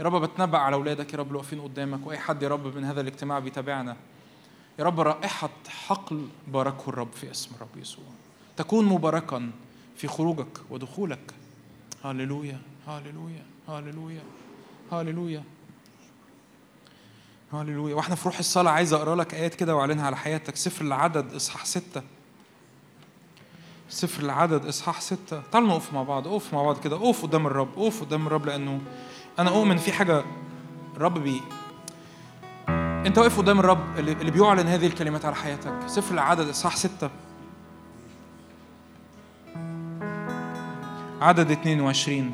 يا 0.00 0.04
رب 0.04 0.22
بتنبأ 0.22 0.58
على 0.58 0.76
أولادك 0.76 1.12
يا 1.12 1.18
رب 1.18 1.26
اللي 1.26 1.38
واقفين 1.38 1.60
قدامك 1.60 2.06
وأي 2.06 2.18
حد 2.18 2.42
يا 2.42 2.48
رب 2.48 2.76
من 2.76 2.84
هذا 2.84 3.00
الاجتماع 3.00 3.38
بيتابعنا. 3.38 3.96
يا 4.78 4.84
رب 4.84 5.00
رائحة 5.00 5.50
حقل 5.68 6.28
باركه 6.48 6.88
الرب 6.88 7.12
في 7.12 7.30
اسم 7.30 7.50
الرب 7.54 7.76
يسوع. 7.76 8.04
تكون 8.56 8.84
مباركا 8.84 9.50
في 9.96 10.08
خروجك 10.08 10.60
ودخولك. 10.70 11.34
هللويا 12.04 12.60
هللويا 12.86 13.44
هللويا 13.68 14.22
هللويا 14.92 15.42
هللويا. 17.52 17.94
وإحنا 17.94 18.14
في 18.14 18.28
روح 18.28 18.38
الصلاة 18.38 18.70
عايز 18.70 18.92
أقرأ 18.92 19.16
لك 19.16 19.34
آيات 19.34 19.54
كده 19.54 19.76
وأعلنها 19.76 20.06
على 20.06 20.16
حياتك. 20.16 20.56
سفر 20.56 20.84
العدد 20.84 21.34
إصحاح 21.34 21.64
ستة. 21.64 22.02
سفر 23.88 24.22
العدد 24.22 24.66
إصحاح 24.66 25.00
ستة. 25.00 25.42
تعالوا 25.52 25.68
نقف 25.68 25.92
مع 25.92 26.02
بعض 26.02 26.28
اقف 26.28 26.54
مع 26.54 26.62
بعض 26.62 26.80
كده. 26.80 26.96
اقف 26.96 27.22
قدام 27.22 27.46
الرب 27.46 27.78
اقف 27.78 28.00
قدام 28.00 28.26
الرب 28.26 28.46
لأنه 28.46 28.80
أنا 29.38 29.50
أؤمن 29.50 29.76
في 29.76 29.92
حاجة 29.92 30.24
الرب 30.96 31.18
بي. 31.18 31.40
أنت 33.06 33.18
واقف 33.18 33.38
قدام 33.38 33.58
الرب 33.58 33.98
اللي 33.98 34.30
بيعلن 34.30 34.66
هذه 34.66 34.86
الكلمات 34.86 35.24
على 35.24 35.34
حياتك. 35.34 35.72
سفر 35.86 36.14
العدد 36.14 36.48
اصحاح 36.48 36.76
ستة. 36.76 37.10
عدد 41.20 41.50
22 41.50 42.32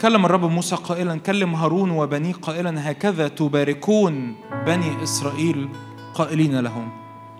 كلم 0.00 0.26
الرب 0.26 0.44
موسى 0.44 0.76
قائلا 0.76 1.18
كلم 1.18 1.54
هارون 1.54 1.90
وبنيه 1.90 2.32
قائلا 2.32 2.90
هكذا 2.90 3.28
تباركون 3.28 4.36
بني 4.66 5.02
إسرائيل 5.02 5.68
قائلين 6.14 6.60
لهم. 6.60 6.90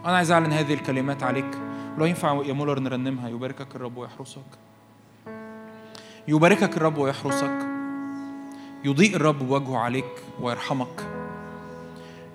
أنا 0.05 0.17
عايز 0.17 0.31
أعلن 0.31 0.53
هذه 0.53 0.75
الكلمات 0.75 1.23
عليك. 1.23 1.59
لو 1.99 2.05
ينفع 2.05 2.43
يا 2.45 2.53
مولر 2.53 2.79
نرنمها. 2.79 3.29
يباركك 3.29 3.77
الرب 3.77 3.97
ويحرسك. 3.97 4.59
يباركك 6.29 6.77
الرب 6.77 6.99
ويحرسك. 6.99 7.68
يضيء 8.85 9.17
الرب 9.17 9.51
وجهه 9.51 9.79
عليك 9.79 10.13
ويرحمك. 10.41 11.07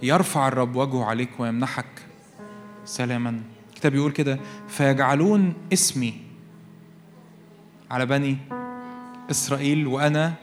يرفع 0.02 0.48
الرب 0.48 0.76
وجهه 0.76 1.06
عليك 1.06 1.30
ويمنحك 1.40 2.06
سلاما. 2.86 3.42
الكتاب 3.70 3.96
يقول 3.96 4.12
كده 4.12 4.40
فيجعلون 4.68 5.54
اسمي 5.74 6.14
على 7.92 8.06
بني 8.06 8.38
إسرائيل 9.32 9.88
وأنا 9.88 10.34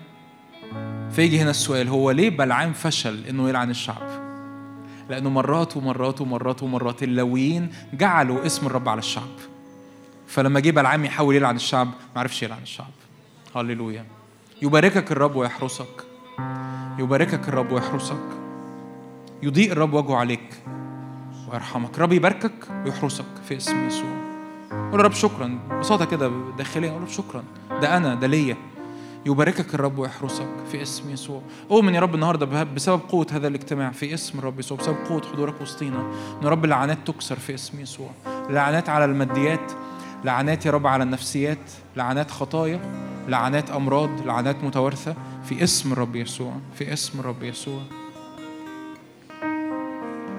فيجي 1.10 1.40
هنا 1.40 1.50
السؤال 1.50 1.88
هو 1.88 2.10
ليه 2.10 2.30
بلعام 2.30 2.72
فشل 2.72 3.24
إنه 3.26 3.48
يلعن 3.48 3.70
الشعب؟ 3.70 4.30
لأنه 5.08 5.30
مرات 5.30 5.76
ومرات 5.76 6.20
ومرات 6.20 6.62
ومرات 6.62 7.02
اللويين 7.02 7.72
جعلوا 7.92 8.46
اسم 8.46 8.66
الرب 8.66 8.88
على 8.88 8.98
الشعب. 8.98 9.30
فلما 10.26 10.60
جه 10.60 10.70
بلعام 10.70 11.04
يحاول 11.04 11.36
يلعن 11.36 11.56
الشعب 11.56 11.86
ما 11.86 12.20
عرفش 12.20 12.42
يلعن 12.42 12.62
الشعب. 12.62 12.92
هللويا. 13.56 14.19
يباركك 14.62 15.12
الرب 15.12 15.36
ويحرسك. 15.36 16.04
يباركك 16.98 17.48
الرب 17.48 17.72
ويحرسك. 17.72 18.26
يضيء 19.42 19.72
الرب 19.72 19.94
وجهه 19.94 20.16
عليك 20.16 20.54
ويرحمك. 21.52 21.98
رب 21.98 22.12
يباركك 22.12 22.52
ويحرسك 22.84 23.24
في 23.48 23.56
اسم 23.56 23.86
يسوع. 23.86 24.10
قول 24.92 25.04
رب 25.04 25.12
شكرا. 25.12 25.58
ببساطة 25.70 26.04
كده 26.04 26.30
داخليا. 26.58 26.90
قول 26.92 27.02
رب 27.02 27.08
شكرا. 27.08 27.42
ده 27.82 27.96
أنا 27.96 28.14
ده 28.14 28.26
ليا. 28.26 28.56
يباركك 29.26 29.74
الرب 29.74 29.98
ويحرسك 29.98 30.48
في 30.72 30.82
اسم 30.82 31.10
يسوع. 31.10 31.42
أؤمن 31.70 31.94
يا 31.94 32.00
رب 32.00 32.14
النهارده 32.14 32.64
بسبب 32.64 33.00
قوة 33.08 33.26
هذا 33.32 33.48
الاجتماع 33.48 33.90
في 33.90 34.14
اسم 34.14 34.38
الرب 34.38 34.60
يسوع. 34.60 34.78
بسبب 34.78 34.96
قوة 35.08 35.22
حضورك 35.32 35.60
وسطينا. 35.60 36.12
يا 36.42 36.48
رب 36.48 36.64
اللعنات 36.64 36.98
تكسر 37.06 37.36
في 37.36 37.54
اسم 37.54 37.80
يسوع. 37.80 38.10
لعنات 38.50 38.88
على 38.88 39.04
الماديات. 39.04 39.72
لعنات 40.24 40.66
يا 40.66 40.70
رب 40.70 40.86
على 40.86 41.02
النفسيات 41.02 41.70
لعنات 41.96 42.30
خطايا 42.30 42.80
لعنات 43.28 43.70
أمراض 43.70 44.26
لعنات 44.26 44.64
متوارثة. 44.64 45.16
في 45.44 45.64
اسم 45.64 45.92
الرب 45.92 46.16
يسوع 46.16 46.52
في 46.74 46.92
اسم 46.92 47.20
الرب 47.20 47.42
يسوع. 47.42 47.82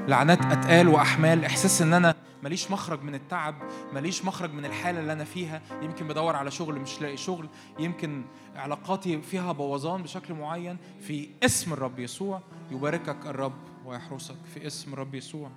لعنات 0.07 0.45
أتقال 0.45 0.87
وأحمال. 0.87 1.45
إحساس 1.45 1.81
إن 1.81 1.93
أنا 1.93 2.15
ماليش 2.43 2.71
مخرج 2.71 3.03
من 3.03 3.15
التعب 3.15 3.55
ماليش 3.93 4.25
مخرج 4.25 4.53
من 4.53 4.65
الحالة 4.65 4.99
اللي 4.99 5.13
أنا 5.13 5.23
فيها. 5.23 5.61
يمكن 5.81 6.07
بدور 6.07 6.35
على 6.35 6.51
شغل 6.51 6.79
مش 6.79 7.01
لاقي 7.01 7.17
شغل. 7.17 7.49
يمكن 7.79 8.23
علاقاتي 8.55 9.21
فيها 9.21 9.51
بوظان 9.51 10.03
بشكل 10.03 10.33
معين. 10.33 10.77
في 11.01 11.29
اسم 11.43 11.73
الرب 11.73 11.99
يسوع 11.99 12.41
يباركك 12.71 13.25
الرب 13.25 13.57
ويحرسك. 13.85 14.37
في 14.53 14.67
اسم 14.67 14.93
الرب 14.93 15.15
يسوع. 15.15 15.49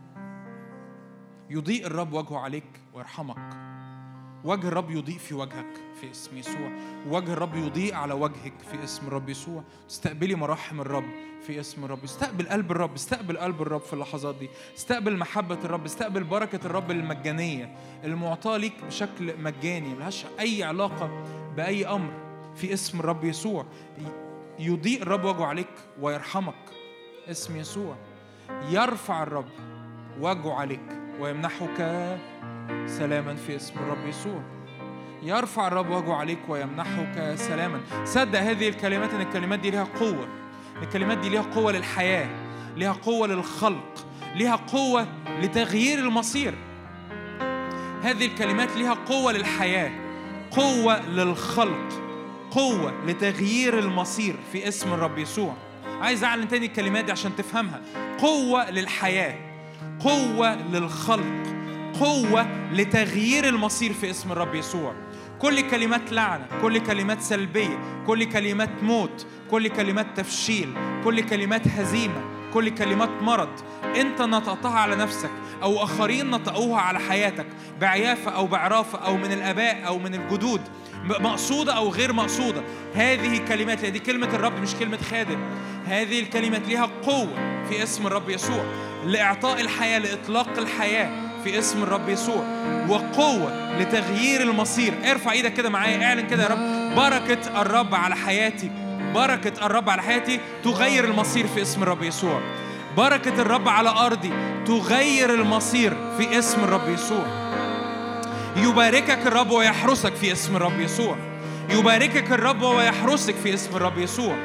يضيء 1.51 1.87
الرب 1.87 2.13
وجهه 2.13 2.39
عليك 2.39 2.81
ويرحمك. 2.95 3.74
وجه 4.45 4.69
الرب 4.69 4.91
يضيء 4.91 5.19
في 5.19 5.35
وجهك 5.35 5.67
في 6.01 6.11
اسم 6.11 6.37
يسوع. 6.37 6.73
وجه 7.09 7.33
الرب 7.33 7.55
يضيء 7.55 7.95
على 7.95 8.15
وجهك 8.15 8.53
في 8.71 8.85
اسم 8.85 9.07
الرب 9.07 9.29
يسوع. 9.29 9.63
استقبلي 9.91 10.35
مراحم 10.35 10.81
الرب 10.81 11.05
في 11.47 11.61
اسم 11.61 11.85
الرب. 11.85 12.05
استقبل 12.05 12.49
قلب 12.49 12.71
الرب. 12.71 12.95
استقبل 12.95 13.39
قلب 13.39 13.63
الرب 13.63 13.81
في 13.81 13.93
اللحظات 13.93 14.35
دي. 14.35 14.49
استقبل 14.77 15.17
محبة 15.17 15.59
الرب. 15.65 15.85
استقبل 15.85 16.25
بركة 16.25 16.61
الرب 16.67 16.91
المجانية. 16.91 17.77
المعطاة 18.05 18.57
ليك 18.57 18.85
بشكل 18.87 19.39
مجاني. 19.39 19.95
ملهاش 19.95 20.25
أي 20.41 20.63
علاقة 20.63 21.25
بأي 21.57 21.87
أمر. 21.87 22.13
في 22.57 22.73
اسم 22.73 23.01
الرب 23.01 23.25
يسوع. 23.25 23.67
يضيء 24.59 25.03
الرب 25.03 25.25
وجهه 25.25 25.45
عليك 25.45 25.73
ويرحمك. 26.01 26.55
اسم 27.31 27.57
يسوع. 27.57 27.97
يرفع 28.71 29.23
الرب 29.23 29.49
وجهه 30.21 30.53
عليك 30.53 30.99
ويمنحك 31.21 31.81
سلاما 32.87 33.35
في 33.35 33.57
اسم 33.57 33.75
الرب 33.79 34.07
يسوع. 34.07 34.43
يرفع 35.23 35.67
الرب 35.69 35.91
وجهه 35.91 36.15
عليك 36.15 36.39
ويمنحك 36.49 37.35
سلاما. 37.35 37.81
صدق 38.05 38.39
هذه 38.39 38.69
الكلمات 38.69 39.15
إن 39.15 39.21
الكلمات 39.21 39.59
دي 39.59 39.71
ليها 39.71 39.85
قوة. 39.85 40.29
الكلمات 40.83 41.19
دي 41.19 41.29
ليها 41.29 41.43
قوة 41.43 41.73
للحياة 41.73 42.29
ليها 42.77 42.93
قوة 42.93 43.27
للخلق 43.27 44.07
ليها 44.35 44.57
قوة 44.57 45.07
لتغيير 45.43 45.99
المصير. 45.99 46.55
هذه 48.03 48.27
الكلمات 48.27 48.77
ليها 48.77 48.95
قوة 48.95 49.33
للحياة 49.33 49.91
قوة 50.51 51.09
للخلق 51.09 51.89
قوة 52.51 52.93
لتغيير 53.07 53.79
المصير 53.79 54.37
في 54.53 54.69
اسم 54.69 54.93
الرب 54.93 55.19
يسوع. 55.19 55.55
عايز 56.01 56.25
أعلن 56.25 56.49
تاني 56.49 56.67
الكلمات 56.67 57.05
دي 57.05 57.13
عشان 57.13 57.37
تفهمها. 57.37 57.81
قوة 58.19 58.71
للحياة 58.71 59.35
قوة 60.01 60.55
للخلق 60.55 61.54
قوة 62.01 62.47
لتغيير 62.73 63.49
المصير 63.49 63.93
في 63.93 64.11
اسم 64.11 64.33
الرب 64.33 64.55
يسوع. 64.55 64.95
كل 65.39 65.71
كلمات 65.71 66.13
لعنة 66.13 66.47
كل 66.63 66.79
كلمات 66.79 67.21
سلبية 67.21 68.05
كل 68.07 68.25
كلمات 68.25 68.83
موت 68.83 69.27
كل 69.51 69.69
كلمات 69.69 70.07
تفشيل 70.17 70.75
كل 71.05 71.21
كلمات 71.21 71.69
هزيمة 71.69 72.23
كل 72.55 72.69
كلمات 72.69 73.11
مرض. 73.23 73.49
انت 73.97 74.23
نطقتها 74.23 74.79
على 74.79 74.97
نفسك 74.97 75.31
أو 75.63 75.83
آخرين 75.83 76.31
نطقوها 76.31 76.81
على 76.81 76.99
حياتك 76.99 77.47
بعيافة 77.81 78.31
أو 78.31 78.47
بعرافة 78.47 78.99
أو 78.99 79.17
من 79.17 79.33
الآباء 79.33 79.87
أو 79.87 79.99
من 79.99 80.15
الجدود 80.15 80.61
مقصودة 81.05 81.73
أو 81.77 81.89
غير 81.89 82.13
مقصودة. 82.13 82.63
هذه 82.95 83.39
الكلمات 83.39 83.85
دي 83.85 83.99
كلمة 83.99 84.27
الرب 84.27 84.61
مش 84.61 84.75
كلمة 84.75 84.99
خادم. 85.11 85.39
هذه 85.87 86.21
الكلمات 86.21 86.69
ليها 86.69 86.91
قوة 87.03 87.65
في 87.69 87.83
اسم 87.83 88.07
الرب 88.07 88.29
يسوع. 88.29 88.65
لإعطاء 89.07 89.61
الحياة 89.61 89.99
لإطلاق 89.99 90.59
الحياة. 90.59 91.34
في 91.45 91.59
اسم 91.59 91.83
الرب 91.83 92.09
يسوع 92.09 92.45
وقوة 92.89 93.79
لتغيير 93.79 94.41
المصير. 94.41 94.95
ارفع 95.11 95.33
إيدك 95.33 95.55
كده 95.55 95.71
معايا 95.71 96.05
اعلن 96.05 96.27
كده 96.27 96.43
يا 96.43 96.49
رب. 96.49 96.95
بركة 96.97 97.63
الرب 97.63 97.95
على 97.95 98.17
حياتي 98.17 98.71
بركة 99.15 99.67
الرب 99.67 99.91
على 99.91 100.03
حياتي 100.03 100.41
تغير 100.65 101.05
المصير 101.05 101.47
في 101.47 101.63
اسم 101.63 101.83
الرب 101.83 102.03
يسوع. 102.03 102.41
بركة 102.97 103.43
الرب 103.43 103.69
على 103.69 103.89
أرضي 103.89 104.33
تغير 104.67 105.35
المصير 105.35 105.97
في 106.19 106.39
اسم 106.39 106.65
الرب 106.65 106.89
يسوع. 106.89 107.27
يباركك 108.57 109.27
الرب 109.27 109.51
ويحرسك 109.51 110.15
في 110.15 110.33
اسم 110.33 110.57
الرب 110.57 110.81
يسوع. 110.81 111.17
يباركك 111.71 112.33
الرب 112.33 112.63
ويحرسك 112.63 113.35
في 113.35 113.55
اسم 113.55 113.77
الرب 113.77 113.99
يسوع. 113.99 114.37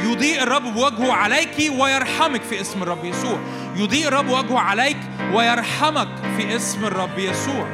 يضيء 0.00 0.42
الرب 0.42 0.62
بوجهه 0.62 1.12
عليك 1.12 1.72
ويرحمك 1.78 2.42
في 2.42 2.60
اسم 2.60 2.82
الرب 2.82 3.04
يسوع. 3.04 3.38
يضيء 3.76 4.08
الرب 4.08 4.28
وجهه 4.28 4.58
عليك 4.58 4.96
ويرحمك 5.32 6.08
في 6.36 6.56
اسم 6.56 6.84
الرب 6.84 7.18
يسوع. 7.18 7.68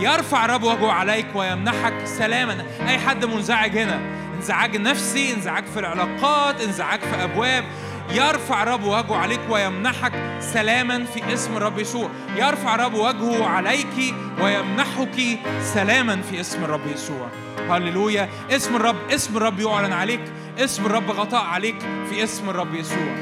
يرفع 0.00 0.44
الرب 0.44 0.62
وجهه 0.62 0.92
عليك 0.92 1.26
ويمنحك 1.34 1.94
سلاما. 2.04 2.66
أي 2.88 2.98
حد 2.98 3.24
منزعج 3.24 3.78
هنا؟ 3.78 4.00
انزعاج 4.36 4.76
نفسي 4.76 5.34
انزعاج 5.34 5.64
في 5.64 5.80
العلاقات 5.80 6.60
انزعاج 6.60 7.00
في 7.00 7.24
أبواب. 7.24 7.64
يرفع 8.10 8.62
الرب 8.62 8.84
وجهه 8.84 9.16
عليك 9.16 9.40
ويمنحك 9.50 10.12
سلاما 10.40 11.04
في 11.04 11.34
اسم 11.34 11.56
الرب 11.56 11.78
يسوع. 11.78 12.10
يرفع 12.36 12.74
الرب 12.74 12.94
وجهه 12.94 13.46
عليك 13.46 14.14
ويمنحك 14.42 15.38
سلاما 15.74 16.22
في 16.30 16.40
اسم 16.40 16.64
الرب 16.64 16.86
يسوع. 16.94 17.28
هللويا. 17.70 18.28
اسم 18.50 18.76
الرب 18.76 18.96
اسم 19.10 19.36
الرب 19.36 19.60
يعلن 19.60 19.92
عليك. 19.92 20.20
اسم 20.58 20.86
الرب 20.86 21.10
غطاء 21.10 21.44
عليك 21.44 21.78
في 22.10 22.24
اسم 22.24 22.50
الرب 22.50 22.74
يسوع. 22.74 23.14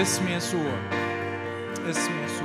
اسم 0.00 0.28
يسوع. 0.28 0.72
اسم 1.90 2.12
يسوع. 2.24 2.41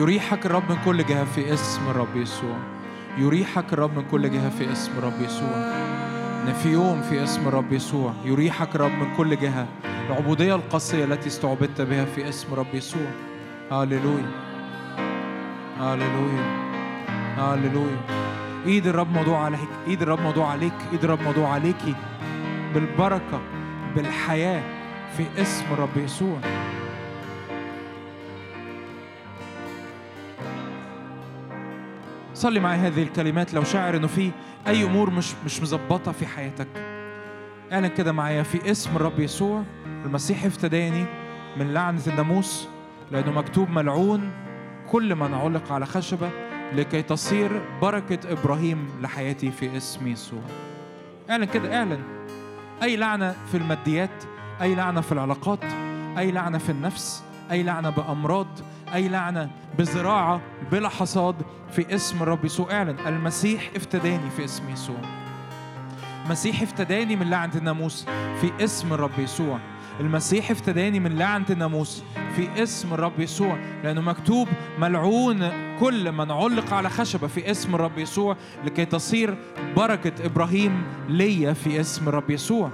يريحك 0.00 0.46
الرب 0.46 0.62
من 0.70 0.76
كل 0.84 1.04
جهة 1.04 1.24
في 1.24 1.54
اسم 1.54 1.90
الرب 1.90 2.16
يسوع. 2.16 2.56
يريحك 3.18 3.72
الرب 3.72 3.96
من 3.96 4.04
كل 4.10 4.30
جهة 4.30 4.50
في 4.50 4.72
اسم 4.72 4.92
الرب 4.98 5.20
يسوع. 5.20 5.56
إن 6.42 6.52
في 6.62 6.72
يوم 6.72 7.02
في 7.02 7.22
اسم 7.22 7.48
الرب 7.48 7.72
يسوع. 7.72 8.12
يريحك 8.24 8.74
الرب 8.74 8.90
من 8.90 9.16
كل 9.16 9.36
جهة. 9.36 9.66
العبودية 9.84 10.54
القاسية 10.54 11.04
التي 11.04 11.28
استعبدت 11.28 11.80
بها 11.80 12.04
في 12.04 12.28
اسم 12.28 12.52
الرب 12.52 12.74
يسوع. 12.74 13.10
هاليلويا 13.72 14.30
هاليلويا 15.78 16.44
هاليلويا 17.38 18.00
ايد 18.66 18.86
الرب 18.86 19.12
موضوع 19.12 19.44
عليك. 19.44 19.68
ايد 19.86 20.02
الرب 20.02 20.20
موضوع 20.20 20.50
عليك. 20.50 20.74
ايد 20.92 21.04
الرب 21.04 21.22
موضوع 21.22 21.48
عليكي. 21.48 21.94
بالبركة. 22.74 23.40
بالحياة 23.96 24.62
في 25.16 25.42
اسم 25.42 25.64
الرب 25.72 25.96
يسوع. 25.96 26.38
صلي 32.40 32.60
معي 32.60 32.78
هذه 32.78 33.02
الكلمات 33.02 33.54
لو 33.54 33.64
شاعر 33.64 33.96
إنه 33.96 34.06
في 34.06 34.30
أي 34.66 34.84
أمور 34.84 35.10
مش 35.10 35.32
مش 35.44 35.62
مظبطة 35.62 36.12
في 36.12 36.26
حياتك. 36.26 36.68
اعلن 37.72 37.86
كده 37.86 38.12
معايا 38.12 38.42
في 38.42 38.70
اسم 38.70 38.96
الرب 38.96 39.20
يسوع 39.20 39.62
المسيح 40.04 40.44
افتداني 40.44 41.04
من 41.56 41.74
لعنة 41.74 42.00
الناموس 42.06 42.68
لأنه 43.12 43.32
مكتوب 43.32 43.70
ملعون 43.70 44.30
كل 44.90 45.14
من 45.14 45.34
علق 45.34 45.72
على 45.72 45.86
خشبة 45.86 46.30
لكي 46.72 47.02
تصير 47.02 47.62
بركة 47.82 48.32
إبراهيم 48.32 48.88
لحياتي 49.02 49.50
في 49.50 49.76
اسم 49.76 50.06
يسوع. 50.06 50.42
اعلن 51.30 51.44
كده 51.44 51.76
اعلن. 51.78 52.00
أي 52.82 52.96
لعنة 52.96 53.34
في 53.50 53.56
الماديات 53.56 54.24
أي 54.60 54.74
لعنة 54.74 55.00
في 55.00 55.12
العلاقات 55.12 55.64
أي 56.18 56.30
لعنة 56.32 56.58
في 56.58 56.70
النفس 56.70 57.22
أي 57.50 57.62
لعنة 57.62 57.90
بأمراض 57.90 58.46
أي 58.94 59.08
لعنة 59.08 59.50
بزراعة 59.78 60.40
بلا 60.72 60.88
حصاد 60.88 61.36
في 61.70 61.94
اسم 61.94 62.22
الرب 62.22 62.44
يسوع 62.44 62.72
اعلن 62.72 62.96
المسيح 63.06 63.70
افتداني 63.76 64.30
في 64.30 64.44
اسم 64.44 64.70
يسوع. 64.72 65.00
المسيح 66.24 66.62
افتداني 66.62 67.16
من 67.16 67.30
لعنة 67.30 67.54
الناموس 67.54 68.04
في 68.40 68.64
اسم 68.64 68.92
الرب 68.92 69.18
يسوع. 69.18 69.58
المسيح 70.00 70.50
افتداني 70.50 71.00
من 71.00 71.18
لعنة 71.18 71.46
الناموس 71.50 72.02
في 72.36 72.62
اسم 72.62 72.94
الرب 72.94 73.20
يسوع. 73.20 73.58
لأنه 73.84 74.00
مكتوب 74.00 74.48
ملعون 74.78 75.48
كل 75.80 76.12
من 76.12 76.30
علق 76.30 76.74
على 76.74 76.90
خشبة 76.90 77.26
في 77.26 77.50
اسم 77.50 77.74
الرب 77.74 77.98
يسوع 77.98 78.36
لكي 78.64 78.84
تصير 78.84 79.36
بركة 79.76 80.26
إبراهيم 80.26 80.82
ليا 81.08 81.52
في 81.52 81.80
اسم 81.80 82.08
الرب 82.08 82.30
يسوع. 82.30 82.70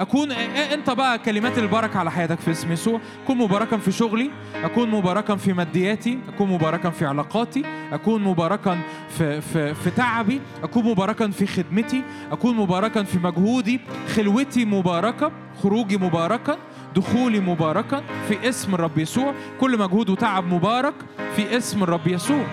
اكون 0.00 0.32
إيه 0.32 0.74
أنت 0.74 0.90
بقى 0.90 1.18
كلمات 1.18 1.58
البركه 1.58 1.98
على 1.98 2.10
حياتك 2.10 2.40
في 2.40 2.50
اسم 2.50 2.72
يسوع 2.72 3.00
أكون 3.24 3.38
مباركا 3.38 3.76
في 3.76 3.92
شغلي. 3.92 4.30
أكون 4.64 4.90
مباركا 4.90 5.36
في 5.36 5.52
مادياتي. 5.52 6.18
أكون 6.28 6.48
مباركا 6.48 6.90
في 6.90 7.06
علاقاتي. 7.06 7.64
أكون 7.92 8.22
مباركا 8.22 8.78
في 9.08 9.40
في 9.40 9.74
في 9.74 9.90
تعبي. 9.90 10.40
أكون 10.62 10.84
مباركا 10.84 11.30
في 11.30 11.46
خدمتي. 11.46 12.02
أكون 12.32 12.56
مباركا 12.56 13.02
في 13.02 13.18
مجهودي. 13.18 13.80
خلوتي 14.14 14.64
مباركة. 14.64 15.32
خروجي 15.62 15.96
مباركا. 15.96 16.56
دخولي 16.96 17.40
مباركا. 17.40 18.02
في 18.28 18.48
اسم 18.48 18.74
الرب 18.74 18.98
يسوع. 18.98 19.34
كل 19.60 19.78
مجهود 19.78 20.10
وتعب 20.10 20.54
مبارك 20.54 20.94
في 21.36 21.56
اسم 21.56 21.82
الرب 21.82 22.06
يسوع. 22.06 22.44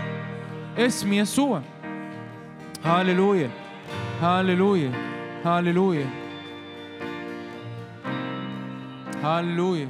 اسم 0.78 1.14
يسوع. 1.14 1.62
هاليلويا 2.86 3.50
هاليلويا 4.22 4.92
هاليلويا 5.46 6.23
Hallelujah. 9.24 9.88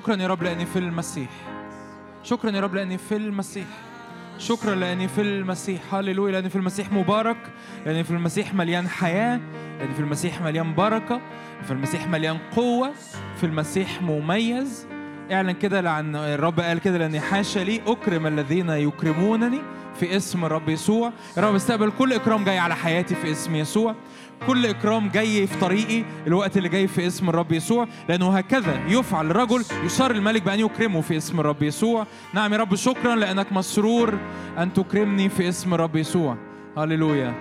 شكرا 0.00 0.16
يا 0.16 0.26
رب 0.26 0.42
لأني 0.42 0.66
في 0.66 0.78
المسيح. 0.78 1.30
شكرا 2.22 2.50
يا 2.50 2.60
رب 2.60 2.74
لأني 2.74 2.98
في 2.98 3.16
المسيح. 3.16 3.66
شكرا 4.38 4.74
لأني 4.74 5.08
في 5.08 5.20
المسيح. 5.20 5.94
هللويا 5.94 6.32
لأني 6.32 6.50
في 6.50 6.56
المسيح 6.56 6.92
مبارك 6.92 7.36
لأني 7.86 8.04
في 8.04 8.10
المسيح 8.10 8.54
مليان 8.54 8.88
حياة 8.88 9.40
لأني 9.78 9.94
في 9.94 10.00
المسيح 10.00 10.42
مليان 10.42 10.74
بركة 10.74 11.20
في 11.64 11.70
المسيح 11.70 12.08
مليان 12.08 12.38
قوة 12.56 12.92
في 13.36 13.46
المسيح 13.46 14.02
مميز. 14.02 14.86
اعلن 15.32 15.50
كده 15.52 15.80
لعن 15.80 16.16
الرب 16.16 16.60
قال 16.60 16.78
كده 16.78 16.98
لأني 16.98 17.20
حاشا 17.20 17.60
لي 17.60 17.80
أكرم 17.86 18.26
الذين 18.26 18.70
يكرمونني 18.70 19.60
في 20.00 20.16
اسم 20.16 20.44
الرب 20.44 20.68
يسوع. 20.68 21.12
يا 21.36 21.42
رب 21.42 21.54
استقبل 21.54 21.90
كل 21.90 22.12
إكرام 22.12 22.44
جاي 22.44 22.58
على 22.58 22.76
حياتي 22.76 23.14
في 23.14 23.30
اسم 23.30 23.54
يسوع. 23.56 23.94
كل 24.46 24.66
إكرام 24.66 25.08
جاي 25.08 25.46
في 25.46 25.58
طريقي 25.60 26.04
الوقت 26.26 26.56
اللي 26.56 26.68
جاي 26.68 26.86
في 26.86 27.06
اسم 27.06 27.28
الرب 27.28 27.52
يسوع 27.52 27.86
لأنه 28.08 28.36
هكذا 28.36 28.80
يفعل 28.88 29.30
الرجل 29.30 29.64
يصار 29.84 30.10
الملك 30.10 30.42
بأن 30.42 30.60
يكرمه 30.60 31.00
في 31.00 31.16
اسم 31.16 31.40
الرب 31.40 31.62
يسوع. 31.62 32.06
نعم 32.34 32.52
يا 32.52 32.58
رب 32.58 32.74
شكرا 32.74 33.16
لأنك 33.16 33.52
مسرور 33.52 34.18
أن 34.58 34.72
تكرمني 34.72 35.28
في 35.28 35.48
اسم 35.48 35.74
الرب 35.74 35.96
يسوع. 35.96 36.36
هللويا. 36.78 37.34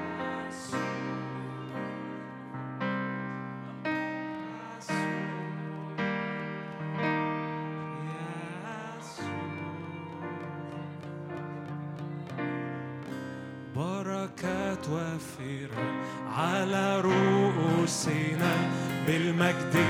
بالمجد 19.39 19.88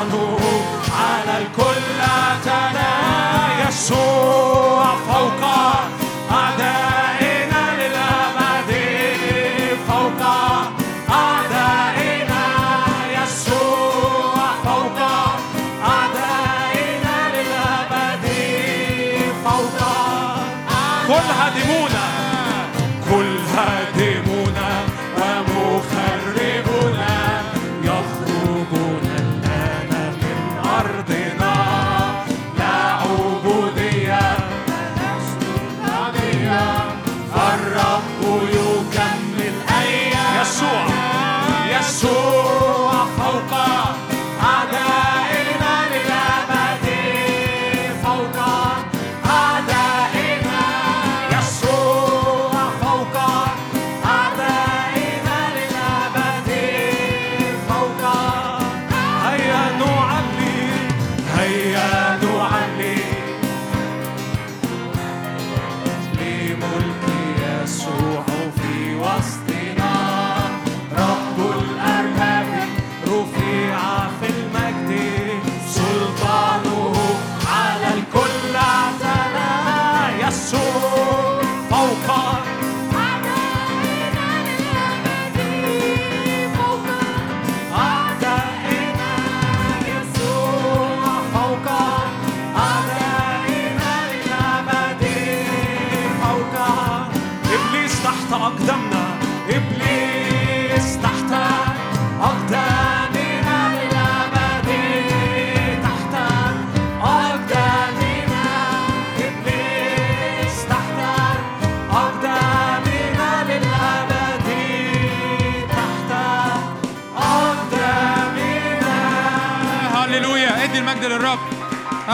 على 0.00 1.38
الكل. 1.38 1.69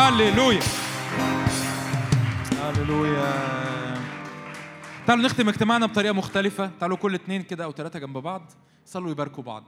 هللويا 0.07 0.61
هللويا 2.61 3.97
تعالوا 5.07 5.25
نختم 5.25 5.49
اجتماعنا 5.49 5.87
بطريقة 5.87 6.13
مختلفة. 6.13 6.71
تعالوا 6.81 6.97
كل 6.97 7.15
اتنين 7.15 7.43
كده 7.43 7.65
أو 7.65 7.73
ثلاثة 7.73 7.99
جنب 7.99 8.19
بعض. 8.19 8.53
صلوا 8.87 9.11
يباركوا 9.11 9.43
بعض. 9.45 9.65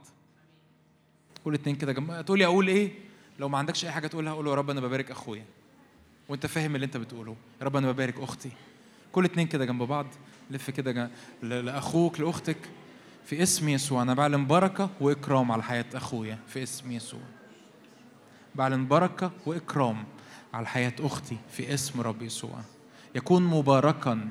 كل 1.45 1.53
اتنين 1.53 1.75
كده 1.75 1.91
جنب 1.91 2.25
تقولي 2.25 2.45
أقول 2.45 2.67
إيه؟ 2.67 2.91
لو 3.39 3.49
ما 3.49 3.57
عندكش 3.57 3.85
أي 3.85 3.91
حاجة 3.91 4.07
تقولها 4.07 4.33
قول 4.33 4.45
له 4.45 4.51
يا 4.51 4.55
رب 4.55 4.69
أنا 4.69 4.81
ببارك 4.81 5.11
أخويا. 5.11 5.45
وأنت 6.29 6.45
فاهم 6.45 6.75
اللي 6.75 6.85
أنت 6.85 6.97
بتقوله. 6.97 7.35
يا 7.61 7.65
رب 7.65 7.75
أنا 7.75 7.91
ببارك 7.91 8.19
أختي. 8.19 8.51
كل 9.11 9.25
اتنين 9.25 9.47
كده 9.47 9.65
جنب 9.65 9.83
بعض. 9.83 10.05
لف 10.51 10.69
كده 10.69 11.09
ل- 11.43 11.65
لأخوك 11.65 12.19
لأختك. 12.19 12.57
في 13.25 13.43
اسم 13.43 13.69
يسوع. 13.69 14.01
أنا 14.01 14.13
بعلن 14.13 14.47
بركة 14.47 14.89
وإكرام 15.01 15.51
على 15.51 15.63
حياة 15.63 15.85
أخويا. 15.93 16.39
في 16.47 16.63
اسم 16.63 16.91
يسوع. 16.91 17.21
بعلن 18.55 18.87
بركة 18.87 19.31
وإكرام. 19.45 20.03
على 20.53 20.67
حياة 20.67 20.93
أختي 20.99 21.37
في 21.51 21.73
اسم 21.73 22.01
رب 22.01 22.21
يسوع. 22.21 22.59
يكون 23.15 23.43
مباركا 23.43 24.29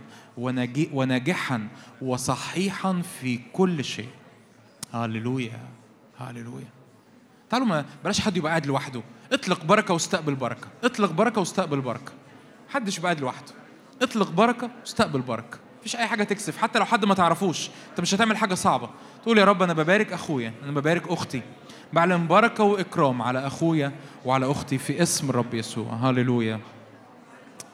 وناجحا 0.92 1.68
وصحيحا 2.02 3.02
في 3.20 3.40
كل 3.52 3.84
شيء. 3.84 4.08
هللويا 4.92 5.60
هللويا 6.18 6.68
تعالوا 7.50 7.66
ما 7.66 7.84
بلاش 8.04 8.20
حد 8.20 8.36
يبقى 8.36 8.50
قاعد 8.50 8.66
لوحده. 8.66 9.02
اطلق 9.32 9.64
بركة 9.64 9.94
واستقبل 9.94 10.34
بركة. 10.34 10.68
اطلق 10.84 11.10
بركة 11.10 11.38
واستقبل 11.38 11.80
بركة. 11.80 12.12
محدش 12.68 12.98
يبقى 12.98 13.12
قاعد 13.12 13.20
لوحده. 13.20 13.52
اطلق 14.02 14.30
بركة 14.30 14.70
واستقبل 14.80 15.20
بركة. 15.20 15.58
مفيش 15.80 15.96
أي 15.96 16.06
حاجة 16.06 16.24
تكسف. 16.24 16.58
حتى 16.58 16.78
لو 16.78 16.84
حد 16.84 17.04
ما 17.04 17.14
تعرفوش. 17.14 17.70
أنت 17.90 18.00
مش 18.00 18.14
هتعمل 18.14 18.36
حاجة 18.36 18.54
صعبة. 18.54 18.90
تقول 19.22 19.38
يا 19.38 19.44
رب 19.44 19.62
أنا 19.62 19.72
ببارك 19.72 20.12
أخويا. 20.12 20.52
أنا 20.62 20.72
ببارك 20.72 21.08
أختي. 21.08 21.42
بعلن 21.92 22.26
بركة 22.26 22.64
وإكرام 22.64 23.22
على 23.22 23.46
أخويا 23.46 23.92
وعلى 24.24 24.50
أختي 24.50 24.78
في 24.78 25.02
اسم 25.02 25.30
الرب 25.30 25.54
يسوع. 25.54 25.92
هللويا. 25.92 26.60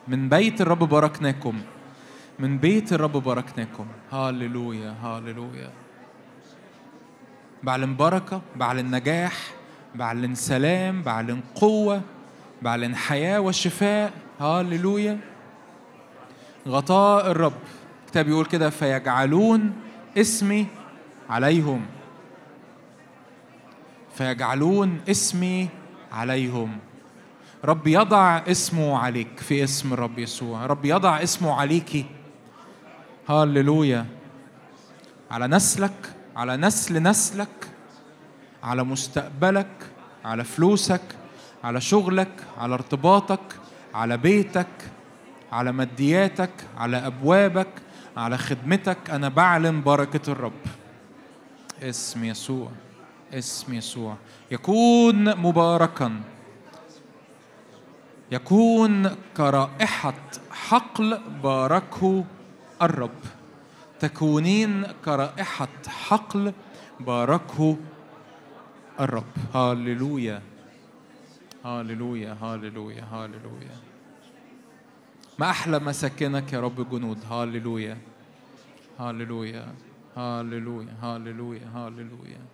من 0.09 0.29
بيت 0.29 0.61
الرب 0.61 0.79
باركناكم. 0.79 1.63
من 2.39 2.59
بيت 2.59 2.93
الرب 2.93 3.13
باركناكم. 3.13 3.87
هللويا 4.13 4.95
هللويا. 5.03 5.71
بعلن 7.63 7.97
بركة 7.97 8.41
بعلن 8.57 8.95
نجاح 8.95 9.35
بعلن 9.95 10.35
سلام 10.35 11.03
بعلن 11.03 11.41
قوة 11.55 12.01
بعلن 12.63 12.97
حياة 12.97 13.41
وشفاء. 13.41 14.13
هللويا. 14.41 15.19
غطاء 16.69 17.31
الرب. 17.31 17.53
الكتاب 18.05 18.29
يقول 18.29 18.47
كده 18.47 18.71
فيجعلون 18.71 19.73
اسمي 20.19 20.67
عليهم. 21.31 21.87
فيجعلون 24.15 25.01
اسمي 25.09 25.69
عليهم. 26.13 26.79
رب 27.65 27.87
يضع 27.87 28.37
اسمه 28.37 28.99
عليك 28.99 29.41
في 29.41 29.65
اسم 29.65 29.93
الرب 29.93 30.19
يسوع. 30.19 30.67
رب 30.67 30.85
يضع 30.85 31.23
اسمه 31.23 31.55
عليكي 31.55 32.05
هللويا 33.29 34.07
على 35.31 35.47
نسلك 35.47 36.15
على 36.37 36.57
نسل 36.57 37.03
نسلك 37.03 37.69
على 38.63 38.85
مستقبلك 38.85 39.71
على 40.25 40.45
فلوسك 40.45 41.01
على 41.65 41.81
شغلك 41.81 42.33
على 42.59 42.75
ارتباطك 42.75 43.41
على 43.95 44.17
بيتك 44.17 44.67
على 45.53 45.73
مادياتك 45.73 46.51
على 46.79 46.97
أبوابك 46.97 47.69
على 48.17 48.39
خدمتك. 48.39 49.11
أنا 49.11 49.29
بعلن 49.29 49.83
بركة 49.83 50.33
الرب. 50.33 50.53
اسم 51.83 52.25
يسوع. 52.25 52.71
اسم 53.39 53.75
يسوع. 53.75 54.17
يكون 54.51 55.37
مباركا. 55.37 56.21
يكون 58.33 59.17
كرائحة 59.37 60.15
حقل 60.51 61.21
باركه 61.43 62.25
الرب. 62.83 63.21
تكونين 64.01 64.87
كرائحة 65.05 65.69
حقل 65.87 66.53
باركه 67.01 67.77
الرب. 69.01 69.33
هاللويا. 69.55 70.43
هاللويا 71.65 72.37
هاللويا 72.41 73.05
هاللويا. 73.13 73.77
ما 75.39 75.51
أحلى 75.51 75.79
مساكنك 75.79 76.53
يا 76.53 76.61
رب 76.61 76.91
جنود. 76.91 77.19
هاللويا. 77.31 77.99
هاللويا. 78.99 79.75
هاللويا 80.17 80.95
هاللويا 81.03 81.69
هاللويا. 81.75 82.54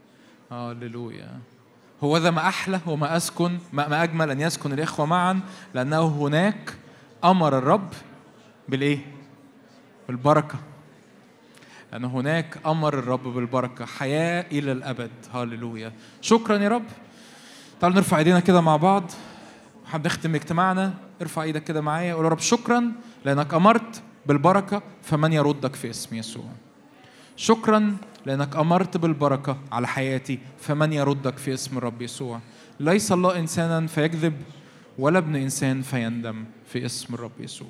هاللويا. 0.50 1.38
هو 2.04 2.16
ذا 2.16 2.30
ما 2.30 2.48
أحلى 2.48 2.80
وما 2.86 3.16
أسكن 3.16 3.58
ما 3.72 4.02
أجمل 4.02 4.30
أن 4.30 4.40
يسكن 4.40 4.72
الإخوة 4.72 5.06
معا 5.06 5.40
لأنه 5.74 6.06
هناك 6.06 6.74
أمر 7.24 7.58
الرب 7.58 7.88
بالإيه؟ 8.68 8.98
بالبركة. 10.08 10.58
لأن 11.92 12.04
هناك 12.04 12.58
أمر 12.66 12.98
الرب 12.98 13.22
بالبركة 13.22 13.84
حياة 13.84 14.46
إلى 14.52 14.72
الأبد. 14.72 15.10
هاللويا. 15.32 15.92
شكرا 16.20 16.58
يا 16.58 16.68
رب. 16.68 16.84
تعالوا 17.80 17.96
نرفع 17.96 18.18
إيدينا 18.18 18.40
كده 18.40 18.60
مع 18.60 18.76
بعض. 18.76 19.10
حابب 19.86 20.06
نختم 20.06 20.34
اجتماعنا 20.34 20.94
ارفع 21.22 21.42
إيدك 21.42 21.64
كده 21.64 21.80
معايا. 21.80 22.14
قول 22.14 22.24
يا 22.24 22.30
رب 22.30 22.38
شكرا 22.38 22.92
لأنك 23.24 23.54
أمرت 23.54 24.02
بالبركة 24.26 24.82
فمن 25.02 25.32
يردك 25.32 25.74
في 25.74 25.90
اسم 25.90 26.16
يسوع. 26.16 26.44
شكرا 27.36 27.96
لأنك 28.26 28.56
أمرت 28.56 28.96
بالبركة 28.96 29.58
على 29.72 29.88
حياتي 29.88 30.38
فمن 30.58 30.92
يردك 30.92 31.38
في 31.38 31.54
اسم 31.54 31.78
الرب 31.78 32.02
يسوع؟ 32.02 32.40
ليس 32.80 33.12
الله 33.12 33.38
إنسانا 33.38 33.86
فيكذب 33.86 34.42
ولا 34.98 35.18
ابن 35.18 35.36
إنسان 35.36 35.82
فيندم 35.82 36.44
في 36.66 36.86
اسم 36.86 37.14
الرب 37.14 37.40
يسوع. 37.40 37.68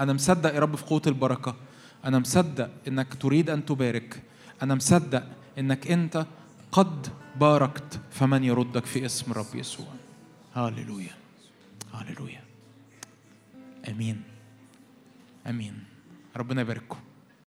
أنا 0.00 0.12
مصدق 0.12 0.54
يا 0.54 0.60
رب 0.60 0.76
في 0.76 0.84
قوة 0.84 1.02
البركة. 1.06 1.56
أنا 2.04 2.18
مصدق 2.18 2.70
إنك 2.88 3.14
تريد 3.14 3.50
أن 3.50 3.64
تبارك. 3.64 4.22
أنا 4.62 4.74
مصدق 4.74 5.22
إنك 5.58 5.90
أنت 5.90 6.26
قد 6.72 7.06
باركت 7.40 8.00
فمن 8.10 8.44
يردك 8.44 8.86
في 8.86 9.06
اسم 9.06 9.30
الرب 9.30 9.54
يسوع. 9.54 9.86
هاللويا 10.54 11.14
هاللويا 11.92 12.42
آمين. 13.88 14.22
آمين. 15.46 15.84
ربنا 16.36 16.60
يبارككم. 16.60 16.98